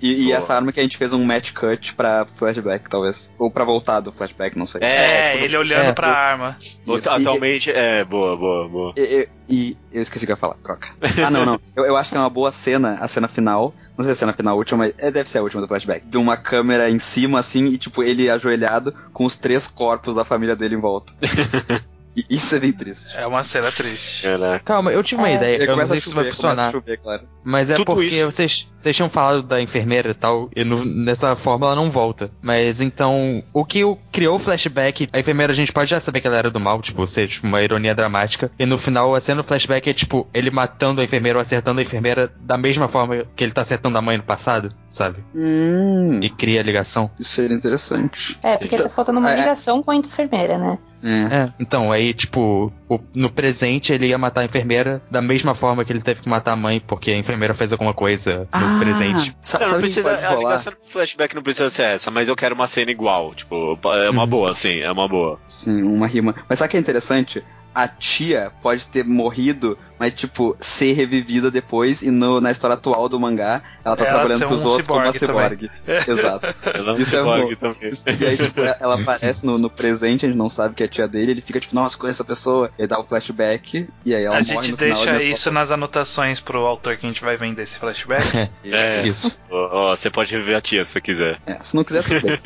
E, 0.00 0.28
e 0.28 0.32
essa 0.32 0.54
arma 0.54 0.72
que 0.72 0.80
a 0.80 0.82
gente 0.82 0.96
fez 0.96 1.12
um 1.12 1.22
match 1.24 1.52
cut 1.52 1.94
pra 1.94 2.26
flashback, 2.36 2.88
talvez. 2.88 3.34
Ou 3.38 3.50
pra 3.50 3.64
voltar 3.64 4.00
do 4.00 4.10
flashback, 4.12 4.56
não 4.58 4.66
sei. 4.66 4.80
É, 4.82 5.32
tipo, 5.32 5.44
ele 5.44 5.56
olhando 5.56 5.88
é, 5.88 5.92
pra 5.92 6.08
eu- 6.08 6.12
arma. 6.14 6.56
Isso. 6.58 6.80
Outra- 6.86 7.12
E- 7.12 7.20
Atualmente, 7.20 7.70
é, 7.70 8.04
boa, 8.04 8.36
boa, 8.36 8.68
boa. 8.68 8.92
E, 8.96 9.02
e- 9.02 9.28
e 9.52 9.76
eu 9.92 10.00
esqueci 10.00 10.24
o 10.24 10.26
que 10.26 10.32
eu 10.32 10.36
ia 10.36 10.40
falar, 10.40 10.54
troca. 10.62 10.88
Ah, 11.24 11.30
não, 11.30 11.44
não. 11.44 11.60
Eu, 11.76 11.84
eu 11.84 11.96
acho 11.96 12.10
que 12.10 12.16
é 12.16 12.20
uma 12.20 12.30
boa 12.30 12.50
cena, 12.52 12.98
a 13.00 13.08
cena 13.08 13.28
final. 13.28 13.74
Não 13.98 14.04
sei 14.04 14.14
se 14.14 14.18
é 14.20 14.24
a 14.24 14.26
cena 14.26 14.32
final 14.32 14.56
última, 14.56 14.78
mas 14.78 14.94
é, 14.96 15.10
deve 15.10 15.28
ser 15.28 15.38
a 15.38 15.42
última 15.42 15.60
do 15.60 15.68
flashback. 15.68 16.06
De 16.06 16.16
uma 16.16 16.36
câmera 16.36 16.88
em 16.88 16.98
cima, 16.98 17.38
assim, 17.40 17.66
e 17.66 17.76
tipo, 17.76 18.02
ele 18.02 18.30
ajoelhado 18.30 18.92
com 19.12 19.24
os 19.24 19.36
três 19.36 19.66
corpos 19.66 20.14
da 20.14 20.24
família 20.24 20.56
dele 20.56 20.76
em 20.76 20.80
volta. 20.80 21.12
isso 22.28 22.54
é 22.54 22.60
bem 22.60 22.72
triste. 22.72 23.16
É 23.16 23.26
uma 23.26 23.42
cena 23.44 23.70
triste. 23.70 24.22
Caraca. 24.22 24.60
Calma, 24.64 24.92
eu 24.92 25.02
tive 25.02 25.20
uma 25.20 25.30
É. 25.30 25.34
ideia, 25.34 25.64
eu 25.64 25.76
não 25.76 25.86
sei 25.86 26.00
se 26.00 26.14
vai 26.14 26.24
funcionar. 26.24 26.72
chover, 26.72 26.98
claro. 26.98 27.22
Mas 27.44 27.70
é 27.70 27.74
Tudo 27.76 27.86
porque 27.86 28.16
isso. 28.16 28.24
vocês, 28.30 28.68
vocês 28.78 28.94
tinham 28.96 29.08
falado 29.08 29.42
da 29.42 29.60
enfermeira 29.62 30.10
e 30.10 30.14
tal, 30.14 30.50
e 30.54 30.64
no- 30.64 30.84
nessa 30.84 31.34
forma 31.36 31.66
ela 31.66 31.74
não 31.76 31.90
volta. 31.90 32.30
Mas 32.42 32.80
então, 32.80 33.42
o 33.52 33.64
que 33.64 33.82
o- 33.84 33.96
criou 34.12 34.36
o 34.36 34.38
flashback, 34.38 35.08
a 35.12 35.18
enfermeira 35.20 35.52
a 35.52 35.56
gente 35.56 35.72
pode 35.72 35.90
já 35.90 35.98
saber 36.00 36.20
que 36.20 36.26
ela 36.26 36.36
era 36.36 36.50
do 36.50 36.60
mal, 36.60 36.82
tipo, 36.82 37.06
ser 37.06 37.28
tipo, 37.28 37.46
uma 37.46 37.62
ironia 37.62 37.94
dramática. 37.94 38.50
E 38.58 38.66
no 38.66 38.76
final, 38.76 39.14
a 39.14 39.20
cena 39.20 39.42
do 39.42 39.46
flashback 39.48 39.88
é 39.88 39.94
tipo, 39.94 40.26
ele 40.34 40.50
matando 40.50 41.00
a 41.00 41.04
enfermeira 41.04 41.38
ou 41.38 41.42
acertando 41.42 41.80
a 41.80 41.82
enfermeira 41.82 42.30
da 42.40 42.58
mesma 42.58 42.88
forma 42.88 43.24
que 43.34 43.42
ele 43.44 43.52
tá 43.52 43.62
acertando 43.62 43.96
a 43.96 44.02
mãe 44.02 44.16
no 44.18 44.22
passado, 44.24 44.70
sabe? 44.90 45.24
Hum, 45.34 46.20
E 46.22 46.28
cria 46.28 46.60
a 46.60 46.62
ligação. 46.62 47.10
isso 47.18 47.30
seria 47.30 47.56
interessante. 47.56 48.38
É, 48.42 48.56
porque 48.56 48.76
tá 48.76 48.88
faltando 48.88 49.18
uma 49.20 49.32
É. 49.32 49.36
ligação 49.36 49.82
com 49.82 49.90
a 49.90 49.96
enfermeira, 49.96 50.58
né? 50.58 50.78
É. 51.02 51.34
É, 51.34 51.52
então, 51.58 51.90
aí, 51.90 52.12
tipo, 52.12 52.72
o- 52.88 53.00
no 53.14 53.30
presente 53.30 53.92
ele 53.92 54.06
ia 54.08 54.18
matar 54.18 54.42
a 54.42 54.44
enfermeira 54.44 55.00
da 55.10 55.22
mesma 55.22 55.54
forma 55.54 55.84
que 55.84 55.92
ele 55.92 56.02
teve 56.02 56.20
que 56.20 56.28
matar 56.28 56.52
a 56.52 56.56
mãe, 56.56 56.80
porque 56.80 57.10
a 57.10 57.16
enfermeira 57.16 57.54
fez 57.54 57.72
alguma 57.72 57.94
coisa 57.94 58.46
no 58.54 58.78
presente. 58.78 59.34
Sa- 59.40 59.58
Não, 59.58 59.66
sabe 59.66 59.70
não 59.82 59.88
o 59.88 59.92
que 59.92 60.00
precisa, 60.02 60.28
a 60.28 60.34
ligação 60.36 60.72
do 60.72 60.78
flashback 60.90 61.34
não 61.34 61.42
precisa 61.42 61.70
ser 61.70 61.82
essa, 61.82 62.10
mas 62.10 62.28
eu 62.28 62.36
quero 62.36 62.54
uma 62.54 62.66
cena 62.66 62.90
igual. 62.90 63.34
Tipo, 63.34 63.78
é 63.84 64.10
uma 64.10 64.24
Uhum. 64.24 64.28
boa, 64.28 64.52
sim, 64.52 64.80
é 64.80 64.90
uma 64.92 65.08
boa. 65.08 65.38
Sim, 65.48 65.82
uma 65.82 66.06
rima. 66.06 66.34
Mas 66.48 66.58
sabe 66.58 66.68
o 66.68 66.70
que 66.72 66.76
é 66.76 66.80
interessante? 66.80 67.42
A 67.74 67.86
tia 67.86 68.50
pode 68.60 68.88
ter 68.88 69.04
morrido, 69.04 69.78
mas, 69.98 70.12
tipo, 70.12 70.56
ser 70.58 70.92
revivida 70.92 71.50
depois, 71.52 72.02
e 72.02 72.10
no- 72.10 72.40
na 72.40 72.50
história 72.50 72.74
atual 72.74 73.08
do 73.08 73.20
mangá, 73.20 73.62
ela 73.84 73.96
tá 73.96 74.04
Ela 74.04 74.14
trabalhando 74.14 74.46
pros 74.48 74.64
um 74.64 74.68
outros 74.68 74.88
como 74.88 75.00
uma 75.00 75.12
ciborgue 75.12 75.70
ciborgue. 75.86 76.10
Exato. 76.10 76.54
Ela 76.74 76.90
é 76.90 76.92
um 76.94 76.98
Isso 76.98 77.14
é 77.16 77.22
bom. 77.22 77.54
também. 77.54 77.90
E 78.20 78.26
aí, 78.26 78.36
tipo, 78.36 78.60
ela 78.60 79.00
aparece 79.00 79.46
no, 79.46 79.56
no 79.58 79.70
presente, 79.70 80.26
a 80.26 80.28
gente 80.28 80.36
não 80.38 80.48
sabe 80.48 80.74
que 80.74 80.82
é 80.82 80.86
a 80.86 80.88
tia 80.88 81.06
dele, 81.06 81.30
ele 81.30 81.40
fica 81.40 81.60
tipo, 81.60 81.74
nossa, 81.74 81.96
conheço 81.96 82.16
essa 82.22 82.24
pessoa. 82.24 82.70
E 82.76 82.82
aí 82.82 82.88
dá 82.88 82.98
o 82.98 83.04
flashback, 83.04 83.86
e 84.04 84.14
aí 84.14 84.24
ela 84.24 84.36
a 84.36 84.40
morre 84.40 84.44
gente 84.66 84.72
no 84.72 84.76
final. 84.78 85.04
deixa 85.04 85.22
e 85.22 85.30
isso 85.30 85.50
nas 85.52 85.70
anotações 85.70 86.40
pro 86.40 86.66
autor 86.66 86.96
que 86.96 87.06
a 87.06 87.08
gente 87.08 87.22
vai 87.22 87.36
vender 87.36 87.62
esse 87.62 87.78
flashback. 87.78 88.48
É. 88.64 89.06
Isso. 89.06 89.40
Ó, 89.50 89.90
ó, 89.90 89.96
você 89.96 90.10
pode 90.10 90.34
rever 90.36 90.56
a 90.56 90.60
tia 90.60 90.84
se 90.84 90.92
você 90.92 91.00
quiser. 91.00 91.38
É, 91.46 91.56
se 91.60 91.74
não 91.76 91.84
quiser, 91.84 92.02
tudo 92.02 92.20
bem. 92.20 92.40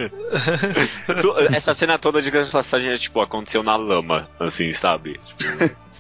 Essa 1.54 1.74
cena 1.74 1.98
toda, 1.98 2.20
de 2.20 2.30
passagem, 2.50 2.90
é, 2.90 2.98
tipo, 2.98 3.20
aconteceu 3.20 3.62
na 3.62 3.76
lama, 3.76 4.28
assim, 4.38 4.72
sabe? 4.72 5.13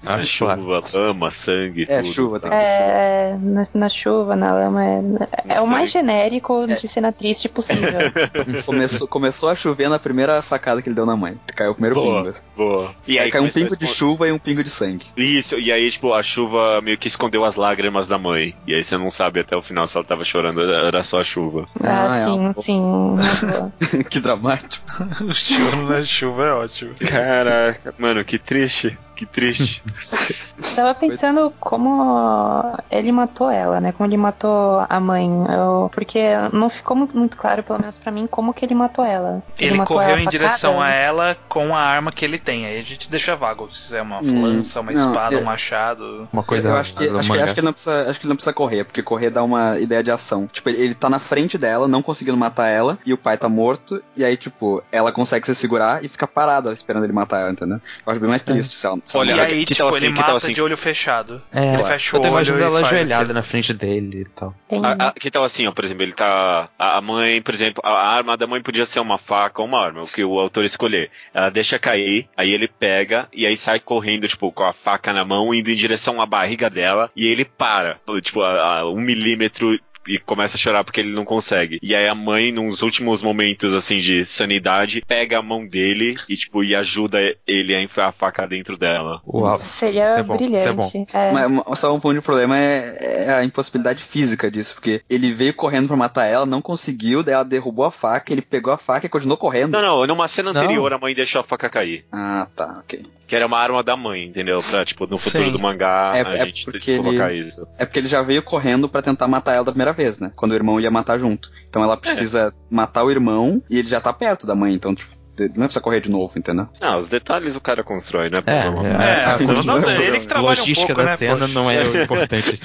Na 0.02 0.22
chuva, 0.22 0.54
lama, 0.92 1.30
sangue, 1.30 1.86
É, 1.88 2.02
tudo. 2.02 2.12
chuva, 2.12 2.38
tem 2.38 2.50
sabe? 2.50 2.62
É, 2.62 3.38
na, 3.40 3.66
na 3.72 3.88
chuva, 3.88 4.36
na 4.36 4.52
lama. 4.52 4.84
É, 4.84 5.54
é 5.54 5.60
o 5.62 5.66
mais 5.66 5.90
genérico 5.90 6.64
É. 6.68 6.74
de 6.74 6.86
cena 6.86 7.10
triste 7.10 7.48
possível. 7.48 7.88
Começou, 8.66 9.08
começou 9.08 9.48
a 9.48 9.54
chover 9.54 9.88
na 9.88 9.98
primeira 9.98 10.42
facada 10.42 10.82
que 10.82 10.90
ele 10.90 10.94
deu 10.94 11.06
na 11.06 11.16
mãe. 11.16 11.38
Caiu 11.56 11.70
o 11.70 11.74
primeiro 11.74 11.94
Boa. 11.94 12.16
pingo. 12.18 12.28
assim. 12.28 12.42
Boa. 12.54 12.94
E 13.08 13.18
aí 13.18 13.30
caiu 13.30 13.44
um 13.44 13.46
a 13.46 13.50
pingo 13.50 13.74
de 13.78 13.86
chuva 13.86 14.28
e 14.28 14.32
um 14.32 14.38
pingo 14.38 14.62
de 14.62 14.68
sangue. 14.68 15.06
Isso, 15.16 15.58
e 15.58 15.72
aí, 15.72 15.90
tipo, 15.90 16.12
a 16.12 16.22
chuva 16.22 16.82
meio 16.82 16.98
que 16.98 17.08
escondeu 17.08 17.42
as 17.42 17.54
lágrimas 17.54 18.06
da 18.06 18.18
mãe. 18.18 18.54
E 18.66 18.74
aí 18.74 18.84
você 18.84 18.98
não 18.98 19.10
sabe 19.10 19.40
até 19.40 19.56
o 19.56 19.62
final 19.62 19.86
se 19.86 19.96
ela 19.96 20.04
tava 20.04 20.22
chorando, 20.22 20.60
era 20.70 21.02
só 21.02 21.22
a 21.22 21.24
chuva. 21.24 21.66
Ah, 21.82 22.10
Ah, 22.12 22.18
é 22.18 22.24
sim, 22.24 22.38
uma- 22.38 22.52
sim. 22.52 24.04
que 24.10 24.20
dramático. 24.20 24.84
o 25.22 25.32
choro 25.32 25.88
na 25.88 26.02
chuva 26.02 26.44
é 26.44 26.52
ótimo. 26.52 26.92
Caraca, 26.96 27.94
mano, 27.98 28.22
que 28.22 28.38
triste. 28.38 28.98
Que 29.14 29.24
triste. 29.26 29.82
Tava 30.74 30.94
pensando 30.94 31.52
como 31.60 32.76
ele 32.90 33.12
matou 33.12 33.50
ela, 33.50 33.80
né? 33.80 33.92
Como 33.92 34.08
ele 34.08 34.16
matou 34.16 34.84
a 34.88 35.00
mãe. 35.00 35.28
Eu- 35.48 35.90
porque 35.94 36.20
não 36.52 36.68
ficou 36.68 36.96
muito, 36.96 37.36
claro, 37.36 37.62
pelo 37.62 37.78
menos 37.78 37.96
pra 37.98 38.10
mim, 38.10 38.26
como 38.26 38.52
que 38.52 38.64
ele 38.64 38.74
matou 38.74 39.04
ela. 39.04 39.42
Ele, 39.58 39.76
matou 39.76 39.96
correu 39.96 40.10
ela 40.12 40.20
em 40.20 40.28
direção 40.28 40.80
a 40.80 40.90
ela 40.90 41.36
com 41.48 41.74
a 41.76 41.80
arma 41.80 42.10
que 42.10 42.24
ele 42.24 42.38
tem. 42.38 42.66
Aí 42.66 42.78
a 42.78 42.82
gente 42.82 43.10
deixa 43.10 43.36
vago 43.36 43.68
se 43.74 43.96
é 43.96 44.02
uma 44.02 44.20
Hum, 44.20 44.42
lança, 44.42 44.80
uma 44.80 44.92
não, 44.92 45.00
espada, 45.10 45.34
eu- 45.36 45.40
um 45.40 45.44
machado. 45.44 46.28
Uma 46.32 46.42
coisa 46.42 46.68
eu 46.70 46.76
acho 46.76 46.94
que, 46.94 47.04
acho, 47.08 47.32
que, 47.32 47.38
acho 47.38 47.54
que 47.54 47.60
ele 47.60 47.64
não 47.66 47.72
precisa, 47.72 48.10
acho 48.10 48.18
que 48.18 48.26
ele 48.26 48.30
não 48.30 48.36
precisa 48.36 48.52
correr, 48.52 48.84
porque 48.84 49.02
correr 49.02 49.30
dá 49.30 49.42
uma 49.42 49.78
ideia 49.78 50.02
de 50.02 50.10
ação. 50.10 50.46
Tipo, 50.52 50.68
ele, 50.70 50.82
ele 50.82 50.94
tá 50.94 51.08
na 51.08 51.18
frente 51.18 51.56
dela, 51.56 51.86
não 51.86 52.02
conseguindo 52.02 52.36
matar 52.36 52.68
ela, 52.68 52.98
e 53.06 53.12
o 53.12 53.18
pai 53.18 53.36
tá 53.38 53.48
morto, 53.48 54.02
e 54.16 54.24
aí, 54.24 54.36
tipo, 54.36 54.82
ela 54.90 55.12
consegue 55.12 55.46
se 55.46 55.54
segurar 55.54 56.04
e 56.04 56.08
fica 56.08 56.26
parada 56.26 56.72
esperando 56.72 57.04
ele 57.04 57.12
matar 57.12 57.40
ela, 57.40 57.52
entendeu? 57.52 57.80
Eu 58.04 58.10
acho 58.10 58.20
bem 58.20 58.28
mais 58.28 58.42
triste 58.42 58.74
se 58.74 58.86
ela. 58.86 58.94
se 58.96 58.96
ela 58.96 59.03
Olha, 59.14 59.34
e 59.34 59.40
aí, 59.40 59.64
que 59.66 59.74
tipo, 59.74 59.86
tal 59.88 59.96
ele 59.96 60.06
assim, 60.06 60.14
que 60.14 60.20
mata 60.20 60.36
assim? 60.36 60.52
de 60.52 60.62
olho 60.62 60.76
fechado. 60.76 61.42
É, 61.52 61.74
Ele 61.74 61.84
fecha 61.84 62.14
o 62.14 62.16
eu 62.16 62.20
tô 62.22 62.28
olho 62.28 62.34
imaginando 62.34 62.62
e 62.62 62.66
ela 62.66 62.80
ajoelhada 62.80 63.32
na 63.34 63.42
frente 63.42 63.72
dele 63.74 64.22
e 64.22 64.24
tal. 64.24 64.54
A- 64.82 65.08
a- 65.08 65.12
que 65.12 65.30
tal 65.30 65.44
assim, 65.44 65.66
ó, 65.66 65.72
por 65.72 65.84
exemplo, 65.84 66.02
ele 66.02 66.12
tá. 66.12 66.68
A 66.78 67.00
mãe, 67.00 67.40
por 67.42 67.52
exemplo, 67.54 67.82
a 67.84 67.90
a 67.90 68.08
arma 68.16 68.36
da 68.36 68.46
mãe 68.46 68.60
podia 68.62 68.86
ser 68.86 69.00
uma 69.00 69.18
faca 69.18 69.60
ou 69.62 69.68
uma 69.68 69.80
arma, 69.84 70.02
o 70.02 70.06
que 70.06 70.24
o 70.24 70.38
autor 70.38 70.64
escolher. 70.64 71.10
Ela 71.32 71.50
deixa 71.50 71.78
cair, 71.78 72.28
aí 72.36 72.52
ele 72.52 72.66
pega 72.68 73.28
e 73.32 73.46
aí 73.46 73.56
sai 73.56 73.78
correndo, 73.80 74.26
tipo, 74.28 74.50
com 74.52 74.64
a 74.64 74.72
faca 74.72 75.12
na 75.12 75.24
mão, 75.24 75.54
indo 75.54 75.70
em 75.70 75.74
direção 75.76 76.20
à 76.20 76.26
barriga 76.26 76.68
dela, 76.70 77.10
e 77.14 77.26
ele 77.26 77.44
para, 77.44 77.98
tipo, 78.22 78.40
a, 78.42 78.78
a 78.80 78.90
um 78.90 79.00
milímetro. 79.00 79.78
E 80.06 80.18
começa 80.18 80.56
a 80.56 80.60
chorar 80.60 80.84
porque 80.84 81.00
ele 81.00 81.12
não 81.12 81.24
consegue. 81.24 81.78
E 81.82 81.94
aí 81.94 82.08
a 82.08 82.14
mãe, 82.14 82.52
nos 82.52 82.82
últimos 82.82 83.22
momentos, 83.22 83.72
assim, 83.72 84.00
de 84.00 84.24
sanidade, 84.24 85.02
pega 85.06 85.38
a 85.38 85.42
mão 85.42 85.66
dele 85.66 86.14
e, 86.28 86.36
tipo, 86.36 86.62
e 86.62 86.74
ajuda 86.74 87.34
ele 87.46 87.74
a 87.74 87.82
enfiar 87.82 88.08
a 88.08 88.12
faca 88.12 88.46
dentro 88.46 88.76
dela. 88.76 89.20
Uau. 89.26 89.58
Seria 89.58 90.08
Isso 90.08 90.18
é 90.18 90.22
bom, 90.22 90.34
isso 90.36 90.68
é 90.68 90.72
bom. 90.72 90.88
brilhante. 90.88 91.16
É. 91.16 91.32
Mas, 91.32 91.50
mas 91.50 91.78
só 91.78 91.94
um 91.94 92.00
ponto 92.00 92.14
de 92.14 92.20
problema 92.20 92.58
é, 92.58 93.24
é 93.26 93.34
a 93.34 93.44
impossibilidade 93.44 94.02
física 94.02 94.50
disso, 94.50 94.74
porque 94.74 95.02
ele 95.08 95.32
veio 95.32 95.54
correndo 95.54 95.88
pra 95.88 95.96
matar 95.96 96.26
ela, 96.26 96.46
não 96.46 96.60
conseguiu, 96.60 97.22
daí 97.22 97.34
ela 97.34 97.44
derrubou 97.44 97.84
a 97.84 97.90
faca, 97.90 98.32
ele 98.32 98.42
pegou 98.42 98.72
a 98.72 98.78
faca 98.78 99.06
e 99.06 99.08
continuou 99.08 99.36
correndo. 99.36 99.72
Não, 99.72 99.82
não, 99.82 100.06
numa 100.06 100.28
cena 100.28 100.52
Não. 100.52 100.62
anterior 100.62 100.92
a 100.92 100.98
mãe 100.98 101.14
deixou 101.14 101.40
a 101.40 101.44
faca 101.44 101.68
cair. 101.68 102.04
Ah, 102.12 102.46
tá, 102.54 102.80
ok. 102.80 103.02
Que 103.34 103.36
era 103.36 103.46
uma 103.48 103.58
arma 103.58 103.82
da 103.82 103.96
mãe, 103.96 104.24
entendeu? 104.26 104.62
Pra, 104.62 104.84
tipo, 104.84 105.08
no 105.08 105.18
futuro 105.18 105.46
Sim. 105.46 105.50
do 105.50 105.58
mangá 105.58 106.12
É- 106.14 106.22
a 106.24 106.36
é 106.36 106.44
gente 106.46 106.66
porque 106.66 106.96
colocar 106.98 107.32
ele- 107.32 107.48
isso. 107.48 107.66
É 107.76 107.84
porque 107.84 107.98
ele 107.98 108.06
já 108.06 108.22
veio 108.22 108.40
correndo 108.44 108.88
pra 108.88 109.02
tentar 109.02 109.26
matar 109.26 109.54
ela 109.54 109.64
da 109.64 109.72
primeira 109.72 109.92
vez, 109.92 110.20
né? 110.20 110.30
Quando 110.36 110.52
o 110.52 110.54
irmão 110.54 110.78
ia 110.80 110.88
matar 110.88 111.18
junto. 111.18 111.50
Então 111.68 111.82
ela 111.82 111.96
precisa 111.96 112.54
matar 112.70 113.02
o 113.02 113.10
irmão 113.10 113.60
e 113.68 113.76
ele 113.76 113.88
já 113.88 114.00
tá 114.00 114.12
perto 114.12 114.46
da 114.46 114.54
mãe, 114.54 114.72
então, 114.72 114.94
tipo, 114.94 115.12
não 115.38 115.64
precisa 115.64 115.80
correr 115.80 116.00
de 116.00 116.10
novo, 116.10 116.38
entendeu? 116.38 116.68
Não, 116.80 116.98
os 116.98 117.08
detalhes 117.08 117.56
o 117.56 117.60
cara 117.60 117.82
constrói, 117.82 118.30
né? 118.30 118.38
É, 118.46 118.62
problema. 118.70 119.04
é, 119.04 119.08
É, 119.20 119.24
a 119.24 119.38
não, 119.38 119.46
construção- 119.46 119.80
não, 119.80 119.90
ele 120.02 120.20
que 120.20 120.26
trabalha 120.26 120.46
um 120.46 120.48
logística 120.50 120.86
pouco, 120.94 121.02
da 121.02 121.10
né, 121.10 121.16
cena 121.16 121.38
poxa. 121.40 121.52
não 121.52 121.70
é 121.70 121.82
o 121.84 121.96
importante. 122.02 122.60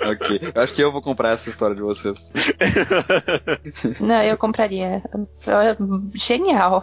ok. 0.00 0.40
Eu 0.54 0.62
acho 0.62 0.74
que 0.74 0.82
eu 0.82 0.92
vou 0.92 1.02
comprar 1.02 1.30
essa 1.30 1.48
história 1.48 1.74
de 1.76 1.82
vocês. 1.82 2.32
Não, 4.00 4.22
eu 4.22 4.36
compraria. 4.36 5.02
Eu- 5.46 6.02
Genial. 6.14 6.82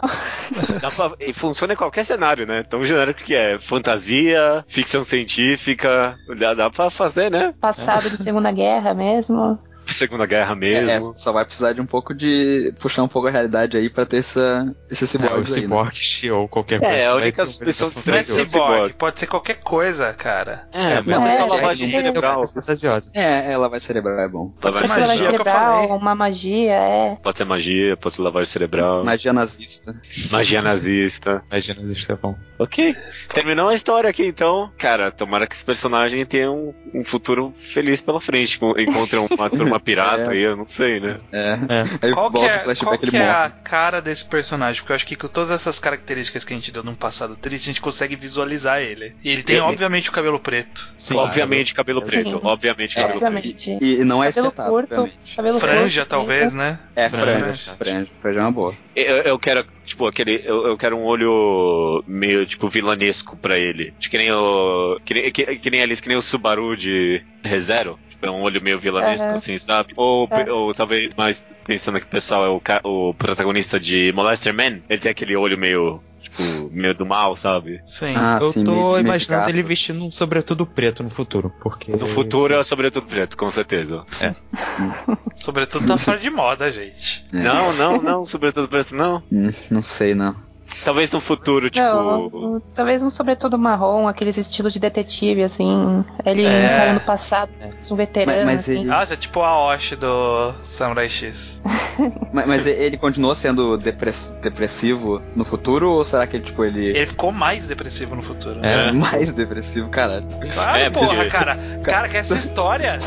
Dá 0.80 0.90
pra- 0.90 1.12
e 1.20 1.32
funciona 1.32 1.72
em 1.72 1.76
qualquer 1.76 2.04
cenário, 2.04 2.46
né? 2.46 2.62
Tão 2.68 2.84
genérico 2.84 3.22
que 3.22 3.34
é. 3.34 3.58
Fantasia, 3.58 4.64
ficção 4.68 5.04
científica. 5.04 6.16
Dá, 6.38 6.54
dá 6.54 6.70
pra 6.70 6.90
fazer, 6.90 7.30
né? 7.30 7.54
Passado 7.60 8.08
de 8.10 8.16
Segunda 8.16 8.50
Guerra 8.52 8.94
mesmo. 8.94 9.58
Segunda 9.90 10.26
Guerra 10.26 10.54
mesmo. 10.54 10.90
É, 10.90 11.00
só 11.16 11.32
vai 11.32 11.44
precisar 11.44 11.72
de 11.72 11.80
um 11.80 11.86
pouco 11.86 12.14
de. 12.14 12.72
puxar 12.80 13.02
um 13.02 13.08
pouco 13.08 13.28
a 13.28 13.30
realidade 13.30 13.76
aí 13.76 13.90
pra 13.90 14.06
ter 14.06 14.18
essa, 14.18 14.74
esse 14.90 15.04
É, 15.04 15.06
o 15.06 15.08
cyborg. 15.08 15.38
Né? 15.38 15.44
Cyborg 15.44 16.30
ou 16.32 16.48
qualquer 16.48 16.80
coisa. 16.80 16.94
É, 16.94 17.06
a 17.06 17.14
única 17.14 17.46
suspensão 17.46 17.90
de 17.90 18.10
é 18.10 18.16
é 18.16 18.22
cyborg, 18.22 18.48
cyborg. 18.48 18.92
pode 18.94 19.20
ser 19.20 19.26
qualquer 19.26 19.56
coisa, 19.56 20.12
cara. 20.12 20.68
É, 20.72 20.96
mas 20.96 21.06
não, 21.06 21.26
é, 21.26 21.34
é, 21.34 21.38
só 21.38 21.46
é, 21.46 21.48
lavagem 21.48 21.88
é, 21.88 21.90
cerebral. 21.90 22.46
fantasiosa. 22.46 23.10
É, 23.14 23.52
ela 23.52 23.68
vai 23.68 23.80
cerebral, 23.80 24.18
é 24.20 24.28
bom. 24.28 24.52
Pode 24.60 24.78
ser 24.78 24.86
Lavagem 24.86 24.88
Pode 24.88 25.00
ser 25.00 25.06
magia, 25.06 25.12
é 25.12 25.14
o 25.14 25.34
que 25.34 25.40
eu 25.40 25.44
cerebral, 25.44 25.74
falei. 25.74 25.96
uma 25.96 26.14
magia, 26.14 26.72
é. 26.72 27.16
Pode 27.22 27.38
ser 27.38 27.44
magia, 27.44 27.96
pode 27.96 28.14
ser 28.14 28.22
lavagem 28.22 28.52
cerebral. 28.52 29.04
Magia 29.04 29.32
nazista. 29.32 30.00
Magia 30.30 30.62
nazista. 30.62 31.42
Imagina 31.50 31.82
isso 31.82 32.12
é 32.12 32.16
bom. 32.16 32.36
Ok. 32.58 32.94
Terminou 33.28 33.68
a 33.68 33.74
história 33.74 34.10
aqui, 34.10 34.26
então. 34.26 34.70
Cara, 34.78 35.10
tomara 35.10 35.46
que 35.46 35.54
esse 35.54 35.64
personagem 35.64 36.24
tenha 36.26 36.50
um, 36.50 36.74
um 36.94 37.04
futuro 37.04 37.54
feliz 37.72 38.00
pela 38.00 38.20
frente. 38.20 38.58
Encontre 38.78 39.16
uma 39.30 39.50
turma 39.50 39.69
pirata 39.78 40.22
É. 40.22 40.28
aí, 40.30 40.38
eu 40.40 40.56
não 40.56 40.66
sei, 40.66 40.98
né? 40.98 41.18
É. 41.30 41.38
É. 41.68 42.06
Aí 42.06 42.12
Qual 42.12 42.30
que 42.30 42.38
volta 42.38 42.48
é, 42.48 42.50
o 42.50 42.54
qual 42.54 42.64
flashback 42.64 42.98
que 42.98 43.06
ele 43.06 43.16
é 43.16 43.20
morre. 43.26 43.32
a 43.36 43.50
cara 43.50 44.00
desse 44.00 44.24
personagem? 44.24 44.80
Porque 44.80 44.92
eu 44.92 44.96
acho 44.96 45.06
que 45.06 45.14
com 45.16 45.28
todas 45.28 45.50
essas 45.50 45.78
características 45.78 46.42
que 46.44 46.52
a 46.52 46.56
gente 46.56 46.72
deu 46.72 46.82
num 46.82 46.94
passado 46.94 47.36
triste, 47.36 47.64
a 47.64 47.72
gente 47.72 47.80
consegue 47.80 48.16
visualizar 48.16 48.80
ele. 48.80 49.14
E 49.22 49.30
ele 49.30 49.42
tem, 49.42 49.56
Ele- 49.56 49.64
obviamente, 49.66 50.08
o 50.08 50.12
cabelo 50.12 50.40
preto. 50.40 50.88
Sim. 50.96 51.16
obviamente 51.16 51.74
cabelo 51.74 52.02
preto. 52.02 52.30
Sim. 52.30 52.40
Obviamente 52.42 52.98
É, 52.98 53.02
cabelo 53.02 53.20
preto. 53.20 53.78
E, 53.80 54.00
e 54.00 54.04
não 54.04 54.24
é 54.24 54.28
Cabelo 54.30 54.46
espetado, 54.48 54.70
curto, 54.70 55.10
cabelo 55.36 55.58
Franja, 55.60 56.00
curto, 56.00 56.10
talvez, 56.10 56.52
né? 56.52 56.78
É, 56.96 57.08
Franja. 57.08 57.74
franja. 57.76 58.06
Franja. 58.22 58.38
É 58.40 58.42
uma 58.42 58.50
boa. 58.52 58.74
Eu, 58.96 59.16
eu 59.18 59.38
quero, 59.38 59.64
tipo, 59.84 60.06
aquele. 60.06 60.42
Eu, 60.44 60.66
eu 60.68 60.76
quero 60.78 60.96
um 60.96 61.02
olho 61.04 62.02
meio, 62.06 62.46
tipo, 62.46 62.68
vilanesco 62.68 63.36
pra 63.36 63.58
ele. 63.58 63.92
Tipo, 63.98 64.10
que 64.12 64.18
nem 64.18 64.32
o. 64.32 64.98
Que 65.04 65.14
nem, 65.14 65.30
que, 65.32 65.44
que 65.56 65.70
nem 65.70 65.82
Alice, 65.82 66.00
que 66.02 66.08
nem 66.08 66.16
o 66.16 66.22
Subaru 66.22 66.76
de 66.76 67.22
ReZero. 67.42 67.98
Tipo, 68.20 68.26
é 68.26 68.30
um 68.30 68.42
olho 68.42 68.62
meio 68.62 68.78
vilanesco, 68.78 69.26
Aham. 69.26 69.36
assim, 69.36 69.56
sabe? 69.56 69.94
Ou, 69.96 70.28
É. 70.30 70.52
ou 70.52 70.74
talvez 70.74 71.08
mais 71.16 71.42
pensando 71.66 71.98
que 71.98 72.04
o 72.06 72.10
pessoal 72.10 72.44
é 72.44 72.48
o, 72.84 73.08
o 73.08 73.14
protagonista 73.14 73.80
de 73.80 74.12
Molester 74.14 74.52
Man. 74.52 74.80
Ele 74.90 75.00
tem 75.00 75.10
aquele 75.10 75.34
olho 75.36 75.56
meio. 75.56 76.02
Tipo, 76.20 76.70
meio 76.70 76.94
do 76.94 77.04
mal, 77.06 77.34
sabe? 77.34 77.80
Sim. 77.86 78.14
Ah, 78.14 78.38
eu 78.40 78.52
sim, 78.52 78.62
tô 78.62 78.72
meio 78.92 78.98
imaginando 79.00 79.40
gato. 79.40 79.50
ele 79.50 79.62
vestindo 79.62 80.04
um 80.04 80.10
sobretudo 80.12 80.64
preto 80.64 81.02
no 81.02 81.10
futuro, 81.10 81.50
porque... 81.60 81.90
No 81.90 82.06
futuro 82.06 82.54
é 82.54 82.62
sobretudo 82.62 83.06
preto, 83.06 83.36
com 83.36 83.50
certeza. 83.50 84.04
Sobretudo 85.34 85.86
tá 85.86 85.96
fora 85.98 86.18
de 86.18 86.30
moda, 86.30 86.70
gente. 86.70 87.24
É. 87.32 87.38
Não, 87.42 87.72
não, 87.72 88.02
não, 88.02 88.26
sobretudo 88.26 88.68
preto 88.68 88.94
não. 88.94 89.22
Não 89.30 89.82
sei, 89.82 90.14
não. 90.14 90.36
Talvez 90.84 91.10
no 91.10 91.20
futuro, 91.20 91.68
tipo. 91.68 91.84
Não, 91.84 92.62
talvez 92.74 93.02
um 93.02 93.10
sobretudo 93.10 93.58
marrom, 93.58 94.08
aqueles 94.08 94.36
estilos 94.38 94.72
de 94.72 94.80
detetive, 94.80 95.42
assim. 95.42 96.04
Ele 96.24 96.44
É. 96.44 96.92
no 96.94 97.00
passado, 97.00 97.50
um 97.90 97.96
veterano, 97.96 98.36
Mas- 98.38 98.46
mas 98.46 98.60
assim. 98.60 98.80
ele- 98.82 98.90
Ah, 98.90 99.04
você 99.04 99.14
é 99.14 99.16
tipo 99.16 99.40
a 99.42 99.66
Osh 99.66 99.92
do 99.98 100.52
Samurai 100.62 101.08
X. 101.08 101.60
Mas, 102.32 102.46
mas 102.46 102.66
ele 102.66 102.96
continuou 102.96 103.34
sendo 103.34 103.76
depress- 103.76 104.34
depressivo 104.40 105.20
no 105.36 105.44
futuro 105.44 105.90
ou 105.90 106.02
será 106.02 106.26
que 106.26 106.40
tipo 106.40 106.64
ele, 106.64 106.86
Ele 106.86 107.04
ficou 107.04 107.30
mais 107.30 107.66
depressivo 107.66 108.16
no 108.16 108.22
futuro. 108.22 108.60
É. 108.62 108.90
mais 108.92 109.32
depressivo, 109.34 109.88
caralho? 109.90 110.26
Claro, 110.54 110.78
É, 110.78 110.88
porra, 110.88 111.06
porque- 111.08 111.28
cara. 111.28 111.58
Cara, 111.82 112.08
que 112.08 112.16
essa 112.16 112.34
história. 112.38 112.98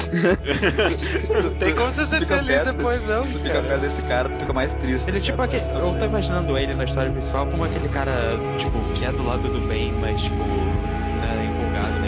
não 1.43 1.53
tem 1.55 1.74
como 1.74 1.89
você 1.91 2.05
ser 2.05 2.20
Fica 2.20 2.36
feliz 2.38 2.47
perto 2.53 2.74
depois, 2.78 2.97
desse- 2.99 3.11
não. 3.11 3.22
Tu 3.24 3.28
fica 3.39 3.49
cara. 3.49 3.64
perto 3.64 3.82
desse 3.82 4.01
cara, 4.03 4.30
tu 4.30 4.39
fica 4.39 4.53
mais 4.53 4.74
triste. 4.74 5.09
Ele, 5.09 5.20
tipo, 5.22 5.41
aquele, 5.41 5.64
eu 5.74 5.95
tô 5.97 6.05
imaginando 6.05 6.57
ele 6.57 6.74
na 6.76 6.84
história 6.84 7.11
principal 7.11 7.45
como 7.54 7.66
aquele 7.66 7.88
cara, 7.88 8.12
tipo, 8.58 8.80
que 8.95 9.06
é 9.06 9.12
do 9.12 9.24
lado 9.24 9.47
do 9.47 9.60
bem, 9.68 9.93
mas, 10.01 10.24
tipo, 10.24 10.41
é 10.41 11.45
empolgado 11.45 12.03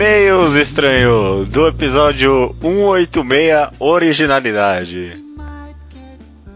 e-mails, 0.00 0.54
estranho, 0.54 1.44
do 1.44 1.66
episódio 1.68 2.56
186, 2.62 3.68
Originalidade. 3.78 5.22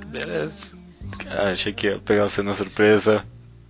Beleza. 0.07 0.69
Ah, 1.31 1.51
achei 1.53 1.71
que 1.75 1.89
ia 1.89 1.99
pegar 1.99 2.23
você 2.25 2.43
na 2.43 2.55
surpresa. 2.55 3.23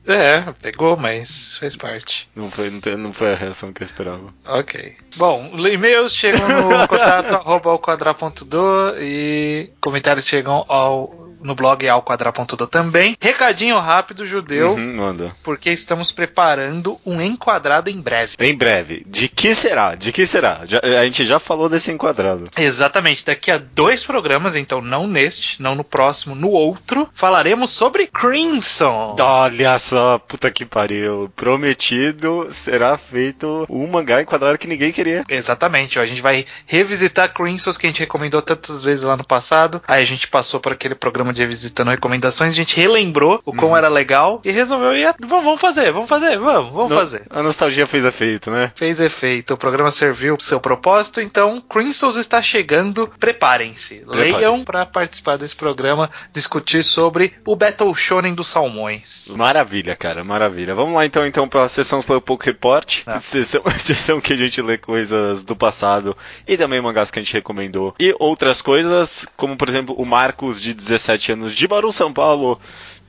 É, 0.06 0.42
pegou, 0.62 0.96
mas 0.96 1.56
fez 1.58 1.74
parte. 1.74 2.28
Não 2.36 2.52
foi, 2.52 2.70
não, 2.70 2.80
te- 2.80 2.94
não 2.94 3.12
foi 3.12 3.32
a 3.32 3.36
reação 3.36 3.72
que 3.72 3.82
eu 3.82 3.86
esperava. 3.86 4.32
Ok. 4.46 4.94
Bom, 5.16 5.50
e-mails 5.66 6.14
chegam 6.14 6.46
no 6.46 6.68
contato 6.86 7.34
arroba 7.34 7.70
ao 7.70 7.78
quadrar.do 7.80 8.94
e 9.00 9.70
comentários 9.80 10.24
chegam 10.26 10.64
ao 10.68 11.23
no 11.44 11.54
blog 11.54 11.86
ao 11.88 12.02
quadrar.do 12.02 12.66
também. 12.66 13.16
Recadinho 13.20 13.78
rápido, 13.78 14.26
judeu, 14.26 14.72
Uhum, 14.72 14.96
manda. 14.96 15.36
porque 15.42 15.70
estamos 15.70 16.10
preparando 16.10 16.98
um 17.04 17.20
enquadrado 17.20 17.90
em 17.90 18.00
breve. 18.00 18.34
Em 18.40 18.54
breve. 18.56 19.04
De 19.06 19.28
que 19.28 19.54
será? 19.54 19.94
De 19.94 20.10
que 20.12 20.26
será? 20.26 20.62
Já- 20.64 20.80
a 20.82 21.04
gente 21.04 21.24
já 21.26 21.38
falou 21.38 21.68
desse 21.68 21.92
enquadrado. 21.92 22.44
Exatamente, 22.56 23.24
daqui 23.24 23.50
a 23.50 23.58
dois 23.58 24.02
programas, 24.04 24.56
então 24.56 24.80
não 24.80 25.06
neste, 25.06 25.60
não 25.60 25.74
no 25.74 25.84
próximo, 25.84 26.34
no 26.34 26.48
outro, 26.48 27.08
falaremos 27.12 27.70
sobre 27.70 28.06
Crimson. 28.06 29.16
Olha 29.20 29.78
só, 29.78 30.18
puta 30.18 30.50
que 30.50 30.64
pariu. 30.64 31.30
Prometido 31.36 32.46
será 32.50 32.96
feito 32.96 33.66
um 33.68 33.86
mangá 33.86 34.22
enquadrado 34.22 34.56
que 34.58 34.66
ninguém 34.68 34.92
queria. 34.92 35.24
Exatamente, 35.28 35.98
ó, 35.98 36.02
a 36.02 36.06
gente 36.06 36.22
vai 36.22 36.46
revisitar 36.66 37.32
Crimson 37.34 37.72
que 37.74 37.86
a 37.86 37.90
gente 37.90 38.00
recomendou 38.00 38.40
tantas 38.40 38.82
vezes 38.82 39.02
lá 39.04 39.16
no 39.16 39.24
passado. 39.26 39.82
Aí 39.88 40.00
a 40.02 40.06
gente 40.06 40.28
passou 40.28 40.60
por 40.60 40.72
aquele 40.72 40.94
programa 40.94 41.32
de 41.34 41.42
revisitando 41.42 41.90
recomendações, 41.90 42.52
a 42.52 42.56
gente 42.56 42.76
relembrou 42.76 43.40
o 43.44 43.52
quão 43.54 43.76
era 43.76 43.88
legal 43.88 44.40
e 44.44 44.50
resolveu 44.50 44.96
ir. 44.96 45.14
Vamos, 45.20 45.44
vamos 45.44 45.60
fazer, 45.60 45.92
vamos 45.92 46.08
fazer, 46.08 46.38
vamos, 46.38 46.72
vamos 46.72 46.90
No- 46.90 46.96
fazer. 46.96 47.26
A 47.30 47.42
nostalgia 47.42 47.86
fez 47.86 48.04
efeito, 48.04 48.50
né? 48.50 48.72
Fez 48.74 49.00
efeito, 49.00 49.54
o 49.54 49.56
programa 49.58 49.90
serviu 49.90 50.36
pro 50.36 50.46
seu 50.46 50.60
propósito, 50.60 51.20
então 51.20 51.60
Crimson 51.60 52.10
está 52.10 52.40
chegando, 52.40 53.10
preparem-se. 53.18 54.02
Leiam 54.06 54.62
para 54.64 54.86
participar 54.86 55.36
desse 55.36 55.56
programa, 55.56 56.10
discutir 56.32 56.82
sobre 56.84 57.32
o 57.44 57.56
Battle 57.56 57.94
Shonen 57.94 58.34
dos 58.34 58.48
Salmões. 58.48 59.28
Maravilha, 59.36 59.96
cara, 59.96 60.22
maravilha. 60.22 60.74
Vamos 60.74 60.94
lá 60.94 61.04
então, 61.04 61.26
então 61.26 61.48
para 61.48 61.64
a 61.64 61.68
sessão 61.68 61.98
Slowpoke 62.00 62.46
Report, 62.46 63.00
Ah. 63.06 63.18
sessão, 63.20 63.62
sessão 63.78 64.20
que 64.20 64.32
a 64.32 64.36
gente 64.36 64.60
lê 64.62 64.78
coisas 64.78 65.42
do 65.42 65.56
passado 65.56 66.16
e 66.46 66.56
também 66.56 66.80
mangás 66.80 67.10
que 67.10 67.18
a 67.18 67.22
gente 67.22 67.32
recomendou 67.34 67.94
e 67.98 68.14
outras 68.18 68.60
coisas, 68.62 69.26
como 69.36 69.56
por 69.56 69.68
exemplo 69.68 69.94
o 69.98 70.04
Marcos 70.04 70.60
de 70.60 70.72
17 70.74 71.13
anos 71.32 71.54
de 71.54 71.66
Bauru, 71.68 71.92
São 71.92 72.12
Paulo. 72.12 72.60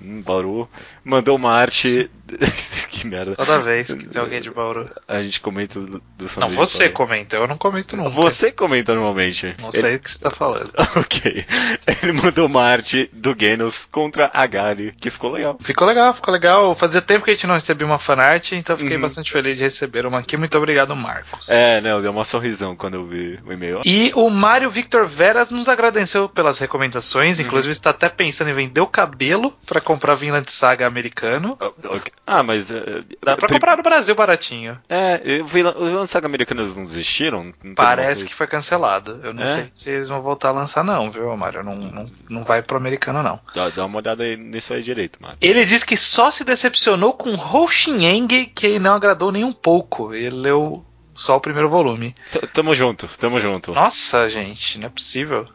Hum, 0.01 0.21
Bauru 0.21 0.67
mandou 1.05 1.35
uma 1.37 1.51
arte. 1.53 2.09
que 2.89 3.05
merda. 3.07 3.35
Toda 3.35 3.59
vez 3.59 3.93
que 3.93 4.05
tem 4.07 4.19
alguém 4.21 4.41
de 4.41 4.49
Bauru. 4.49 4.89
A 5.07 5.21
gente 5.21 5.39
comenta 5.39 5.79
do, 5.79 5.87
do 5.87 6.01
Não, 6.21 6.27
sanduíche 6.27 6.55
você 6.57 6.89
comenta, 6.89 7.37
eu 7.37 7.47
não 7.47 7.57
comento 7.57 7.95
nunca. 7.95 8.09
Você 8.09 8.51
comenta 8.51 8.93
normalmente. 8.95 9.55
Não 9.61 9.71
sei 9.71 9.95
o 9.95 9.99
que 9.99 10.09
você 10.09 10.19
tá 10.19 10.29
falando. 10.31 10.71
ok. 10.97 11.45
Ele 12.01 12.11
mandou 12.13 12.47
uma 12.47 12.63
arte 12.63 13.09
do 13.13 13.35
Genos 13.39 13.85
contra 13.85 14.29
a 14.33 14.45
Gali, 14.47 14.91
que 14.99 15.09
ficou 15.11 15.31
legal. 15.33 15.55
Ficou 15.61 15.87
legal, 15.87 16.13
ficou 16.13 16.33
legal. 16.33 16.75
Fazia 16.75 17.01
tempo 17.01 17.23
que 17.23 17.31
a 17.31 17.33
gente 17.35 17.47
não 17.47 17.53
recebia 17.55 17.85
uma 17.85 17.99
fanart, 17.99 18.51
então 18.53 18.75
fiquei 18.75 18.95
Uhum. 18.95 19.01
bastante 19.03 19.31
feliz 19.31 19.57
de 19.59 19.63
receber 19.63 20.05
uma 20.05 20.19
aqui. 20.19 20.35
Muito 20.35 20.57
obrigado, 20.57 20.95
Marcos. 20.95 21.47
É, 21.49 21.79
né? 21.79 21.91
Eu 21.91 22.01
dei 22.01 22.09
uma 22.09 22.25
sorrisão 22.25 22.75
quando 22.75 22.95
eu 22.95 23.05
vi 23.05 23.39
o 23.45 23.53
e-mail. 23.53 23.81
E 23.85 24.11
o 24.15 24.29
Mário 24.29 24.69
Victor 24.71 25.05
Veras 25.05 25.51
nos 25.51 25.69
agradeceu 25.69 26.27
pelas 26.27 26.57
recomendações, 26.57 27.39
Uhum. 27.39 27.45
inclusive 27.45 27.71
está 27.71 27.93
até 27.95 28.09
pensando 28.09 28.49
em 28.49 28.53
vender 28.53 28.81
o 28.81 28.87
cabelo 28.87 29.51
para 29.65 29.81
comprar 29.81 30.15
Vinland 30.15 30.51
Saga 30.51 30.85
americano. 30.87 31.57
Ah. 31.59 31.71
Ah, 32.27 32.43
mas. 32.43 32.69
é, 32.69 33.03
Dá 33.23 33.35
pra 33.37 33.47
comprar 33.47 33.77
no 33.77 33.83
Brasil 33.83 34.13
baratinho. 34.15 34.77
É, 34.89 35.41
os 35.43 35.51
Vinland 35.51 36.07
Saga 36.07 36.27
americanos 36.27 36.75
não 36.75 36.85
desistiram? 36.85 37.53
Não 37.63 37.73
Parece 37.75 38.25
que 38.25 38.33
foi 38.33 38.47
cancelado. 38.47 39.19
Eu 39.23 39.33
não 39.33 39.43
É? 39.43 39.47
sei 39.47 39.69
se 39.73 39.89
eles 39.89 40.09
vão 40.09 40.21
voltar 40.21 40.49
a 40.49 40.51
lançar, 40.53 40.83
não, 40.83 41.09
viu, 41.09 41.35
Mário? 41.35 41.63
Não, 41.63 41.75
não, 41.75 42.11
não 42.29 42.43
vai 42.43 42.61
pro 42.61 42.77
americano, 42.77 43.21
não. 43.23 43.39
Dá, 43.53 43.69
dá 43.69 43.85
uma 43.85 43.97
olhada 43.97 44.23
aí 44.23 44.35
nisso 44.37 44.73
aí 44.73 44.83
direito, 44.83 45.21
mano. 45.21 45.37
Ele 45.41 45.65
diz 45.65 45.83
que 45.83 45.97
só 45.97 46.29
se 46.31 46.43
decepcionou 46.43 47.13
com 47.13 47.33
Hoshineng, 47.33 48.27
que 48.53 48.79
não 48.79 48.93
agradou 48.95 49.31
nem 49.31 49.43
um 49.43 49.53
pouco. 49.53 50.13
Ele 50.13 50.29
leu 50.35 50.85
só 51.13 51.37
o 51.37 51.39
primeiro 51.41 51.69
volume. 51.69 52.15
T- 52.31 52.45
Tamo 52.47 52.75
junto, 52.75 53.07
tamo 53.17 53.39
junto. 53.39 53.71
Nossa, 53.73 54.27
gente, 54.27 54.77
não 54.79 54.87
é 54.87 54.89
possível. 54.89 55.45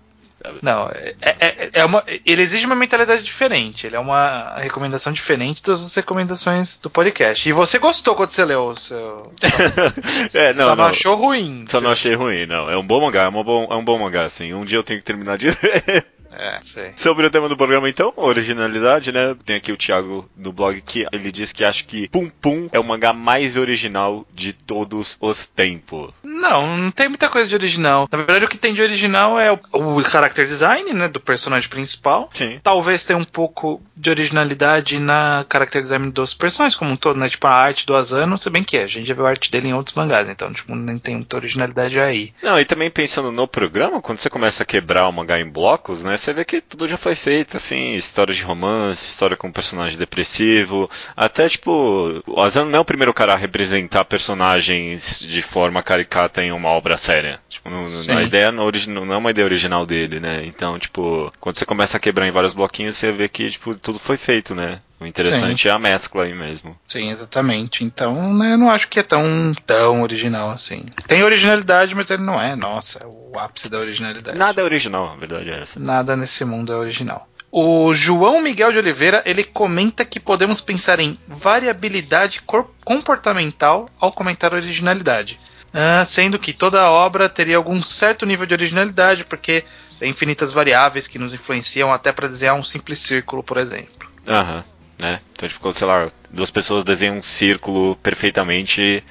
Não, 0.63 0.89
é, 0.93 1.15
é- 1.21 1.71
é 1.73 1.85
uma, 1.85 2.03
ele 2.27 2.43
exige 2.43 2.67
uma 2.67 2.75
mentalidade 2.75 3.23
diferente. 3.23 3.87
Ele 3.87 3.97
é 3.97 3.99
uma 4.01 4.57
recomendação 4.57 5.13
diferente 5.13 5.63
das 5.63 5.95
recomendações 5.95 6.77
do 6.77 6.91
podcast. 6.91 7.49
E 7.49 7.53
você 7.53 7.79
gostou 7.79 8.15
quando 8.15 8.29
você 8.31 8.45
leu 8.45 8.67
o 8.67 8.77
seu. 8.77 9.33
é, 10.35 10.53
não, 10.55 10.65
só 10.65 10.69
não 10.71 10.77
não. 10.77 10.85
achou 10.85 11.17
ruim. 11.17 11.65
Só 11.69 11.81
não 11.81 11.91
achei 11.91 12.15
ruim, 12.15 12.47
não. 12.47 12.71
É 12.71 12.77
um 12.77 12.87
bom 12.87 13.01
mangá, 13.01 13.23
é, 13.23 13.29
uma 13.29 13.43
bom, 13.45 13.67
é 13.71 13.75
um 13.75 13.85
bom 13.85 13.99
mangá, 13.99 14.25
assim. 14.25 14.53
Um 14.53 14.65
dia 14.65 14.79
eu 14.79 14.83
tenho 14.85 15.01
que 15.01 15.05
terminar 15.05 15.39
de 15.39 15.47
ler. 15.63 16.07
É, 16.33 16.59
sei. 16.63 16.93
Sobre 16.97 17.27
o 17.27 17.31
tema 17.31 17.49
do 17.49 17.57
programa, 17.57 17.89
então, 17.89 18.13
originalidade, 18.17 19.13
né? 19.13 19.37
Tem 19.45 19.57
aqui 19.57 19.73
o 19.73 19.77
Thiago 19.77 20.29
do 20.37 20.53
blog 20.53 20.81
que 20.81 21.07
ele 21.13 21.33
diz 21.33 21.53
que 21.53 21.65
acha 21.65 21.85
que 21.85 22.09
Pum 22.09 22.29
Pum 22.29 22.69
é 22.73 22.79
o 22.79 22.85
mangá 22.85 23.13
mais 23.13 23.57
original 23.57 24.27
de 24.33 24.53
todos 24.53 25.17
os 25.21 25.47
tempos. 25.47 26.13
Não, 26.23 26.77
não 26.77 26.91
tem 26.91 27.09
muita 27.09 27.29
coisa 27.29 27.49
de 27.49 27.55
original. 27.55 28.09
Na 28.11 28.19
verdade, 28.19 28.45
o 28.45 28.49
que 28.49 28.59
tem 28.59 28.75
de 28.75 28.83
original 28.83 29.39
é 29.39 29.53
o, 29.53 29.59
o 29.73 30.05
character 30.05 30.47
design, 30.47 30.93
né, 30.93 31.09
do 31.09 31.21
personagem 31.21 31.69
principal. 31.69 32.31
Sim. 32.35 32.61
Talvez 32.63 33.05
tenha 33.05 33.19
um 33.19 33.25
pouco 33.25 33.83
de 33.97 34.11
originalidade 34.11 34.99
na 34.99 35.45
character 35.51 35.83
design 35.83 36.11
dos 36.11 36.33
personagens 36.35 36.77
como 36.77 36.93
um 36.93 36.97
todo, 36.97 37.19
né? 37.19 37.29
Tipo 37.29 37.47
a 37.47 37.55
arte 37.55 37.87
do 37.87 37.95
Asano, 37.95 38.39
se 38.39 38.49
bem 38.49 38.65
que 38.65 38.77
é, 38.77 38.85
a 38.85 38.87
gente 38.87 39.07
já 39.07 39.15
viu 39.15 39.27
a 39.27 39.31
arte 39.31 39.51
dele 39.51 39.69
em 39.69 39.75
outros 39.75 39.95
mangás, 39.95 40.29
então 40.29 40.53
tipo, 40.53 40.75
nem 40.75 40.99
tem 40.99 41.17
muita 41.17 41.37
originalidade 41.37 41.99
aí. 42.01 42.33
Não, 42.43 42.59
e 42.59 42.65
também 42.65 42.91
pensando 42.91 43.31
no 43.31 43.47
programa, 43.47 44.01
quando 44.01 44.19
você 44.19 44.31
começa 44.31 44.63
a 44.63 44.67
quebrar 44.67 45.09
o 45.09 45.13
mangá 45.13 45.39
em 45.39 45.49
blocos, 45.49 46.03
né? 46.03 46.17
Você 46.21 46.33
vê 46.35 46.45
que 46.45 46.61
tudo 46.61 46.87
já 46.87 46.97
foi 46.99 47.15
feito, 47.15 47.57
assim, 47.57 47.95
história 47.95 48.35
de 48.35 48.43
romance, 48.43 49.07
história 49.09 49.37
com 49.37 49.51
personagem 49.51 49.99
depressivo, 49.99 50.89
até 51.17 51.49
tipo, 51.49 52.23
o 52.27 52.41
Asano 52.43 52.71
não 52.71 52.79
é 52.79 52.81
o 52.81 52.85
primeiro 52.85 53.15
cara 53.15 53.33
a 53.33 53.37
representar 53.37 54.05
personagens 54.05 55.21
de 55.21 55.41
forma 55.43 55.83
caricata 55.83 56.43
em 56.43 56.53
uma 56.53 56.69
obra 56.69 56.99
séria. 56.99 57.41
Tipo, 57.49 57.71
não, 57.71 57.83
a 58.19 58.23
ideia 58.23 58.53
não, 58.53 58.65
origi- 58.65 58.89
não 58.91 59.13
é 59.13 59.17
uma 59.17 59.31
ideia 59.31 59.47
original 59.47 59.87
dele, 59.87 60.21
né? 60.21 60.43
Então, 60.45 60.79
tipo, 60.79 61.33
quando 61.41 61.57
você 61.57 61.65
começa 61.65 61.97
a 61.97 62.01
quebrar 62.01 62.27
em 62.29 62.31
vários 62.33 62.53
bloquinhos, 62.53 62.97
você 62.97 63.11
vê 63.11 63.29
que, 63.29 63.51
tipo, 63.51 63.75
tudo 63.75 63.99
foi 63.99 64.17
feito, 64.17 64.55
né? 64.55 64.81
O 65.01 65.07
interessante 65.07 65.67
é 65.67 65.71
a 65.71 65.79
mescla 65.79 66.25
aí 66.25 66.35
mesmo. 66.35 66.79
Sim, 66.87 67.11
exatamente. 67.11 67.83
Então, 67.83 68.35
né, 68.35 68.53
eu 68.53 68.59
não 68.59 68.71
acho 68.71 68.87
que 68.87 69.01
é 69.01 69.03
tão, 69.03 69.55
tão 69.65 70.03
original 70.03 70.51
assim. 70.51 70.85
Tem 71.07 71.23
originalidade, 71.23 71.95
mas 71.95 72.11
ele 72.11 72.23
não 72.23 72.39
é, 72.39 72.55
nossa, 72.55 72.99
é 73.03 73.07
o 73.07 73.39
ápice 73.39 73.71
da 73.71 73.79
originalidade. 73.79 74.37
Nada 74.37 74.61
é 74.61 74.65
original, 74.65 75.09
a 75.09 75.17
verdade 75.17 75.51
é 75.51 75.61
essa. 75.61 75.81
Nada 75.81 76.15
nesse 76.15 76.45
mundo 76.45 76.71
é 76.71 76.77
original. 76.77 77.27
O 77.51 77.93
João 77.95 78.43
Miguel 78.43 78.71
de 78.73 78.79
Oliveira, 78.79 79.23
ele 79.25 79.43
comenta 79.43 80.05
que 80.05 80.21
podemos 80.21 80.61
pensar 80.61 81.01
em 81.01 81.19
variabilidade 81.27 82.43
comportamental 82.85 83.89
ao 83.99 84.13
comentar 84.13 84.53
originalidade. 84.53 85.41
Ah, 85.73 86.05
sendo 86.05 86.39
que 86.39 86.53
toda 86.53 86.91
obra 86.91 87.29
teria 87.29 87.57
algum 87.57 87.83
certo 87.83 88.27
nível 88.27 88.45
de 88.45 88.55
originalidade, 88.55 89.25
porque 89.25 89.65
tem 89.99 90.11
infinitas 90.11 90.53
variáveis 90.53 91.07
que 91.07 91.19
nos 91.19 91.33
influenciam 91.33 91.93
até 91.93 92.13
para 92.13 92.29
desenhar 92.29 92.55
um 92.55 92.65
simples 92.65 93.01
círculo, 93.01 93.43
por 93.43 93.57
exemplo. 93.57 94.09
Aham, 94.29 94.65
né? 95.01 95.21
Então, 95.33 95.49
tipo, 95.49 95.73
sei 95.73 95.87
lá, 95.87 96.07
duas 96.31 96.51
pessoas 96.51 96.85
desenham 96.85 97.17
um 97.19 97.23
círculo 97.23 97.97
perfeitamente 97.97 99.03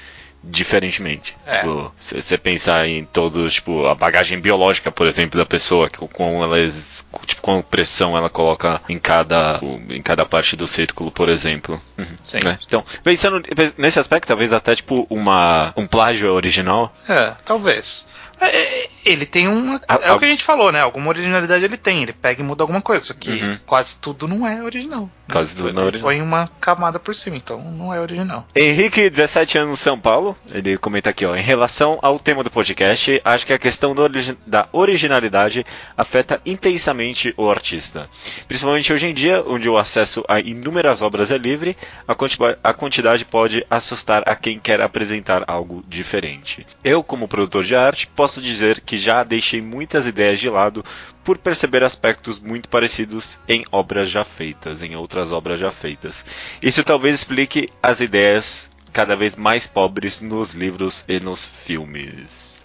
diferentemente. 0.41 1.35
É. 1.45 1.57
Tipo, 1.59 1.93
se 1.99 2.21
você 2.21 2.37
pensar 2.37 2.87
em 2.87 3.03
todo, 3.03 3.49
tipo, 3.49 3.85
a 3.87 3.93
bagagem 3.93 4.39
biológica, 4.39 4.89
por 4.89 5.05
exemplo, 5.05 5.37
da 5.37 5.45
pessoa, 5.45 5.89
que- 5.89 5.97
com 6.07 6.41
ela, 6.43 6.57
ex- 6.59 7.05
tipo, 7.27 7.41
com 7.41 7.61
pressão 7.61 8.15
ela 8.15 8.29
coloca 8.29 8.81
em 8.87 8.97
cada, 8.97 9.59
em 9.89 10.01
cada 10.01 10.25
parte 10.25 10.55
do 10.55 10.65
círculo, 10.65 11.11
por 11.11 11.27
exemplo. 11.27 11.81
Uhum, 11.97 12.05
Sim. 12.23 12.39
né? 12.43 12.57
Então, 12.65 12.85
pensando 13.03 13.43
nesse 13.77 13.99
aspecto, 13.99 14.27
talvez 14.29 14.53
até, 14.53 14.75
tipo, 14.75 15.05
uma, 15.09 15.73
um 15.75 15.85
plágio 15.85 16.31
original. 16.33 16.95
É, 17.07 17.35
talvez. 17.43 18.07
É, 18.39 18.47
é, 18.85 18.89
ele 19.05 19.25
tem 19.25 19.47
uma. 19.47 19.81
A- 19.87 19.95
É 20.01 20.11
o 20.11 20.19
que 20.19 20.25
a 20.25 20.29
gente 20.29 20.43
falou, 20.43 20.71
né? 20.71 20.81
Alguma 20.81 21.07
originalidade 21.09 21.63
ele 21.65 21.77
tem. 21.77 22.03
Ele 22.03 22.13
pega 22.13 22.41
e 22.41 22.45
muda 22.45 22.63
alguma 22.63 22.81
coisa. 22.81 23.05
Só 23.05 23.13
que 23.13 23.29
Uhum. 23.31 23.57
quase 23.65 23.99
tudo 23.99 24.27
não 24.27 24.47
é 24.47 24.63
original. 24.63 25.01
né? 25.03 25.09
Quase 25.33 25.55
tudo 25.55 25.71
não 25.71 25.81
é 25.81 25.83
Ele 25.83 25.87
original. 25.97 26.03
Põe 26.11 26.21
uma 26.21 26.47
camada 26.59 26.97
por 26.99 27.15
cima, 27.15 27.35
então 27.37 27.61
não 27.71 27.93
é 27.93 27.99
original. 28.01 28.45
Henrique, 28.55 29.09
17 29.09 29.57
anos, 29.59 29.79
São 29.79 29.99
Paulo. 29.99 30.35
Ele 30.51 30.75
comenta 30.77 31.09
aqui, 31.11 31.23
ó. 31.25 31.35
Em 31.35 31.41
relação 31.41 31.99
ao 32.01 32.17
tema 32.19 32.43
do 32.43 32.49
podcast, 32.49 33.21
acho 33.23 33.45
que 33.45 33.53
a 33.53 33.59
questão 33.59 33.91
origi- 33.95 34.37
da 34.47 34.67
originalidade 34.71 35.65
afeta 35.95 36.41
intensamente 36.45 37.33
o 37.37 37.49
artista. 37.49 38.09
Principalmente 38.47 38.91
hoje 38.91 39.05
em 39.07 39.13
dia, 39.13 39.43
onde 39.45 39.69
o 39.69 39.77
acesso 39.77 40.23
a 40.27 40.39
inúmeras 40.39 41.01
obras 41.01 41.31
é 41.31 41.37
livre, 41.37 41.77
a, 42.07 42.15
quanti- 42.15 42.37
a 42.63 42.73
quantidade 42.73 43.23
pode 43.25 43.65
assustar 43.69 44.23
a 44.27 44.35
quem 44.35 44.59
quer 44.59 44.81
apresentar 44.81 45.43
algo 45.47 45.83
diferente. 45.87 46.65
Eu, 46.83 47.03
como 47.03 47.27
produtor 47.27 47.63
de 47.63 47.75
arte, 47.75 48.07
posso 48.15 48.41
dizer 48.41 48.81
que 48.81 48.97
já 48.99 49.23
deixei 49.23 49.61
muitas 49.61 50.05
ideias 50.05 50.39
de 50.39 50.49
lado 50.49 50.83
por 51.23 51.37
perceber 51.37 51.83
aspectos 51.83 52.39
muito 52.39 52.69
parecidos 52.69 53.37
em 53.47 53.65
obras 53.71 54.09
já 54.09 54.23
feitas, 54.23 54.81
em 54.81 54.95
outras 54.95 55.31
obras 55.31 55.59
já 55.59 55.71
feitas. 55.71 56.25
Isso 56.61 56.83
talvez 56.83 57.15
explique 57.15 57.69
as 57.81 57.99
ideias 57.99 58.69
cada 58.91 59.15
vez 59.15 59.35
mais 59.35 59.67
pobres 59.67 60.21
nos 60.21 60.53
livros 60.53 61.05
e 61.07 61.19
nos 61.19 61.45
filmes. 61.45 62.59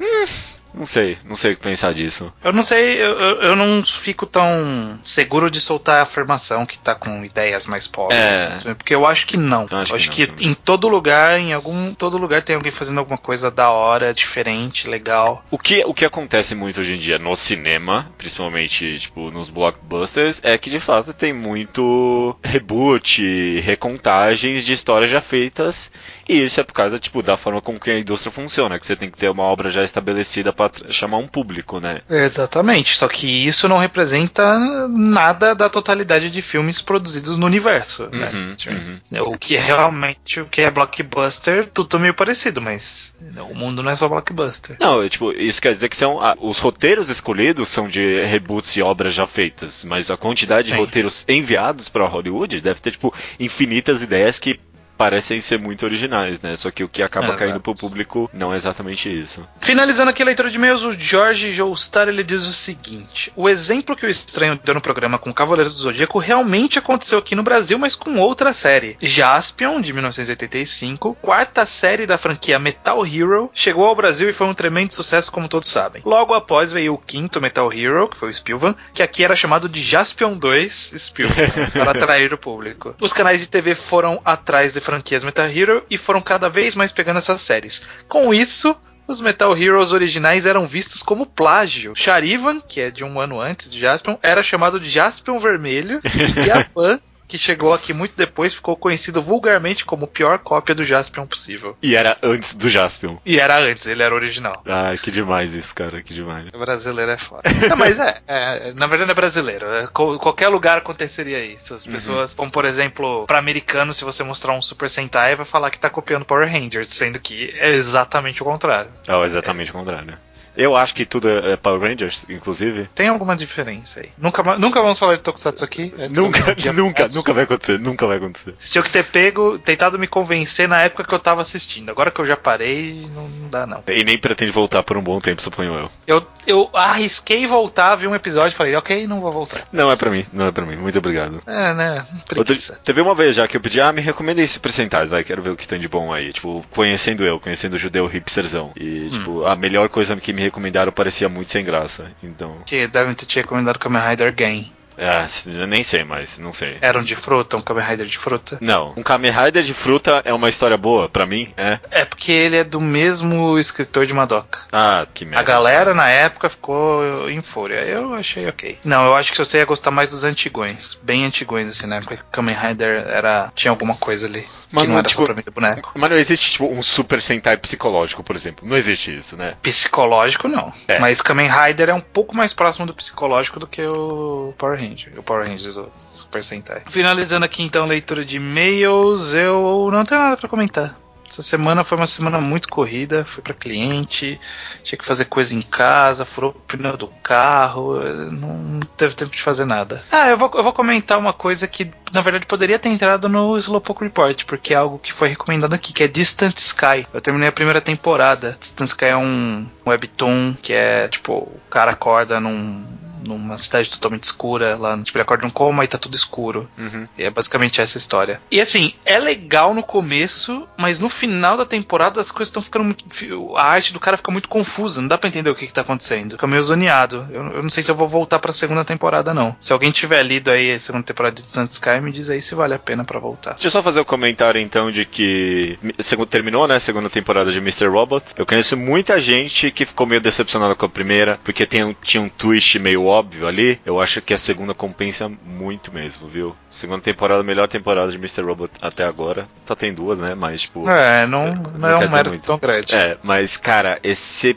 Hum, 0.00 0.26
não 0.74 0.86
sei, 0.86 1.18
não 1.24 1.36
sei 1.36 1.52
o 1.52 1.56
que 1.56 1.62
pensar 1.62 1.92
disso. 1.92 2.32
Eu 2.42 2.52
não 2.52 2.64
sei, 2.64 2.96
eu, 3.00 3.18
eu, 3.42 3.56
não 3.56 3.84
fico 3.84 4.26
tão 4.26 4.98
seguro 5.02 5.50
de 5.50 5.60
soltar 5.60 5.98
a 5.98 6.02
afirmação 6.02 6.64
que 6.64 6.78
tá 6.78 6.94
com 6.94 7.24
ideias 7.24 7.66
mais 7.66 7.86
pobres. 7.86 8.18
É. 8.18 8.46
assim, 8.46 8.74
porque 8.74 8.94
eu 8.94 9.06
acho 9.06 9.26
que 9.26 9.36
não. 9.36 9.66
Eu 9.70 9.78
acho 9.78 9.92
Eu 9.92 9.96
acho 9.96 10.10
que 10.10 10.26
que, 10.26 10.44
não 10.44 10.50
em 10.50 10.54
todo 10.54 10.88
lugar, 10.88 11.38
em 11.38 11.52
algum. 11.52 11.94
Todo 11.94 12.16
lugar 12.16 12.42
tem 12.42 12.56
alguém 12.56 12.72
fazendo 12.72 12.98
alguma 12.98 13.18
coisa 13.18 13.50
da 13.50 13.70
hora, 13.70 14.14
diferente, 14.14 14.88
legal. 14.88 15.44
O 15.50 15.58
que, 15.58 15.84
o 15.84 15.92
que 15.92 16.04
acontece 16.04 16.54
muito 16.54 16.80
hoje 16.80 16.94
em 16.94 16.98
dia 16.98 17.18
no 17.18 17.36
cinema, 17.36 18.10
principalmente 18.16 18.98
tipo 18.98 19.30
nos 19.30 19.48
blockbusters, 19.48 20.40
é 20.42 20.56
que 20.56 20.70
de 20.70 20.80
fato 20.80 21.12
tem 21.12 21.32
muito 21.32 22.36
reboot, 22.42 23.60
recontagens 23.60 24.64
de 24.64 24.72
histórias 24.72 25.10
já 25.10 25.20
feitas, 25.20 25.90
e 26.28 26.44
isso 26.44 26.60
é 26.60 26.64
por 26.64 26.72
causa 26.72 26.98
tipo 26.98 27.22
da 27.22 27.36
forma 27.36 27.60
com 27.60 27.78
que 27.78 27.90
a 27.90 27.98
indústria 27.98 28.32
funciona, 28.32 28.78
que 28.78 28.86
você 28.86 28.96
tem 28.96 29.10
que 29.10 29.18
ter 29.18 29.28
uma 29.28 29.42
obra 29.42 29.70
já 29.70 29.84
estabelecida 29.84 30.52
para 30.68 30.90
chamar 30.90 31.18
um 31.18 31.26
público, 31.26 31.80
né? 31.80 32.00
Exatamente. 32.08 32.96
Só 32.96 33.08
que 33.08 33.46
isso 33.46 33.68
não 33.68 33.78
representa 33.78 34.58
nada 34.88 35.54
da 35.54 35.68
totalidade 35.68 36.30
de 36.30 36.42
filmes 36.42 36.80
produzidos 36.80 37.36
no 37.36 37.46
universo. 37.46 38.08
né? 38.10 38.30
Uhum, 38.32 38.54
Tipo, 38.54 38.74
uhum. 38.74 39.32
O 39.32 39.38
que 39.38 39.56
é 39.56 39.60
realmente 39.60 40.40
o 40.40 40.46
que 40.46 40.60
é 40.62 40.70
blockbuster, 40.70 41.66
tudo 41.72 41.98
meio 41.98 42.14
parecido, 42.14 42.60
mas 42.60 43.12
o 43.50 43.54
mundo 43.54 43.82
não 43.82 43.90
é 43.90 43.96
só 43.96 44.08
blockbuster. 44.08 44.76
Não, 44.80 45.08
tipo, 45.08 45.32
isso 45.32 45.60
quer 45.60 45.72
dizer 45.72 45.88
que 45.88 45.96
são 45.96 46.20
ah, 46.20 46.36
os 46.40 46.58
roteiros 46.58 47.08
escolhidos 47.08 47.68
são 47.68 47.88
de 47.88 48.22
reboots 48.24 48.76
e 48.76 48.82
obras 48.82 49.14
já 49.14 49.26
feitas, 49.26 49.84
mas 49.84 50.10
a 50.10 50.16
quantidade 50.16 50.68
de 50.68 50.72
Sim. 50.74 50.78
roteiros 50.78 51.24
enviados 51.28 51.88
para 51.88 52.06
Hollywood 52.06 52.60
deve 52.60 52.80
ter 52.80 52.92
tipo 52.92 53.12
infinitas 53.38 54.02
ideias 54.02 54.38
que 54.38 54.58
parecem 55.02 55.40
ser 55.40 55.58
muito 55.58 55.84
originais, 55.84 56.40
né? 56.40 56.54
Só 56.54 56.70
que 56.70 56.84
o 56.84 56.88
que 56.88 57.02
acaba 57.02 57.26
Exato. 57.26 57.38
caindo 57.40 57.60
pro 57.60 57.74
público 57.74 58.30
não 58.32 58.54
é 58.54 58.56
exatamente 58.56 59.12
isso. 59.12 59.44
Finalizando 59.60 60.10
aqui 60.10 60.22
a 60.22 60.24
leitura 60.24 60.48
de 60.48 60.54
e-mails, 60.54 60.84
o 60.84 60.92
Jorge 60.92 61.50
Joestar 61.50 62.08
ele 62.08 62.22
diz 62.22 62.46
o 62.46 62.52
seguinte: 62.52 63.32
O 63.34 63.48
exemplo 63.48 63.96
que 63.96 64.06
o 64.06 64.08
estranho 64.08 64.60
deu 64.62 64.72
no 64.72 64.80
programa 64.80 65.18
com 65.18 65.34
Cavaleiros 65.34 65.74
do 65.74 65.80
Zodíaco 65.80 66.20
realmente 66.20 66.78
aconteceu 66.78 67.18
aqui 67.18 67.34
no 67.34 67.42
Brasil, 67.42 67.76
mas 67.80 67.96
com 67.96 68.20
outra 68.20 68.52
série. 68.52 68.96
Jaspion, 69.00 69.80
de 69.80 69.92
1985, 69.92 71.16
quarta 71.20 71.66
série 71.66 72.06
da 72.06 72.16
franquia 72.16 72.60
Metal 72.60 73.04
Hero, 73.04 73.50
chegou 73.52 73.86
ao 73.86 73.96
Brasil 73.96 74.30
e 74.30 74.32
foi 74.32 74.46
um 74.46 74.54
tremendo 74.54 74.94
sucesso, 74.94 75.32
como 75.32 75.48
todos 75.48 75.68
sabem. 75.68 76.02
Logo 76.04 76.32
após 76.32 76.70
veio 76.70 76.94
o 76.94 76.98
quinto 76.98 77.40
Metal 77.40 77.72
Hero, 77.72 78.06
que 78.06 78.16
foi 78.16 78.28
o 78.28 78.32
Spilvan, 78.32 78.76
que 78.94 79.02
aqui 79.02 79.24
era 79.24 79.34
chamado 79.34 79.68
de 79.68 79.82
Jaspion 79.82 80.34
2 80.34 80.94
Spilvan, 80.96 81.34
para 81.74 81.90
atrair 81.90 82.32
o 82.32 82.38
público. 82.38 82.94
Os 83.00 83.12
canais 83.12 83.40
de 83.40 83.48
TV 83.48 83.74
foram 83.74 84.20
atrás 84.24 84.74
de 84.74 84.80
franquias 84.92 85.24
Metal 85.24 85.48
Hero 85.48 85.82
e 85.88 85.96
foram 85.96 86.20
cada 86.20 86.50
vez 86.50 86.74
mais 86.74 86.92
pegando 86.92 87.16
essas 87.16 87.40
séries. 87.40 87.82
Com 88.06 88.34
isso, 88.34 88.76
os 89.08 89.22
Metal 89.22 89.56
Heroes 89.56 89.90
originais 89.90 90.44
eram 90.44 90.66
vistos 90.66 91.02
como 91.02 91.24
plágio. 91.24 91.94
Charivan, 91.96 92.60
que 92.60 92.78
é 92.78 92.90
de 92.90 93.02
um 93.02 93.18
ano 93.18 93.40
antes 93.40 93.70
de 93.70 93.80
Jaspion, 93.80 94.18
era 94.22 94.42
chamado 94.42 94.78
de 94.78 94.90
Jaspion 94.90 95.38
Vermelho. 95.38 96.02
e 96.44 96.50
a 96.50 96.62
Pan, 96.68 97.00
que 97.32 97.38
chegou 97.38 97.72
aqui 97.72 97.94
muito 97.94 98.14
depois, 98.14 98.52
ficou 98.52 98.76
conhecido 98.76 99.22
vulgarmente 99.22 99.86
como 99.86 100.06
pior 100.06 100.38
cópia 100.38 100.74
do 100.74 100.84
Jaspion 100.84 101.26
possível. 101.26 101.74
E 101.80 101.96
era 101.96 102.18
antes 102.22 102.54
do 102.54 102.68
Jaspion. 102.68 103.16
E 103.24 103.40
era 103.40 103.58
antes, 103.58 103.86
ele 103.86 104.02
era 104.02 104.14
original. 104.14 104.62
Ah, 104.66 104.94
que 105.02 105.10
demais 105.10 105.54
isso, 105.54 105.74
cara, 105.74 106.02
que 106.02 106.12
demais. 106.12 106.48
O 106.52 106.58
brasileiro 106.58 107.10
é 107.10 107.16
foda. 107.16 107.42
Não, 107.70 107.76
mas 107.78 107.98
é, 107.98 108.20
é, 108.26 108.74
na 108.74 108.86
verdade 108.86 109.10
é 109.10 109.14
brasileiro. 109.14 109.64
É, 109.64 109.86
qualquer 109.86 110.48
lugar 110.48 110.76
aconteceria 110.76 111.42
isso. 111.42 111.74
As 111.74 111.86
pessoas, 111.86 112.34
como 112.34 112.50
por 112.50 112.66
exemplo, 112.66 113.24
para 113.26 113.38
americano, 113.38 113.94
se 113.94 114.04
você 114.04 114.22
mostrar 114.22 114.52
um 114.52 114.60
Super 114.60 114.90
Sentai, 114.90 115.34
vai 115.34 115.46
falar 115.46 115.70
que 115.70 115.80
tá 115.80 115.88
copiando 115.88 116.26
Power 116.26 116.46
Rangers, 116.46 116.88
sendo 116.88 117.18
que 117.18 117.50
é 117.56 117.70
exatamente 117.70 118.42
o 118.42 118.44
contrário. 118.44 118.90
Ah, 119.08 119.24
exatamente 119.24 119.70
o 119.70 119.74
contrário. 119.74 120.18
Eu 120.56 120.76
acho 120.76 120.94
que 120.94 121.04
tudo 121.04 121.28
é 121.28 121.52
é 121.52 121.56
Power 121.56 121.80
Rangers, 121.80 122.24
inclusive. 122.28 122.88
Tem 122.94 123.08
alguma 123.08 123.36
diferença 123.36 124.00
aí. 124.00 124.10
Nunca, 124.18 124.42
nunca 124.58 124.80
vamos 124.80 124.98
falar 124.98 125.16
de 125.16 125.22
Tokusatsu 125.22 125.64
aqui. 125.64 125.92
É 125.98 126.08
Nunca, 126.08 126.56
nunca, 126.72 127.06
nunca 127.08 127.32
vai 127.32 127.44
acontecer, 127.44 127.78
nunca 127.78 128.06
vai 128.06 128.16
acontecer. 128.16 128.54
Vocês 128.58 128.70
tinham 128.70 128.82
que 128.82 128.90
ter 128.90 129.04
pego, 129.04 129.58
tentado 129.58 129.98
me 129.98 130.06
convencer 130.06 130.68
na 130.68 130.82
época 130.82 131.04
que 131.04 131.14
eu 131.14 131.18
tava 131.18 131.42
assistindo. 131.42 131.90
Agora 131.90 132.10
que 132.10 132.20
eu 132.20 132.26
já 132.26 132.36
parei, 132.36 133.06
não, 133.14 133.28
não 133.28 133.48
dá 133.48 133.66
não. 133.66 133.82
E 133.88 134.04
nem 134.04 134.18
pretende 134.18 134.52
voltar 134.52 134.82
por 134.82 134.96
um 134.96 135.02
bom 135.02 135.20
tempo, 135.20 135.42
suponho 135.42 135.74
eu. 135.74 135.90
Eu, 136.06 136.26
eu 136.46 136.70
arrisquei 136.72 137.46
voltar, 137.46 137.94
vi 137.96 138.06
um 138.06 138.14
episódio 138.14 138.54
e 138.54 138.56
falei, 138.56 138.74
ok, 138.76 139.06
não 139.06 139.20
vou 139.20 139.32
voltar. 139.32 139.66
Não 139.72 139.90
é 139.90 139.96
pra 139.96 140.10
mim, 140.10 140.26
não 140.32 140.46
é 140.46 140.52
pra 140.52 140.64
mim. 140.64 140.76
Muito 140.76 140.98
obrigado. 140.98 141.42
É, 141.46 141.74
né? 141.74 142.06
Preguiça. 142.26 142.78
teve 142.84 143.00
uma 143.00 143.14
vez 143.14 143.36
já 143.36 143.46
que 143.48 143.56
eu 143.56 143.60
pedi, 143.60 143.80
ah, 143.80 143.92
me 143.92 144.00
recomenda 144.00 144.42
esse 144.42 144.58
percentais, 144.58 145.10
vai, 145.10 145.24
quero 145.24 145.42
ver 145.42 145.50
o 145.50 145.56
que 145.56 145.68
tem 145.68 145.80
de 145.80 145.88
bom 145.88 146.12
aí. 146.12 146.32
Tipo, 146.32 146.64
conhecendo 146.70 147.24
eu, 147.24 147.38
conhecendo 147.40 147.74
o 147.74 147.78
judeu 147.78 148.06
hipsterzão. 148.06 148.72
E, 148.76 149.08
tipo, 149.10 149.44
a 149.44 149.56
melhor 149.56 149.88
coisa 149.88 150.16
que 150.16 150.32
me 150.32 150.41
recomendaram 150.42 150.92
parecia 150.92 151.28
muito 151.28 151.50
sem 151.50 151.64
graça. 151.64 152.10
Então, 152.22 152.58
Que 152.66 152.86
devem 152.86 153.14
ter 153.14 153.26
te 153.26 153.40
recomendado 153.40 153.78
Kamen 153.78 154.02
Rider 154.02 154.34
Game. 154.34 154.72
Ah, 154.98 155.26
nem 155.66 155.82
sei 155.82 156.04
mais, 156.04 156.38
não 156.38 156.52
sei. 156.52 156.78
Eram 156.80 157.02
de 157.02 157.16
fruta, 157.16 157.56
um 157.56 157.60
Kamen 157.60 157.84
Rider 157.84 158.06
de 158.06 158.18
fruta. 158.18 158.58
Não, 158.60 158.92
um 158.96 159.02
Kamen 159.02 159.30
Rider 159.30 159.62
de 159.62 159.74
fruta 159.74 160.22
é 160.24 160.32
uma 160.32 160.48
história 160.48 160.76
boa, 160.76 161.08
pra 161.08 161.26
mim, 161.26 161.52
é. 161.56 161.78
É 161.90 162.04
porque 162.04 162.32
ele 162.32 162.56
é 162.56 162.64
do 162.64 162.80
mesmo 162.80 163.58
escritor 163.58 164.06
de 164.06 164.14
Madoka. 164.14 164.60
Ah, 164.72 165.06
que 165.12 165.24
merda. 165.24 165.40
A 165.40 165.42
galera 165.44 165.94
na 165.94 166.08
época 166.08 166.48
ficou 166.48 167.28
em 167.30 167.42
fúria. 167.42 167.80
Eu 167.84 168.14
achei 168.14 168.46
ok. 168.48 168.78
Não, 168.84 169.04
eu 169.06 169.14
acho 169.14 169.32
que 169.32 169.38
você 169.38 169.58
ia 169.58 169.64
gostar 169.64 169.90
mais 169.90 170.10
dos 170.10 170.24
antigões. 170.24 170.98
Bem 171.02 171.24
antigões, 171.24 171.68
assim, 171.68 171.86
na 171.86 171.96
época 171.96 172.16
que 172.16 172.22
Kamen 172.30 172.54
Rider 172.54 173.06
era. 173.08 173.52
tinha 173.54 173.70
alguma 173.70 173.96
coisa 173.96 174.26
ali. 174.26 174.46
Mas 174.70 174.82
que 174.82 174.88
não 174.88 174.94
não, 174.94 174.98
era 175.00 175.08
tipo, 175.08 175.20
só 175.20 175.26
pra 175.26 175.34
vender 175.34 175.50
boneco. 175.50 175.92
Mas 175.94 176.10
não 176.10 176.16
existe, 176.16 176.52
tipo, 176.52 176.66
um 176.66 176.82
Super 176.82 177.20
Sentai 177.20 177.56
psicológico, 177.58 178.22
por 178.22 178.34
exemplo. 178.34 178.66
Não 178.66 178.76
existe 178.76 179.16
isso, 179.16 179.36
né? 179.36 179.54
Psicológico 179.62 180.48
não. 180.48 180.72
É. 180.88 180.98
Mas 180.98 181.20
Kamen 181.20 181.48
Rider 181.48 181.90
é 181.90 181.94
um 181.94 182.00
pouco 182.00 182.34
mais 182.34 182.54
próximo 182.54 182.86
do 182.86 182.94
psicológico 182.94 183.60
do 183.60 183.66
que 183.66 183.82
o 183.82 184.54
Power 184.56 184.81
Ranger. 184.88 185.12
O 185.18 185.22
Power 185.22 185.48
Rangers, 185.48 185.76
o 185.76 185.90
Super 185.96 186.42
Sentai. 186.44 186.82
Finalizando 186.88 187.44
aqui 187.44 187.62
então 187.62 187.84
a 187.84 187.86
leitura 187.86 188.24
de 188.24 188.36
e-mails, 188.36 189.34
eu 189.34 189.88
não 189.92 190.04
tenho 190.04 190.20
nada 190.20 190.36
pra 190.36 190.48
comentar. 190.48 191.02
Essa 191.32 191.40
semana 191.40 191.82
foi 191.82 191.96
uma 191.96 192.06
semana 192.06 192.38
muito 192.42 192.68
corrida, 192.68 193.24
fui 193.24 193.42
para 193.42 193.54
cliente, 193.54 194.38
tinha 194.82 194.98
que 194.98 195.04
fazer 195.04 195.24
coisa 195.24 195.54
em 195.54 195.62
casa, 195.62 196.26
furou 196.26 196.50
o 196.50 196.54
pneu 196.54 196.94
do 196.94 197.08
carro, 197.22 197.98
não 198.30 198.78
teve 198.98 199.14
tempo 199.14 199.34
de 199.34 199.40
fazer 199.40 199.64
nada. 199.64 200.04
Ah, 200.12 200.28
eu 200.28 200.36
vou, 200.36 200.50
eu 200.54 200.62
vou 200.62 200.74
comentar 200.74 201.18
uma 201.18 201.32
coisa 201.32 201.66
que 201.66 201.90
na 202.12 202.20
verdade 202.20 202.44
poderia 202.44 202.78
ter 202.78 202.90
entrado 202.90 203.30
no 203.30 203.56
Slowpoke 203.56 204.04
Report, 204.04 204.44
porque 204.44 204.74
é 204.74 204.76
algo 204.76 204.98
que 204.98 205.10
foi 205.10 205.28
recomendado 205.28 205.72
aqui, 205.72 205.94
que 205.94 206.02
é 206.02 206.08
Distant 206.08 206.58
Sky. 206.58 207.06
Eu 207.14 207.20
terminei 207.22 207.48
a 207.48 207.52
primeira 207.52 207.80
temporada. 207.80 208.58
Distant 208.60 208.88
Sky 208.88 209.06
é 209.06 209.16
um 209.16 209.66
webtoon 209.86 210.54
que 210.60 210.74
é 210.74 211.08
tipo, 211.08 211.32
o 211.32 211.60
cara 211.70 211.92
acorda 211.92 212.38
num 212.40 212.84
numa 213.26 213.58
cidade 213.58 213.90
totalmente 213.90 214.24
escura, 214.24 214.76
lá, 214.76 214.98
tipo, 215.02 215.16
ele 215.16 215.22
acorda 215.22 215.46
num 215.46 215.52
coma 215.52 215.84
e 215.84 215.88
tá 215.88 215.98
tudo 215.98 216.16
escuro. 216.16 216.68
Uhum. 216.78 217.06
E 217.16 217.22
é 217.24 217.30
basicamente 217.30 217.80
essa 217.80 217.98
história. 217.98 218.40
E 218.50 218.60
assim, 218.60 218.94
é 219.04 219.18
legal 219.18 219.74
no 219.74 219.82
começo, 219.82 220.66
mas 220.76 220.98
no 220.98 221.08
final 221.08 221.56
da 221.56 221.64
temporada 221.64 222.20
as 222.20 222.30
coisas 222.30 222.48
estão 222.48 222.62
ficando 222.62 222.84
muito. 222.84 223.56
A 223.56 223.64
arte 223.64 223.92
do 223.92 224.00
cara 224.00 224.16
fica 224.16 224.32
muito 224.32 224.48
confusa, 224.48 225.00
não 225.00 225.08
dá 225.08 225.18
pra 225.18 225.28
entender 225.28 225.50
o 225.50 225.54
que, 225.54 225.66
que 225.66 225.72
tá 225.72 225.82
acontecendo. 225.82 226.32
Fica 226.32 226.46
meio 226.46 226.62
zoneado. 226.62 227.26
Eu, 227.30 227.42
eu 227.52 227.62
não 227.62 227.70
sei 227.70 227.82
se 227.82 227.90
eu 227.90 227.94
vou 227.94 228.08
voltar 228.08 228.38
pra 228.38 228.52
segunda 228.52 228.84
temporada, 228.84 229.32
não. 229.34 229.56
Se 229.60 229.72
alguém 229.72 229.90
tiver 229.90 230.22
lido 230.22 230.50
aí 230.50 230.72
a 230.72 230.78
segunda 230.78 231.04
temporada 231.04 231.34
de 231.34 231.50
Sun 231.50 231.64
Sky, 231.64 232.00
me 232.00 232.12
diz 232.12 232.30
aí 232.30 232.42
se 232.42 232.54
vale 232.54 232.74
a 232.74 232.78
pena 232.78 233.04
para 233.04 233.18
voltar. 233.18 233.52
Deixa 233.52 233.68
eu 233.68 233.70
só 233.70 233.82
fazer 233.82 234.00
um 234.00 234.04
comentário 234.04 234.60
então 234.60 234.90
de 234.90 235.04
que 235.04 235.78
segundo, 236.00 236.26
terminou, 236.26 236.66
né, 236.66 236.76
a 236.76 236.80
segunda 236.80 237.08
temporada 237.10 237.52
de 237.52 237.58
Mr. 237.58 237.86
Robot. 237.86 238.24
Eu 238.36 238.46
conheço 238.46 238.76
muita 238.76 239.20
gente 239.20 239.70
que 239.70 239.84
ficou 239.84 240.06
meio 240.06 240.20
decepcionada 240.20 240.74
com 240.74 240.86
a 240.86 240.88
primeira, 240.88 241.38
porque 241.44 241.66
tem, 241.66 241.96
tinha 242.02 242.22
um 242.22 242.28
twist 242.28 242.78
meio 242.78 243.02
óbvio 243.12 243.46
ali. 243.46 243.80
Eu 243.84 244.00
acho 244.00 244.20
que 244.20 244.34
a 244.34 244.38
segunda 244.38 244.74
compensa 244.74 245.30
muito 245.44 245.92
mesmo, 245.92 246.26
viu? 246.28 246.56
Segunda 246.70 247.02
temporada, 247.02 247.42
melhor 247.42 247.68
temporada 247.68 248.10
de 248.10 248.16
Mr. 248.16 248.42
Robot 248.42 248.72
até 248.80 249.04
agora. 249.04 249.46
Só 249.66 249.74
tem 249.74 249.92
duas, 249.92 250.18
né? 250.18 250.34
Mas, 250.34 250.62
tipo. 250.62 250.88
É, 250.88 251.26
não, 251.26 251.54
não, 251.54 251.72
não 251.78 251.88
é 251.88 251.96
um 251.96 252.10
mérito 252.10 252.38
tão 252.38 252.58
grande. 252.58 252.94
É, 252.94 253.18
mas, 253.22 253.56
cara, 253.56 253.98
esse. 254.02 254.56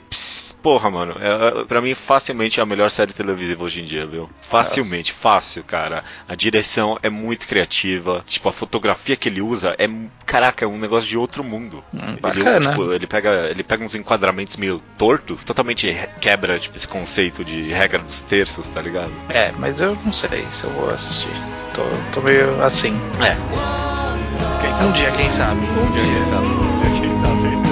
Porra, 0.63 0.89
mano. 0.89 1.15
É, 1.19 1.65
pra 1.65 1.81
mim, 1.81 1.93
facilmente 1.93 2.59
é 2.59 2.63
a 2.63 2.65
melhor 2.65 2.89
série 2.89 3.13
televisiva 3.13 3.63
hoje 3.63 3.81
em 3.81 3.85
dia, 3.85 4.05
viu? 4.05 4.29
Facilmente, 4.41 5.11
é. 5.11 5.13
fácil, 5.13 5.63
cara. 5.63 6.03
A 6.27 6.35
direção 6.35 6.97
é 7.03 7.09
muito 7.09 7.47
criativa. 7.47 8.23
Tipo, 8.25 8.49
a 8.49 8.53
fotografia 8.53 9.15
que 9.15 9.29
ele 9.29 9.41
usa 9.41 9.75
é. 9.77 9.87
Caraca, 10.25 10.65
é 10.65 10.67
um 10.67 10.77
negócio 10.77 11.07
de 11.07 11.17
outro 11.17 11.43
mundo. 11.43 11.83
Hum. 11.93 12.17
Ele, 12.23 12.69
tipo, 12.69 12.91
ele, 12.93 13.07
pega, 13.07 13.49
ele 13.49 13.63
pega 13.63 13.83
uns 13.83 13.93
enquadramentos 13.93 14.57
meio 14.57 14.81
tortos, 14.97 15.43
totalmente 15.43 15.95
quebra 16.19 16.57
tipo, 16.57 16.75
esse 16.75 16.87
conceito 16.87 17.43
de 17.43 17.61
regra 17.71 17.99
dos 17.99 18.21
terços, 18.45 18.67
tá 18.67 18.81
ligado? 18.81 19.11
É, 19.29 19.51
mas 19.57 19.81
eu 19.81 19.97
não 20.05 20.13
sei 20.13 20.45
se 20.51 20.63
eu 20.63 20.69
vou 20.71 20.89
assistir. 20.91 21.33
Tô, 21.73 21.81
tô 22.13 22.21
meio 22.21 22.61
assim. 22.63 22.95
É. 23.19 23.35
Quem 24.61 24.73
sabe? 24.73 24.85
Um 24.85 24.91
dia, 24.91 25.11
quem 25.11 25.31
sabe? 25.31 25.59
Um 25.59 25.91
dia, 25.91 26.03
quem 26.03 26.25
sabe? 26.25 26.47
Um 26.47 26.93
dia, 26.93 27.01
quem 27.01 27.19
sabe? 27.19 27.64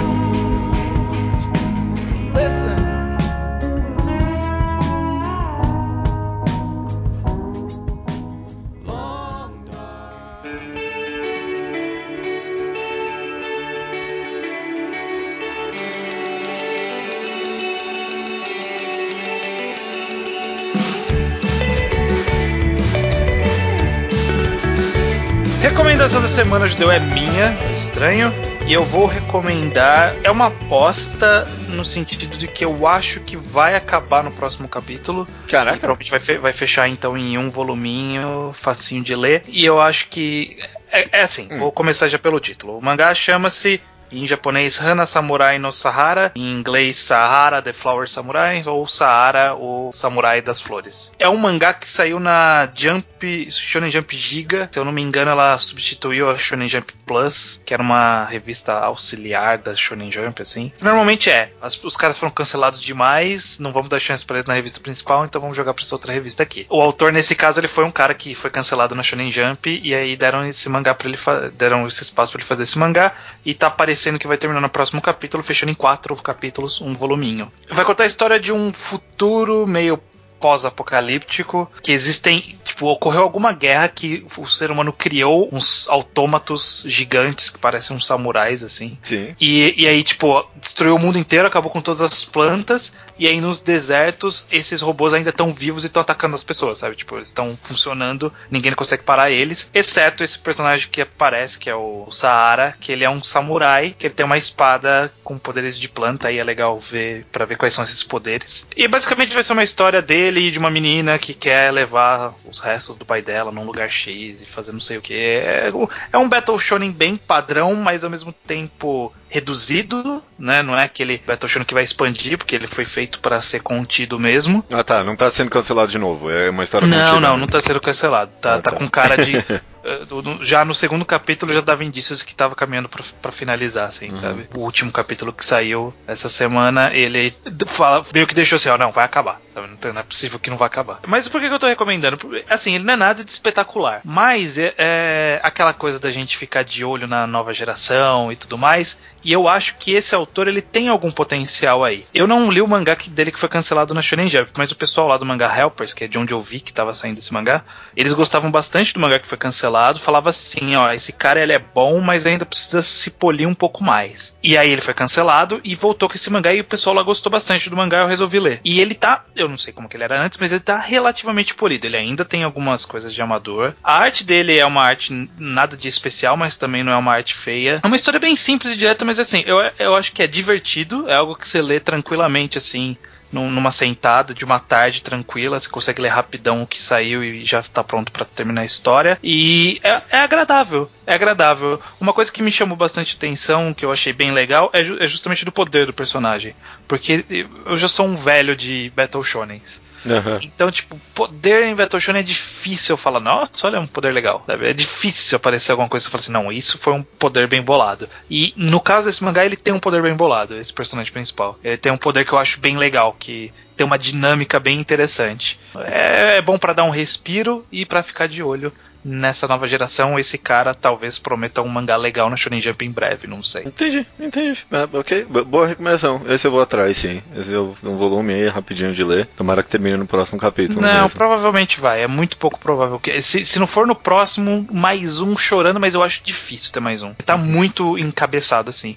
Recomendação 25.94 26.22
da 26.24 26.28
semana 26.28 26.68
de 26.68 26.76
deu 26.76 26.90
é 26.90 27.00
minha, 27.00 27.56
estranho. 27.78 28.34
E 28.66 28.74
eu 28.74 28.84
vou 28.84 29.06
recomendar. 29.06 30.16
É 30.24 30.32
uma 30.32 30.48
aposta 30.48 31.48
no 31.70 31.86
sentido 31.86 32.36
de 32.36 32.48
que 32.48 32.66
eu 32.66 32.88
acho 32.88 33.20
que 33.20 33.38
vai 33.38 33.76
acabar 33.76 34.24
no 34.24 34.32
próximo 34.32 34.68
capítulo. 34.68 35.28
Caraca. 35.48 35.78
Provavelmente 35.78 36.10
vai, 36.10 36.20
fe 36.20 36.38
vai 36.40 36.52
fechar 36.52 36.90
então 36.90 37.16
em 37.16 37.38
um 37.38 37.48
voluminho, 37.48 38.56
facinho 38.56 39.04
de 39.04 39.16
ler. 39.16 39.44
E 39.48 39.64
eu 39.64 39.80
acho 39.80 40.08
que. 40.08 40.58
É, 40.92 41.20
é 41.20 41.22
assim, 41.22 41.48
hum. 41.52 41.58
vou 41.58 41.72
começar 41.72 42.08
já 42.08 42.18
pelo 42.18 42.40
título. 42.40 42.76
O 42.76 42.82
mangá 42.82 43.14
chama-se 43.14 43.80
em 44.14 44.28
japonês 44.28 44.80
Hana 44.80 45.06
Samurai 45.06 45.58
no 45.58 45.72
Sahara, 45.72 46.32
em 46.36 46.54
inglês 46.54 46.98
Sahara 47.00 47.62
The 47.62 47.74
Flower 47.74 48.08
Samurai 48.08 48.64
ou 48.66 48.88
Sahara 48.88 49.56
o 49.56 49.92
Samurai 49.92 50.42
das 50.42 50.62
Flores. 50.62 51.12
É 51.18 51.28
um 51.28 51.38
mangá 51.38 51.74
que 51.74 51.90
saiu 51.90 52.20
na 52.20 52.70
Jump, 52.74 53.52
Shonen 53.52 53.90
Jump 53.90 54.16
Giga, 54.16 54.70
se 54.72 54.80
eu 54.80 54.86
não 54.86 54.92
me 54.92 55.02
engano 55.02 55.32
ela 55.32 55.58
substituiu 55.58 56.30
a 56.30 56.38
Shonen 56.38 56.68
Jump 56.68 56.94
Plus, 57.06 57.60
que 57.66 57.74
era 57.74 57.82
uma 57.82 58.26
revista 58.26 58.74
auxiliar 58.74 59.58
da 59.58 59.76
Shonen 59.76 60.12
Jump 60.12 60.42
assim. 60.42 60.72
Normalmente 60.80 61.30
é, 61.30 61.52
as, 61.62 61.82
os 61.84 61.98
caras 61.98 62.18
foram 62.18 62.32
cancelados 62.32 62.82
demais, 62.82 63.58
não 63.60 63.72
vamos 63.72 63.90
dar 63.90 64.00
chance 64.00 64.26
para 64.26 64.38
eles 64.38 64.46
na 64.46 64.54
revista 64.54 64.80
principal, 64.80 65.26
então 65.26 65.42
vamos 65.42 65.58
jogar 65.58 65.74
para 65.74 65.84
essa 65.84 65.96
outra 65.96 66.14
revista 66.14 66.44
aqui. 66.44 66.66
O 66.70 66.82
autor 66.82 67.12
nesse 67.12 67.36
caso 67.36 67.60
ele 67.60 67.68
foi 67.68 67.84
um 67.84 67.92
cara 67.92 68.14
que 68.14 68.36
foi 68.36 68.50
cancelado 68.50 68.96
na 68.96 69.04
Shonen 69.04 69.32
Jump 69.32 69.82
e 69.84 69.96
aí 69.96 70.16
deram 70.16 70.46
esse 70.48 70.70
mangá 70.70 70.94
para 70.94 71.08
ele 71.08 71.18
deram 71.54 71.88
esse 71.88 72.04
espaço 72.04 72.32
para 72.32 72.42
ele 72.42 72.48
fazer 72.48 72.64
esse 72.64 72.78
mangá 72.78 73.14
e 73.46 73.54
tá 73.54 73.68
aparecendo 73.68 74.03
sendo 74.04 74.20
que 74.20 74.28
vai 74.28 74.38
terminar 74.38 74.62
no 74.62 74.70
próximo 74.70 75.02
capítulo, 75.02 75.44
fechando 75.44 75.72
em 75.72 75.76
quatro 75.76 76.16
capítulos, 76.18 76.82
um 76.82 76.94
voluminho. 76.94 77.52
Vai 77.70 77.86
contar 77.86 78.04
a 78.04 78.08
história 78.08 78.40
de 78.40 78.52
um 78.52 78.74
futuro 78.74 79.66
meio 79.66 80.00
pós-apocalíptico 80.44 81.72
que 81.82 81.94
existem, 81.94 82.58
tipo, 82.66 82.88
ocorreu 82.88 83.22
alguma 83.22 83.54
guerra 83.54 83.88
que 83.88 84.26
o 84.38 84.46
ser 84.46 84.72
humano 84.72 84.92
criou 84.92 85.48
uns 85.54 85.88
autômatos 85.88 86.84
gigantes 86.86 87.50
que 87.50 87.58
parecem 87.58 87.96
uns 87.96 88.06
samurais, 88.06 88.62
assim. 88.62 88.98
Sim. 89.04 89.34
E, 89.40 89.74
e 89.82 89.88
aí, 89.88 90.04
tipo, 90.04 90.46
destruiu 90.60 90.96
o 90.96 91.00
mundo 91.00 91.18
inteiro, 91.18 91.48
acabou 91.48 91.72
com 91.72 91.80
todas 91.80 92.02
as 92.02 92.26
plantas, 92.26 92.92
e 93.18 93.28
aí 93.28 93.40
nos 93.40 93.62
desertos 93.62 94.48
esses 94.52 94.82
robôs 94.82 95.14
ainda 95.14 95.30
estão 95.30 95.54
vivos 95.54 95.84
e 95.84 95.88
estão 95.88 96.02
atacando 96.02 96.36
as 96.36 96.44
pessoas, 96.44 96.80
sabe? 96.80 96.96
Tipo, 96.96 97.16
eles 97.16 97.28
estão 97.28 97.58
funcionando, 97.62 98.32
ninguém 98.50 98.74
consegue 98.74 99.04
parar 99.04 99.32
eles, 99.32 99.70
exceto 99.74 100.24
esse 100.24 100.38
personagem 100.38 100.90
que 100.90 101.02
aparece, 101.02 101.58
que 101.58 101.70
é 101.70 101.76
o 101.76 102.08
Sahara, 102.12 102.76
que 102.80 102.92
ele 102.92 103.04
é 103.04 103.10
um 103.10 103.24
samurai, 103.24 103.96
que 103.98 104.08
ele 104.08 104.14
tem 104.14 104.26
uma 104.26 104.38
espada 104.38 105.14
com 105.24 105.38
poderes 105.38 105.78
de 105.78 105.88
planta, 105.88 106.28
aí 106.28 106.38
é 106.38 106.44
legal 106.44 106.80
ver 106.80 107.26
para 107.32 107.46
ver 107.46 107.58
quais 107.58 107.74
são 107.74 107.84
esses 107.84 108.04
poderes. 108.04 108.66
E 108.76 108.88
basicamente 108.88 109.34
vai 109.34 109.44
ser 109.44 109.54
uma 109.54 109.64
história 109.64 110.02
dele 110.02 110.48
e 110.48 110.52
de 110.52 110.60
uma 110.60 110.70
menina 110.70 111.18
que 111.20 111.34
quer 111.34 111.72
levar 111.72 112.34
os 112.46 112.60
restos 112.60 112.98
do 112.98 113.06
pai 113.06 113.22
dela 113.22 113.52
num 113.52 113.66
lugar 113.66 113.90
X 113.90 114.42
e 114.42 114.46
fazer 114.46 114.72
não 114.72 114.80
sei 114.80 114.98
o 114.98 115.02
que. 115.02 115.14
É, 115.14 115.72
é 116.12 116.18
um 116.18 116.30
Battle 116.30 116.60
Shonen 116.60 116.92
bem 116.92 117.18
padrão, 117.18 117.76
mas 117.76 118.04
ao 118.04 118.10
mesmo 118.10 118.34
tempo 118.46 119.14
reduzido, 119.30 120.22
né? 120.38 120.62
Não 120.62 120.76
é 120.76 120.84
aquele 120.84 121.18
Battle 121.26 121.50
Shonen 121.50 121.66
que 121.66 121.74
vai 121.74 121.84
expandir, 121.84 122.38
porque 122.38 122.56
ele 122.56 122.68
foi 122.68 122.86
feito 122.86 123.13
para 123.20 123.42
ser 123.42 123.62
contido 123.62 124.20
mesmo. 124.20 124.64
Ah 124.72 124.84
tá, 124.84 125.04
não 125.04 125.16
tá 125.16 125.30
sendo 125.30 125.50
cancelado 125.50 125.92
de 125.92 125.98
novo, 125.98 126.30
é 126.30 126.50
uma 126.50 126.64
história 126.64 126.88
Não, 126.88 126.98
contida, 126.98 127.20
não, 127.20 127.34
né? 127.34 127.40
não 127.40 127.48
tá 127.48 127.62
sendo 127.62 127.80
cancelado. 127.80 128.32
Tá, 128.42 128.56
ah, 128.56 128.62
tá. 128.62 128.72
tá 128.72 128.78
com 128.78 128.90
cara 128.90 129.18
de 129.24 129.34
Eh, 129.84 130.06
já 130.42 130.64
no 130.64 130.74
segundo 130.74 131.04
capítulo 131.04 131.52
já 131.52 131.60
dava 131.60 131.84
indícios 131.84 132.24
que 132.24 132.32
estava 132.32 132.56
caminhando 132.56 132.88
para 132.90 133.32
finalizar, 133.32 133.88
assim, 133.88 134.10
uhum. 134.10 134.16
sabe? 134.16 134.48
O 134.56 134.62
último 134.62 134.92
capítulo 134.92 135.34
que 135.34 135.46
saiu 135.46 135.94
essa 136.08 136.30
semana, 136.30 136.92
ele 136.94 137.34
fala, 137.68 138.04
meio 138.14 138.26
que 138.26 138.34
deixou 138.34 138.56
assim, 138.56 138.70
ó, 138.70 138.78
não, 138.78 138.92
vai 138.92 139.04
acabar, 139.04 139.42
sabe? 139.54 139.68
Não, 139.94 140.00
é 140.00 140.04
possível 140.04 140.40
que 140.40 140.50
não 140.50 140.58
vai 140.58 140.68
acabar. 140.68 141.00
Mas 141.08 141.28
por 141.28 141.40
que, 141.40 141.48
que 141.48 141.54
eu 141.54 141.60
tô 141.60 141.68
recomendando? 141.68 142.18
Assim, 142.50 142.76
ele 142.76 142.84
não 142.84 142.94
é 142.94 142.98
nada 142.98 143.24
de 143.24 143.30
espetacular, 143.30 144.02
mas 144.04 144.58
é, 144.58 144.74
é 144.78 145.40
aquela 145.44 145.74
coisa 145.74 146.00
da 146.00 146.12
gente 146.12 146.38
ficar 146.38 146.64
de 146.64 146.84
olho 146.84 147.08
na 147.08 147.28
nova 147.28 147.54
geração 147.54 148.32
e 148.32 148.36
tudo 148.36 148.58
mais, 148.58 148.98
e 149.24 149.32
eu 149.32 149.48
acho 149.48 149.78
que 149.78 149.94
esse 149.94 150.14
autor 150.14 150.48
ele 150.48 150.62
tem 150.62 150.90
algum 150.90 151.12
potencial 151.12 151.84
aí. 151.84 152.06
Eu 152.14 152.28
não 152.28 152.52
li 152.52 152.62
o 152.62 152.68
mangá 152.68 152.98
dele 153.08 153.32
que 153.32 153.40
foi 153.40 153.50
cancelado 153.50 153.94
na 153.94 154.02
Shonen 154.02 154.30
Jump, 154.30 154.52
mas 154.58 154.72
o 154.72 154.76
pessoal 154.76 155.08
lá 155.08 155.18
do 155.18 155.26
mangá 155.26 155.58
Helpers, 155.58 155.94
que 155.94 156.04
é 156.04 156.08
de 156.08 156.18
onde 156.18 156.34
eu 156.34 156.42
vi 156.42 156.60
que 156.60 156.74
tava 156.74 156.94
saindo 156.94 157.20
esse 157.20 157.34
mangá, 157.34 157.64
eles 157.96 158.14
gostavam 158.14 158.52
bastante 158.52 158.94
do 158.94 159.00
mangá 159.00 159.20
que 159.20 159.28
foi 159.28 159.38
cancelado, 159.38 160.00
falava 160.00 160.30
assim, 160.30 160.76
ó, 160.76 160.92
esse 160.92 161.12
cara 161.14 161.42
ele 161.42 161.54
é 161.54 161.60
bom, 161.60 162.00
mas 162.02 162.26
ainda 162.26 162.46
precisa 162.46 162.82
se 162.82 163.10
polir 163.10 163.48
um 163.48 163.56
pouco 163.56 163.84
mais. 163.84 164.36
E 164.44 164.58
aí 164.58 164.70
ele 164.70 164.82
foi 164.82 164.94
cancelado 164.94 165.62
e 165.64 165.76
voltou 165.76 166.10
com 166.10 166.16
esse 166.16 166.30
mangá 166.30 166.54
e 166.54 166.62
o 166.62 166.66
pessoal 166.66 166.96
lá 166.96 167.04
gostou 167.04 167.32
bastante 167.32 167.70
do 167.70 167.78
mangá, 167.78 168.00
eu 168.00 168.08
resolvi 168.08 168.40
ler. 168.40 168.60
E 168.64 168.82
ele 168.82 168.94
tá, 168.94 169.24
eu 169.44 169.50
não 169.50 169.58
sei 169.58 169.74
como 169.74 169.88
que 169.88 169.96
ele 169.96 170.04
era 170.04 170.22
antes, 170.22 170.38
mas 170.38 170.52
ele 170.52 170.60
tá 170.60 170.78
relativamente 170.78 171.54
polido. 171.54 171.86
Ele 171.86 171.98
ainda 171.98 172.26
tem 172.26 172.44
algumas 172.44 172.86
coisas 172.86 173.14
de 173.14 173.22
amador. 173.22 173.74
A 173.84 173.98
arte 173.98 174.24
dele 174.24 174.58
é 174.58 174.66
uma 174.66 174.84
arte 174.84 175.30
nada 175.38 175.78
de 175.78 175.88
especial, 175.88 176.36
mas 176.36 176.56
também 176.56 176.84
não 176.84 176.92
é 176.92 176.98
uma 176.98 177.14
arte 177.14 177.36
feia. 177.36 177.80
É 177.84 177.88
uma 177.88 177.96
história 177.96 178.20
bem 178.20 178.36
simples 178.36 178.74
e 178.74 178.78
direta, 178.78 179.06
mas 179.06 179.20
assim, 179.20 179.44
eu, 179.46 179.60
eu 179.80 179.96
acho 179.96 180.12
que 180.12 180.24
é 180.24 180.28
divertido, 180.28 181.10
é 181.10 181.16
algo 181.16 181.36
que 181.36 181.48
você 181.48 181.62
lê 181.62 181.80
tranquilamente, 181.80 182.58
assim, 182.58 182.98
numa 183.34 183.72
sentada 183.72 184.34
de 184.34 184.46
uma 184.46 184.60
tarde 184.60 185.02
tranquila, 185.02 185.60
você 185.60 185.68
consegue 185.68 186.02
ler 186.02 186.10
rapidão 186.10 186.64
o 186.64 186.68
que 186.68 186.82
saiu 186.82 187.24
e 187.24 187.44
já 187.44 187.60
está 187.60 187.84
pronto 187.84 188.12
para 188.12 188.26
terminar 188.26 188.62
a 188.62 188.66
história. 188.66 189.18
E 189.24 189.80
é, 189.84 190.02
é, 190.10 190.18
agradável, 190.20 190.90
é 191.06 191.14
agradável. 191.16 191.82
Uma 192.00 192.14
coisa 192.14 192.32
que 192.32 192.44
me 192.44 192.52
chamou 192.52 192.78
bastante 192.78 193.16
atenção, 193.16 193.74
que 193.74 193.84
eu 193.84 193.92
achei 193.92 194.14
bem 194.14 194.32
legal, 194.32 194.70
é, 194.74 194.84
ju 194.84 194.98
é 195.00 195.08
justamente 195.08 195.46
do 195.46 195.52
poder 195.52 195.86
do 195.86 195.94
personagem. 195.94 196.56
Porque 196.88 197.26
eu 197.66 197.78
já 197.78 197.88
sou 197.88 198.06
um 198.06 198.16
velho 198.16 198.56
de 198.56 198.92
Battle 198.96 199.24
Shonens. 199.24 199.82
Aham. 200.06 200.40
Então, 200.42 200.72
tipo, 200.72 201.00
poder 201.14 201.64
em 201.64 201.76
Battle 201.76 202.00
Shonen 202.00 202.22
é 202.22 202.24
difícil 202.24 202.94
eu 202.94 202.98
falar, 202.98 203.20
nossa, 203.20 203.68
olha 203.68 203.80
um 203.80 203.88
poder 203.88 204.12
legal. 204.14 204.44
sabe? 204.46 204.68
É 204.68 204.74
difícil 204.74 205.36
aparecer 205.36 205.72
alguma 205.72 205.90
coisa 205.90 206.08
e 206.08 206.12
falar 206.12 206.20
assim, 206.22 206.32
não, 206.32 206.52
isso 206.52 206.78
foi 206.78 206.94
um 206.94 207.04
poder 207.04 207.48
bem 207.48 207.62
bolado. 207.62 208.08
E 208.30 208.54
no 208.56 208.80
caso 208.80 209.08
desse 209.08 209.24
mangá, 209.24 209.46
ele 209.46 209.56
tem 209.56 209.74
um 209.74 209.80
poder 209.80 210.02
bem 210.02 210.16
bolado, 210.16 210.56
esse 210.56 210.74
personagem 210.74 211.12
principal. 211.12 211.58
Ele 211.64 211.78
tem 211.78 211.92
um 211.92 211.98
poder 211.98 212.26
que 212.26 212.34
eu 212.34 212.40
acho 212.40 212.60
bem 212.60 212.78
legal, 212.78 213.16
que 213.18 213.52
tem 213.76 213.86
uma 213.86 213.98
dinâmica 213.98 214.60
bem 214.60 214.80
interessante. 214.80 215.60
É, 215.88 216.38
é 216.38 216.42
bom 216.42 216.58
pra 216.58 216.74
dar 216.74 216.84
um 216.84 216.90
respiro 216.90 217.66
e 217.72 217.86
pra 217.86 218.04
ficar 218.04 218.28
de 218.28 218.44
olho 218.44 218.72
nessa 219.04 219.48
nova 219.48 219.68
geração. 219.68 220.18
Esse 220.20 220.38
cara 220.38 220.74
talvez 220.74 221.18
prometa 221.20 221.62
um 221.62 221.68
mangá 221.68 221.96
legal 221.96 222.30
na 222.30 222.36
Shonen 222.36 222.62
Jump 222.62 222.86
em 222.86 222.92
breve, 222.92 223.28
não 223.28 223.42
sei. 223.44 223.64
Entendi, 223.66 224.06
entendi. 224.20 224.60
Ah, 224.72 224.88
ok, 224.94 225.26
bo- 225.30 225.46
boa 225.46 225.68
recomendação. 225.68 226.22
Esse 226.28 226.48
eu 226.48 226.52
vou 226.52 226.62
atrás, 226.62 226.98
sim. 226.98 227.22
Esse 227.36 227.54
é 227.54 227.60
um 227.60 227.74
volume 227.98 228.34
aí, 228.34 228.48
rapidinho 228.48 228.94
de 228.94 229.04
ler. 229.04 229.26
Tomara 229.38 229.64
que 229.64 229.70
termine 229.70 229.98
no 229.98 230.06
próximo 230.06 230.40
capítulo. 230.40 230.82
Não, 230.82 231.04
mesmo. 231.04 231.18
provavelmente 231.18 231.80
vai. 231.80 232.02
É 232.04 232.08
muito 232.08 232.38
pouco 232.38 232.60
provável. 232.60 233.00
que 233.00 233.22
Se, 233.22 233.44
se 233.46 233.60
não 233.60 233.68
for 233.68 233.86
no 233.88 233.96
próximo, 233.96 234.68
mais 234.72 235.20
um 235.20 235.38
chorando, 235.38 235.80
mas 235.80 235.94
eu 235.94 236.04
acho 236.04 236.24
difícil 236.24 236.72
ter 236.72 236.80
mais 236.80 237.02
um. 237.02 237.14
Tá 237.14 237.36
muito 237.38 237.98
encabeçado, 237.98 238.70
assim. 238.70 238.96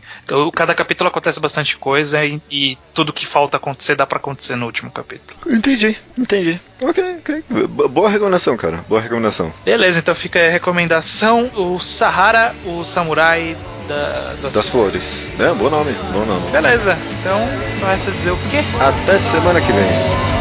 Cada 0.54 0.74
capítulo 0.74 1.08
acontece 1.08 1.40
bastante 1.40 1.76
coisa 1.76 2.24
e, 2.24 2.40
e 2.50 2.78
tudo 2.94 3.12
que 3.12 3.26
falta 3.26 3.56
acontecer 3.56 3.94
dá 3.94 4.06
pra 4.06 4.18
acontecer 4.18 4.56
no 4.56 4.66
último 4.66 4.90
capítulo. 4.90 5.38
Entendi, 5.46 5.96
entendi. 6.16 6.60
Ok, 6.82 7.02
ok. 7.20 7.44
Bo- 7.68 7.88
Boa 7.88 8.08
recomendação, 8.10 8.56
cara. 8.56 8.84
Boa 8.88 9.00
recomendação. 9.00 9.52
Beleza, 9.64 9.98
então 9.98 10.14
fica 10.14 10.38
a 10.44 10.50
recomendação: 10.50 11.50
o 11.56 11.80
Sahara, 11.80 12.54
o 12.66 12.84
Samurai 12.84 13.56
da- 13.88 14.34
das, 14.42 14.52
Das 14.54 14.68
flores. 14.68 15.30
É, 15.38 15.52
bom 15.54 15.70
nome, 15.70 15.92
bom 16.12 16.24
nome. 16.26 16.50
Beleza, 16.50 16.98
então 17.20 17.40
só 17.80 17.86
resta 17.86 18.10
dizer 18.10 18.30
o 18.32 18.36
quê? 18.50 18.58
Até 18.80 19.18
semana 19.18 19.60
que 19.60 19.72
vem. 19.72 20.35